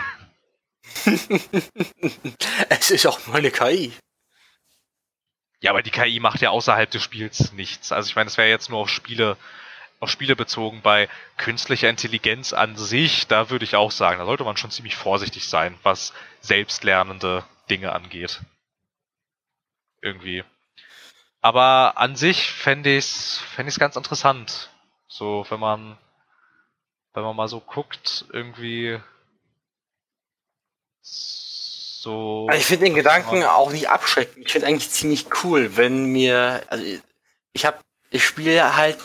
es 2.68 2.90
ist 2.90 3.06
auch 3.06 3.26
nur 3.26 3.36
eine 3.36 3.50
KI. 3.50 3.92
Ja, 5.62 5.70
aber 5.70 5.82
die 5.82 5.90
KI 5.90 6.20
macht 6.20 6.42
ja 6.42 6.50
außerhalb 6.50 6.90
des 6.90 7.02
Spiels 7.02 7.52
nichts. 7.52 7.90
Also 7.90 8.08
ich 8.08 8.16
meine, 8.16 8.28
es 8.28 8.36
wäre 8.36 8.50
jetzt 8.50 8.68
nur 8.68 8.80
auf 8.80 8.90
Spiele 8.90 9.38
auf 10.02 10.10
Spiele 10.10 10.34
bezogen. 10.34 10.82
Bei 10.82 11.08
künstlicher 11.36 11.88
Intelligenz 11.88 12.52
an 12.52 12.76
sich, 12.76 13.28
da 13.28 13.50
würde 13.50 13.64
ich 13.64 13.76
auch 13.76 13.92
sagen, 13.92 14.18
da 14.18 14.26
sollte 14.26 14.42
man 14.42 14.56
schon 14.56 14.72
ziemlich 14.72 14.96
vorsichtig 14.96 15.46
sein, 15.46 15.78
was 15.84 16.12
selbstlernende 16.40 17.44
Dinge 17.70 17.92
angeht. 17.92 18.40
Irgendwie. 20.00 20.42
Aber 21.40 21.98
an 21.98 22.16
sich 22.16 22.50
fände 22.50 22.90
ich 22.90 23.04
es 23.04 23.38
fänd 23.54 23.68
ich's 23.68 23.78
ganz 23.78 23.94
interessant. 23.94 24.70
So, 25.06 25.46
wenn 25.50 25.60
man, 25.60 25.96
wenn 27.14 27.22
man 27.22 27.36
mal 27.36 27.48
so 27.48 27.60
guckt, 27.60 28.24
irgendwie 28.32 28.98
so. 31.00 32.48
Also 32.48 32.60
ich 32.60 32.66
finde 32.66 32.86
den 32.86 32.94
Gedanken 32.94 33.44
auch 33.44 33.70
nicht 33.70 33.88
abschreckend. 33.88 34.46
Ich 34.46 34.52
finde 34.52 34.66
eigentlich 34.66 34.90
ziemlich 34.90 35.26
cool, 35.44 35.76
wenn 35.76 36.06
mir, 36.06 36.64
also 36.68 36.84
ich 37.52 37.64
habe, 37.64 37.78
ich 38.10 38.24
spiele 38.24 38.76
halt 38.76 38.98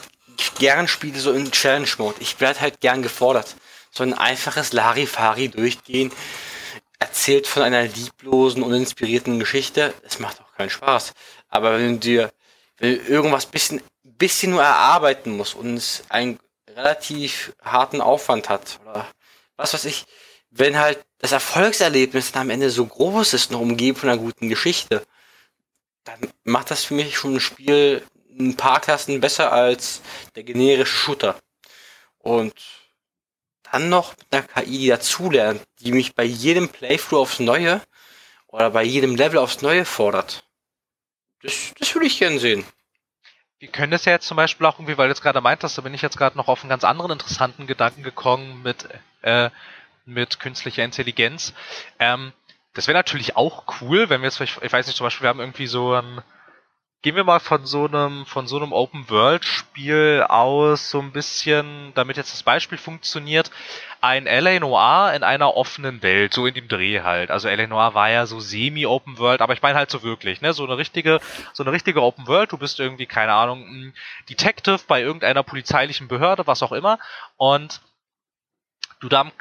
gern 0.56 0.88
Spiele 0.88 1.20
so 1.20 1.32
in 1.32 1.52
Challenge 1.52 1.90
Mode. 1.98 2.18
Ich 2.20 2.40
werde 2.40 2.62
halt 2.62 2.82
gern 2.82 3.02
gefordert. 3.02 3.56
So 3.92 4.04
ein 4.04 4.14
einfaches 4.14 4.74
Larifari 4.74 5.50
durchgehen, 5.50 6.12
erzählt 7.00 7.48
von 7.48 7.64
einer 7.64 7.84
lieblosen 7.84 8.64
und 8.64 8.74
inspirierten 8.74 9.40
Geschichte. 9.40 9.94
Es 10.04 10.20
macht 10.20 10.42
auch 10.42 10.54
keinen 10.56 10.70
Spaß. 10.70 11.14
Aber 11.50 11.78
wenn 11.78 11.94
du 11.94 12.00
dir 12.00 12.32
wenn 12.78 12.96
du 12.96 13.02
irgendwas 13.04 13.46
bisschen, 13.46 13.82
bisschen 14.04 14.52
nur 14.52 14.64
erarbeiten 14.64 15.36
musst 15.36 15.56
und 15.56 15.76
es 15.76 16.04
einen 16.10 16.40
relativ 16.70 17.54
harten 17.62 18.02
Aufwand 18.02 18.50
hat 18.50 18.80
oder 18.88 19.08
was 19.56 19.74
weiß 19.74 19.86
ich, 19.86 20.06
wenn 20.52 20.78
halt 20.78 21.04
das 21.20 21.32
Erfolgserlebnis 21.32 22.32
dann 22.32 22.44
am 22.44 22.50
Ende 22.52 22.70
so 22.70 22.86
groß 22.86 23.34
ist, 23.34 23.52
noch 23.52 23.60
umgeben 23.60 23.98
von 23.98 24.10
einer 24.10 24.22
guten 24.22 24.50
Geschichte, 24.50 25.04
dann 26.04 26.20
macht 26.44 26.72
das 26.72 26.84
für 26.84 26.94
mich 26.94 27.18
schon 27.18 27.36
ein 27.36 27.40
Spiel 27.40 28.04
ein 28.40 28.56
paar 28.56 28.80
Klassen 28.80 29.20
besser 29.20 29.52
als 29.52 30.02
der 30.36 30.44
generische 30.44 30.86
Shooter. 30.86 31.40
Und 32.20 32.54
dann 33.72 33.90
noch 33.90 34.16
mit 34.18 34.28
einer 34.32 34.44
KI, 34.44 34.78
die 34.80 34.88
dazulernt, 34.88 35.62
die 35.80 35.92
mich 35.92 36.16
bei 36.16 36.24
jedem 36.24 36.70
Playthrough 36.70 37.22
aufs 37.22 37.40
Neue 37.40 37.82
oder 38.48 38.70
bei 38.72 38.84
jedem 38.84 39.16
Level 39.16 39.40
aufs 39.40 39.62
Neue 39.62 39.86
fordert. 39.86 40.44
Das, 41.42 41.74
das 41.78 41.94
würde 41.94 42.08
ich 42.08 42.20
gern 42.20 42.40
sehen. 42.40 42.66
Wir 43.60 43.70
können 43.70 43.92
das 43.92 44.06
ja 44.06 44.14
jetzt 44.14 44.28
zum 44.28 44.38
Beispiel 44.38 44.66
auch 44.68 44.78
irgendwie, 44.78 44.98
weil 44.98 45.08
du 45.08 45.14
jetzt 45.14 45.22
gerade 45.22 45.42
meintest, 45.42 45.78
da 45.78 45.82
bin 45.82 45.94
ich 45.94 46.02
jetzt 46.02 46.18
gerade 46.18 46.38
noch 46.38 46.48
auf 46.48 46.62
einen 46.62 46.70
ganz 46.70 46.84
anderen 46.84 47.12
interessanten 47.12 47.66
Gedanken 47.66 48.04
gekommen 48.04 48.62
mit, 48.62 48.88
äh, 49.24 49.50
mit 50.06 50.40
künstlicher 50.40 50.84
Intelligenz. 50.84 51.54
Ähm, 52.00 52.34
das 52.74 52.88
wäre 52.88 52.98
natürlich 52.98 53.36
auch 53.36 53.82
cool, 53.82 54.10
wenn 54.10 54.22
wir 54.22 54.30
jetzt, 54.30 54.40
ich 54.40 54.72
weiß 54.72 54.86
nicht, 54.86 54.96
zum 54.96 55.06
Beispiel, 55.06 55.26
wir 55.26 55.30
haben 55.30 55.40
irgendwie 55.40 55.66
so 55.66 55.94
ein, 55.96 56.22
Gehen 57.04 57.16
wir 57.16 57.24
mal 57.24 57.40
von 57.40 57.66
so 57.68 57.86
einem, 57.86 58.26
von 58.26 58.48
so 58.48 58.58
einem 58.58 58.74
Open-World-Spiel 58.74 60.26
aus, 60.28 60.90
so 60.90 61.00
ein 61.00 61.12
bisschen, 61.12 61.92
damit 61.94 62.18
jetzt 62.18 62.34
das 62.34 62.42
Beispiel 62.42 62.80
funktioniert, 62.80 63.52
ein 64.02 64.26
LA 64.26 64.60
Noir 64.60 65.14
in 65.16 65.24
einer 65.24 65.56
offenen 65.56 66.02
Welt, 66.02 66.34
so 66.34 66.48
in 66.48 66.56
dem 66.56 66.68
Dreh 66.68 67.02
halt. 67.02 67.30
Also 67.30 67.50
LA 67.50 67.68
Noir 67.68 67.94
war 67.94 68.10
ja 68.10 68.26
so 68.26 68.40
semi-Open 68.40 69.20
World, 69.20 69.42
aber 69.42 69.54
ich 69.54 69.62
meine 69.62 69.78
halt 69.78 69.92
so 69.92 70.02
wirklich, 70.02 70.42
ne, 70.42 70.54
so 70.54 70.66
eine 70.66 70.78
richtige, 70.78 71.20
so 71.54 71.64
eine 71.64 71.72
richtige 71.72 72.02
Open 72.02 72.26
World, 72.26 72.52
du 72.52 72.58
bist 72.58 72.80
irgendwie, 72.80 73.06
keine 73.06 73.34
Ahnung, 73.34 73.62
ein 73.68 73.94
Detective 74.28 74.80
bei 74.88 75.02
irgendeiner 75.02 75.44
polizeilichen 75.44 76.08
Behörde, 76.08 76.48
was 76.48 76.64
auch 76.64 76.72
immer, 76.72 76.98
und 77.36 77.80
du 79.00 79.08
dann, 79.08 79.32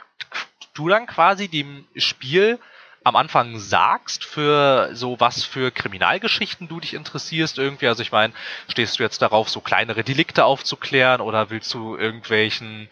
du 0.74 0.88
dann 0.88 1.06
quasi 1.06 1.48
dem 1.48 1.86
Spiel 1.96 2.58
am 3.06 3.14
Anfang 3.14 3.60
sagst, 3.60 4.24
für 4.24 4.90
so 4.92 5.20
was 5.20 5.44
für 5.44 5.70
Kriminalgeschichten 5.70 6.66
du 6.66 6.80
dich 6.80 6.92
interessierst 6.92 7.56
irgendwie. 7.56 7.86
Also 7.86 8.02
ich 8.02 8.10
meine, 8.10 8.32
stehst 8.66 8.98
du 8.98 9.04
jetzt 9.04 9.22
darauf, 9.22 9.48
so 9.48 9.60
kleinere 9.60 10.02
Delikte 10.02 10.44
aufzuklären 10.44 11.20
oder 11.20 11.48
willst 11.48 11.72
du 11.72 11.96
irgendwelchen 11.96 12.88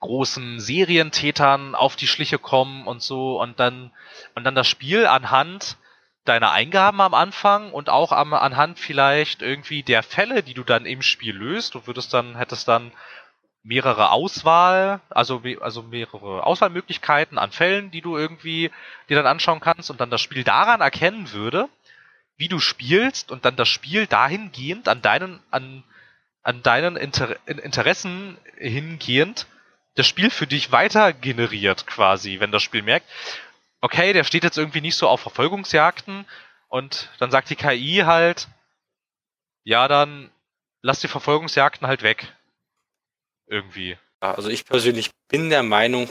großen 0.00 0.60
Serientätern 0.60 1.74
auf 1.74 1.96
die 1.96 2.06
Schliche 2.06 2.38
kommen 2.38 2.86
und 2.86 3.00
so 3.00 3.40
und 3.40 3.58
dann 3.58 3.90
und 4.34 4.44
dann 4.44 4.54
das 4.54 4.68
Spiel 4.68 5.06
anhand 5.06 5.78
deiner 6.26 6.52
Eingaben 6.52 7.00
am 7.00 7.14
Anfang 7.14 7.72
und 7.72 7.88
auch 7.88 8.12
am, 8.12 8.34
anhand 8.34 8.78
vielleicht 8.78 9.40
irgendwie 9.40 9.82
der 9.82 10.02
Fälle, 10.02 10.42
die 10.42 10.52
du 10.52 10.64
dann 10.64 10.84
im 10.84 11.00
Spiel 11.00 11.34
löst. 11.34 11.74
Du 11.74 11.86
würdest 11.86 12.12
dann, 12.12 12.36
hättest 12.36 12.68
dann 12.68 12.92
mehrere 13.64 14.10
Auswahl, 14.10 15.00
also, 15.08 15.42
also 15.60 15.82
mehrere 15.82 16.44
Auswahlmöglichkeiten 16.46 17.38
an 17.38 17.50
Fällen, 17.50 17.90
die 17.90 18.02
du 18.02 18.16
irgendwie 18.16 18.70
dir 19.08 19.16
dann 19.16 19.26
anschauen 19.26 19.60
kannst 19.60 19.90
und 19.90 20.00
dann 20.00 20.10
das 20.10 20.20
Spiel 20.20 20.44
daran 20.44 20.82
erkennen 20.82 21.32
würde, 21.32 21.68
wie 22.36 22.48
du 22.48 22.60
spielst 22.60 23.32
und 23.32 23.44
dann 23.44 23.56
das 23.56 23.68
Spiel 23.68 24.06
dahingehend 24.06 24.86
an 24.86 25.00
deinen, 25.00 25.40
an, 25.50 25.82
an 26.42 26.62
deinen 26.62 26.96
Inter 26.96 27.36
Interessen 27.46 28.36
hingehend 28.58 29.46
das 29.94 30.06
Spiel 30.06 30.30
für 30.30 30.46
dich 30.46 30.70
weiter 30.72 31.12
generiert 31.12 31.86
quasi, 31.86 32.40
wenn 32.40 32.52
das 32.52 32.62
Spiel 32.62 32.82
merkt, 32.82 33.08
okay, 33.80 34.12
der 34.12 34.24
steht 34.24 34.44
jetzt 34.44 34.58
irgendwie 34.58 34.80
nicht 34.80 34.96
so 34.96 35.08
auf 35.08 35.20
Verfolgungsjagden 35.20 36.26
und 36.68 37.10
dann 37.18 37.30
sagt 37.30 37.48
die 37.48 37.56
KI 37.56 38.02
halt, 38.04 38.48
ja, 39.62 39.88
dann 39.88 40.30
lass 40.82 41.00
die 41.00 41.08
Verfolgungsjagden 41.08 41.86
halt 41.86 42.02
weg. 42.02 42.26
Irgendwie. 43.46 43.98
Also 44.20 44.48
ich 44.48 44.64
persönlich 44.64 45.10
bin 45.28 45.50
der 45.50 45.62
Meinung, 45.62 46.08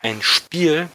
ein 0.00 0.20
Spiel, 0.22 0.88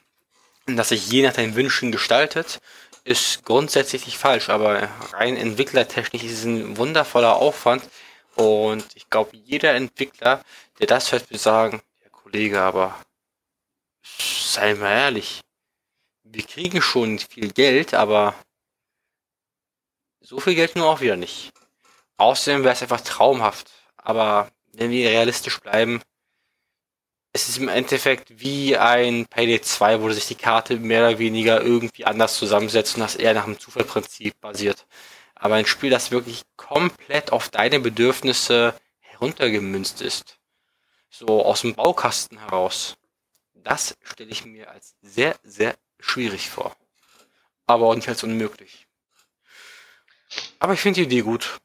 das 0.65 0.89
sich 0.89 1.09
je 1.09 1.23
nach 1.23 1.33
deinen 1.33 1.55
Wünschen 1.55 1.91
gestaltet, 1.91 2.59
ist 3.05 3.45
grundsätzlich 3.45 4.05
nicht 4.05 4.17
falsch, 4.17 4.49
aber 4.49 4.89
rein 5.13 5.37
entwicklertechnisch 5.37 6.23
ist 6.23 6.39
es 6.39 6.43
ein 6.43 6.75
wundervoller 6.75 7.37
Aufwand 7.37 7.89
und 8.35 8.85
ich 8.95 9.09
glaube, 9.09 9.37
jeder 9.37 9.75
Entwickler, 9.75 10.43
der 10.79 10.87
das 10.87 11.11
hört, 11.11 11.29
wird 11.31 11.41
sagen, 11.41 11.81
ja 12.03 12.09
Kollege, 12.09 12.61
aber 12.61 12.99
sei 14.03 14.73
mal 14.75 14.91
ehrlich, 14.91 15.41
wir 16.23 16.43
kriegen 16.43 16.81
schon 16.81 17.19
viel 17.19 17.51
Geld, 17.53 17.93
aber 17.93 18.35
so 20.19 20.39
viel 20.41 20.55
Geld 20.55 20.75
nur 20.75 20.87
auch 20.87 20.99
wieder 20.99 21.15
nicht. 21.15 21.51
Außerdem 22.17 22.63
wäre 22.63 22.73
es 22.73 22.81
einfach 22.81 23.01
traumhaft, 23.01 23.71
aber 23.95 24.51
wenn 24.77 24.91
wir 24.91 25.09
realistisch 25.09 25.59
bleiben, 25.59 26.01
es 27.33 27.49
ist 27.49 27.57
im 27.57 27.67
Endeffekt 27.67 28.39
wie 28.39 28.77
ein 28.77 29.25
Payday 29.27 29.61
2, 29.61 30.01
wo 30.01 30.09
sich 30.11 30.27
die 30.27 30.35
Karte 30.35 30.77
mehr 30.77 31.07
oder 31.07 31.19
weniger 31.19 31.61
irgendwie 31.61 32.05
anders 32.05 32.35
zusammensetzt 32.35 32.95
und 32.95 33.01
das 33.01 33.15
eher 33.15 33.33
nach 33.33 33.45
dem 33.45 33.59
Zufallprinzip 33.59 34.39
basiert. 34.39 34.85
Aber 35.35 35.55
ein 35.55 35.65
Spiel, 35.65 35.89
das 35.89 36.11
wirklich 36.11 36.43
komplett 36.55 37.31
auf 37.31 37.49
deine 37.49 37.79
Bedürfnisse 37.79 38.73
heruntergemünzt 38.99 40.01
ist, 40.01 40.37
so 41.09 41.45
aus 41.45 41.61
dem 41.61 41.75
Baukasten 41.75 42.39
heraus, 42.39 42.97
das 43.53 43.97
stelle 44.03 44.31
ich 44.31 44.45
mir 44.45 44.71
als 44.71 44.95
sehr, 45.01 45.35
sehr 45.43 45.75
schwierig 45.99 46.49
vor. 46.49 46.75
Aber 47.65 47.87
auch 47.87 47.95
nicht 47.95 48.07
als 48.09 48.23
unmöglich. 48.23 48.87
Aber 50.59 50.73
ich 50.73 50.79
finde 50.79 51.01
die 51.01 51.05
Idee 51.05 51.21
gut. 51.21 51.59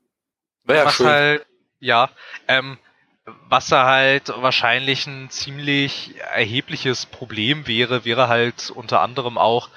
Wäre 0.65 0.85
ja 0.85 0.91
schön. 0.91 1.07
Halt, 1.07 1.47
ja, 1.79 2.11
ähm, 2.49 2.79
was 3.25 3.69
da 3.69 3.87
halt 3.87 4.29
wahrscheinlich 4.37 5.07
ein 5.07 5.31
ziemlich 5.31 6.15
erhebliches 6.35 7.07
Problem 7.07 7.67
wäre, 7.67 8.05
wäre 8.05 8.29
halt 8.29 8.71
unter 8.71 9.01
anderem 9.01 9.39
auch, 9.39 9.69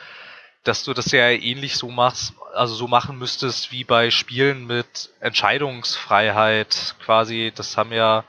dass 0.64 0.84
du 0.84 0.94
das 0.94 1.12
ja 1.12 1.30
ähnlich 1.30 1.76
so 1.76 1.92
machst, 1.92 2.34
also 2.56 2.74
so 2.74 2.88
machen 2.88 3.20
müsstest 3.20 3.72
wie 3.72 3.84
bei 3.84 4.10
Spielen 4.10 4.66
mit 4.66 5.12
Entscheidungsfreiheit 5.20 6.96
quasi. 7.04 7.52
Das 7.56 7.78
haben 7.78 7.92
ja 7.92 8.24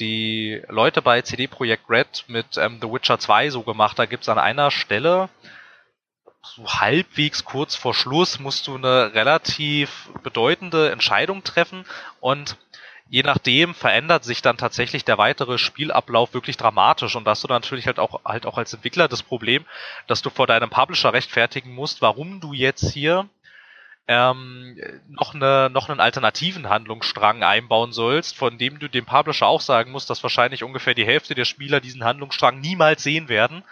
die 0.00 0.60
Leute 0.68 1.02
bei 1.02 1.22
CD 1.22 1.46
Projekt 1.46 1.88
Red 1.88 2.24
mit 2.26 2.56
ähm, 2.56 2.78
The 2.80 2.90
Witcher 2.90 3.20
2 3.20 3.50
so 3.50 3.62
gemacht. 3.62 3.98
Da 3.98 4.06
gibt's 4.06 4.28
an 4.28 4.38
einer 4.38 4.72
Stelle, 4.72 5.28
so 6.42 6.66
halbwegs 6.66 7.44
kurz 7.44 7.76
vor 7.76 7.94
Schluss, 7.94 8.40
musst 8.40 8.66
du 8.66 8.74
eine 8.74 9.14
relativ 9.14 10.10
bedeutende 10.24 10.90
Entscheidung 10.90 11.44
treffen 11.44 11.84
und 12.18 12.56
je 13.08 13.22
nachdem 13.22 13.74
verändert 13.74 14.24
sich 14.24 14.42
dann 14.42 14.56
tatsächlich 14.56 15.04
der 15.04 15.18
weitere 15.18 15.58
Spielablauf 15.58 16.34
wirklich 16.34 16.56
dramatisch 16.56 17.16
und 17.16 17.24
da 17.24 17.32
hast 17.32 17.44
du 17.44 17.48
natürlich 17.48 17.86
halt 17.86 17.98
auch 17.98 18.24
halt 18.24 18.46
auch 18.46 18.58
als 18.58 18.72
Entwickler 18.72 19.08
das 19.08 19.22
Problem, 19.22 19.64
dass 20.06 20.22
du 20.22 20.30
vor 20.30 20.46
deinem 20.46 20.70
Publisher 20.70 21.12
rechtfertigen 21.12 21.74
musst, 21.74 22.02
warum 22.02 22.40
du 22.40 22.52
jetzt 22.52 22.92
hier 22.92 23.28
ähm, 24.08 24.76
noch, 25.08 25.34
eine, 25.34 25.70
noch 25.70 25.88
einen 25.88 26.00
alternativen 26.00 26.68
Handlungsstrang 26.68 27.42
einbauen 27.42 27.92
sollst, 27.92 28.36
von 28.36 28.58
dem 28.58 28.78
du 28.78 28.88
dem 28.88 29.06
Publisher 29.06 29.46
auch 29.46 29.60
sagen 29.60 29.92
musst, 29.92 30.10
dass 30.10 30.22
wahrscheinlich 30.22 30.64
ungefähr 30.64 30.94
die 30.94 31.06
Hälfte 31.06 31.34
der 31.34 31.44
Spieler 31.44 31.80
diesen 31.80 32.04
Handlungsstrang 32.04 32.60
niemals 32.60 33.02
sehen 33.02 33.28
werden. 33.28 33.62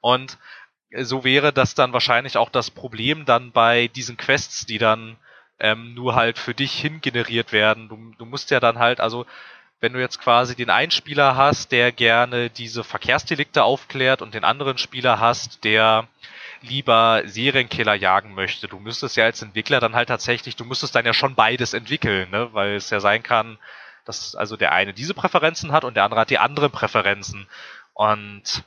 Und 0.00 0.38
so 1.00 1.22
wäre 1.22 1.52
das 1.52 1.74
dann 1.74 1.92
wahrscheinlich 1.92 2.36
auch 2.36 2.50
das 2.50 2.70
Problem 2.70 3.24
dann 3.24 3.52
bei 3.52 3.88
diesen 3.88 4.16
Quests, 4.16 4.66
die 4.66 4.78
dann 4.78 5.16
ähm, 5.60 5.94
nur 5.94 6.14
halt 6.14 6.38
für 6.38 6.54
dich 6.54 6.72
hingeneriert 6.72 7.52
werden. 7.52 7.88
Du, 7.88 8.14
du 8.18 8.24
musst 8.24 8.50
ja 8.50 8.60
dann 8.60 8.78
halt, 8.78 9.00
also 9.00 9.26
wenn 9.80 9.92
du 9.92 10.00
jetzt 10.00 10.20
quasi 10.20 10.56
den 10.56 10.70
einen 10.70 10.90
Spieler 10.90 11.36
hast, 11.36 11.70
der 11.72 11.92
gerne 11.92 12.50
diese 12.50 12.82
Verkehrsdelikte 12.82 13.62
aufklärt 13.62 14.22
und 14.22 14.34
den 14.34 14.44
anderen 14.44 14.78
Spieler 14.78 15.20
hast, 15.20 15.64
der 15.64 16.08
lieber 16.62 17.22
Serienkiller 17.24 17.94
jagen 17.94 18.34
möchte. 18.34 18.66
Du 18.66 18.80
müsstest 18.80 19.16
ja 19.16 19.24
als 19.24 19.42
Entwickler 19.42 19.78
dann 19.78 19.94
halt 19.94 20.08
tatsächlich, 20.08 20.56
du 20.56 20.64
müsstest 20.64 20.94
dann 20.94 21.06
ja 21.06 21.14
schon 21.14 21.36
beides 21.36 21.72
entwickeln, 21.72 22.30
ne? 22.30 22.48
weil 22.52 22.74
es 22.74 22.90
ja 22.90 22.98
sein 22.98 23.22
kann, 23.22 23.58
dass 24.04 24.34
also 24.34 24.56
der 24.56 24.72
eine 24.72 24.92
diese 24.92 25.14
Präferenzen 25.14 25.70
hat 25.70 25.84
und 25.84 25.94
der 25.94 26.04
andere 26.04 26.20
hat 26.20 26.30
die 26.30 26.38
anderen 26.38 26.72
Präferenzen. 26.72 27.46
Und 27.94 28.64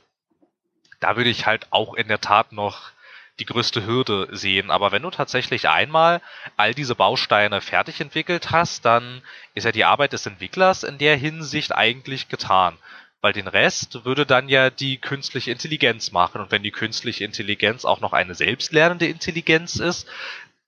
da 1.00 1.16
würde 1.16 1.30
ich 1.30 1.46
halt 1.46 1.66
auch 1.70 1.94
in 1.94 2.08
der 2.08 2.20
Tat 2.20 2.52
noch 2.52 2.91
die 3.38 3.46
größte 3.46 3.86
Hürde 3.86 4.28
sehen. 4.32 4.70
Aber 4.70 4.92
wenn 4.92 5.02
du 5.02 5.10
tatsächlich 5.10 5.68
einmal 5.68 6.20
all 6.56 6.74
diese 6.74 6.94
Bausteine 6.94 7.60
fertig 7.60 8.00
entwickelt 8.00 8.50
hast, 8.50 8.84
dann 8.84 9.22
ist 9.54 9.64
ja 9.64 9.72
die 9.72 9.84
Arbeit 9.84 10.12
des 10.12 10.26
Entwicklers 10.26 10.82
in 10.82 10.98
der 10.98 11.16
Hinsicht 11.16 11.74
eigentlich 11.74 12.28
getan. 12.28 12.76
Weil 13.20 13.32
den 13.32 13.48
Rest 13.48 14.04
würde 14.04 14.26
dann 14.26 14.48
ja 14.48 14.68
die 14.70 14.98
künstliche 14.98 15.50
Intelligenz 15.50 16.10
machen. 16.10 16.40
Und 16.40 16.50
wenn 16.50 16.62
die 16.62 16.72
künstliche 16.72 17.24
Intelligenz 17.24 17.84
auch 17.84 18.00
noch 18.00 18.12
eine 18.12 18.34
selbstlernende 18.34 19.06
Intelligenz 19.06 19.76
ist, 19.76 20.08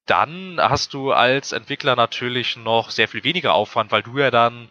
dann 0.07 0.59
hast 0.61 0.95
du 0.95 1.13
als 1.13 1.53
Entwickler 1.53 1.97
natürlich 1.97 2.57
noch 2.57 2.91
sehr 2.91 3.09
viel 3.09 3.25
weniger 3.25 3.55
Aufwand, 3.55 3.91
weil 3.91 4.03
du 4.03 4.19
ja 4.19 4.31
dann 4.31 4.71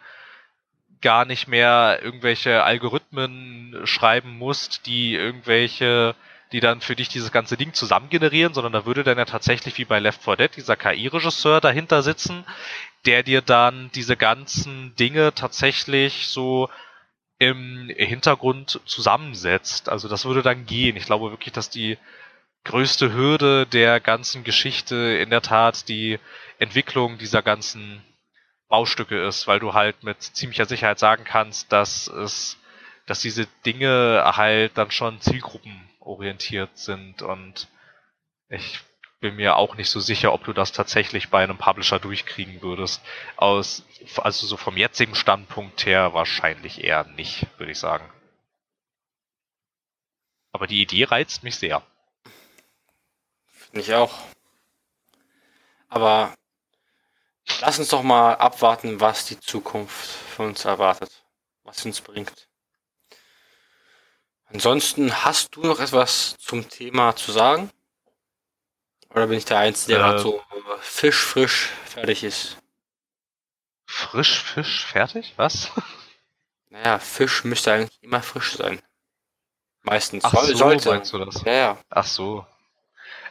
gar 1.00 1.26
nicht 1.26 1.48
mehr 1.48 2.00
irgendwelche 2.02 2.62
Algorithmen 2.62 3.82
schreiben 3.84 4.38
musst, 4.38 4.86
die 4.86 5.14
irgendwelche 5.14 6.14
die 6.54 6.60
dann 6.60 6.80
für 6.80 6.94
dich 6.94 7.08
dieses 7.08 7.32
ganze 7.32 7.56
Ding 7.56 7.74
zusammen 7.74 8.10
generieren, 8.10 8.54
sondern 8.54 8.72
da 8.72 8.86
würde 8.86 9.02
dann 9.02 9.18
ja 9.18 9.24
tatsächlich 9.24 9.76
wie 9.76 9.84
bei 9.84 9.98
Left 9.98 10.22
4 10.22 10.36
Dead 10.36 10.56
dieser 10.56 10.76
KI-Regisseur 10.76 11.60
dahinter 11.60 12.00
sitzen, 12.04 12.44
der 13.06 13.24
dir 13.24 13.42
dann 13.42 13.90
diese 13.96 14.16
ganzen 14.16 14.94
Dinge 14.94 15.34
tatsächlich 15.34 16.28
so 16.28 16.70
im 17.40 17.90
Hintergrund 17.96 18.80
zusammensetzt. 18.84 19.88
Also 19.88 20.06
das 20.06 20.26
würde 20.26 20.42
dann 20.42 20.64
gehen. 20.64 20.96
Ich 20.96 21.06
glaube 21.06 21.32
wirklich, 21.32 21.52
dass 21.52 21.70
die 21.70 21.98
größte 22.62 23.12
Hürde 23.12 23.66
der 23.66 23.98
ganzen 23.98 24.44
Geschichte 24.44 24.94
in 24.94 25.30
der 25.30 25.42
Tat 25.42 25.88
die 25.88 26.20
Entwicklung 26.60 27.18
dieser 27.18 27.42
ganzen 27.42 28.00
Baustücke 28.68 29.26
ist, 29.26 29.48
weil 29.48 29.58
du 29.58 29.74
halt 29.74 30.04
mit 30.04 30.22
ziemlicher 30.22 30.66
Sicherheit 30.66 31.00
sagen 31.00 31.24
kannst, 31.24 31.72
dass 31.72 32.06
es, 32.06 32.60
dass 33.06 33.22
diese 33.22 33.48
Dinge 33.66 34.22
halt 34.36 34.78
dann 34.78 34.92
schon 34.92 35.20
Zielgruppen 35.20 35.90
orientiert 36.04 36.76
sind 36.78 37.22
und 37.22 37.68
ich 38.48 38.80
bin 39.20 39.36
mir 39.36 39.56
auch 39.56 39.76
nicht 39.76 39.88
so 39.88 40.00
sicher, 40.00 40.34
ob 40.34 40.44
du 40.44 40.52
das 40.52 40.72
tatsächlich 40.72 41.30
bei 41.30 41.42
einem 41.42 41.56
Publisher 41.56 41.98
durchkriegen 41.98 42.60
würdest. 42.60 43.02
Aus, 43.36 43.82
also 44.18 44.46
so 44.46 44.58
vom 44.58 44.76
jetzigen 44.76 45.14
Standpunkt 45.14 45.86
her 45.86 46.12
wahrscheinlich 46.12 46.84
eher 46.84 47.04
nicht, 47.04 47.46
würde 47.58 47.72
ich 47.72 47.78
sagen. 47.78 48.06
Aber 50.52 50.66
die 50.66 50.82
Idee 50.82 51.04
reizt 51.04 51.42
mich 51.42 51.56
sehr. 51.56 51.82
Finde 53.46 53.80
ich 53.80 53.94
auch. 53.94 54.12
Aber 55.88 56.34
lass 57.60 57.78
uns 57.78 57.88
doch 57.88 58.02
mal 58.02 58.34
abwarten, 58.34 59.00
was 59.00 59.24
die 59.24 59.40
Zukunft 59.40 60.04
für 60.06 60.42
uns 60.42 60.66
erwartet, 60.66 61.24
was 61.62 61.84
uns 61.86 62.02
bringt. 62.02 62.46
Ansonsten 64.54 65.24
hast 65.24 65.56
du 65.56 65.62
noch 65.62 65.80
etwas 65.80 66.36
zum 66.38 66.68
Thema 66.68 67.16
zu 67.16 67.32
sagen? 67.32 67.70
Oder 69.10 69.26
bin 69.26 69.36
ich 69.36 69.44
der 69.44 69.58
Einzige, 69.58 69.98
der 69.98 70.14
äh, 70.14 70.18
so 70.18 70.40
fisch 70.80 71.20
frisch 71.20 71.70
fertig 71.84 72.22
ist? 72.22 72.56
Frisch 73.84 74.40
Fisch 74.40 74.84
fertig? 74.86 75.34
Was? 75.36 75.70
Naja, 76.70 76.98
Fisch 76.98 77.44
müsste 77.44 77.72
eigentlich 77.72 78.02
immer 78.02 78.22
frisch 78.22 78.56
sein. 78.56 78.80
Meistens. 79.82 80.24
Ach 80.24 80.32
so, 80.32 80.56
sollte. 80.56 80.88
meinst 80.88 81.12
du 81.12 81.18
das? 81.18 81.42
Ja, 81.42 81.52
ja. 81.52 81.78
Ach 81.90 82.06
so. 82.06 82.46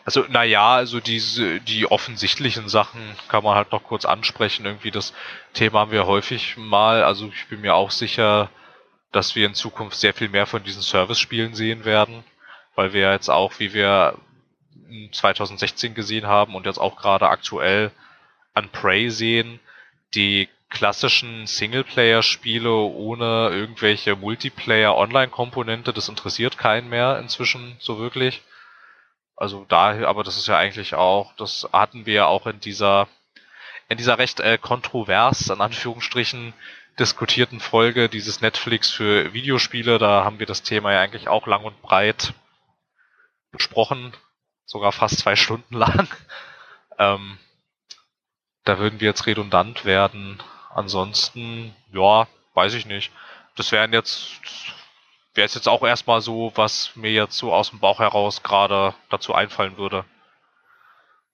Also, 0.06 0.26
naja, 0.30 0.76
also 0.76 1.00
diese, 1.00 1.60
die 1.62 1.90
offensichtlichen 1.90 2.68
Sachen 2.70 3.02
kann 3.30 3.44
man 3.44 3.56
halt 3.56 3.72
noch 3.72 3.84
kurz 3.84 4.06
ansprechen. 4.06 4.66
Irgendwie 4.66 4.91
das 4.91 5.14
Thema 5.54 5.80
haben 5.80 5.91
wir 5.91 6.06
häufig 6.06 6.58
mal. 6.58 7.04
Also 7.04 7.28
ich 7.28 7.48
bin 7.48 7.62
mir 7.62 7.76
auch 7.76 7.91
sicher, 7.91 8.50
dass 9.14 9.35
wir 9.35 9.45
in 9.45 9.53
Zukunft 9.53 9.98
sehr 9.98 10.14
viel 10.14 10.27
mehr 10.27 10.45
von 10.45 10.64
diesen 10.64 10.81
Service-Spielen 10.81 11.56
sehen 11.56 11.85
werden, 11.85 12.26
weil 12.76 12.91
wir 12.91 13.11
jetzt 13.11 13.30
auch, 13.30 13.60
wie 13.60 13.73
wir 13.73 14.18
2016 15.11 15.94
gesehen 15.94 16.27
haben 16.27 16.56
und 16.56 16.65
jetzt 16.65 16.80
auch 16.80 16.98
gerade 16.98 17.30
aktuell 17.30 17.91
an 18.53 18.69
Prey 18.69 19.10
sehen, 19.10 19.60
die 20.14 20.49
klassischen 20.69 21.45
Singleplayer-Spiele 21.45 22.72
ohne 22.72 23.49
irgendwelche 23.52 24.15
Multiplayer-Online-Komponente, 24.15 25.94
das 25.94 26.10
interessiert 26.10 26.57
keinen 26.57 26.90
mehr 26.90 27.19
inzwischen 27.19 27.77
so 27.80 27.99
wirklich. 27.99 28.41
Also 29.35 29.65
daher, 29.69 30.07
aber 30.07 30.23
das 30.23 30.38
ist 30.38 30.48
ja 30.48 30.57
eigentlich 30.57 30.95
auch, 30.95 31.34
das 31.35 31.69
hatten 31.72 32.06
wir 32.07 32.14
ja 32.14 32.26
auch 32.26 32.48
in 32.48 32.60
dieser, 32.60 33.07
in 33.90 33.98
dieser 33.98 34.18
recht 34.18 34.40
äh, 34.40 34.57
kontrovers, 34.57 35.49
in 35.49 35.61
Anführungsstrichen, 35.61 36.53
diskutierten 36.99 37.60
Folge 37.60 38.10
dieses 38.10 38.41
Netflix 38.41 38.91
für 38.91 39.34
Videospiele. 39.34 39.98
Da 39.98 40.24
haben 40.24 40.40
wir 40.40 40.45
das 40.45 40.64
Thema 40.64 40.94
ja 40.94 41.02
eigentlich 41.02 41.28
auch 41.28 41.48
lang 41.48 41.64
und 41.64 41.82
breit 41.82 42.34
besprochen, 43.52 44.14
sogar 44.65 44.91
fast 44.91 45.20
zwei 45.20 45.36
Stunden 45.36 45.76
lang. 45.78 46.07
Ähm, 46.98 47.40
da 48.64 48.80
würden 48.80 48.99
wir 48.99 49.07
jetzt 49.07 49.26
redundant 49.26 49.86
werden. 49.86 50.41
Ansonsten, 50.70 51.76
ja, 51.91 52.28
weiß 52.53 52.74
ich 52.74 52.86
nicht. 52.86 53.11
Das 53.56 53.72
wären 53.72 53.94
jetzt, 53.94 54.41
wäre 55.34 55.45
es 55.45 55.53
jetzt 55.53 55.68
auch 55.68 55.84
erstmal 55.84 56.22
so, 56.22 56.52
was 56.56 56.95
mir 56.95 57.11
jetzt 57.11 57.38
so 57.38 57.53
aus 57.53 57.70
dem 57.70 57.80
Bauch 57.80 57.99
heraus 57.99 58.41
gerade 58.44 58.95
dazu 59.10 59.34
einfallen 59.36 59.78
würde. 59.78 60.06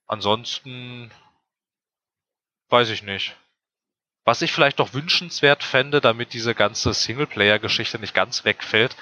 Ansonsten, 0.06 1.10
weiß 2.68 2.90
ich 2.90 3.02
nicht. 3.02 3.36
Was 4.24 4.42
ich 4.42 4.52
vielleicht 4.52 4.78
noch 4.78 4.92
wünschenswert 4.92 5.64
fände, 5.64 6.00
damit 6.00 6.32
diese 6.32 6.54
ganze 6.54 6.92
Singleplayer-Geschichte 6.92 7.98
nicht 7.98 8.14
ganz 8.14 8.44
wegfällt, 8.44 8.96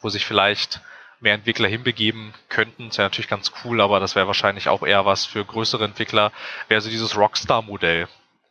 wo 0.00 0.08
sich 0.10 0.26
vielleicht 0.26 0.80
mehr 1.20 1.34
Entwickler 1.34 1.68
hinbegeben 1.68 2.34
könnten, 2.48 2.88
das 2.88 2.98
wäre 2.98 3.06
natürlich 3.06 3.30
ganz 3.30 3.52
cool, 3.64 3.80
aber 3.80 4.00
das 4.00 4.14
wäre 4.14 4.26
wahrscheinlich 4.26 4.68
auch 4.68 4.82
eher 4.82 5.06
was 5.06 5.24
für 5.24 5.44
größere 5.44 5.84
Entwickler, 5.84 6.32
wäre 6.68 6.82
so 6.82 6.90
dieses 6.90 7.16
Rockstar-Modell, 7.16 8.08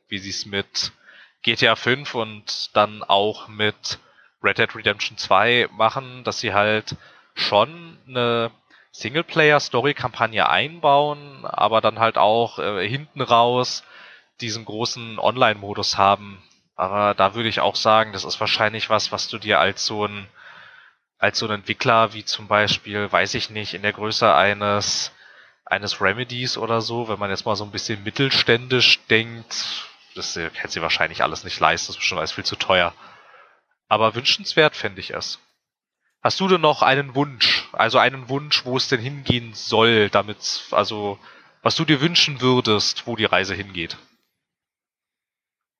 wie 0.07 0.17
sie 0.17 0.31
es 0.31 0.47
mit 0.47 0.91
GTA 1.43 1.75
5 1.75 2.15
und 2.15 2.75
dann 2.75 3.03
auch 3.03 3.47
mit 3.47 3.99
Red 4.41 4.57
Dead 4.57 4.75
Redemption 4.75 5.17
2 5.17 5.69
machen, 5.71 6.23
dass 6.23 6.39
sie 6.39 6.53
halt 6.53 6.95
schon 7.35 7.97
eine 8.07 8.51
Singleplayer-Story-Kampagne 8.91 10.47
einbauen, 10.49 11.45
aber 11.45 11.81
dann 11.81 11.99
halt 11.99 12.17
auch 12.17 12.59
äh, 12.59 12.87
hinten 12.87 13.21
raus 13.21 13.83
diesen 14.43 14.65
großen 14.65 15.19
Online-Modus 15.19 15.97
haben. 15.97 16.41
Aber 16.75 17.13
da 17.13 17.35
würde 17.35 17.49
ich 17.49 17.59
auch 17.59 17.75
sagen, 17.75 18.13
das 18.13 18.25
ist 18.25 18.39
wahrscheinlich 18.39 18.89
was, 18.89 19.11
was 19.11 19.27
du 19.27 19.37
dir 19.37 19.59
als 19.59 19.85
so 19.85 20.05
ein 20.05 20.27
als 21.19 21.39
so 21.39 21.47
ein 21.47 21.53
Entwickler 21.53 22.13
wie 22.13 22.25
zum 22.25 22.47
Beispiel, 22.47 23.09
weiß 23.09 23.35
ich 23.35 23.49
nicht, 23.49 23.73
in 23.73 23.81
der 23.81 23.93
Größe 23.93 24.33
eines 24.35 25.11
eines 25.65 26.01
Remedies 26.01 26.57
oder 26.57 26.81
so, 26.81 27.07
wenn 27.07 27.19
man 27.19 27.29
jetzt 27.29 27.45
mal 27.45 27.55
so 27.55 27.63
ein 27.63 27.71
bisschen 27.71 28.03
mittelständisch 28.03 28.99
denkt, 29.09 29.87
das 30.15 30.35
hätte 30.35 30.69
sie 30.69 30.81
wahrscheinlich 30.81 31.23
alles 31.23 31.43
nicht 31.43 31.59
leisten, 31.59 31.87
das 31.87 31.97
ist 31.97 32.03
schon 32.03 32.17
alles 32.17 32.33
viel 32.33 32.43
zu 32.43 32.57
teuer. 32.57 32.93
Aber 33.87 34.15
wünschenswert 34.15 34.75
fände 34.75 34.99
ich 34.99 35.11
es. 35.11 35.39
Hast 36.21 36.39
du 36.39 36.47
denn 36.47 36.61
noch 36.61 36.81
einen 36.81 37.15
Wunsch? 37.15 37.67
Also 37.73 37.99
einen 37.99 38.29
Wunsch, 38.29 38.65
wo 38.65 38.77
es 38.77 38.87
denn 38.87 39.01
hingehen 39.01 39.53
soll, 39.53 40.09
damit, 40.09 40.63
also, 40.71 41.19
was 41.61 41.75
du 41.75 41.83
dir 41.83 41.99
wünschen 41.99 42.39
würdest, 42.39 43.07
wo 43.07 43.15
die 43.15 43.25
Reise 43.25 43.55
hingeht? 43.55 43.97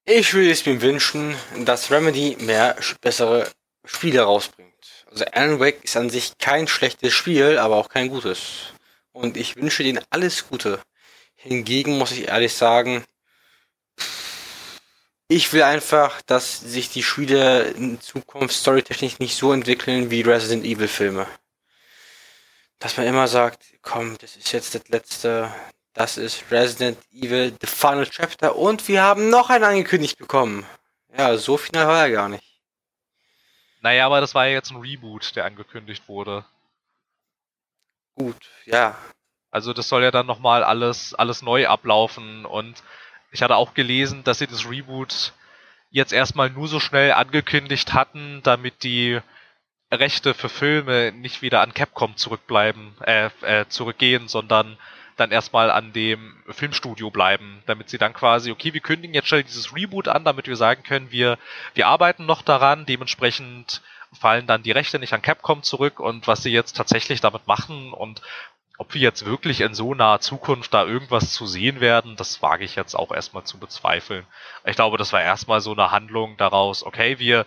Ich 0.05 0.33
würde 0.33 0.51
es 0.51 0.65
mir 0.65 0.81
wünschen, 0.81 1.33
dass 1.59 1.89
Remedy 1.89 2.35
mehr 2.41 2.75
bessere 2.99 3.49
Spiele 3.85 4.23
rausbringt. 4.23 5.05
Also 5.09 5.23
Alan 5.25 5.61
Wake 5.61 5.81
ist 5.83 5.95
an 5.95 6.09
sich 6.09 6.37
kein 6.37 6.67
schlechtes 6.67 7.13
Spiel, 7.13 7.57
aber 7.57 7.77
auch 7.77 7.87
kein 7.87 8.09
gutes. 8.09 8.73
Und 9.13 9.37
ich 9.37 9.55
wünsche 9.55 9.83
denen 9.83 10.03
alles 10.09 10.49
Gute. 10.49 10.81
Hingegen 11.35 11.97
muss 11.97 12.11
ich 12.11 12.27
ehrlich 12.27 12.53
sagen, 12.53 13.05
ich 15.29 15.53
will 15.53 15.63
einfach, 15.63 16.21
dass 16.23 16.59
sich 16.59 16.89
die 16.89 17.03
Spiele 17.03 17.69
in 17.69 18.01
Zukunft 18.01 18.55
storytechnisch 18.55 19.19
nicht 19.19 19.37
so 19.37 19.53
entwickeln 19.53 20.11
wie 20.11 20.21
Resident 20.21 20.65
Evil 20.65 20.89
Filme. 20.89 21.27
Dass 22.79 22.97
man 22.97 23.07
immer 23.07 23.29
sagt, 23.29 23.63
komm, 23.81 24.17
das 24.19 24.35
ist 24.35 24.51
jetzt 24.51 24.75
das 24.75 24.89
letzte, 24.89 25.53
das 25.93 26.17
ist 26.17 26.43
Resident 26.51 26.97
Evil 27.11 27.55
The 27.61 27.67
Final 27.67 28.07
Chapter 28.07 28.55
und 28.55 28.87
wir 28.87 29.03
haben 29.03 29.29
noch 29.29 29.49
einen 29.49 29.63
angekündigt 29.63 30.17
bekommen. 30.17 30.65
Ja, 31.17 31.37
so 31.37 31.57
final 31.57 31.87
war 31.87 32.01
er 32.01 32.11
gar 32.11 32.29
nicht. 32.29 32.43
Naja, 33.81 34.05
aber 34.05 34.21
das 34.21 34.33
war 34.33 34.47
ja 34.47 34.53
jetzt 34.53 34.71
ein 34.71 34.81
Reboot, 34.81 35.35
der 35.35 35.45
angekündigt 35.45 36.07
wurde. 36.07 36.45
Gut, 38.15 38.49
ja. 38.65 38.97
Also 39.51 39.73
das 39.73 39.89
soll 39.89 40.03
ja 40.03 40.11
dann 40.11 40.25
nochmal 40.25 40.63
alles, 40.63 41.13
alles 41.13 41.41
neu 41.41 41.67
ablaufen 41.67 42.45
und 42.45 42.81
ich 43.31 43.43
hatte 43.43 43.55
auch 43.55 43.73
gelesen, 43.73 44.23
dass 44.23 44.39
sie 44.39 44.47
das 44.47 44.67
Reboot 44.67 45.33
jetzt 45.89 46.13
erstmal 46.13 46.49
nur 46.49 46.67
so 46.67 46.79
schnell 46.79 47.11
angekündigt 47.11 47.93
hatten, 47.93 48.41
damit 48.43 48.83
die 48.83 49.19
Rechte 49.91 50.33
für 50.33 50.49
Filme 50.49 51.11
nicht 51.11 51.43
wieder 51.43 51.61
an 51.61 51.73
Capcom 51.73 52.17
zurückbleiben, 52.17 52.95
äh, 53.01 53.29
äh, 53.41 53.67
zurückgehen, 53.69 54.27
sondern 54.27 54.77
dann 55.15 55.31
erstmal 55.31 55.69
an 55.71 55.93
dem 55.93 56.35
Filmstudio 56.49 57.09
bleiben, 57.11 57.61
damit 57.65 57.89
sie 57.89 57.97
dann 57.97 58.13
quasi, 58.13 58.51
okay, 58.51 58.73
wir 58.73 58.81
kündigen 58.81 59.13
jetzt 59.13 59.27
schnell 59.27 59.43
dieses 59.43 59.75
Reboot 59.75 60.07
an, 60.07 60.23
damit 60.23 60.47
wir 60.47 60.55
sagen 60.55 60.83
können, 60.83 61.11
wir, 61.11 61.37
wir 61.73 61.87
arbeiten 61.87 62.25
noch 62.25 62.41
daran, 62.41 62.85
dementsprechend 62.85 63.81
fallen 64.11 64.47
dann 64.47 64.63
die 64.63 64.71
Rechte 64.71 64.99
nicht 64.99 65.13
an 65.13 65.21
Capcom 65.21 65.63
zurück 65.63 65.99
und 65.99 66.27
was 66.27 66.43
sie 66.43 66.51
jetzt 66.51 66.73
tatsächlich 66.77 67.21
damit 67.21 67.47
machen 67.47 67.93
und 67.93 68.21
ob 68.77 68.93
wir 68.93 69.01
jetzt 69.01 69.25
wirklich 69.25 69.61
in 69.61 69.75
so 69.75 69.93
naher 69.93 70.19
Zukunft 70.19 70.73
da 70.73 70.83
irgendwas 70.85 71.31
zu 71.31 71.45
sehen 71.45 71.79
werden, 71.79 72.15
das 72.15 72.41
wage 72.41 72.65
ich 72.65 72.75
jetzt 72.75 72.95
auch 72.95 73.11
erstmal 73.11 73.43
zu 73.43 73.59
bezweifeln. 73.59 74.25
Ich 74.65 74.75
glaube, 74.75 74.97
das 74.97 75.13
war 75.13 75.21
erstmal 75.21 75.61
so 75.61 75.73
eine 75.73 75.91
Handlung 75.91 76.37
daraus, 76.37 76.83
okay, 76.83 77.19
wir 77.19 77.45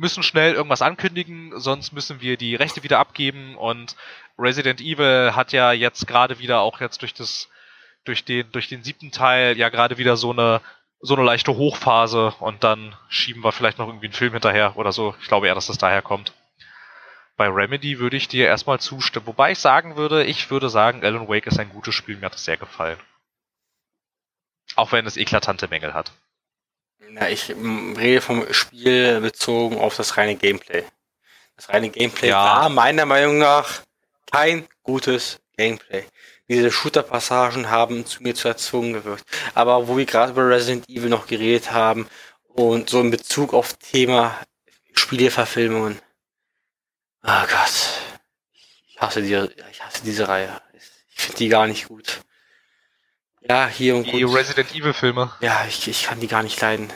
müssen 0.00 0.22
schnell 0.22 0.54
irgendwas 0.54 0.82
ankündigen, 0.82 1.52
sonst 1.60 1.92
müssen 1.92 2.20
wir 2.20 2.38
die 2.38 2.54
Rechte 2.54 2.82
wieder 2.82 2.98
abgeben 2.98 3.54
und 3.56 3.96
Resident 4.38 4.80
Evil 4.80 5.32
hat 5.36 5.52
ja 5.52 5.72
jetzt 5.72 6.06
gerade 6.06 6.38
wieder 6.38 6.60
auch 6.60 6.80
jetzt 6.80 7.02
durch 7.02 7.12
das 7.12 7.48
durch 8.04 8.24
den 8.24 8.50
durch 8.50 8.68
den 8.68 8.82
siebten 8.82 9.12
Teil 9.12 9.58
ja 9.58 9.68
gerade 9.68 9.98
wieder 9.98 10.16
so 10.16 10.30
eine 10.32 10.62
so 11.00 11.14
eine 11.14 11.24
leichte 11.24 11.54
Hochphase 11.54 12.34
und 12.40 12.64
dann 12.64 12.96
schieben 13.08 13.44
wir 13.44 13.52
vielleicht 13.52 13.78
noch 13.78 13.88
irgendwie 13.88 14.06
einen 14.06 14.14
Film 14.14 14.32
hinterher 14.32 14.76
oder 14.76 14.92
so. 14.92 15.14
Ich 15.20 15.28
glaube 15.28 15.46
eher, 15.46 15.54
dass 15.54 15.66
das 15.66 15.78
daher 15.78 16.02
kommt. 16.02 16.32
Bei 17.36 17.48
Remedy 17.48 17.98
würde 17.98 18.16
ich 18.16 18.28
dir 18.28 18.46
erstmal 18.46 18.80
zustimmen, 18.80 19.26
wobei 19.26 19.52
ich 19.52 19.58
sagen 19.58 19.96
würde, 19.96 20.24
ich 20.24 20.50
würde 20.50 20.68
sagen, 20.68 21.04
Alan 21.04 21.28
Wake 21.28 21.46
ist 21.46 21.58
ein 21.58 21.70
gutes 21.70 21.94
Spiel, 21.94 22.16
mir 22.16 22.26
hat 22.26 22.34
es 22.34 22.44
sehr 22.44 22.58
gefallen. 22.58 22.98
Auch 24.76 24.92
wenn 24.92 25.06
es 25.06 25.16
eklatante 25.16 25.68
Mängel 25.68 25.94
hat. 25.94 26.12
Na, 27.12 27.28
ich 27.28 27.50
rede 27.50 28.20
vom 28.20 28.52
Spiel 28.52 29.20
bezogen 29.20 29.78
auf 29.78 29.96
das 29.96 30.16
reine 30.16 30.36
Gameplay. 30.36 30.84
Das 31.56 31.68
reine 31.68 31.90
Gameplay 31.90 32.28
ja. 32.28 32.42
war 32.42 32.68
meiner 32.68 33.04
Meinung 33.04 33.38
nach 33.38 33.82
kein 34.30 34.68
gutes 34.82 35.40
Gameplay. 35.56 36.04
Diese 36.48 36.70
Shooter-Passagen 36.70 37.68
haben 37.68 38.06
zu 38.06 38.22
mir 38.22 38.34
zu 38.34 38.48
erzwungen 38.48 38.92
gewirkt. 38.92 39.24
Aber 39.54 39.88
wo 39.88 39.96
wir 39.96 40.06
gerade 40.06 40.32
über 40.32 40.48
Resident 40.48 40.88
Evil 40.88 41.08
noch 41.08 41.26
geredet 41.26 41.72
haben 41.72 42.08
und 42.48 42.90
so 42.90 43.00
in 43.00 43.10
Bezug 43.10 43.54
auf 43.54 43.74
Thema 43.74 44.38
Spieleverfilmungen. 44.94 46.00
Oh 47.24 47.42
Gott. 47.42 48.00
Ich 48.88 49.00
hasse, 49.00 49.22
die, 49.22 49.34
ich 49.70 49.82
hasse 49.82 50.02
diese 50.04 50.28
Reihe. 50.28 50.60
Ich 50.74 51.22
finde 51.24 51.38
die 51.38 51.48
gar 51.48 51.66
nicht 51.66 51.88
gut. 51.88 52.20
Ja, 53.40 53.68
hier 53.68 53.96
und 53.96 54.06
Die 54.06 54.22
gut. 54.22 54.34
Resident 54.34 54.74
Evil 54.74 54.92
Filme. 54.92 55.32
Ja, 55.40 55.64
ich, 55.68 55.88
ich 55.88 56.04
kann 56.04 56.20
die 56.20 56.28
gar 56.28 56.42
nicht 56.42 56.60
leiden. 56.60 56.92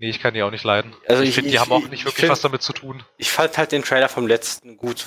Nee, 0.00 0.10
ich 0.10 0.20
kann 0.20 0.32
die 0.32 0.42
auch 0.42 0.50
nicht 0.52 0.64
leiden. 0.64 0.94
Also 1.08 1.22
ich, 1.22 1.30
ich 1.30 1.34
finde, 1.34 1.50
die 1.50 1.58
haben 1.58 1.72
auch 1.72 1.88
nicht 1.88 2.04
wirklich 2.04 2.14
find, 2.14 2.30
was 2.30 2.40
damit 2.40 2.62
zu 2.62 2.72
tun. 2.72 3.02
Ich 3.16 3.30
fand 3.30 3.58
halt 3.58 3.72
den 3.72 3.82
Trailer 3.82 4.08
vom 4.08 4.28
letzten 4.28 4.76
gut. 4.76 5.04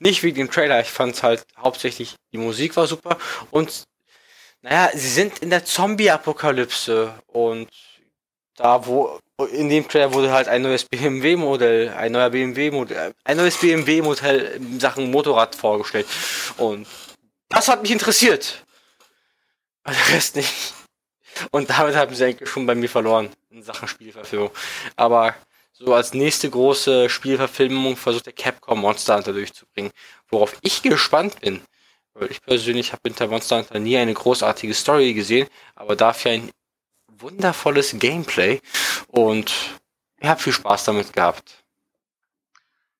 Nicht 0.00 0.22
wegen 0.22 0.36
dem 0.36 0.50
Trailer, 0.50 0.80
ich 0.80 0.88
fand 0.88 1.22
halt 1.22 1.44
hauptsächlich, 1.58 2.16
die 2.32 2.38
Musik 2.38 2.76
war 2.76 2.86
super 2.86 3.18
und 3.50 3.84
naja, 4.62 4.90
sie 4.94 5.08
sind 5.08 5.40
in 5.40 5.50
der 5.50 5.64
Zombie-Apokalypse 5.64 7.12
und 7.26 7.68
da 8.56 8.86
wo 8.86 9.18
in 9.50 9.68
dem 9.68 9.86
Trailer 9.88 10.14
wurde 10.14 10.32
halt 10.32 10.48
ein 10.48 10.62
neues 10.62 10.84
BMW-Modell, 10.84 11.90
ein 11.90 12.12
neuer 12.12 12.30
BMW-Modell, 12.30 13.12
ein 13.24 13.36
neues 13.36 13.58
BMW-Modell 13.58 14.52
in 14.56 14.80
Sachen 14.80 15.10
Motorrad 15.10 15.56
vorgestellt 15.56 16.06
und 16.56 16.86
das 17.50 17.68
hat 17.68 17.82
mich 17.82 17.90
interessiert. 17.90 18.64
Aber 19.84 19.94
der 19.94 20.14
Rest 20.14 20.36
nicht. 20.36 20.74
Und 21.50 21.70
damit 21.70 21.96
haben 21.96 22.14
sie 22.14 22.24
eigentlich 22.24 22.48
schon 22.48 22.66
bei 22.66 22.74
mir 22.74 22.88
verloren 22.88 23.30
in 23.50 23.62
Sachen 23.62 23.88
Spielverfilmung. 23.88 24.50
Aber 24.96 25.34
so 25.72 25.94
als 25.94 26.14
nächste 26.14 26.48
große 26.50 27.08
Spielverfilmung 27.08 27.96
versucht 27.96 28.26
der 28.26 28.32
Capcom 28.32 28.80
Monster 28.80 29.16
Hunter 29.16 29.32
durchzubringen. 29.32 29.92
Worauf 30.28 30.56
ich 30.60 30.82
gespannt 30.82 31.40
bin. 31.40 31.62
Weil 32.14 32.30
ich 32.30 32.42
persönlich 32.42 32.92
habe 32.92 33.02
hinter 33.04 33.26
Monster 33.26 33.58
Hunter 33.58 33.78
nie 33.78 33.96
eine 33.96 34.14
großartige 34.14 34.74
Story 34.74 35.14
gesehen, 35.14 35.48
aber 35.74 35.96
dafür 35.96 36.32
ein 36.32 36.50
wundervolles 37.08 37.98
Gameplay. 37.98 38.60
Und 39.08 39.52
ich 40.18 40.28
habe 40.28 40.40
viel 40.40 40.52
Spaß 40.52 40.84
damit 40.84 41.12
gehabt. 41.12 41.64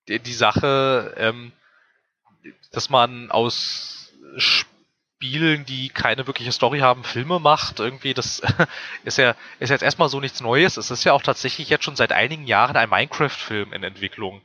Die, 0.08 0.18
die 0.18 0.32
Sache, 0.32 1.14
ähm, 1.18 1.52
dass 2.72 2.90
man 2.90 3.30
aus 3.30 4.12
Sp 4.40 4.71
Spielen, 5.22 5.64
die 5.64 5.88
keine 5.88 6.26
wirkliche 6.26 6.50
Story 6.50 6.80
haben, 6.80 7.04
Filme 7.04 7.38
macht. 7.38 7.78
Irgendwie, 7.78 8.12
das 8.12 8.42
ist 9.04 9.18
ja, 9.18 9.36
ist 9.60 9.70
jetzt 9.70 9.84
erstmal 9.84 10.08
so 10.08 10.18
nichts 10.18 10.40
Neues. 10.40 10.76
Es 10.76 10.90
ist 10.90 11.04
ja 11.04 11.12
auch 11.12 11.22
tatsächlich 11.22 11.68
jetzt 11.68 11.84
schon 11.84 11.94
seit 11.94 12.10
einigen 12.10 12.44
Jahren 12.44 12.76
ein 12.76 12.90
Minecraft-Film 12.90 13.72
in 13.72 13.84
Entwicklung. 13.84 14.42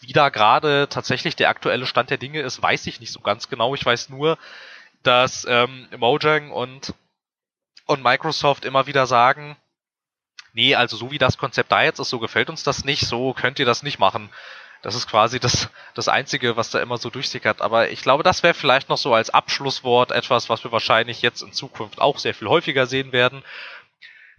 Wie 0.00 0.12
da 0.12 0.30
gerade 0.30 0.88
tatsächlich 0.90 1.36
der 1.36 1.48
aktuelle 1.48 1.86
Stand 1.86 2.10
der 2.10 2.16
Dinge 2.16 2.40
ist, 2.40 2.60
weiß 2.60 2.88
ich 2.88 2.98
nicht 2.98 3.12
so 3.12 3.20
ganz 3.20 3.48
genau. 3.48 3.72
Ich 3.76 3.86
weiß 3.86 4.08
nur, 4.08 4.36
dass 5.04 5.46
ähm, 5.48 5.86
Mojang 5.96 6.50
und, 6.50 6.92
und 7.86 8.02
Microsoft 8.02 8.64
immer 8.64 8.88
wieder 8.88 9.06
sagen, 9.06 9.56
nee, 10.54 10.74
also 10.74 10.96
so 10.96 11.12
wie 11.12 11.18
das 11.18 11.38
Konzept 11.38 11.70
da 11.70 11.84
jetzt 11.84 12.00
ist, 12.00 12.10
so 12.10 12.18
gefällt 12.18 12.50
uns 12.50 12.64
das 12.64 12.84
nicht, 12.84 13.06
so 13.06 13.32
könnt 13.32 13.60
ihr 13.60 13.66
das 13.66 13.84
nicht 13.84 14.00
machen. 14.00 14.28
Das 14.84 14.94
ist 14.94 15.06
quasi 15.06 15.40
das, 15.40 15.70
das 15.94 16.08
Einzige, 16.08 16.58
was 16.58 16.68
da 16.68 16.78
immer 16.78 16.98
so 16.98 17.08
durchsickert. 17.08 17.62
Aber 17.62 17.88
ich 17.88 18.02
glaube, 18.02 18.22
das 18.22 18.42
wäre 18.42 18.52
vielleicht 18.52 18.90
noch 18.90 18.98
so 18.98 19.14
als 19.14 19.30
Abschlusswort 19.30 20.12
etwas, 20.12 20.50
was 20.50 20.62
wir 20.62 20.72
wahrscheinlich 20.72 21.22
jetzt 21.22 21.40
in 21.40 21.54
Zukunft 21.54 22.02
auch 22.02 22.18
sehr 22.18 22.34
viel 22.34 22.48
häufiger 22.48 22.86
sehen 22.86 23.10
werden. 23.10 23.42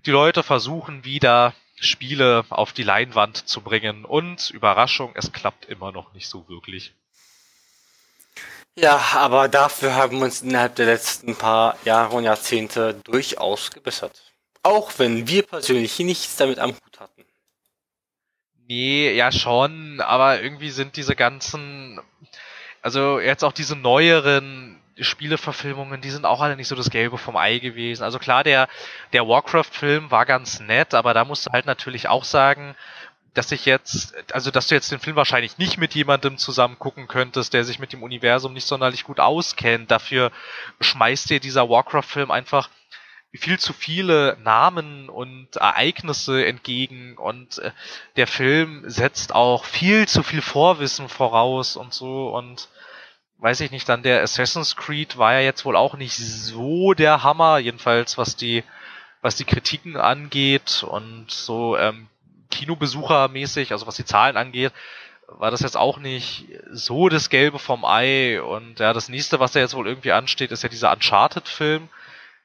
Die 0.06 0.12
Leute 0.12 0.44
versuchen 0.44 1.04
wieder 1.04 1.56
Spiele 1.80 2.46
auf 2.50 2.74
die 2.74 2.84
Leinwand 2.84 3.48
zu 3.48 3.62
bringen 3.62 4.06
und 4.06 4.52
Überraschung, 4.52 5.14
es 5.16 5.32
klappt 5.32 5.66
immer 5.66 5.92
noch 5.92 6.14
nicht 6.14 6.30
so 6.30 6.48
wirklich. 6.48 6.94
Ja, 8.76 8.98
aber 9.16 9.48
dafür 9.48 9.96
haben 9.96 10.20
wir 10.20 10.26
uns 10.26 10.44
innerhalb 10.44 10.76
der 10.76 10.86
letzten 10.86 11.36
paar 11.36 11.76
Jahre 11.86 12.16
und 12.18 12.24
Jahrzehnte 12.24 12.94
durchaus 13.04 13.72
gebessert. 13.72 14.32
Auch 14.62 14.92
wenn 14.98 15.28
wir 15.28 15.42
persönlich 15.42 15.98
nichts 15.98 16.36
damit 16.36 16.60
am 16.60 16.76
Hut 16.76 17.00
hatten. 17.00 17.15
Nee, 18.68 19.14
ja 19.14 19.32
schon, 19.32 20.02
aber 20.02 20.42
irgendwie 20.42 20.72
sind 20.72 20.98
diese 20.98 21.16
ganzen, 21.16 22.00
also 22.82 23.20
jetzt 23.20 23.44
auch 23.44 23.54
diese 23.54 23.76
neueren 23.76 24.82
Spieleverfilmungen, 25.00 26.02
die 26.02 26.10
sind 26.10 26.26
auch 26.26 26.42
alle 26.42 26.56
nicht 26.56 26.68
so 26.68 26.76
das 26.76 26.90
Gelbe 26.90 27.18
vom 27.18 27.36
Ei 27.36 27.60
gewesen. 27.60 28.04
Also 28.04 28.18
klar, 28.18 28.44
der, 28.44 28.68
der 29.14 29.28
Warcraft-Film 29.28 30.10
war 30.10 30.26
ganz 30.26 30.60
nett, 30.62 30.94
aber 30.94 31.14
da 31.14 31.26
musst 31.26 31.46
du 31.46 31.52
halt 31.52 31.66
natürlich 31.66 32.08
auch 32.08 32.24
sagen, 32.24 32.76
dass 33.36 33.52
ich 33.52 33.66
jetzt, 33.66 34.16
also 34.34 34.50
dass 34.50 34.68
du 34.68 34.76
jetzt 34.76 34.92
den 34.92 35.00
Film 35.00 35.18
wahrscheinlich 35.18 35.58
nicht 35.58 35.78
mit 35.78 35.94
jemandem 35.94 36.38
zusammen 36.38 36.80
gucken 36.80 37.08
könntest, 37.08 37.54
der 37.54 37.66
sich 37.66 37.80
mit 37.80 37.92
dem 37.92 38.02
Universum 38.02 38.54
nicht 38.54 38.66
sonderlich 38.66 39.04
gut 39.04 39.20
auskennt. 39.20 39.92
Dafür 39.92 40.32
schmeißt 40.80 41.30
dir 41.30 41.42
dieser 41.42 41.70
Warcraft-Film 41.70 42.32
einfach 42.32 42.70
viel 43.34 43.60
zu 43.60 43.74
viele 43.74 44.38
Namen 44.44 45.10
und 45.10 45.56
Ereignisse 45.56 46.46
entgegen. 46.46 47.18
Und 47.18 47.60
äh, 47.60 47.72
der 48.16 48.28
Film 48.28 48.84
setzt 48.86 49.34
auch 49.34 49.66
viel 49.66 50.08
zu 50.08 50.24
viel 50.24 50.42
Vorwissen 50.42 51.10
voraus 51.10 51.76
und 51.76 51.94
so. 51.94 52.30
Und 52.30 52.70
weiß 53.40 53.60
ich 53.62 53.72
nicht, 53.72 53.90
dann 53.90 54.04
der 54.04 54.22
Assassin's 54.22 54.76
Creed 54.76 55.18
war 55.18 55.34
ja 55.34 55.42
jetzt 55.42 55.66
wohl 55.66 55.76
auch 55.76 55.96
nicht 55.96 56.16
so 56.16 56.94
der 56.94 57.24
Hammer, 57.24 57.58
jedenfalls 57.58 58.18
was 58.18 58.36
die 58.36 58.64
was 59.22 59.36
die 59.36 59.46
Kritiken 59.46 59.98
angeht. 59.98 60.84
Und 60.88 61.32
so 61.32 61.78
ähm, 61.78 62.08
Kinobesuchermäßig, 62.52 63.72
also 63.72 63.88
was 63.88 63.96
die 63.96 64.06
Zahlen 64.06 64.38
angeht, 64.38 64.72
war 65.28 65.52
das 65.52 65.62
jetzt 65.62 65.78
auch 65.78 65.98
nicht 65.98 66.46
so 66.72 67.10
das 67.10 67.30
Gelbe 67.30 67.60
vom 67.60 67.86
Ei. 67.86 68.42
Und 68.42 68.80
ja, 68.80 68.94
das 68.94 69.10
nächste, 69.10 69.40
was 69.40 69.52
da 69.52 69.60
jetzt 69.60 69.74
wohl 69.74 69.88
irgendwie 69.88 70.12
ansteht, 70.12 70.52
ist 70.52 70.64
ja 70.64 70.70
dieser 70.70 70.92
Uncharted-Film 70.94 71.90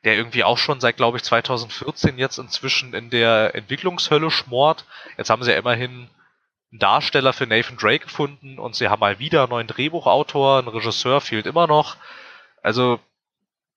der 0.05 0.17
irgendwie 0.17 0.45
auch 0.45 0.59
schon 0.59 0.81
seit, 0.81 0.97
glaube 0.97 1.19
ich, 1.19 1.25
2014 1.25 2.19
jetzt 2.19 2.39
inzwischen 2.39 2.95
in 2.95 3.11
der 3.11 3.55
Entwicklungshölle 3.55 4.31
schmort. 4.31 4.87
Jetzt 5.19 5.31
haben 5.31 5.43
sie 5.43 5.51
ja 5.51 5.59
immerhin 5.59 6.09
einen 6.71 6.79
Darsteller 6.79 7.33
für 7.33 7.47
Nathan 7.47 7.77
Drake 7.77 8.05
gefunden 8.05 8.59
und 8.59 8.75
sie 8.75 8.89
haben 8.89 9.01
mal 9.01 9.19
wieder 9.19 9.43
einen 9.43 9.51
neuen 9.51 9.67
Drehbuchautor, 9.67 10.61
ein 10.61 10.69
Regisseur 10.69 11.21
fehlt 11.21 11.47
immer 11.47 11.67
noch. 11.67 11.97
Also, 12.63 13.01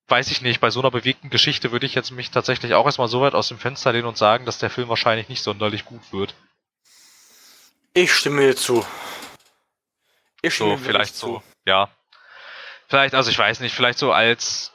weiß 0.07 0.31
ich 0.31 0.41
nicht, 0.41 0.61
bei 0.61 0.69
so 0.69 0.79
einer 0.79 0.91
bewegten 0.91 1.29
Geschichte 1.29 1.71
würde 1.71 1.85
ich 1.85 1.95
jetzt 1.95 2.11
mich 2.11 2.31
tatsächlich 2.31 2.73
auch 2.73 2.85
erstmal 2.85 3.07
so 3.07 3.21
weit 3.21 3.35
aus 3.35 3.49
dem 3.49 3.57
Fenster 3.57 3.91
lehnen 3.91 4.07
und 4.07 4.17
sagen, 4.17 4.45
dass 4.45 4.59
der 4.59 4.69
Film 4.69 4.89
wahrscheinlich 4.89 5.27
nicht 5.27 5.43
sonderlich 5.43 5.85
gut 5.85 6.01
wird. 6.11 6.35
Ich 7.93 8.13
stimme 8.13 8.41
dir 8.41 8.55
zu. 8.55 8.85
Ich 10.41 10.55
stimme 10.55 10.77
so, 10.77 10.83
vielleicht 10.83 11.15
so, 11.15 11.37
zu. 11.37 11.43
ja. 11.65 11.89
Vielleicht, 12.87 13.15
also 13.15 13.31
ich 13.31 13.37
weiß 13.37 13.59
nicht, 13.59 13.73
vielleicht 13.73 13.97
so 13.97 14.11
als 14.11 14.72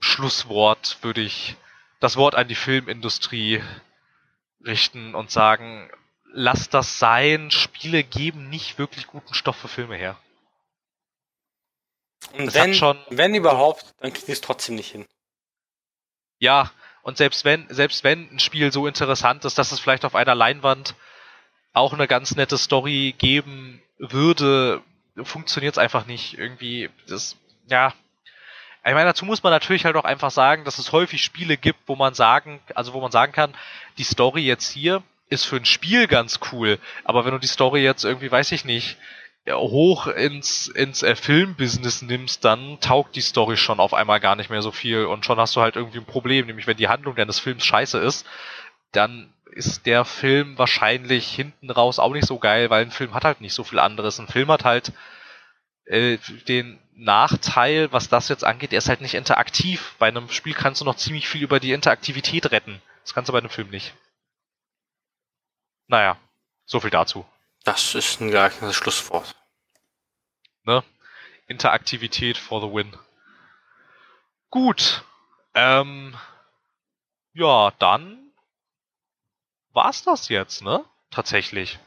Schlusswort 0.00 0.98
würde 1.02 1.20
ich 1.20 1.56
das 2.00 2.16
Wort 2.16 2.34
an 2.34 2.48
die 2.48 2.54
Filmindustrie 2.54 3.62
richten 4.64 5.14
und 5.14 5.30
sagen, 5.30 5.90
lass 6.32 6.68
das 6.68 6.98
sein, 6.98 7.50
Spiele 7.50 8.02
geben 8.02 8.48
nicht 8.48 8.78
wirklich 8.78 9.06
guten 9.06 9.34
Stoff 9.34 9.56
für 9.56 9.68
Filme 9.68 9.96
her. 9.96 10.16
Und 12.32 12.54
wenn, 12.54 12.74
schon, 12.74 12.98
wenn 13.10 13.34
überhaupt, 13.34 13.94
dann 14.00 14.12
kriegt 14.12 14.28
es 14.28 14.40
trotzdem 14.40 14.76
nicht 14.76 14.92
hin. 14.92 15.06
Ja, 16.38 16.70
und 17.02 17.16
selbst 17.16 17.44
wenn, 17.44 17.66
selbst 17.72 18.04
wenn 18.04 18.30
ein 18.30 18.38
Spiel 18.38 18.72
so 18.72 18.86
interessant 18.86 19.44
ist, 19.44 19.58
dass 19.58 19.72
es 19.72 19.80
vielleicht 19.80 20.04
auf 20.04 20.14
einer 20.14 20.34
Leinwand 20.34 20.94
auch 21.72 21.92
eine 21.92 22.06
ganz 22.06 22.36
nette 22.36 22.58
Story 22.58 23.14
geben 23.18 23.82
würde, 23.98 24.82
funktioniert 25.22 25.74
es 25.74 25.78
einfach 25.78 26.06
nicht. 26.06 26.38
Irgendwie, 26.38 26.90
das, 27.06 27.36
ja, 27.68 27.94
ich 28.84 28.94
meine, 28.94 29.06
dazu 29.06 29.24
muss 29.24 29.42
man 29.42 29.52
natürlich 29.52 29.84
halt 29.84 29.96
auch 29.96 30.04
einfach 30.04 30.30
sagen, 30.30 30.64
dass 30.64 30.78
es 30.78 30.92
häufig 30.92 31.22
Spiele 31.22 31.56
gibt, 31.56 31.80
wo 31.86 31.96
man 31.96 32.14
sagen, 32.14 32.60
also 32.74 32.92
wo 32.92 33.00
man 33.00 33.12
sagen 33.12 33.32
kann, 33.32 33.54
die 33.98 34.04
Story 34.04 34.42
jetzt 34.42 34.70
hier 34.70 35.02
ist 35.28 35.44
für 35.44 35.56
ein 35.56 35.64
Spiel 35.64 36.06
ganz 36.06 36.40
cool, 36.52 36.78
aber 37.04 37.24
wenn 37.24 37.32
du 37.32 37.38
die 37.38 37.46
Story 37.46 37.82
jetzt 37.82 38.04
irgendwie, 38.04 38.30
weiß 38.30 38.52
ich 38.52 38.64
nicht, 38.64 38.96
hoch 39.48 40.06
ins, 40.06 40.68
ins 40.68 41.02
äh, 41.02 41.16
Filmbusiness 41.16 42.02
nimmst, 42.02 42.44
dann 42.44 42.78
taugt 42.80 43.16
die 43.16 43.20
Story 43.20 43.56
schon 43.56 43.80
auf 43.80 43.94
einmal 43.94 44.20
gar 44.20 44.36
nicht 44.36 44.50
mehr 44.50 44.62
so 44.62 44.70
viel 44.70 45.06
und 45.06 45.24
schon 45.24 45.38
hast 45.38 45.56
du 45.56 45.60
halt 45.60 45.76
irgendwie 45.76 45.98
ein 45.98 46.04
Problem, 46.04 46.46
nämlich 46.46 46.66
wenn 46.66 46.76
die 46.76 46.88
Handlung 46.88 47.16
deines 47.16 47.38
Films 47.38 47.64
scheiße 47.64 47.98
ist, 47.98 48.26
dann 48.92 49.32
ist 49.50 49.86
der 49.86 50.04
Film 50.04 50.58
wahrscheinlich 50.58 51.28
hinten 51.28 51.70
raus 51.70 51.98
auch 51.98 52.12
nicht 52.12 52.26
so 52.26 52.38
geil, 52.38 52.70
weil 52.70 52.84
ein 52.84 52.90
Film 52.90 53.14
hat 53.14 53.24
halt 53.24 53.40
nicht 53.40 53.54
so 53.54 53.64
viel 53.64 53.80
anderes. 53.80 54.20
Ein 54.20 54.28
Film 54.28 54.50
hat 54.50 54.64
halt 54.64 54.92
äh, 55.90 56.18
den 56.46 56.78
Nachteil, 56.94 57.92
was 57.92 58.08
das 58.08 58.28
jetzt 58.28 58.44
angeht, 58.44 58.72
er 58.72 58.78
ist 58.78 58.88
halt 58.88 59.00
nicht 59.00 59.14
interaktiv. 59.14 59.96
Bei 59.98 60.08
einem 60.08 60.30
Spiel 60.30 60.54
kannst 60.54 60.80
du 60.80 60.84
noch 60.84 60.96
ziemlich 60.96 61.28
viel 61.28 61.42
über 61.42 61.58
die 61.58 61.72
Interaktivität 61.72 62.50
retten. 62.52 62.80
Das 63.02 63.14
kannst 63.14 63.28
du 63.28 63.32
bei 63.32 63.38
einem 63.38 63.50
Film 63.50 63.70
nicht. 63.70 63.94
Naja, 65.88 66.16
so 66.64 66.78
viel 66.78 66.90
dazu. 66.90 67.26
Das 67.64 67.94
ist 67.94 68.20
ein 68.20 68.30
geeignetes 68.30 68.76
Schlusswort. 68.76 69.34
Ne? 70.62 70.84
Interaktivität 71.48 72.38
for 72.38 72.60
the 72.60 72.72
win. 72.72 72.96
Gut. 74.50 75.02
Ähm, 75.54 76.16
ja, 77.32 77.72
dann 77.78 78.32
war's 79.72 80.04
das 80.04 80.28
jetzt, 80.28 80.62
ne? 80.62 80.84
Tatsächlich. 81.10 81.80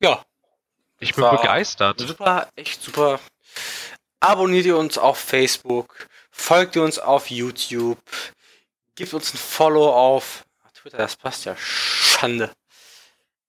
Ja. 0.00 0.24
Ich 0.98 1.14
bin 1.14 1.28
begeistert. 1.28 2.00
Super, 2.00 2.48
echt 2.56 2.82
super. 2.82 3.20
Abonniert 4.20 4.66
ihr 4.66 4.76
uns 4.76 4.96
auf 4.96 5.18
Facebook, 5.18 6.08
folgt 6.30 6.76
ihr 6.76 6.82
uns 6.82 6.98
auf 6.98 7.30
YouTube, 7.30 7.98
gebt 8.94 9.12
uns 9.12 9.34
ein 9.34 9.38
Follow 9.38 9.92
auf 9.92 10.44
Twitter, 10.74 10.98
das 10.98 11.16
passt 11.16 11.44
ja. 11.46 11.56
Schande. 11.56 12.50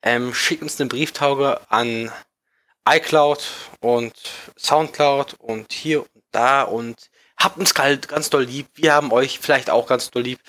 Ähm, 0.02 0.34
schickt 0.34 0.62
uns 0.62 0.80
eine 0.80 0.88
Brieftauge 0.88 1.60
an 1.70 2.12
iCloud 2.88 3.46
und 3.82 4.14
Soundcloud 4.58 5.34
und 5.40 5.74
hier 5.74 6.02
und 6.02 6.24
da 6.32 6.62
und 6.62 7.10
habt 7.38 7.58
uns 7.58 7.74
ganz 7.74 8.30
doll 8.30 8.44
lieb. 8.44 8.68
Wir 8.76 8.94
haben 8.94 9.12
euch 9.12 9.40
vielleicht 9.40 9.70
auch 9.70 9.88
ganz 9.88 10.12
doll 10.12 10.24
lieb. 10.24 10.40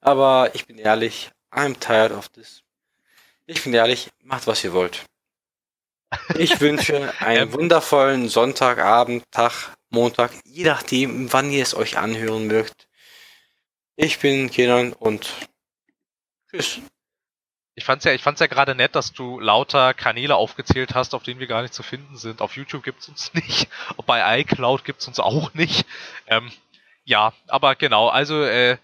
Aber 0.00 0.54
ich 0.54 0.66
bin 0.66 0.78
ehrlich, 0.78 1.30
I'm 1.50 1.78
tired 1.78 2.12
of 2.12 2.28
this. 2.28 2.62
Ich 3.46 3.62
bin 3.62 3.72
ehrlich, 3.72 4.10
macht 4.22 4.46
was 4.46 4.64
ihr 4.64 4.72
wollt. 4.72 5.04
Ich 6.36 6.60
wünsche 6.60 7.12
einen 7.20 7.48
ähm. 7.48 7.52
wundervollen 7.52 8.28
Sonntagabend, 8.28 9.24
Tag, 9.30 9.76
Montag, 9.90 10.32
je 10.44 10.64
nachdem, 10.64 11.32
wann 11.32 11.50
ihr 11.50 11.62
es 11.62 11.74
euch 11.74 11.98
anhören 11.98 12.46
mögt. 12.46 12.88
Ich 13.96 14.18
bin 14.18 14.50
Kenan 14.50 14.92
und 14.92 15.30
tschüss. 16.50 16.80
Ich 17.74 17.84
fand's 17.84 18.04
ja, 18.04 18.12
ich 18.12 18.22
fand's 18.22 18.40
ja 18.40 18.46
gerade 18.46 18.74
nett, 18.74 18.94
dass 18.94 19.12
du 19.12 19.40
lauter 19.40 19.94
Kanäle 19.94 20.36
aufgezählt 20.36 20.94
hast, 20.94 21.14
auf 21.14 21.22
denen 21.22 21.40
wir 21.40 21.46
gar 21.46 21.62
nicht 21.62 21.72
zu 21.72 21.82
finden 21.82 22.16
sind. 22.16 22.42
Auf 22.42 22.56
YouTube 22.56 22.82
gibt's 22.82 23.08
uns 23.08 23.32
nicht, 23.34 23.68
bei 24.06 24.40
iCloud 24.40 24.84
gibt's 24.84 25.08
uns 25.08 25.20
auch 25.20 25.54
nicht. 25.54 25.86
Ähm, 26.26 26.50
ja, 27.04 27.32
aber 27.48 27.74
genau, 27.74 28.08
also 28.08 28.44
äh, 28.44 28.76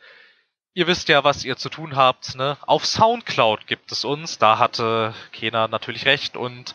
ihr 0.74 0.86
wisst 0.86 1.08
ja, 1.08 1.24
was 1.24 1.44
ihr 1.44 1.56
zu 1.56 1.68
tun 1.68 1.96
habt. 1.96 2.34
Ne? 2.36 2.56
Auf 2.62 2.86
Soundcloud 2.86 3.66
gibt 3.66 3.92
es 3.92 4.04
uns, 4.04 4.38
da 4.38 4.58
hatte 4.58 5.14
Kena 5.32 5.68
natürlich 5.68 6.06
recht 6.06 6.36
und 6.36 6.74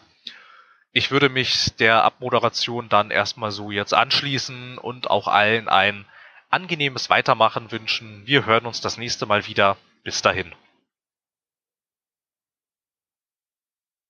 ich 0.93 1.09
würde 1.09 1.27
mich 1.27 1.75
der 1.79 2.03
Abmoderation 2.03 2.87
dann 2.87 3.11
erstmal 3.11 3.51
so 3.51 3.71
jetzt 3.71 3.93
anschließen 3.93 4.77
und 4.77 5.09
auch 5.09 5.27
allen 5.27 5.67
ein 5.67 6.05
angenehmes 6.51 7.09
Weitermachen 7.09 7.71
wünschen. 7.71 8.21
Wir 8.25 8.45
hören 8.45 8.67
uns 8.67 8.79
das 8.79 8.97
nächste 8.97 9.25
Mal 9.25 9.47
wieder. 9.47 9.75
Bis 10.03 10.21
dahin. 10.21 10.53